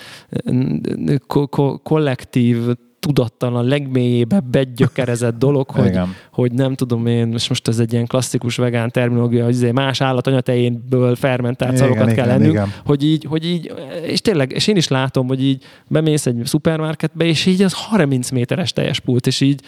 ko- 1.26 1.50
ko- 1.50 1.82
kollektív 1.82 2.56
tudattan 2.98 3.56
a 3.56 3.62
legmélyébe 3.62 4.40
begyökerezett 4.40 5.38
dolog, 5.38 5.70
hogy, 5.80 5.98
hogy 6.32 6.52
nem 6.52 6.74
tudom 6.74 7.06
én, 7.06 7.32
és 7.32 7.48
most 7.48 7.68
ez 7.68 7.78
egy 7.78 7.92
ilyen 7.92 8.06
klasszikus 8.06 8.56
vegán 8.56 8.90
terminológia, 8.90 9.44
hogy 9.44 9.52
izé 9.52 9.70
más 9.70 10.00
állatanyatejénből 10.00 11.16
fermentált 11.16 11.76
szarokat 11.76 12.12
kell 12.12 12.26
lennünk, 12.26 12.52
igen. 12.52 12.72
hogy 12.84 13.04
így, 13.04 13.24
hogy 13.28 13.46
így, 13.46 13.72
és 14.06 14.20
tényleg, 14.20 14.52
és 14.52 14.66
én 14.66 14.76
is 14.76 14.88
látom, 14.88 15.26
hogy 15.26 15.44
így 15.44 15.64
bemész 15.88 16.26
egy 16.26 16.40
szupermarketbe, 16.44 17.24
és 17.24 17.46
így 17.46 17.62
az 17.62 17.72
30 17.72 18.30
méteres 18.30 18.72
teljes 18.72 19.00
pult, 19.00 19.26
és 19.26 19.40
így 19.40 19.60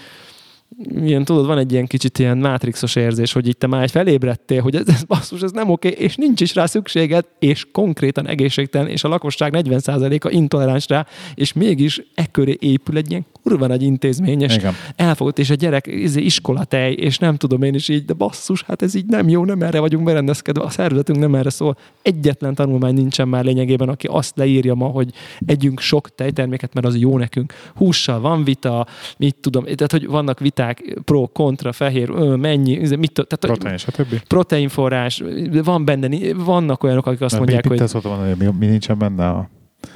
ilyen, 1.05 1.25
tudod, 1.25 1.47
van 1.47 1.59
egy 1.59 1.73
ilyen 1.73 1.87
kicsit 1.87 2.19
ilyen 2.19 2.39
mátrixos 2.39 2.97
érzés, 2.97 3.33
hogy 3.33 3.49
itt 3.49 3.59
te 3.59 3.67
már 3.67 3.89
felébredtél, 3.89 4.63
hogy 4.63 4.77
ez, 4.77 4.89
ez 4.89 5.05
basszus, 5.05 5.41
ez 5.41 5.51
nem 5.51 5.71
oké, 5.71 5.89
és 5.89 6.17
nincs 6.17 6.41
is 6.41 6.55
rá 6.55 6.67
szükséged, 6.67 7.25
és 7.39 7.67
konkrétan 7.73 8.29
egészségtelen, 8.29 8.89
és 8.89 9.05
a 9.05 9.09
lakosság 9.09 9.55
40%-a 9.57 10.31
intoleráns 10.31 10.89
rá, 10.89 11.07
és 11.35 11.53
mégis 11.53 12.03
ekköré 12.15 12.57
épül 12.61 12.97
egy 12.97 13.11
ilyen 13.11 13.27
kurva 13.43 13.67
nagy 13.67 13.83
intézmény, 13.83 14.43
és 14.43 14.55
Igen. 14.55 14.75
elfogott, 14.97 15.39
és 15.39 15.51
a 15.51 15.55
gyerek 15.55 15.87
iskolatej, 16.15 16.93
és 16.93 17.19
nem 17.19 17.37
tudom 17.37 17.63
én 17.63 17.75
is 17.75 17.89
így, 17.89 18.05
de 18.05 18.13
basszus, 18.13 18.63
hát 18.63 18.83
ez 18.83 18.95
így 18.95 19.07
nem 19.07 19.29
jó, 19.29 19.45
nem 19.45 19.63
erre 19.63 19.81
vagyunk 19.81 20.05
berendezkedve, 20.05 20.63
a 20.63 20.71
szervezetünk 20.71 21.19
nem 21.19 21.35
erre 21.35 21.51
szól. 21.51 21.77
Egyetlen 22.03 22.55
tanulmány 22.55 22.95
nincsen 22.95 23.29
már 23.29 23.45
lényegében, 23.45 23.89
aki 23.89 24.07
azt 24.07 24.37
leírja 24.37 24.75
ma, 24.75 24.87
hogy 24.87 25.13
együnk 25.47 25.81
sok 25.81 26.15
tejterméket, 26.15 26.75
mert 26.75 26.87
az 26.87 26.97
jó 26.97 27.19
nekünk. 27.19 27.53
Hússal 27.75 28.21
van 28.21 28.45
vita, 28.45 28.87
mit 29.17 29.37
tudom, 29.41 29.65
tehát 29.65 29.93
hogy 29.93 30.07
vannak 30.07 30.39
viták, 30.41 30.72
pro, 31.05 31.27
kontra, 31.27 31.73
fehér, 31.73 32.11
ö, 32.11 32.37
mennyi, 32.37 32.97
mit, 32.97 33.13
tehát, 33.13 33.37
protein, 33.39 33.77
stb. 33.77 34.27
Proteinforrás, 34.27 35.23
van 35.65 35.85
benne, 35.85 36.35
vannak 36.35 36.83
olyanok, 36.83 37.07
akik 37.07 37.21
azt 37.21 37.39
mondják, 37.39 37.69
mit, 37.69 37.91
hogy... 37.91 38.03
Mit 38.27 38.39
mi, 38.39 38.47
mi 38.59 38.67
nincsen 38.67 38.99
benne 38.99 39.29
a... 39.29 39.49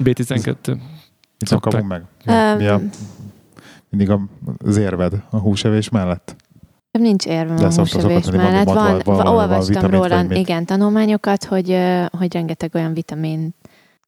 B12. 0.03 0.55
Mit 1.39 1.59
kapunk 1.59 1.87
meg? 1.87 2.03
Mi 2.57 2.67
a 2.67 2.81
mindig 3.89 4.19
az 4.57 4.77
érved 4.77 5.13
a 5.29 5.37
húsevés 5.37 5.89
mellett? 5.89 6.35
Nincs 6.91 7.25
érvem 7.25 7.57
a 7.57 7.73
húsevés 7.75 8.31
mellett. 8.31 8.65
Van, 8.65 9.01
van, 9.03 9.27
olvastam 9.27 9.89
róla, 9.89 10.23
igen, 10.33 10.65
tanulmányokat, 10.65 11.43
hogy, 11.43 11.77
hogy 12.17 12.33
rengeteg 12.33 12.71
olyan 12.73 12.93
vitamin 12.93 13.55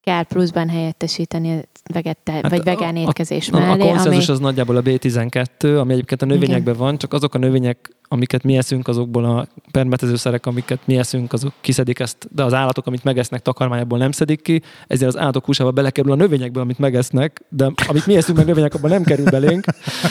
kell 0.02 0.24
pluszban 0.24 0.70
helyettesíteni 0.70 1.62
vegetál, 1.93 2.41
hát 2.41 2.52
vagy 2.52 2.64
vegán 2.64 2.95
étkezés 2.95 3.50
a, 3.50 3.60
mellé. 3.60 3.82
A 3.82 3.86
konszenzus 3.86 4.28
ami... 4.28 4.38
az 4.38 4.39
nagyjából 4.39 4.76
a 4.76 4.82
B12, 4.82 5.80
ami 5.80 5.93
egyébként 5.93 6.22
a 6.22 6.26
növényekben 6.26 6.74
Igen. 6.74 6.86
van, 6.86 6.97
csak 6.97 7.14
azok 7.14 7.34
a 7.34 7.38
növények, 7.38 7.89
amiket 8.12 8.43
mi 8.43 8.57
eszünk, 8.57 8.88
azokból 8.88 9.26
a 9.26 9.47
permetezőszerek, 9.72 10.45
amiket 10.45 10.80
mi 10.86 10.97
eszünk, 10.97 11.34
azok 11.34 11.53
kiszedik 11.62 11.99
ezt, 11.99 12.28
de 12.32 12.43
az 12.43 12.53
állatok, 12.53 12.88
amit 12.88 13.03
megesznek, 13.03 13.41
takarmányából 13.41 13.97
nem 13.97 14.12
szedik 14.12 14.41
ki, 14.41 14.62
ezért 14.88 15.10
az 15.10 15.18
állatok 15.18 15.45
húsába 15.45 15.72
belekerül 15.72 16.12
a 16.12 16.16
növényekből, 16.16 16.64
amit 16.64 16.80
megesznek, 16.80 17.41
de 17.49 17.72
amit 17.88 18.05
mi 18.05 18.16
eszünk 18.16 18.38
meg 18.38 18.45
növények, 18.45 18.74
abban 18.74 18.89
nem 18.89 19.03
kerül 19.03 19.30
belénk. 19.30 19.66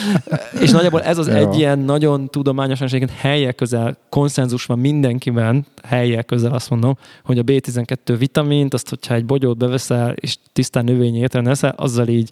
És 0.63 0.71
nagyjából 0.71 1.01
ez 1.01 1.17
az 1.17 1.27
Jó. 1.27 1.33
egy 1.33 1.57
ilyen 1.57 1.79
nagyon 1.79 2.27
tudományosan 2.27 2.87
egyébként 2.87 3.19
helye 3.19 3.51
közel, 3.51 3.97
konszenzus 4.09 4.65
van 4.65 4.79
mindenkiben, 4.79 5.65
helye 5.83 6.21
közel 6.21 6.53
azt 6.53 6.69
mondom, 6.69 6.97
hogy 7.23 7.37
a 7.37 7.43
B12 7.43 8.15
vitamint, 8.17 8.73
azt, 8.73 8.89
hogyha 8.89 9.13
egy 9.13 9.25
bogyót 9.25 9.57
beveszel, 9.57 10.11
és 10.11 10.35
tisztán 10.53 10.83
növényi 10.83 11.19
ételen 11.19 11.47
eszel, 11.47 11.73
azzal 11.77 12.07
így 12.07 12.31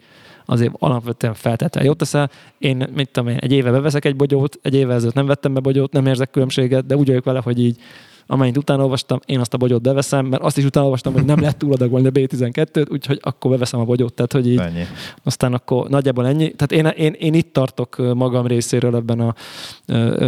azért 0.49 0.73
alapvetően 0.77 1.33
feltétlenül 1.33 1.89
jót 1.89 1.97
teszel. 1.97 2.29
Én, 2.57 2.87
mit 2.95 3.09
tudom 3.09 3.29
én, 3.29 3.37
egy 3.37 3.51
éve 3.51 3.71
beveszek 3.71 4.05
egy 4.05 4.15
bogyót, 4.15 4.59
egy 4.61 4.75
éve 4.75 4.93
ezelőtt 4.93 5.13
nem 5.13 5.25
vettem 5.25 5.53
be 5.53 5.59
bogyót, 5.59 5.91
nem 5.91 6.05
érzek 6.05 6.29
különbséget, 6.29 6.85
de 6.85 6.95
úgy 6.95 7.07
vagyok 7.07 7.23
vele, 7.23 7.39
hogy 7.43 7.59
így 7.59 7.79
amennyit 8.27 8.57
utána 8.57 8.83
olvastam, 8.83 9.19
én 9.25 9.39
azt 9.39 9.53
a 9.53 9.57
bogyót 9.57 9.81
beveszem, 9.81 10.25
mert 10.25 10.41
azt 10.41 10.57
is 10.57 10.65
utána 10.65 10.85
olvastam, 10.85 11.13
hogy 11.13 11.25
nem 11.25 11.39
lehet 11.39 11.57
túladagolni 11.57 12.07
a 12.07 12.11
B12-t, 12.11 12.91
úgyhogy 12.91 13.19
akkor 13.21 13.51
beveszem 13.51 13.79
a 13.79 13.83
bogyót, 13.83 14.13
tehát 14.13 14.31
hogy 14.33 14.47
így, 14.47 14.59
ennyi. 14.59 14.83
aztán 15.23 15.53
akkor 15.53 15.89
nagyjából 15.89 16.27
ennyi. 16.27 16.51
Tehát 16.51 16.71
én, 16.71 17.05
én, 17.05 17.13
én 17.13 17.33
itt 17.33 17.53
tartok 17.53 18.13
magam 18.13 18.47
részéről 18.47 18.95
ebben 18.95 19.19
a 19.19 19.33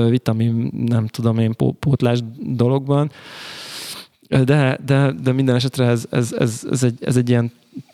vitamin, 0.09 0.71
nem 0.87 1.07
tudom 1.07 1.37
én, 1.37 1.55
pótlás 1.79 2.19
dologban. 2.39 3.11
De, 4.29 4.79
de, 4.85 5.11
de 5.23 5.31
minden 5.31 5.55
esetre 5.55 5.85
ez, 5.85 6.05
ez, 6.09 6.33
ez, 6.33 6.63
ez, 6.71 6.83
egy, 6.83 6.97
ez 7.01 7.17
egy 7.17 7.29
ilyen 7.29 7.51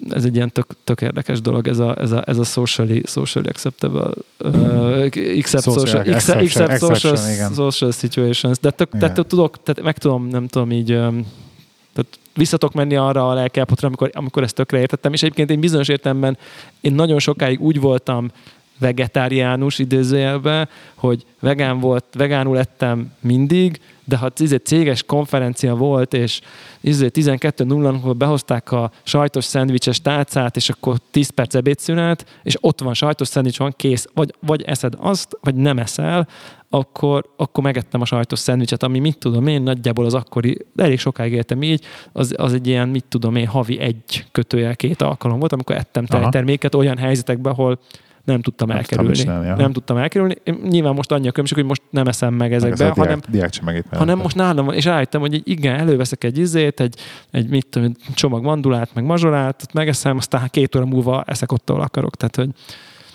ez 0.10 0.26
egy 0.26 0.36
ilyen 0.36 0.52
tök, 0.52 0.66
tök 0.84 1.02
érdekes 1.02 1.42
dolog, 1.42 1.68
ez 1.68 1.80
a, 1.80 1.96
ez 2.00 2.12
a, 2.12 2.24
ez 2.26 2.38
a 2.38 2.44
socially, 2.44 3.02
socially 3.06 3.48
acceptable 3.48 4.10
uh, 4.40 5.10
accept 5.38 5.64
social, 5.64 6.02
accept, 6.02 6.42
accept 6.42 6.80
social, 6.80 7.52
social 7.54 7.92
situations. 7.92 8.60
De 8.60 8.72
tök, 8.72 8.90
tehát 8.98 9.28
tudok, 9.28 9.64
tehát 9.64 9.84
meg 9.84 9.98
tudom, 9.98 10.28
nem 10.28 10.48
tudom 10.48 10.72
így, 10.72 10.86
tehát 10.86 12.20
visszatok 12.34 12.74
menni 12.74 12.96
arra 12.96 13.30
a 13.30 13.34
lelkelpotra, 13.34 13.88
amikor, 13.88 14.10
amikor 14.14 14.44
ezt 14.44 14.56
tökre 14.56 14.80
értettem, 14.80 15.14
és 15.14 15.24
egyébként 15.24 15.50
én 15.50 15.60
bizonyos 15.60 15.88
értelemben 15.88 16.38
én 16.82 16.94
nagyon 16.94 17.20
sokáig 17.20 17.62
úgy 17.62 17.80
voltam 17.80 18.32
vegetáriánus 18.80 19.80
idézőjelben, 19.80 20.70
hogy 20.96 21.26
vegán 21.40 21.80
volt, 21.80 22.06
vegánul 22.14 22.60
ettem 22.60 23.12
mindig, 23.20 23.80
de 24.06 24.18
ha 24.18 24.32
izé 24.38 24.56
céges 24.56 25.04
konferencia 25.04 25.76
volt, 25.76 26.14
és 26.14 26.42
izé 26.82 27.10
12.00-kor 27.14 28.16
behozták 28.16 28.72
a 28.72 28.92
sajtos 29.04 29.46
szendvicses 29.46 30.02
tálcát, 30.02 30.56
és 30.56 30.70
akkor 30.70 30.98
10 31.12 31.30
perc 31.30 31.56
ebédszünet, 31.56 32.40
és 32.44 32.58
ott 32.62 32.82
van 32.82 32.94
sajtos 32.94 33.28
szendvics, 33.28 33.58
van 33.58 33.74
kész, 33.78 34.08
vagy, 34.14 34.34
vagy 34.40 34.62
eszed 34.62 34.94
azt, 34.98 35.38
vagy 35.42 35.56
nem 35.56 35.78
eszel, 35.80 36.28
akkor, 36.70 37.26
akkor 37.38 37.64
megettem 37.64 38.02
a 38.02 38.06
sajtos 38.06 38.40
szendvicset, 38.40 38.84
ami 38.84 39.00
mit 39.00 39.18
tudom 39.18 39.48
én, 39.48 39.62
nagyjából 39.62 40.06
az 40.06 40.14
akkori, 40.14 40.58
elég 40.76 41.00
sokáig 41.00 41.34
éltem 41.34 41.64
így, 41.64 41.84
az, 42.12 42.34
az 42.38 42.54
egy 42.54 42.68
ilyen, 42.68 42.90
mit 42.90 43.06
tudom 43.10 43.36
én, 43.36 43.48
havi 43.48 43.80
egy 43.80 44.26
kötőjel 44.32 44.76
két 44.76 45.02
alkalom 45.02 45.40
volt, 45.40 45.54
amikor 45.54 45.76
ettem 45.76 46.06
tejterméket 46.06 46.76
olyan 46.76 46.98
helyzetekben, 46.98 47.52
ahol 47.52 47.80
nem 48.26 48.42
tudtam 48.42 48.68
nem 48.68 48.78
elkerülni. 48.78 49.24
Nem, 49.24 49.44
ja. 49.44 49.56
nem 49.56 49.72
tudtam 49.72 49.98
elkerülni. 49.98 50.36
Én 50.44 50.60
nyilván 50.64 50.94
most 50.94 51.12
annyi 51.12 51.28
a 51.28 51.32
különbség, 51.32 51.58
hogy 51.58 51.68
most 51.68 51.82
nem 51.90 52.08
eszem 52.08 52.34
meg 52.34 52.54
ezekbe, 52.54 52.86
meg 52.86 52.94
hanem, 52.94 53.20
diák, 53.30 53.50
diák 53.50 53.86
hanem 53.92 54.18
most 54.18 54.36
nálam 54.36 54.66
van, 54.66 54.76
és 54.76 54.86
rájöttem, 54.86 55.22
hogy 55.22 55.42
igen, 55.44 55.76
előveszek 55.76 56.24
egy 56.24 56.38
izét, 56.38 56.80
egy, 56.80 56.96
egy 57.32 57.48
mit 57.50 57.68
tudom, 57.68 57.92
csomag 58.14 58.44
mandulát, 58.44 58.90
meg 58.94 59.04
mazsolát, 59.04 59.74
megeszem, 59.74 60.18
aztán 60.18 60.48
két 60.52 60.76
óra 60.76 60.86
múlva 60.86 61.24
eszek 61.28 61.52
ott, 61.52 61.70
ahol 61.70 61.82
akarok. 61.82 62.16
Tehát, 62.16 62.36
hogy 62.36 62.50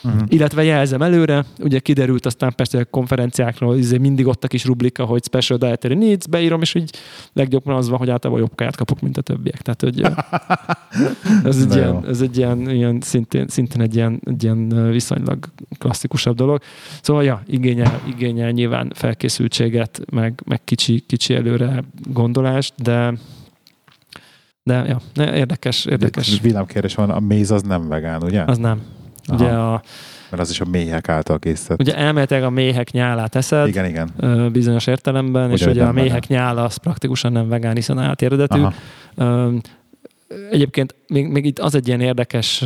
Uh-huh. 0.03 0.22
Illetve 0.28 0.64
jelzem 0.64 1.03
előre, 1.03 1.44
ugye 1.59 1.78
kiderült 1.78 2.26
aztán 2.26 2.55
persze 2.55 2.78
a 2.78 2.84
konferenciákról, 2.84 3.76
izé 3.76 3.98
mindig 3.98 4.26
ott 4.26 4.44
a 4.44 4.48
kis 4.48 4.64
rubrika, 4.64 5.05
hogy 5.05 5.24
Special 5.24 5.59
Dietary 5.59 5.94
Needs, 5.94 6.26
beírom, 6.26 6.61
és 6.61 6.74
így 6.74 6.96
leggyakran 7.32 7.76
az 7.76 7.88
van, 7.88 7.98
hogy 7.98 8.11
általában 8.11 8.42
jobb 8.42 8.55
kaját 8.55 8.76
kapok, 8.76 9.01
mint 9.01 9.16
a 9.16 9.20
többiek. 9.20 9.62
Tehát, 9.62 9.80
hogy 9.80 10.01
ez 11.51 11.59
egy, 11.59 11.74
ilyen, 11.74 12.07
ez 12.09 12.20
egy 12.20 12.36
ilyen, 12.36 12.70
ilyen 12.70 13.01
szintén, 13.01 13.48
szintén 13.48 13.80
egy 13.80 13.94
ilyen, 13.94 14.20
egy 14.24 14.42
ilyen 14.42 14.90
viszonylag 14.90 15.38
klasszikusabb 15.78 16.36
dolog. 16.36 16.61
Szóval, 17.03 17.24
ja, 17.24 17.42
igényel, 17.46 18.01
igényel 18.09 18.51
nyilván 18.51 18.92
felkészültséget, 18.94 20.01
meg, 20.11 20.42
meg 20.44 20.64
kicsi, 20.64 21.05
kicsi 21.07 21.34
előre 21.34 21.84
gondolást, 22.12 22.74
de 22.82 23.14
de 24.62 24.84
ja, 24.86 25.01
érdekes, 25.34 25.84
érdekes. 25.84 26.40
Villámkérdés 26.40 26.94
van, 26.94 27.11
a 27.11 27.20
méz 27.20 27.51
az 27.51 27.62
nem 27.62 27.88
vegán, 27.88 28.22
ugye? 28.22 28.42
Az 28.42 28.59
nem. 28.59 28.82
Ugye 29.31 29.49
a, 29.49 29.83
mert 30.31 30.43
az 30.43 30.51
is 30.51 30.61
a 30.61 30.64
méhek 30.64 31.09
által 31.09 31.39
készített. 31.39 31.81
Ugye 31.81 31.97
elméletileg 31.97 32.43
a 32.43 32.51
méhek 32.51 32.91
nyálát 32.91 33.35
eszed. 33.35 33.68
Igen, 33.68 33.85
igen. 33.85 34.11
Bizonyos 34.53 34.87
értelemben, 34.87 35.45
ugye, 35.45 35.55
és 35.55 35.66
ugye 35.66 35.85
a 35.85 35.93
méhek 35.93 36.26
vegán. 36.26 36.45
nyála 36.45 36.64
az 36.64 36.76
praktikusan 36.76 37.33
nem 37.33 37.49
vegán, 37.49 37.74
hiszen 37.74 37.99
állat 37.99 38.22
eredetű. 38.22 38.62
egyébként 40.51 40.95
még, 41.09 41.26
még 41.26 41.45
itt 41.45 41.59
az 41.59 41.74
egy 41.74 41.87
ilyen 41.87 42.01
érdekes, 42.01 42.64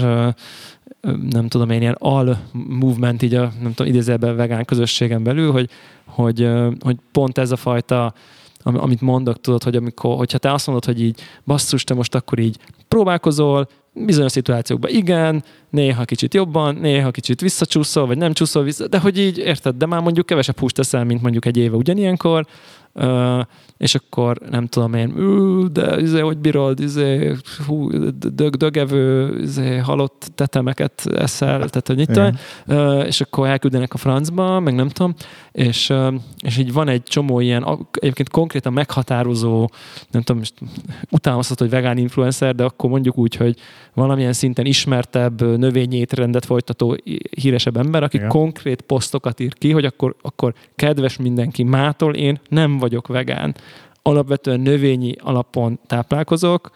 nem 1.31 1.49
tudom 1.49 1.71
én, 1.71 1.81
ilyen 1.81 1.97
al 1.99 2.39
movement 2.53 3.23
így 3.23 3.35
a, 3.35 3.53
nem 3.63 3.73
tudom, 3.75 3.93
idézőben 3.93 4.37
vegán 4.37 4.65
közösségen 4.65 5.23
belül, 5.23 5.53
hogy, 5.53 5.71
hogy, 6.05 6.49
hogy 6.81 6.97
pont 7.13 7.39
ez 7.39 7.51
a 7.51 7.57
fajta 7.57 8.15
amit 8.65 9.01
mondok, 9.01 9.41
tudod, 9.41 9.63
hogy 9.63 9.77
amikor, 9.77 10.17
hogyha 10.17 10.39
te 10.39 10.53
azt 10.53 10.67
mondod, 10.67 10.85
hogy 10.85 11.03
így 11.03 11.21
basszus, 11.45 11.85
te 11.85 11.95
most 11.95 12.15
akkor 12.15 12.39
így 12.39 12.59
próbálkozol, 12.95 13.69
bizonyos 13.93 14.33
szituációkban 14.33 14.91
igen, 14.91 15.45
néha 15.71 16.05
kicsit 16.05 16.35
jobban, 16.35 16.75
néha 16.75 17.11
kicsit 17.11 17.41
visszacsúszol, 17.41 18.07
vagy 18.07 18.19
nem 18.19 18.33
csúszol 18.33 18.63
vissza, 18.63 18.89
de 18.89 18.99
hogy 18.99 19.19
így, 19.19 19.39
érted, 19.39 19.77
de 19.77 19.87
már 19.87 20.01
mondjuk 20.01 20.27
kevesebb 20.27 20.59
húst 20.59 20.75
teszel, 20.75 21.05
mint 21.05 21.23
mondjuk 21.23 21.45
egy 21.45 21.57
éve 21.57 21.77
ugyanilyenkor, 21.77 22.47
és 23.77 23.95
akkor 23.95 24.39
nem 24.51 24.67
tudom 24.67 24.95
én, 24.95 25.13
de 25.73 26.01
izé, 26.01 26.21
hogy 26.21 26.39
bírod, 26.39 26.81
izé, 26.81 27.33
hú, 27.67 27.91
dög, 28.35 28.57
dögevő, 28.57 29.41
izé, 29.41 29.77
halott 29.77 30.31
tetemeket 30.35 31.07
eszel, 31.17 31.69
tehát 31.69 31.87
hogy 31.87 32.01
itt, 32.01 32.21
és 33.07 33.21
akkor 33.21 33.49
elküldenek 33.49 33.95
a 33.95 33.99
francba, 33.99 34.61
meg 34.61 34.75
nem 34.75 34.89
tudom, 34.89 35.15
és, 35.53 35.93
és 36.39 36.59
így 36.59 36.73
van 36.73 36.89
egy 36.89 37.03
csomó 37.03 37.41
ilyen, 37.41 37.89
egyébként 37.93 38.29
konkrétan 38.29 38.73
meghatározó, 38.73 39.69
nem 40.11 40.23
tudom, 40.23 40.39
most 40.39 40.55
utánozhat, 41.11 41.59
hogy 41.59 41.71
vegán 41.71 41.99
influencer, 41.99 42.55
de 42.55 42.65
akkor 42.65 42.84
mondjuk 42.91 43.19
úgy, 43.19 43.35
hogy 43.35 43.57
valamilyen 43.95 44.33
szinten 44.33 44.67
ismertebb 44.67 45.59
növényétrendet 45.59 46.45
folytató 46.45 46.97
híresebb 47.31 47.77
ember, 47.77 48.03
aki 48.03 48.17
Igen. 48.17 48.29
konkrét 48.29 48.81
posztokat 48.81 49.41
ír 49.41 49.53
ki, 49.53 49.73
hogy 49.73 49.85
akkor, 49.85 50.15
akkor 50.23 50.55
kedves 50.77 51.17
mindenki, 51.17 51.63
mától 51.63 52.15
én 52.15 52.41
nem 52.49 52.79
vagyok 52.79 53.07
vegán. 53.07 53.55
Alapvetően 54.03 54.61
növényi 54.61 55.15
alapon 55.19 55.79
táplálkozok, 55.87 56.71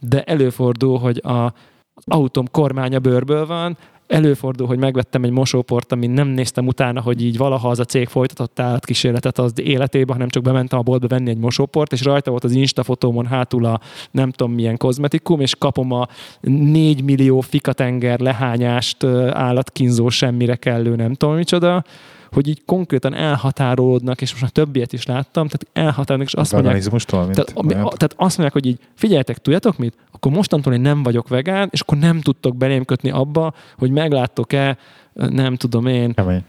de 0.00 0.22
előfordul, 0.22 0.98
hogy 0.98 1.20
a, 1.24 1.52
autóm 2.04 2.46
kormánya 2.50 2.98
bőrből 2.98 3.46
van, 3.46 3.76
előfordul, 4.10 4.66
hogy 4.66 4.78
megvettem 4.78 5.24
egy 5.24 5.30
mosóport, 5.30 5.92
amin 5.92 6.10
nem 6.10 6.28
néztem 6.28 6.66
utána, 6.66 7.00
hogy 7.00 7.22
így 7.24 7.36
valaha 7.36 7.68
az 7.68 7.78
a 7.78 7.84
cég 7.84 8.08
folytatott 8.08 8.60
állatkísérletet 8.60 9.38
az 9.38 9.52
életében, 9.60 10.14
hanem 10.14 10.28
csak 10.28 10.42
bementem 10.42 10.78
a 10.78 10.82
boltba 10.82 11.06
venni 11.06 11.30
egy 11.30 11.38
mosóport, 11.38 11.92
és 11.92 12.04
rajta 12.04 12.30
volt 12.30 12.44
az 12.44 12.52
Insta 12.52 12.82
fotómon 12.82 13.26
hátul 13.26 13.64
a 13.64 13.80
nem 14.10 14.30
tudom 14.30 14.52
milyen 14.54 14.76
kozmetikum, 14.76 15.40
és 15.40 15.54
kapom 15.54 15.92
a 15.92 16.08
4 16.40 17.04
millió 17.04 17.40
fikatenger 17.40 18.20
lehányást 18.20 19.04
állatkínzó 19.30 20.08
semmire 20.08 20.56
kellő 20.56 20.96
nem 20.96 21.14
tudom 21.14 21.34
micsoda, 21.34 21.84
hogy 22.32 22.48
így 22.48 22.62
konkrétan 22.66 23.14
elhatárolódnak, 23.14 24.20
és 24.20 24.30
most 24.30 24.42
már 24.42 24.50
többiet 24.50 24.92
is 24.92 25.06
láttam, 25.06 25.48
tehát 25.48 25.66
elhatárolódnak, 25.86 26.26
és 26.26 26.34
azt 26.34 26.52
mondják, 26.52 26.74
tehát, 27.34 27.52
ami, 27.54 27.72
tehát 27.72 28.14
azt 28.16 28.38
mondják, 28.38 28.52
hogy 28.52 28.66
így 28.66 28.78
figyeljetek, 28.94 29.38
tudjátok 29.38 29.78
mit? 29.78 29.94
Akkor 30.12 30.32
mostantól 30.32 30.72
én 30.72 30.80
nem 30.80 31.02
vagyok 31.02 31.28
vegán, 31.28 31.68
és 31.70 31.80
akkor 31.80 31.98
nem 31.98 32.20
tudtok 32.20 32.56
belém 32.56 32.84
kötni 32.84 33.10
abba, 33.10 33.54
hogy 33.78 33.90
megláttok-e 33.90 34.78
nem 35.12 35.56
tudom 35.56 35.86
én, 35.86 36.14
Kemény. 36.14 36.44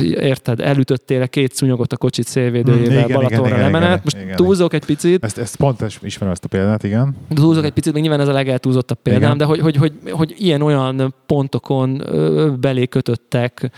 érted, 0.00 0.60
elütöttél 0.60 1.28
két 1.28 1.54
szúnyogot 1.54 1.92
a 1.92 1.96
kocsit 1.96 2.26
szélvédőjével 2.26 3.02
hmm, 3.02 3.12
Balatonra 3.12 3.56
lemenet. 3.56 4.04
Most 4.04 4.16
igen, 4.16 4.36
túlzok 4.36 4.72
egy 4.72 4.84
picit. 4.84 5.24
Ezt, 5.24 5.38
ezt 5.38 5.56
pont 5.56 5.98
ismerem 6.02 6.32
ezt 6.32 6.44
a 6.44 6.48
példát, 6.48 6.82
igen. 6.82 7.16
Túlzok 7.34 7.64
egy 7.64 7.72
picit, 7.72 7.92
még 7.92 8.02
nyilván 8.02 8.20
ez 8.20 8.28
a 8.28 8.32
legeltúlzottabb 8.32 8.98
példám, 9.02 9.22
igen. 9.22 9.36
de 9.38 9.44
hogy, 9.44 9.60
hogy, 9.60 9.76
hogy, 9.76 9.92
hogy 10.10 10.34
ilyen-olyan 10.38 11.14
pontokon 11.26 12.02
belé 12.60 12.86
kötöttek, 12.86 13.70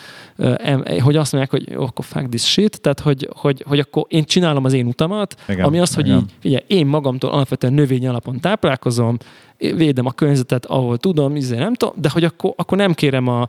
hogy 1.01 1.17
azt 1.17 1.33
mondják, 1.33 1.51
hogy 1.51 1.77
oh, 1.77 1.83
akkor 1.83 2.05
fuck 2.05 2.29
this 2.29 2.51
shit, 2.51 2.81
tehát 2.81 3.01
hogy, 3.01 3.29
hogy, 3.33 3.65
hogy 3.67 3.79
akkor 3.79 4.05
én 4.09 4.25
csinálom 4.25 4.65
az 4.65 4.73
én 4.73 4.87
utamat, 4.87 5.35
igen, 5.49 5.65
ami 5.65 5.79
az, 5.79 5.95
hogy 5.95 6.07
igen. 6.07 6.19
így, 6.19 6.35
figyelj, 6.39 6.65
én 6.67 6.87
magamtól 6.87 7.31
alapvetően 7.31 7.73
növény 7.73 8.07
alapon 8.07 8.41
táplálkozom, 8.41 9.17
védem 9.59 10.07
a 10.07 10.13
környezetet, 10.13 10.67
ahol 10.67 10.99
tudom, 10.99 11.37
izé 11.37 11.57
nem 11.57 11.75
tudom, 11.75 11.95
de 11.99 12.09
hogy 12.13 12.25
akkor, 12.25 12.53
akkor 12.57 12.79
nem 12.79 12.93
kérem 12.93 13.29
a, 13.29 13.49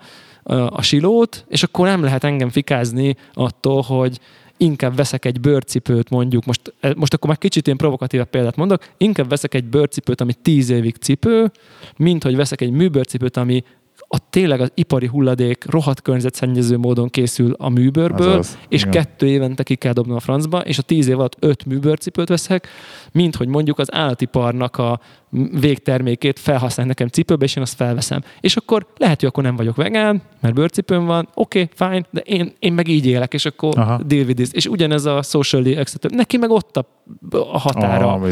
a 0.53 0.81
silót, 0.81 1.45
és 1.47 1.63
akkor 1.63 1.87
nem 1.87 2.03
lehet 2.03 2.23
engem 2.23 2.49
fikázni 2.49 3.15
attól, 3.33 3.81
hogy 3.81 4.19
inkább 4.57 4.95
veszek 4.95 5.25
egy 5.25 5.39
bőrcipőt 5.39 6.09
mondjuk, 6.09 6.45
most, 6.45 6.73
e, 6.79 6.93
most 6.95 7.13
akkor 7.13 7.29
már 7.29 7.37
kicsit 7.37 7.65
ilyen 7.65 7.77
provokatív 7.77 8.23
példát 8.23 8.55
mondok, 8.55 8.87
inkább 8.97 9.29
veszek 9.29 9.53
egy 9.53 9.63
bőrcipőt, 9.63 10.21
ami 10.21 10.33
tíz 10.33 10.69
évig 10.69 10.95
cipő, 10.95 11.51
mint 11.97 12.23
hogy 12.23 12.35
veszek 12.35 12.61
egy 12.61 12.71
műbőrcipőt, 12.71 13.37
ami 13.37 13.63
a 14.07 14.29
tényleg 14.29 14.61
az 14.61 14.71
ipari 14.73 15.07
hulladék 15.07 15.65
rohadt 15.69 16.01
környezetszennyező 16.01 16.77
módon 16.77 17.09
készül 17.09 17.55
a 17.57 17.69
műbőrből, 17.69 18.37
az, 18.37 18.57
és 18.69 18.81
igen. 18.81 18.91
kettő 18.91 19.27
évente 19.27 19.63
ki 19.63 19.75
kell 19.75 19.93
dobni 19.93 20.15
a 20.15 20.19
francba, 20.19 20.59
és 20.59 20.77
a 20.77 20.81
tíz 20.81 21.07
év 21.07 21.19
alatt 21.19 21.35
öt 21.39 21.65
műbőrcipőt 21.65 22.29
veszek, 22.29 22.67
mint 23.11 23.35
hogy 23.35 23.47
mondjuk 23.47 23.79
az 23.79 23.93
állatiparnak 23.93 24.77
a 24.77 24.99
végtermékét 25.59 26.39
felhasználni 26.39 26.91
nekem 26.91 27.07
cipőbe, 27.07 27.45
és 27.45 27.55
én 27.55 27.63
azt 27.63 27.75
felveszem. 27.75 28.23
És 28.39 28.55
akkor 28.55 28.85
lehet, 28.97 29.19
hogy 29.19 29.29
akkor 29.29 29.43
nem 29.43 29.55
vagyok 29.55 29.75
vegán, 29.75 30.21
mert 30.41 30.53
bőrcipőm 30.53 31.05
van, 31.05 31.29
oké, 31.33 31.61
okay, 31.61 31.89
fine, 31.89 32.05
de 32.11 32.19
én, 32.19 32.53
én 32.59 32.73
meg 32.73 32.87
így 32.87 33.05
élek, 33.05 33.33
és 33.33 33.45
akkor 33.45 33.77
Aha. 33.77 34.03
deal 34.03 34.25
with 34.25 34.35
this. 34.35 34.49
És 34.51 34.65
ugyanez 34.65 35.05
a 35.05 35.21
socially 35.21 35.75
acceptable. 35.75 36.17
Neki 36.17 36.37
meg 36.37 36.49
ott 36.49 36.77
a, 36.77 36.85
a 37.31 37.59
határa. 37.59 38.07
Aha, 38.07 38.27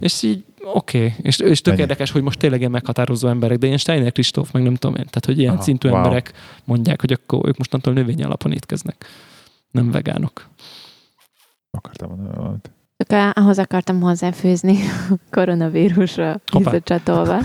és 0.00 0.22
így 0.22 0.44
oké, 0.64 0.98
okay. 0.98 1.14
és, 1.22 1.38
és 1.38 1.60
tök 1.60 1.72
Ennyi. 1.72 1.82
érdekes, 1.82 2.10
hogy 2.10 2.22
most 2.22 2.38
tényleg 2.38 2.58
ilyen 2.58 2.70
meghatározó 2.70 3.28
emberek, 3.28 3.58
de 3.58 3.66
ilyen 3.66 3.78
Steiner 3.78 4.12
Kristóf, 4.12 4.50
meg 4.50 4.62
nem 4.62 4.74
tudom 4.74 4.96
én, 4.96 5.04
tehát 5.04 5.26
hogy 5.26 5.38
ilyen 5.38 5.54
Aha, 5.54 5.62
szintű 5.62 5.88
wow. 5.88 5.96
emberek 5.96 6.32
mondják, 6.64 7.00
hogy 7.00 7.12
akkor 7.12 7.48
ők 7.48 7.56
mostantól 7.56 7.92
növény 7.92 8.22
alapon 8.22 8.52
étkeznek, 8.52 9.06
nem 9.70 9.90
vegánok. 9.90 10.48
Akartam 11.70 12.08
mondani 12.08 12.36
valamit. 12.36 12.70
Csak 13.10 13.36
ahhoz 13.36 13.58
akartam 13.58 14.00
hozzáfűzni 14.00 14.78
koronavírusra 15.30 16.40
visszacsatolva. 16.58 17.38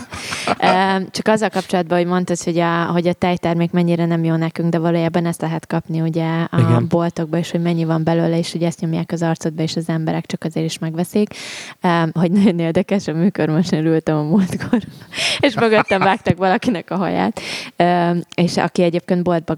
Csak 1.11 1.27
azzal 1.27 1.49
kapcsolatban, 1.49 1.97
hogy 1.97 2.07
mondtad, 2.07 2.43
hogy 2.43 2.59
a, 2.59 2.83
hogy 2.83 3.07
a 3.07 3.13
tejtermék 3.13 3.71
mennyire 3.71 4.05
nem 4.05 4.23
jó 4.23 4.35
nekünk, 4.35 4.69
de 4.69 4.79
valójában 4.79 5.25
ezt 5.25 5.41
lehet 5.41 5.67
kapni 5.67 6.01
ugye 6.01 6.25
a 6.51 6.59
Igen. 6.59 6.87
boltokba, 6.87 7.37
és 7.37 7.51
hogy 7.51 7.61
mennyi 7.61 7.83
van 7.83 8.03
belőle, 8.03 8.37
és 8.37 8.51
hogy 8.51 8.63
ezt 8.63 8.79
nyomják 8.79 9.11
az 9.11 9.21
arcodba, 9.21 9.61
és 9.61 9.75
az 9.75 9.89
emberek 9.89 10.25
csak 10.25 10.43
azért 10.43 10.65
is 10.65 10.79
megveszik. 10.79 11.33
Hogy 12.11 12.31
nagyon 12.31 12.59
érdekes, 12.59 13.07
a 13.07 13.13
műkörmösnél 13.13 13.85
ültem 13.85 14.17
a 14.17 14.23
múltkor, 14.23 14.79
és 15.39 15.55
mögöttem 15.55 15.99
vágtak 15.99 16.37
valakinek 16.37 16.91
a 16.91 16.95
haját, 16.95 17.39
és 18.35 18.57
aki 18.57 18.83
egyébként 18.83 19.23
boltba 19.23 19.55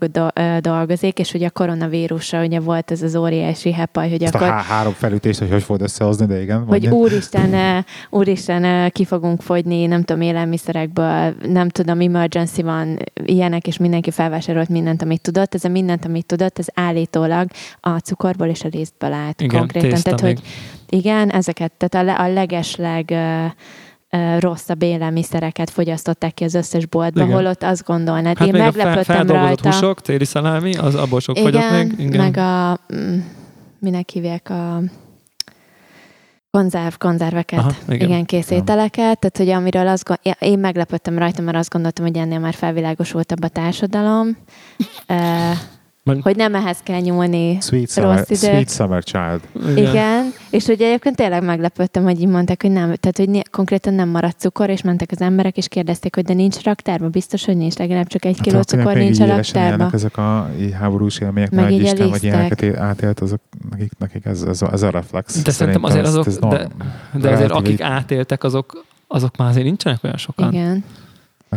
dolgozik, 0.59 1.19
és 1.19 1.33
ugye 1.33 1.47
a 1.47 1.51
koronavírusra 1.51 2.43
ugye 2.43 2.59
volt 2.59 2.91
ez 2.91 3.01
az 3.01 3.15
óriási 3.15 3.73
hepaj, 3.73 4.09
hogy 4.09 4.23
Ezt 4.23 4.35
akkor... 4.35 4.47
A 4.47 4.51
három 4.51 4.93
felütést, 4.93 5.39
hogy 5.39 5.49
hogy 5.49 5.63
volt 5.67 5.81
összehozni, 5.97 6.25
de 6.25 6.41
igen. 6.41 6.57
Hogy 6.57 6.67
mondja. 6.67 6.91
úristen, 6.91 7.53
eh, 7.53 7.83
úristen, 8.09 8.63
eh, 8.63 8.89
ki 8.89 9.05
fogunk 9.05 9.41
fogyni, 9.41 9.85
nem 9.85 10.03
tudom, 10.03 10.21
élelmiszerekből, 10.21 11.35
nem 11.47 11.69
tudom, 11.69 11.99
emergency 11.99 12.61
van, 12.61 12.97
ilyenek, 13.25 13.67
és 13.67 13.77
mindenki 13.77 14.11
felvásárolt 14.11 14.69
mindent, 14.69 15.01
amit 15.01 15.21
tudott. 15.21 15.53
Ez 15.53 15.63
a 15.63 15.69
mindent, 15.69 16.05
amit 16.05 16.25
tudott, 16.25 16.59
ez 16.59 16.67
állítólag 16.73 17.47
a 17.79 17.97
cukorból 17.97 18.47
és 18.47 18.63
a 18.63 18.67
lisztből 18.71 19.13
állt 19.13 19.41
igen, 19.41 19.59
konkrétan. 19.59 20.01
Tehát, 20.01 20.21
még. 20.21 20.35
hogy 20.35 20.45
igen, 20.89 21.29
ezeket, 21.29 21.71
tehát 21.77 22.19
a, 22.19 22.23
a 22.23 22.33
legesleg 22.33 23.05
uh, 23.09 24.39
rosszabb 24.39 24.81
élelmiszereket 24.81 25.69
fogyasztották 25.69 26.33
ki 26.33 26.43
az 26.43 26.53
összes 26.53 26.85
boltba, 26.85 27.21
Igen. 27.21 27.33
holott 27.33 27.63
azt 27.63 27.85
gondolnád. 27.85 28.37
Hát 28.37 28.47
Én 28.47 28.53
meglepődtem 28.53 29.27
fel, 29.27 29.43
rajta. 29.43 29.71
húsok, 29.71 30.01
téli 30.01 30.25
szalámi, 30.25 30.75
az 30.75 30.95
abból 30.95 31.19
sok 31.19 31.37
Igen, 31.37 31.51
fogyott 31.51 31.71
még. 31.71 32.07
Igen, 32.07 32.21
meg 32.21 32.37
a, 32.37 32.79
mm, 32.95 33.17
minek 33.79 34.09
hívják 34.09 34.49
a 34.49 34.81
konzerv, 36.51 36.93
konzerveket, 36.97 37.59
Aha, 37.59 37.71
igen. 37.87 38.07
igen, 38.07 38.25
készételeket, 38.25 39.19
tehát 39.19 39.37
hogy 39.37 39.49
amiről 39.49 39.87
azt 39.87 40.03
gond... 40.03 40.19
én 40.39 40.59
meglepődtem 40.59 41.17
rajta, 41.17 41.41
mert 41.41 41.57
azt 41.57 41.69
gondoltam, 41.69 42.05
hogy 42.05 42.17
ennél 42.17 42.39
már 42.39 42.53
felvilágosultabb 42.53 43.43
a 43.43 43.47
társadalom. 43.47 44.37
Man... 46.07 46.21
hogy 46.21 46.35
nem 46.35 46.55
ehhez 46.55 46.77
kell 46.83 46.99
nyúlni 46.99 47.57
sweet 47.61 47.89
summer, 47.89 48.25
rossz. 48.27 48.39
Sweet 48.39 48.69
summer 48.69 49.03
child. 49.03 49.39
Igen. 49.77 49.77
Igen, 49.77 50.33
és 50.49 50.65
hogy 50.65 50.81
egyébként 50.81 51.15
tényleg 51.15 51.43
meglepődtem, 51.43 52.03
hogy 52.03 52.21
így 52.21 52.27
mondták, 52.27 52.61
hogy 52.61 52.71
nem, 52.71 52.95
tehát 52.95 53.17
hogy 53.17 53.29
né- 53.29 53.49
konkrétan 53.49 53.93
nem 53.93 54.09
maradt 54.09 54.39
cukor, 54.39 54.69
és 54.69 54.81
mentek 54.81 55.11
az 55.11 55.21
emberek, 55.21 55.57
és 55.57 55.67
kérdezték, 55.67 56.15
hogy 56.15 56.23
de 56.23 56.33
nincs 56.33 56.63
raktárban, 56.63 57.11
biztos, 57.11 57.45
hogy 57.45 57.57
nincs, 57.57 57.75
legalább 57.77 58.07
csak 58.07 58.25
egy 58.25 58.35
hát 58.37 58.45
kiló 58.45 58.61
cukor 58.61 58.93
nincs 58.95 59.19
a 59.19 59.25
raktárban. 59.25 59.89
ezek 59.93 60.17
a 60.17 60.49
háborús 60.79 61.19
élmények, 61.19 61.51
meg 61.51 61.71
egy 61.71 61.81
Isten, 61.81 62.09
vagy 62.09 62.23
ilyeneket 62.23 62.77
átélt, 62.77 63.19
azok, 63.19 63.41
nekik, 63.69 63.91
nekik 63.97 64.25
ez, 64.25 64.41
ez, 64.41 64.61
a, 64.61 64.71
ez 64.71 64.81
a 64.81 64.89
reflex. 64.89 65.41
De 65.41 65.51
szerintem 65.51 65.83
azért 65.83 66.05
azok, 66.05 66.27
ez, 66.27 66.37
ez 66.41 66.49
de, 66.49 66.67
de 67.13 67.29
azért 67.29 67.51
akik 67.51 67.81
átéltek, 67.81 68.43
azok, 68.43 68.85
azok 69.07 69.37
már 69.37 69.49
azért 69.49 69.65
nincsenek 69.65 70.03
olyan 70.03 70.17
sokan. 70.17 70.53
Igen. 70.53 70.83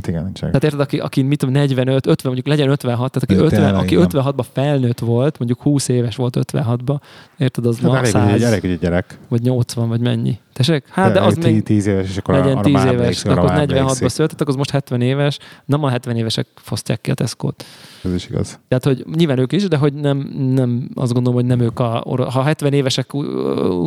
Hát 0.00 0.08
igen, 0.08 0.24
nincsen. 0.24 0.48
Tehát 0.48 0.64
érted, 0.64 0.80
aki, 0.80 0.98
aki 0.98 1.22
mit 1.22 1.38
tudom, 1.38 1.54
45, 1.54 2.06
50, 2.06 2.32
mondjuk 2.32 2.46
legyen 2.46 2.70
56, 2.70 3.12
tehát 3.12 3.30
aki, 3.30 3.54
50, 3.54 3.74
aki 3.74 3.96
56-ban 4.00 4.44
felnőtt 4.52 4.98
volt, 4.98 5.38
mondjuk 5.38 5.62
20 5.62 5.88
éves 5.88 6.16
volt 6.16 6.38
56-ban, 6.40 7.00
érted, 7.38 7.66
az 7.66 7.78
hát 7.78 7.90
ma 7.90 7.96
elég, 7.96 8.10
100, 8.10 8.40
gyerek, 8.40 8.62
ugye 8.62 8.76
gyerek. 8.76 9.18
Vagy 9.28 9.42
80, 9.42 9.88
vagy 9.88 10.00
mennyi. 10.00 10.38
Tessék? 10.52 10.84
Hát 10.88 11.12
de, 11.12 11.20
de 11.20 11.26
az 11.26 11.36
még 11.36 11.62
10 11.62 11.86
éves, 11.86 12.08
és 12.08 12.16
akkor 12.16 12.34
legyen 12.34 12.62
10 12.62 12.84
éves, 12.84 13.24
akkor 13.24 13.50
46-ban 13.54 14.08
született, 14.08 14.40
akkor 14.40 14.56
most 14.56 14.70
70 14.70 15.00
éves, 15.00 15.38
nem 15.64 15.84
a 15.84 15.88
70 15.88 16.16
évesek 16.16 16.46
fosztják 16.54 17.00
ki 17.00 17.10
a 17.10 17.14
Tesco-t. 17.14 17.64
Ez 18.04 18.14
is 18.14 18.28
igaz. 18.28 18.58
Tehát, 18.68 18.84
hogy 18.84 19.04
nyilván 19.16 19.38
ők 19.38 19.52
is, 19.52 19.68
de 19.68 19.76
hogy 19.76 19.94
nem, 19.94 20.18
nem 20.54 20.90
azt 20.94 21.12
gondolom, 21.12 21.38
hogy 21.38 21.48
nem 21.48 21.60
ők 21.60 21.78
a, 21.78 22.02
ha 22.30 22.42
70 22.42 22.72
évesek 22.72 23.10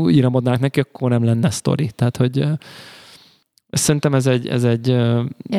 íramodnák 0.10 0.60
neki, 0.60 0.80
akkor 0.80 1.10
nem 1.10 1.24
lenne 1.24 1.50
sztori. 1.50 1.92
Tehát, 1.96 2.18
hogy 2.18 2.48
Szerintem 3.74 4.14
ez 4.14 4.28
egy, 4.28 4.48
ez 4.48 4.64
egy 4.64 4.88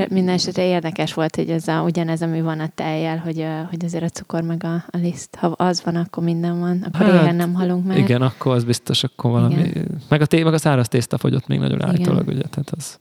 Minden 0.08 0.28
esetre 0.28 0.66
érdekes 0.66 1.14
volt, 1.14 1.36
hogy 1.36 1.50
ez 1.50 1.68
a, 1.68 1.82
ugyanez, 1.82 2.22
ami 2.22 2.40
van 2.40 2.60
a 2.60 2.68
tejjel, 2.74 3.18
hogy, 3.18 3.46
hogy 3.70 3.84
azért 3.84 4.04
a 4.04 4.08
cukor 4.08 4.42
meg 4.42 4.64
a, 4.64 4.74
a 4.74 4.96
liszt, 4.96 5.34
ha 5.34 5.46
az 5.46 5.82
van, 5.84 5.96
akkor 5.96 6.22
minden 6.24 6.58
van, 6.58 6.82
akkor 6.92 7.06
Hát, 7.06 7.22
éhen 7.22 7.36
nem 7.36 7.54
halunk 7.54 7.86
meg. 7.86 7.98
igen, 7.98 8.22
akkor 8.22 8.54
az 8.54 8.64
biztos, 8.64 9.04
akkor 9.04 9.30
valami... 9.30 9.54
Igen. 9.54 10.02
Meg 10.08 10.20
a, 10.20 10.26
té, 10.26 10.42
meg 10.42 10.54
a 10.54 10.58
száraz 10.58 10.88
tészta 10.88 11.18
fogyott 11.18 11.46
még 11.46 11.58
nagyon 11.58 11.82
állítólag, 11.82 12.26
ugye, 12.28 12.42
tehát 12.42 12.70
az, 12.76 12.96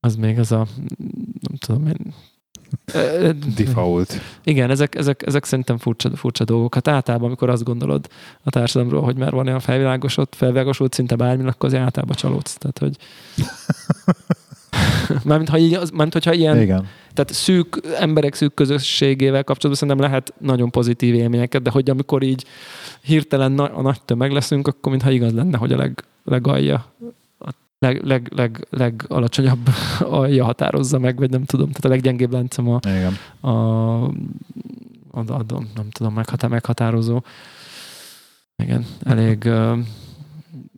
az 0.00 0.16
még 0.16 0.38
az 0.38 0.52
a, 0.52 0.66
nem 1.40 1.56
tudom 1.58 1.86
én, 1.86 2.12
Default. 3.56 4.20
Igen, 4.44 4.70
ezek, 4.70 4.94
ezek, 4.94 5.22
ezek 5.26 5.44
szerintem 5.44 5.78
furcsa, 5.78 6.16
furcsa 6.16 6.44
dolgok. 6.44 6.74
Hát 6.74 6.88
általában, 6.88 7.26
amikor 7.26 7.48
azt 7.48 7.64
gondolod 7.64 8.08
a 8.42 8.50
társadalomról, 8.50 9.02
hogy 9.02 9.16
már 9.16 9.32
van 9.32 9.46
olyan 9.46 9.60
felvilágosult, 9.60 10.34
felvilágosult 10.36 10.92
szinte 10.92 11.16
bármi, 11.16 11.48
akkor 11.48 11.68
azért 11.68 11.82
általában 11.82 12.16
csalódsz. 12.16 12.54
Tehát, 12.54 12.78
hogy... 12.78 12.96
Mármint, 15.24 15.48
ha 15.48 15.58
így, 15.58 15.70
mármint, 15.70 16.12
hogyha 16.12 16.32
ilyen, 16.32 16.60
Igen. 16.60 16.86
tehát 17.12 17.32
szűk 17.32 17.80
emberek 17.98 18.34
szűk 18.34 18.54
közösségével 18.54 19.44
kapcsolatban 19.44 19.88
szerintem 19.88 20.10
lehet 20.10 20.34
nagyon 20.38 20.70
pozitív 20.70 21.14
élményeket, 21.14 21.62
de 21.62 21.70
hogy 21.70 21.90
amikor 21.90 22.22
így 22.22 22.44
hirtelen 23.02 23.52
na- 23.52 23.74
a 23.74 23.82
nagy 23.82 24.02
tömeg 24.02 24.30
leszünk, 24.30 24.66
akkor 24.66 24.90
mintha 24.90 25.10
igaz 25.10 25.32
lenne, 25.32 25.56
hogy 25.56 25.72
a 25.72 25.76
leg, 25.76 26.04
legalja, 26.24 26.92
a 27.38 27.48
leg, 27.78 28.04
leg, 28.04 28.32
leg, 28.34 28.66
legalacsonyabb 28.70 29.68
alja 30.00 30.44
határozza 30.44 30.98
meg, 30.98 31.18
vagy 31.18 31.30
nem 31.30 31.44
tudom, 31.44 31.66
tehát 31.66 31.84
a 31.84 31.88
leggyengébb 31.88 32.32
láncem 32.32 32.68
a, 32.68 32.78
Igen. 32.82 33.16
a, 33.40 33.48
a, 35.10 35.20
a 35.28 35.44
nem 35.74 35.90
tudom, 35.90 36.14
meghatá, 36.14 36.48
meghatározó. 36.48 37.22
Igen, 38.56 38.86
elég, 39.02 39.50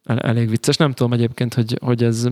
elég 0.05 0.49
vicces. 0.49 0.77
Nem 0.77 0.93
tudom 0.93 1.13
egyébként, 1.13 1.55
hogy, 1.55 1.79
hogy 1.83 2.05
ez 2.05 2.27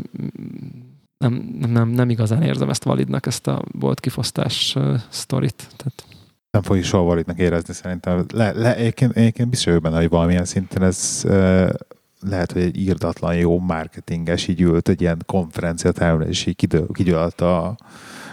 nem, 1.23 1.69
nem, 1.73 1.89
nem 1.89 2.11
igazán 2.11 2.43
érzem 2.43 2.69
ezt 2.69 2.85
validnak, 2.85 3.27
ezt 3.27 3.47
a 3.47 3.63
volt 3.73 4.01
kifosztás 4.01 4.75
uh, 4.77 4.95
sztorit. 5.09 5.69
Tehát, 5.77 6.05
Nem 6.51 6.63
fogjuk 6.63 6.85
soha 6.85 7.03
validnak 7.03 7.39
érezni 7.39 7.75
szerintem. 7.75 8.25
Le, 8.33 8.53
le, 8.53 8.77
egyébként, 8.77 9.17
egyébként 9.17 9.49
biztos 9.49 9.79
benne, 9.79 9.97
hogy 9.97 10.09
valamilyen 10.09 10.45
szinten 10.45 10.83
ez 10.83 11.23
uh, 11.25 11.71
lehet, 12.21 12.53
hogy 12.53 12.63
egy 12.63 12.79
írdatlan 12.79 13.37
jó 13.37 13.59
marketinges 13.59 14.49
így 14.49 14.61
ült 14.61 14.89
egy 14.89 15.01
ilyen 15.01 15.23
konferenciateremre, 15.27 16.25
és 16.25 16.47
így 16.47 16.57
kidő, 16.57 16.87
kigyölt 16.93 17.41
a 17.41 17.77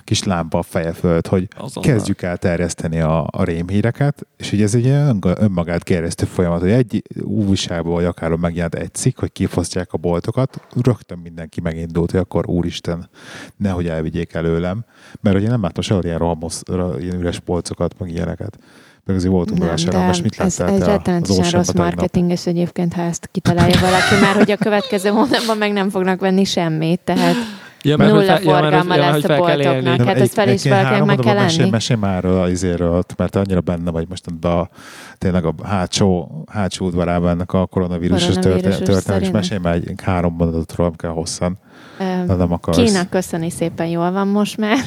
kis 0.10 0.24
lámpa 0.24 0.58
a 0.58 0.62
feje 0.62 0.94
fölött, 0.94 1.28
hogy 1.28 1.48
azonnal. 1.58 1.92
kezdjük 1.92 2.22
el 2.22 2.38
terjeszteni 2.38 3.00
a, 3.00 3.28
a 3.32 3.44
rémhíreket, 3.44 4.28
és 4.38 4.52
ugye 4.52 4.64
ez 4.64 4.76
egy 4.76 4.84
ilyen 4.84 5.18
ön- 5.22 5.42
önmagát 5.42 5.84
gerjesztő 5.84 6.26
folyamat, 6.26 6.62
hogy 6.62 6.72
egy 6.72 7.04
újságból 7.22 7.94
vagy 7.94 8.06
akár 8.06 8.30
megjelent 8.30 8.76
egy 8.76 8.94
cikk, 8.94 9.20
hogy 9.20 9.32
kifosztják 9.32 9.94
a 9.94 9.98
boltokat, 9.98 10.62
rögtön 10.82 11.18
mindenki 11.18 11.62
megindult, 11.62 12.12
hogy 12.12 12.20
akkor 12.20 12.50
úristen, 12.50 13.10
nehogy 13.58 13.88
elvigyék 13.88 14.34
előlem, 14.34 14.86
mert 15.22 15.36
ugye 15.36 15.48
nem 15.48 15.62
láttam 15.62 15.84
sehol 15.84 16.04
ilyen, 16.04 16.18
rohamos, 16.18 16.62
ilyen 17.00 17.20
üres 17.20 17.40
polcokat, 17.40 18.00
meg 18.00 18.10
ilyeneket. 18.10 18.60
Meg 19.06 19.16
azért 19.16 19.32
voltunk 19.32 19.60
de 19.60 20.06
most 20.06 20.24
mit 20.24 20.40
ez, 20.40 20.60
láttál 20.60 20.76
ez 20.76 20.86
rettenetesen 20.86 21.50
rossz 21.50 21.68
tegnap? 21.68 21.86
marketinges 21.86 22.46
egyébként, 22.46 22.94
ha 22.94 23.02
ezt 23.02 23.30
kitalálja 23.32 23.80
valaki, 23.80 24.16
mert 24.22 24.38
hogy 24.38 24.52
a 24.52 24.58
következő 24.58 25.10
hónapban 25.20 25.58
meg 25.58 25.72
nem 25.72 25.90
fognak 25.90 26.20
venni 26.20 26.44
semmit, 26.44 27.00
tehát 27.00 27.36
Ja, 27.84 27.98
mert 27.98 28.12
nulla 28.12 28.22
hogy 28.22 28.44
fel- 28.44 28.62
forgalma 28.62 28.96
ja, 28.96 29.02
lesz 29.02 29.12
hogy 29.12 29.24
a 29.24 29.28
fel 29.28 29.42
kell 29.42 29.56
boltoknak. 29.56 30.08
Hát 30.08 30.20
ezt 30.20 30.34
fel 30.34 30.50
is 30.50 30.64
valakinek 30.64 30.92
három 30.92 31.08
meg 31.08 31.18
kell 31.18 31.36
lenni. 31.36 31.70
Mesélj 31.70 32.00
már 32.00 32.26
arról 32.26 32.42
az 32.42 32.50
izéről, 32.50 33.04
mert 33.18 33.36
annyira 33.36 33.62
benne 33.62 33.92
vagy 33.92 34.08
most 34.10 34.46
a, 34.46 34.70
tényleg 35.18 35.46
a 35.46 35.54
hátsó, 35.64 36.32
hátsó 36.52 36.86
udvarában 36.86 37.30
ennek 37.30 37.54
a 37.54 37.66
koronavírusos 37.66 38.36
történet, 38.36 39.22
és 39.22 39.32
mesélj 39.32 39.60
már 39.60 39.74
egy 39.74 39.94
három 40.04 40.36
mondatotról, 40.38 40.88
nem 40.88 40.96
kell 40.96 41.12
hosszan, 41.12 41.58
Ö, 42.00 42.26
de 42.26 42.34
nem 42.34 42.52
akarsz. 42.52 42.78
Kína 42.78 43.10
köszöni 43.10 43.50
szépen 43.50 43.88
jól 43.88 44.12
van 44.12 44.28
most 44.28 44.58
már. 44.58 44.78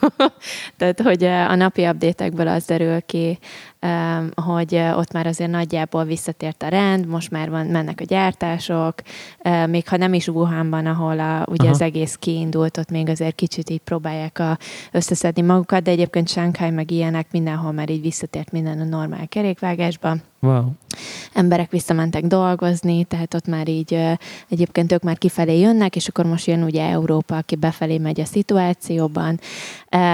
Tehát, 0.78 1.00
hogy 1.00 1.24
a 1.24 1.54
napi 1.54 1.86
update-ekből 1.86 2.48
az 2.48 2.64
derül 2.64 3.00
ki, 3.00 3.38
hogy 4.34 4.74
ott 4.74 5.12
már 5.12 5.26
azért 5.26 5.50
nagyjából 5.50 6.04
visszatért 6.04 6.62
a 6.62 6.68
rend, 6.68 7.06
most 7.06 7.30
már 7.30 7.50
van, 7.50 7.66
mennek 7.66 8.00
a 8.00 8.04
gyártások, 8.04 8.94
még 9.66 9.88
ha 9.88 9.96
nem 9.96 10.14
is 10.14 10.28
Wuhanban, 10.28 10.86
ahol 10.86 11.20
a, 11.20 11.44
ugye 11.46 11.62
Aha. 11.62 11.70
az 11.70 11.80
egész 11.80 12.16
kiindult, 12.20 12.76
ott 12.76 12.90
még 12.90 13.08
azért 13.08 13.34
kicsit 13.34 13.70
így 13.70 13.80
próbálják 13.80 14.38
a, 14.38 14.58
összeszedni 14.92 15.42
magukat, 15.42 15.82
de 15.82 15.90
egyébként 15.90 16.28
Shanghai 16.28 16.70
meg 16.70 16.90
ilyenek 16.90 17.26
mindenhol 17.30 17.72
már 17.72 17.90
így 17.90 18.00
visszatért 18.00 18.52
minden 18.52 18.80
a 18.80 18.84
normál 18.84 19.28
kerékvágásba 19.28 20.16
Wow. 20.40 20.64
emberek 21.32 21.70
visszamentek 21.70 22.24
dolgozni, 22.24 23.04
tehát 23.04 23.34
ott 23.34 23.46
már 23.46 23.68
így 23.68 24.00
egyébként 24.48 24.92
ők 24.92 25.02
már 25.02 25.18
kifelé 25.18 25.60
jönnek, 25.60 25.96
és 25.96 26.08
akkor 26.08 26.24
most 26.24 26.46
jön 26.46 26.62
ugye 26.62 26.88
Európa, 26.88 27.36
aki 27.36 27.56
befelé 27.56 27.98
megy 27.98 28.20
a 28.20 28.24
szituációban. 28.24 29.40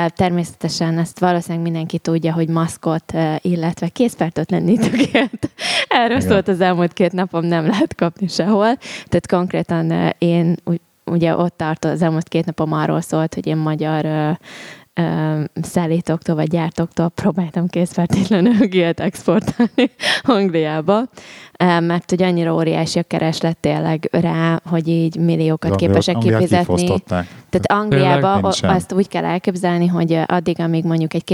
Természetesen 0.08 0.98
ezt 0.98 1.20
valószínűleg 1.20 1.64
mindenki 1.64 1.98
tudja, 1.98 2.32
hogy 2.32 2.48
maszkot, 2.48 3.12
illetve 3.54 3.88
készfertőtlenítőket. 3.88 5.50
Erről 5.88 6.16
Igen. 6.16 6.28
szólt 6.28 6.48
az 6.48 6.60
elmúlt 6.60 6.92
két 6.92 7.12
napom, 7.12 7.44
nem 7.44 7.66
lehet 7.66 7.94
kapni 7.94 8.28
sehol. 8.28 8.76
Tehát 9.04 9.26
konkrétan 9.28 10.14
én 10.18 10.56
ugye 11.04 11.36
ott 11.36 11.56
tart 11.56 11.84
az 11.84 12.02
elmúlt 12.02 12.28
két 12.28 12.44
napom 12.44 12.72
arról 12.72 13.00
szólt, 13.00 13.34
hogy 13.34 13.46
én 13.46 13.56
magyar 13.56 14.36
szállítóktól 15.62 16.34
vagy 16.34 16.48
gyártóktól 16.48 17.08
próbáltam 17.08 17.68
készfertőtlenül 17.68 18.66
gélt 18.66 19.00
exportálni 19.08 19.90
Angliába, 20.22 21.02
mert 21.64 22.10
hogy 22.10 22.22
annyira 22.22 22.54
óriási 22.54 22.98
a 22.98 23.02
kereslet 23.02 23.56
tényleg 23.56 24.08
rá, 24.12 24.60
hogy 24.64 24.88
így 24.88 25.16
milliókat 25.16 25.70
Az 25.70 25.76
képesek 25.76 26.14
Angliát 26.14 26.38
kifizetni. 26.38 27.02
Tehát 27.50 27.84
Angliába 27.84 28.32
azt 28.62 28.92
úgy 28.92 29.08
kell 29.08 29.24
elképzelni, 29.24 29.86
hogy 29.86 30.18
addig, 30.26 30.60
amíg 30.60 30.84
mondjuk 30.84 31.14
egy 31.14 31.24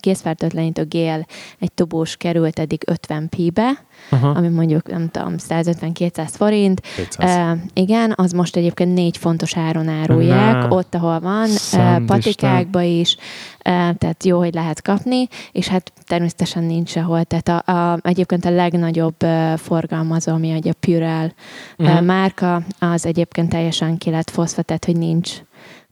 készfertőtlenítő, 0.00 0.84
gél, 0.84 1.26
egy 1.58 1.72
tubós 1.72 2.16
került 2.16 2.58
eddig 2.58 2.82
50 2.86 3.28
p-be, 3.28 3.84
Aha. 4.10 4.28
ami 4.28 4.48
mondjuk, 4.48 4.88
nem 4.88 5.08
tudom, 5.10 5.34
150-200 5.48 6.28
forint, 6.28 6.80
200. 6.80 7.56
Uh, 7.56 7.58
igen, 7.72 8.12
az 8.16 8.32
most 8.32 8.56
egyébként 8.56 8.94
négy 8.94 9.16
fontos 9.16 9.56
áron 9.56 9.88
árulják, 9.88 10.54
Na. 10.54 10.68
ott, 10.68 10.94
ahol 10.94 11.20
van, 11.20 11.48
uh, 11.72 12.04
patikákba 12.04 12.82
is, 12.82 13.16
tehát 13.62 14.24
jó, 14.24 14.38
hogy 14.38 14.54
lehet 14.54 14.82
kapni, 14.82 15.28
és 15.52 15.68
hát 15.68 15.92
természetesen 16.06 16.64
nincs 16.64 16.90
sehol. 16.90 17.24
Tehát 17.24 17.48
a, 17.48 17.72
a, 17.72 17.98
egyébként 18.02 18.44
a 18.44 18.50
legnagyobb 18.50 19.22
uh, 19.22 19.56
forgalmazó, 19.56 20.32
ami 20.32 20.54
ugye 20.54 20.70
a 20.70 20.74
Purell 20.80 21.30
uh-huh. 21.78 21.96
Mhm. 21.96 22.04
márka, 22.04 22.62
az 22.78 23.06
egyébként 23.06 23.48
teljesen 23.48 23.98
ki 23.98 24.10
lett 24.10 24.30
foszva, 24.30 24.62
tehát 24.62 24.84
hogy 24.84 24.96
nincs 24.96 25.30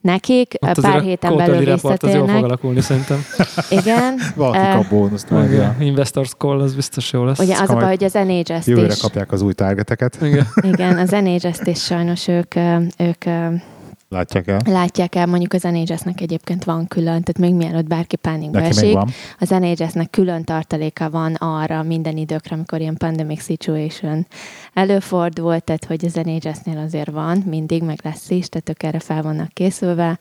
nekik, 0.01 0.53
Ott 0.59 0.77
uh, 0.77 0.83
pár 0.83 1.01
héten 1.01 1.35
belül 1.35 1.65
report 1.65 2.03
az 2.03 2.13
jól 2.13 2.19
fog 2.19 2.27
visszatérnek. 2.27 2.43
alakulni 2.43 2.81
szerintem. 2.81 3.23
Igen. 3.79 4.19
Valaki 4.35 4.77
kap 4.77 4.89
bónuszt, 4.89 5.29
Meg 5.29 5.53
a 5.53 5.75
Investors 5.79 6.33
Call 6.37 6.59
az 6.59 6.75
biztos 6.75 7.13
jó 7.13 7.23
lesz. 7.23 7.39
Ugye 7.39 7.57
az 7.61 7.69
a 7.69 7.73
baj, 7.73 7.85
hogy 7.85 8.03
az 8.03 8.13
NHS-t 8.13 8.67
jövőre 8.67 8.93
is. 8.93 8.99
kapják 8.99 9.31
az 9.31 9.41
új 9.41 9.53
targeteket, 9.53 10.17
Igen. 10.21 10.47
Igen, 10.61 10.97
az 10.97 11.09
NHS-t 11.09 11.67
is 11.67 11.83
sajnos 11.83 12.27
ők, 12.27 12.55
ők 12.97 13.23
látják 14.09 14.47
el. 14.47 14.59
Látják 14.65 15.15
el, 15.15 15.25
mondjuk 15.25 15.53
az 15.53 15.63
NHS-nek 15.63 16.21
egyébként 16.21 16.63
van 16.63 16.87
külön, 16.87 17.23
tehát 17.23 17.37
még 17.37 17.53
mielőtt 17.53 17.87
bárki 17.87 18.15
pánikba 18.15 18.61
esik, 18.61 18.97
az 19.39 19.49
NHS-nek 19.49 20.09
külön 20.09 20.43
tartaléka 20.43 21.09
van 21.09 21.33
arra 21.33 21.83
minden 21.83 22.17
időkre, 22.17 22.55
amikor 22.55 22.79
ilyen 22.79 22.97
pandemic 22.97 23.43
situation 23.43 24.27
előfordul, 24.73 25.59
tehát 25.59 25.85
hogy 25.85 26.05
az 26.05 26.13
NHS-nél 26.13 26.77
azért 26.77 27.11
van, 27.11 27.43
mindig, 27.45 27.83
meg 27.83 27.99
lesz 28.03 28.29
is, 28.29 28.49
tehát 28.49 28.69
ők 28.69 28.83
erre 28.83 28.99
fel 28.99 29.21
vannak 29.21 29.53
készülve, 29.53 30.19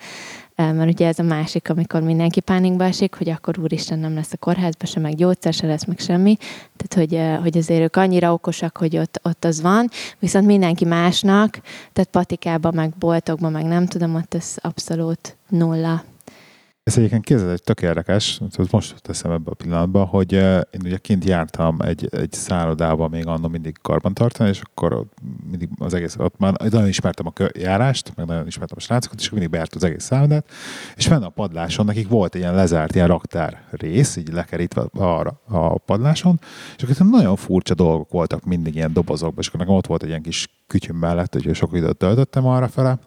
mert 0.64 0.90
ugye 0.90 1.06
ez 1.06 1.18
a 1.18 1.22
másik, 1.22 1.70
amikor 1.70 2.02
mindenki 2.02 2.40
pánikba 2.40 2.84
esik, 2.84 3.14
hogy 3.14 3.28
akkor 3.28 3.58
úristen 3.58 3.98
nem 3.98 4.14
lesz 4.14 4.32
a 4.32 4.36
kórházba 4.36 4.86
se, 4.86 5.00
meg 5.00 5.14
gyógyszer 5.14 5.52
se 5.52 5.66
lesz, 5.66 5.84
meg 5.84 5.98
semmi. 5.98 6.36
Tehát, 6.76 6.94
hogy, 6.94 7.42
hogy 7.42 7.58
azért 7.58 7.80
ők 7.80 7.96
annyira 7.96 8.32
okosak, 8.32 8.76
hogy 8.76 8.96
ott, 8.96 9.20
ott 9.22 9.44
az 9.44 9.60
van, 9.60 9.90
viszont 10.18 10.46
mindenki 10.46 10.84
másnak, 10.84 11.60
tehát 11.92 12.10
patikában, 12.10 12.74
meg 12.74 12.92
boltokban, 12.98 13.52
meg 13.52 13.64
nem 13.64 13.86
tudom, 13.86 14.14
ott 14.14 14.34
ez 14.34 14.54
abszolút 14.56 15.36
nulla. 15.48 16.02
Ez 16.88 16.96
egyébként 16.96 17.24
képzeld, 17.24 17.50
egy 17.50 17.62
tök 17.62 17.82
érdekes, 17.82 18.40
most 18.70 19.02
teszem 19.02 19.30
ebbe 19.30 19.50
a 19.50 19.54
pillanatban, 19.54 20.06
hogy 20.06 20.32
én 20.32 20.80
ugye 20.84 20.96
kint 20.96 21.24
jártam 21.24 21.76
egy, 21.80 22.08
egy 22.10 22.32
szállodában 22.32 23.10
még 23.10 23.26
annól 23.26 23.50
mindig 23.50 23.76
karbantartani, 23.82 24.48
és 24.48 24.60
akkor 24.60 25.04
mindig 25.50 25.68
az 25.78 25.94
egész, 25.94 26.16
ott 26.18 26.38
már 26.38 26.52
nagyon 26.52 26.88
ismertem 26.88 27.26
a 27.26 27.32
járást, 27.58 28.12
meg 28.16 28.26
nagyon 28.26 28.46
ismertem 28.46 28.76
a 28.80 28.82
srácokat, 28.82 29.18
és 29.18 29.26
akkor 29.26 29.38
mindig 29.38 29.52
bejárt 29.52 29.74
az 29.74 29.84
egész 29.84 30.04
szállodát, 30.04 30.50
és 30.96 31.06
fenn 31.06 31.22
a 31.22 31.28
padláson 31.28 31.84
nekik 31.84 32.08
volt 32.08 32.34
egy 32.34 32.40
ilyen 32.40 32.54
lezárt, 32.54 32.94
ilyen 32.94 33.06
raktár 33.06 33.62
rész, 33.70 34.16
így 34.16 34.32
lekerítve 34.32 34.84
arra 34.92 35.40
a 35.44 35.78
padláson, 35.78 36.40
és 36.76 36.82
akkor 36.82 37.06
nagyon 37.06 37.36
furcsa 37.36 37.74
dolgok 37.74 38.10
voltak 38.10 38.44
mindig 38.44 38.74
ilyen 38.74 38.92
dobozokban, 38.92 39.38
és 39.38 39.46
akkor 39.46 39.60
nekem 39.60 39.74
ott 39.74 39.86
volt 39.86 40.02
egy 40.02 40.08
ilyen 40.08 40.22
kis 40.22 40.48
kütyüm 40.68 40.96
mellett, 40.96 41.32
hogy 41.32 41.54
sok 41.54 41.76
időt 41.76 41.96
töltöttem 41.96 42.46
arra 42.46 42.68
fele, 42.68 42.98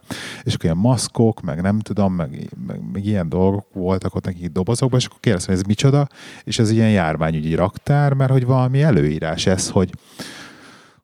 és 0.44 0.54
akkor 0.54 0.66
ilyen 0.66 0.78
maszkok, 0.78 1.42
meg 1.42 1.62
nem 1.62 1.80
tudom, 1.80 2.14
meg, 2.14 2.50
meg, 2.68 2.82
meg 2.94 3.06
ilyen 3.06 3.30
dolgok 3.30 3.66
voltak 3.74 4.16
ott 4.16 4.26
nekik 4.26 4.52
dobozokban, 4.52 5.00
és 5.00 5.06
akkor 5.06 5.20
kérdeztem, 5.20 5.56
ez 5.56 5.62
micsoda, 5.62 6.08
és 6.44 6.60
ez 6.60 6.70
ilyen 6.70 6.90
járványügyi 6.90 7.56
raktár, 7.56 8.14
mert 8.14 8.32
hogy 8.32 8.46
valami 8.46 8.82
előírás 8.82 9.46
ez, 9.46 9.70
hogy 9.70 9.90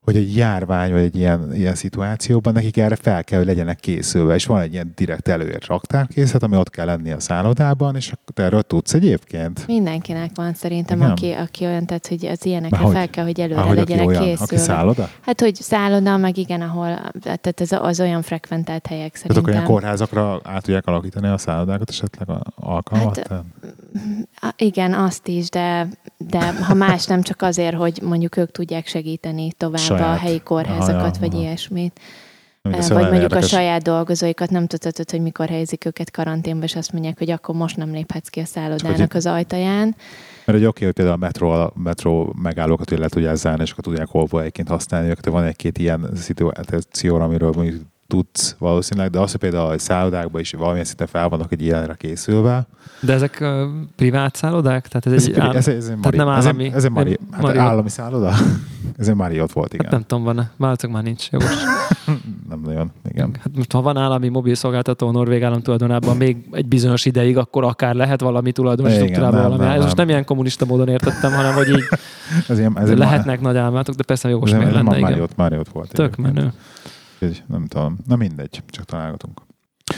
hogy 0.08 0.16
egy 0.16 0.36
járvány 0.36 0.92
vagy 0.92 1.02
egy 1.02 1.16
ilyen, 1.16 1.54
ilyen 1.56 1.76
szituációban 1.76 2.54
nekik 2.54 2.78
erre 2.78 2.96
fel 2.96 3.24
kell, 3.24 3.38
hogy 3.38 3.48
legyenek 3.48 3.80
készülve, 3.80 4.36
és 4.36 4.46
van 4.46 4.62
egy 4.62 4.74
ilyen 4.74 4.92
direkt 4.96 5.28
előért 5.28 5.66
raktárkészlet, 5.66 6.44
ami 6.44 6.56
ott 6.58 6.70
kell 6.70 6.86
lenni 6.86 7.12
a 7.12 7.20
szállodában, 7.20 7.96
és 7.96 8.14
erről 8.36 8.62
tudsz 8.62 8.94
egyébként? 8.94 9.68
Mindenkinek 9.68 10.32
van 10.36 10.54
szerintem, 10.54 10.98
Igen. 10.98 11.10
aki, 11.12 11.32
aki 11.32 11.66
olyan, 11.66 11.86
tehát 11.86 12.08
hogy 12.08 12.26
az 12.26 12.46
ilyenekre 12.46 12.78
Hogy? 12.78 12.94
fel 12.94 13.10
kell, 13.10 13.24
hogy 13.26 13.40
előre 13.40 13.62
aki 13.62 13.76
legyenek 13.76 14.08
olyan, 14.08 14.22
készülve. 14.22 14.44
aki 14.44 14.58
szálloda? 14.58 15.10
Hát, 15.22 15.42
hogy 15.42 15.56
szálloda, 15.56 16.18
meg 16.18 16.38
igen, 16.38 16.62
ahol, 16.62 17.00
tehát 17.22 17.62
ez 17.62 17.72
az 17.72 18.00
olyan 18.00 18.22
frekventált 18.22 18.88
helyek 18.88 19.12
Tehát 19.12 19.18
szerintem. 19.18 19.44
akkor 19.44 19.54
ilyen 19.54 19.66
kórházakra 19.66 20.40
át 20.44 20.64
tudják 20.64 20.86
alakítani 20.88 21.28
a 21.28 21.38
szállodákat 21.38 21.90
esetleg 21.90 22.30
a- 22.30 22.42
alkalmat? 22.56 23.28
Hát, 24.34 24.62
Igen, 24.62 24.94
azt 24.94 25.28
is, 25.28 25.50
de, 25.50 25.88
de 26.18 26.54
ha 26.64 26.74
más 26.74 27.06
nem 27.06 27.22
csak 27.22 27.42
azért, 27.42 27.76
hogy 27.76 28.00
mondjuk 28.04 28.38
ők 28.38 28.52
tudják 28.52 28.88
segíteni 28.88 29.52
tovább. 29.52 29.97
A 30.02 30.16
helyi 30.16 30.40
kórházakat, 30.40 31.02
Aha, 31.02 31.20
vagy 31.20 31.34
aha. 31.34 31.42
ilyesmit. 31.42 32.00
Vagy 32.62 32.90
mondjuk 32.90 33.14
érdekes. 33.14 33.44
a 33.44 33.48
saját 33.48 33.82
dolgozóikat 33.82 34.50
nem 34.50 34.68
tudhatod, 34.68 35.12
hogy 35.12 35.22
mikor 35.22 35.48
helyezik 35.48 35.86
őket 35.86 36.12
karanténba, 36.12 36.64
és 36.64 36.76
azt 36.76 36.92
mondják, 36.92 37.18
hogy 37.18 37.30
akkor 37.30 37.56
most 37.56 37.78
nem 37.78 37.92
léphetsz 37.92 38.28
ki 38.28 38.40
a 38.40 38.46
szállodának 38.46 39.14
az 39.14 39.26
ajtaján. 39.26 39.96
Mert 40.46 40.60
egy 40.60 40.66
oké, 40.66 40.86
hogy 40.86 40.94
például 40.94 41.16
a 41.16 41.20
metró, 41.26 41.50
a 41.50 41.72
metró 41.76 42.34
megállókat 42.42 42.92
ugye 42.92 43.00
le 43.00 43.08
tudják 43.08 43.36
zárni, 43.36 43.64
és 43.64 43.72
akkor 43.72 43.84
tudják 43.84 44.08
olvóhelyként 44.12 44.68
használni 44.68 45.10
őket. 45.10 45.26
Van 45.26 45.44
egy-két 45.44 45.78
ilyen 45.78 46.10
szituáció, 46.16 47.16
amiről 47.16 47.52
mondjuk 47.56 47.82
tudsz 48.08 48.56
valószínűleg, 48.60 49.10
de 49.10 49.20
az, 49.20 49.32
hogy 49.32 49.40
például 49.40 49.72
a 49.72 49.78
szállodákban 49.80 50.42
is 50.42 50.52
valamilyen 50.52 50.86
szinten 50.86 51.08
fel 51.08 51.30
vannak 51.30 51.52
egy 51.52 51.62
ilyenre 51.62 51.96
készülve. 51.96 52.68
De 53.00 53.14
ezek 53.14 53.38
uh, 53.42 53.62
privát 53.96 54.36
szállodák? 54.36 54.88
Tehát 54.88 55.06
ez, 55.06 55.14
Ez, 55.14 55.26
egy 55.28 55.34
ez, 55.34 55.40
áll... 55.40 55.56
ez, 55.56 55.68
ez, 55.68 55.88
egy 55.88 55.98
tehát 56.00 56.16
nem 56.16 56.28
ez, 56.30 56.46
állami- 56.46 56.72
ez 56.74 56.84
egy 56.84 56.92
Mari, 56.92 57.10
nem 57.10 57.28
hát 57.32 57.42
Marriott. 57.42 57.66
állami 57.66 57.90
szálloda? 57.90 58.34
ez 59.00 59.08
egy 59.08 59.16
Marriott 59.16 59.52
volt, 59.52 59.74
igen. 59.74 59.86
Hát 59.86 59.94
nem 59.94 60.04
tudom, 60.08 60.24
van-e. 60.24 60.52
Váltok 60.58 60.92
már 60.92 61.04
nincs. 61.04 61.30
Jogos. 61.32 61.50
nem 62.50 62.62
nagyon, 62.66 62.92
igen. 63.10 63.36
Hát 63.40 63.56
most 63.56 63.72
ha 63.72 63.82
van 63.82 63.98
állami 63.98 64.28
mobil 64.30 64.56
szolgáltató 64.56 65.08
a 65.08 65.12
Norvég 65.12 65.44
állam 65.44 65.62
tulajdonában 65.62 66.18
még 66.18 66.38
egy 66.52 66.68
bizonyos 66.68 67.06
ideig, 67.06 67.38
akkor 67.38 67.64
akár 67.64 67.96
lehet 67.96 68.22
valami 68.22 68.52
tulajdonos 68.52 68.94
struktúrában 68.94 69.42
valami. 69.42 69.64
nem, 69.64 69.72
Ez 69.72 69.82
most 69.84 69.96
nem. 69.96 70.10
ilyen 70.10 70.26
kommunista 70.26 70.66
módon 70.66 70.88
értettem, 70.88 71.32
hanem 71.32 71.54
hogy 71.54 71.68
így 71.70 71.84
Ez, 72.50 72.60
ilyen, 72.60 72.80
ez 72.80 72.94
lehetnek 72.94 73.42
nagy 73.42 73.58
álmátok, 73.58 73.96
de 73.96 74.04
persze 74.04 74.30
jogos 74.30 74.52
ez, 74.52 74.58
miért 74.58 74.70
ez 74.72 74.76
lenne, 74.78 74.98
igen. 74.98 75.10
Marriott, 75.10 75.36
Marriott 75.36 75.70
volt. 75.70 75.92
Tök 75.94 76.16
egyébként. 76.18 76.54
Úgyhogy 77.22 77.44
Nem 77.48 77.66
tudom, 77.66 77.98
na 78.08 78.16
mindegy, 78.16 78.64
csak 78.70 78.86
találgatunk. 78.86 79.42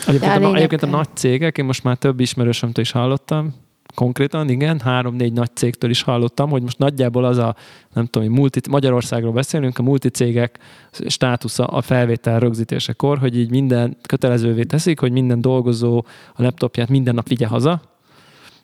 Egyébként, 0.07 0.43
a 0.43 0.55
egyébként 0.55 0.83
a 0.83 0.87
nagy 0.87 1.07
cégek, 1.13 1.57
én 1.57 1.65
most 1.65 1.83
már 1.83 1.97
több 1.97 2.19
ismerősömtől 2.19 2.83
is 2.83 2.91
hallottam, 2.91 3.53
konkrétan, 3.95 4.49
igen, 4.49 4.79
három-négy 4.79 5.33
nagy 5.33 5.55
cégtől 5.55 5.89
is 5.89 6.01
hallottam, 6.01 6.49
hogy 6.49 6.61
most 6.61 6.77
nagyjából 6.77 7.25
az 7.25 7.37
a, 7.37 7.55
nem 7.93 8.05
tudom, 8.05 8.27
hogy 8.27 8.37
multi, 8.37 8.59
Magyarországról 8.69 9.31
beszélünk, 9.31 9.77
a 9.77 9.83
multicégek 9.83 10.59
státusza 11.07 11.65
a 11.65 11.81
felvétel 11.81 12.39
rögzítésekor, 12.39 13.17
hogy 13.17 13.37
így 13.37 13.49
minden 13.49 13.97
kötelezővé 14.01 14.63
teszik, 14.63 14.99
hogy 14.99 15.11
minden 15.11 15.41
dolgozó 15.41 16.05
a 16.33 16.41
laptopját 16.41 16.89
minden 16.89 17.15
nap 17.15 17.27
vigye 17.27 17.47
haza, 17.47 17.81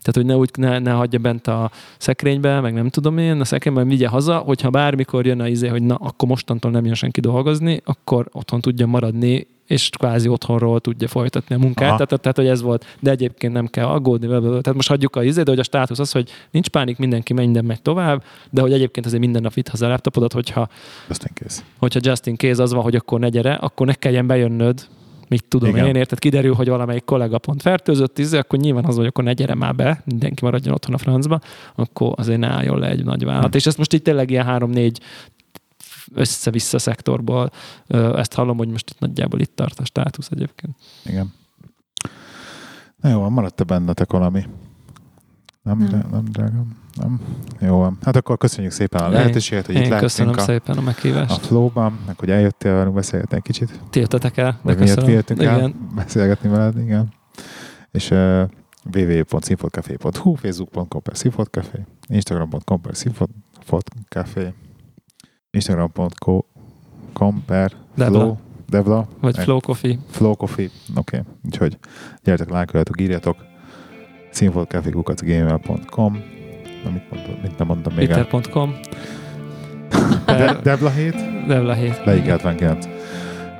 tehát, 0.05 0.15
hogy 0.15 0.25
ne 0.25 0.35
úgy 0.35 0.49
ne, 0.57 0.79
ne 0.79 0.91
hagyja 0.91 1.19
bent 1.19 1.47
a 1.47 1.71
szekrénybe, 1.97 2.59
meg 2.59 2.73
nem 2.73 2.89
tudom 2.89 3.17
én, 3.17 3.39
a 3.39 3.45
szekrényben 3.45 3.87
vigye 3.87 4.07
haza, 4.07 4.37
hogyha 4.37 4.69
bármikor 4.69 5.25
jön 5.25 5.39
a 5.39 5.47
izé, 5.47 5.67
hogy 5.67 5.83
na, 5.83 5.95
akkor 5.95 6.27
mostantól 6.27 6.71
nem 6.71 6.85
jön 6.85 6.93
senki 6.93 7.19
dolgozni, 7.19 7.81
akkor 7.83 8.29
otthon 8.31 8.61
tudja 8.61 8.85
maradni, 8.85 9.47
és 9.67 9.89
kvázi 9.89 10.27
otthonról 10.27 10.79
tudja 10.79 11.07
folytatni 11.07 11.55
a 11.55 11.57
munkát. 11.57 11.87
Aha. 11.87 12.05
Tehát, 12.05 12.21
tehát, 12.21 12.37
hogy 12.37 12.47
ez 12.47 12.61
volt. 12.61 12.85
De 12.99 13.11
egyébként 13.11 13.53
nem 13.53 13.67
kell 13.67 13.85
aggódni. 13.85 14.27
Tehát 14.27 14.73
most 14.73 14.87
hagyjuk 14.87 15.15
a 15.15 15.23
izé, 15.23 15.43
de 15.43 15.49
hogy 15.49 15.59
a 15.59 15.63
státusz 15.63 15.99
az, 15.99 16.11
hogy 16.11 16.29
nincs 16.51 16.69
pánik, 16.69 16.97
mindenki 16.97 17.33
minden 17.33 17.65
megy 17.65 17.81
tovább, 17.81 18.23
de 18.49 18.61
hogy 18.61 18.73
egyébként 18.73 19.05
azért 19.05 19.21
minden 19.21 19.41
nap 19.41 19.53
vitt 19.53 19.67
haza 19.67 19.85
a 19.85 19.89
laptopodat, 19.89 20.33
hogyha, 20.33 20.69
Aztán 21.07 21.31
kész. 21.33 21.63
hogyha 21.77 21.99
just 22.03 22.27
in 22.27 22.35
case 22.35 22.61
az 22.61 22.73
van, 22.73 22.83
hogy 22.83 22.95
akkor 22.95 23.19
ne 23.19 23.29
gyere, 23.29 23.53
akkor 23.53 23.87
ne 23.87 23.93
kelljen 23.93 24.27
bejönnöd, 24.27 24.87
mit 25.27 25.43
tudom 25.47 25.69
Igen. 25.69 25.85
Én, 25.85 25.95
érted? 25.95 26.19
Kiderül, 26.19 26.53
hogy 26.53 26.69
valamelyik 26.69 27.05
kollega 27.05 27.37
pont 27.37 27.61
fertőzött, 27.61 28.19
izé, 28.19 28.37
akkor 28.37 28.59
nyilván 28.59 28.85
az, 28.85 28.95
hogy 28.95 29.05
akkor 29.05 29.23
ne 29.23 29.33
gyere 29.33 29.55
már 29.55 29.75
be, 29.75 30.01
mindenki 30.05 30.45
maradjon 30.45 30.73
otthon 30.73 30.93
a 30.93 30.97
francba, 30.97 31.39
akkor 31.75 32.13
azért 32.17 32.39
ne 32.39 32.47
álljon 32.47 32.79
le 32.79 32.89
egy 32.89 33.03
nagy 33.03 33.25
vállalat. 33.25 33.49
Hm. 33.49 33.57
És 33.57 33.65
ezt 33.65 33.77
most 33.77 33.93
így 33.93 34.01
tényleg 34.01 34.29
ilyen 34.29 34.45
három-négy 34.45 34.99
össze-vissza 36.13 36.79
szektorból 36.79 37.51
ezt 37.87 38.33
hallom, 38.33 38.57
hogy 38.57 38.69
most 38.69 38.89
itt 38.89 38.99
nagyjából 38.99 39.39
itt 39.39 39.55
tart 39.55 39.79
a 39.79 39.85
státusz 39.85 40.29
egyébként. 40.31 40.75
Igen. 41.05 41.33
Na 43.01 43.09
jó, 43.09 43.29
maradt-e 43.29 43.63
bennetek 43.63 44.11
valami? 44.11 44.45
Nem, 45.65 45.77
Nem. 45.77 45.89
nem. 45.89 46.07
nem 46.11 46.23
drágám? 46.23 46.77
Nem? 46.95 47.19
Jó 47.59 47.77
van. 47.77 47.97
Hát 48.01 48.15
akkor 48.15 48.37
köszönjük 48.37 48.71
szépen 48.71 49.01
a 49.01 49.05
Én- 49.05 49.11
lehetőséget, 49.11 49.65
hogy 49.65 49.75
itt 49.75 49.81
Én 49.81 49.97
köszönöm 49.97 50.33
a, 50.37 50.39
szépen 50.41 50.77
a 50.77 50.79
a 50.79 50.83
meghívást. 50.83 51.45
flow-ban, 51.45 51.99
meg 52.05 52.19
hogy 52.19 52.29
eljöttél 52.29 52.73
velünk 52.73 52.95
beszélgetni 52.95 53.35
egy 53.35 53.41
kicsit. 53.41 53.79
Ti 53.89 53.99
el, 53.99 54.05
de 54.07 54.57
Vagy 54.61 54.77
miért 54.77 54.79
köszönöm. 54.93 55.09
jöttünk 55.09 55.41
el 55.43 55.57
Igen. 55.57 55.89
beszélgetni 55.95 56.49
veled, 56.49 56.77
igen. 56.77 57.13
És 57.91 58.11
uh, 58.11 58.41
www.színfotcafé.hu, 58.93 60.33
facebook.com 60.35 61.01
per 61.01 61.17
színfotcafé, 61.17 61.85
instagram.com 62.07 62.81
per 62.81 62.95
színfotcafé, 62.95 64.53
instagram.com 65.51 67.43
per 67.45 67.71
flow, 67.95 68.35
Devla, 68.69 69.07
Vagy 69.19 69.37
Flow 69.37 69.59
Coffee. 69.59 69.97
Flow 70.09 70.35
Coffee, 70.35 70.69
oké. 70.95 71.17
Okay. 71.17 71.33
Úgyhogy 71.45 71.77
gyertek, 72.23 72.49
lájkoljatok, 72.49 73.01
írjatok. 73.01 73.53
színfotcafé.gmail.com 74.35 76.23
Amit, 76.85 77.09
mondtam, 77.09 77.35
mit 77.41 77.57
nem 77.57 77.67
mondtam 77.67 77.93
még 77.93 78.09
el. 78.09 78.25
Peter.com. 78.25 78.75
De, 80.25 80.59
Debla 80.63 80.89
7, 80.89 81.15
Devla 81.47 81.73
7. 81.73 82.01
Leik 82.05 82.25
79. 82.25 82.87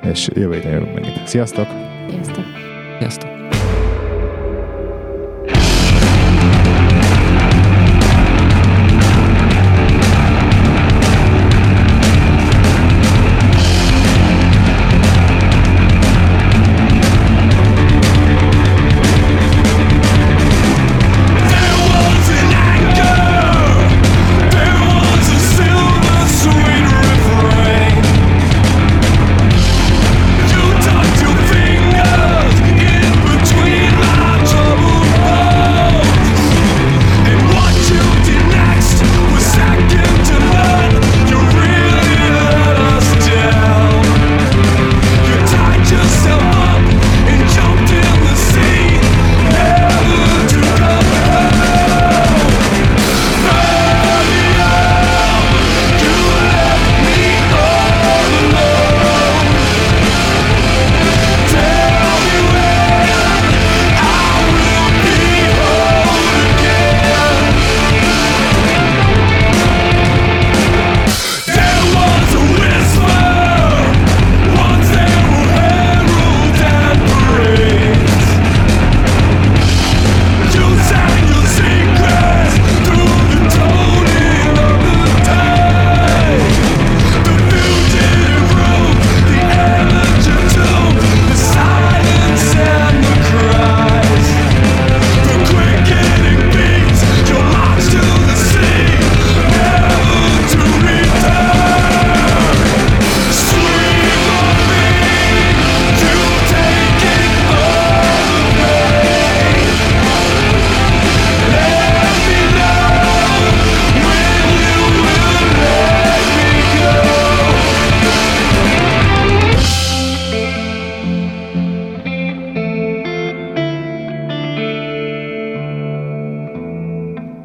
És 0.02 0.30
jövő 0.34 0.54
héten 0.54 0.72
jövünk 0.72 0.94
megint. 0.94 1.28
Sziasztok! 1.28 1.68
Sziasztok! 2.10 2.44
Sziasztok. 3.00 3.35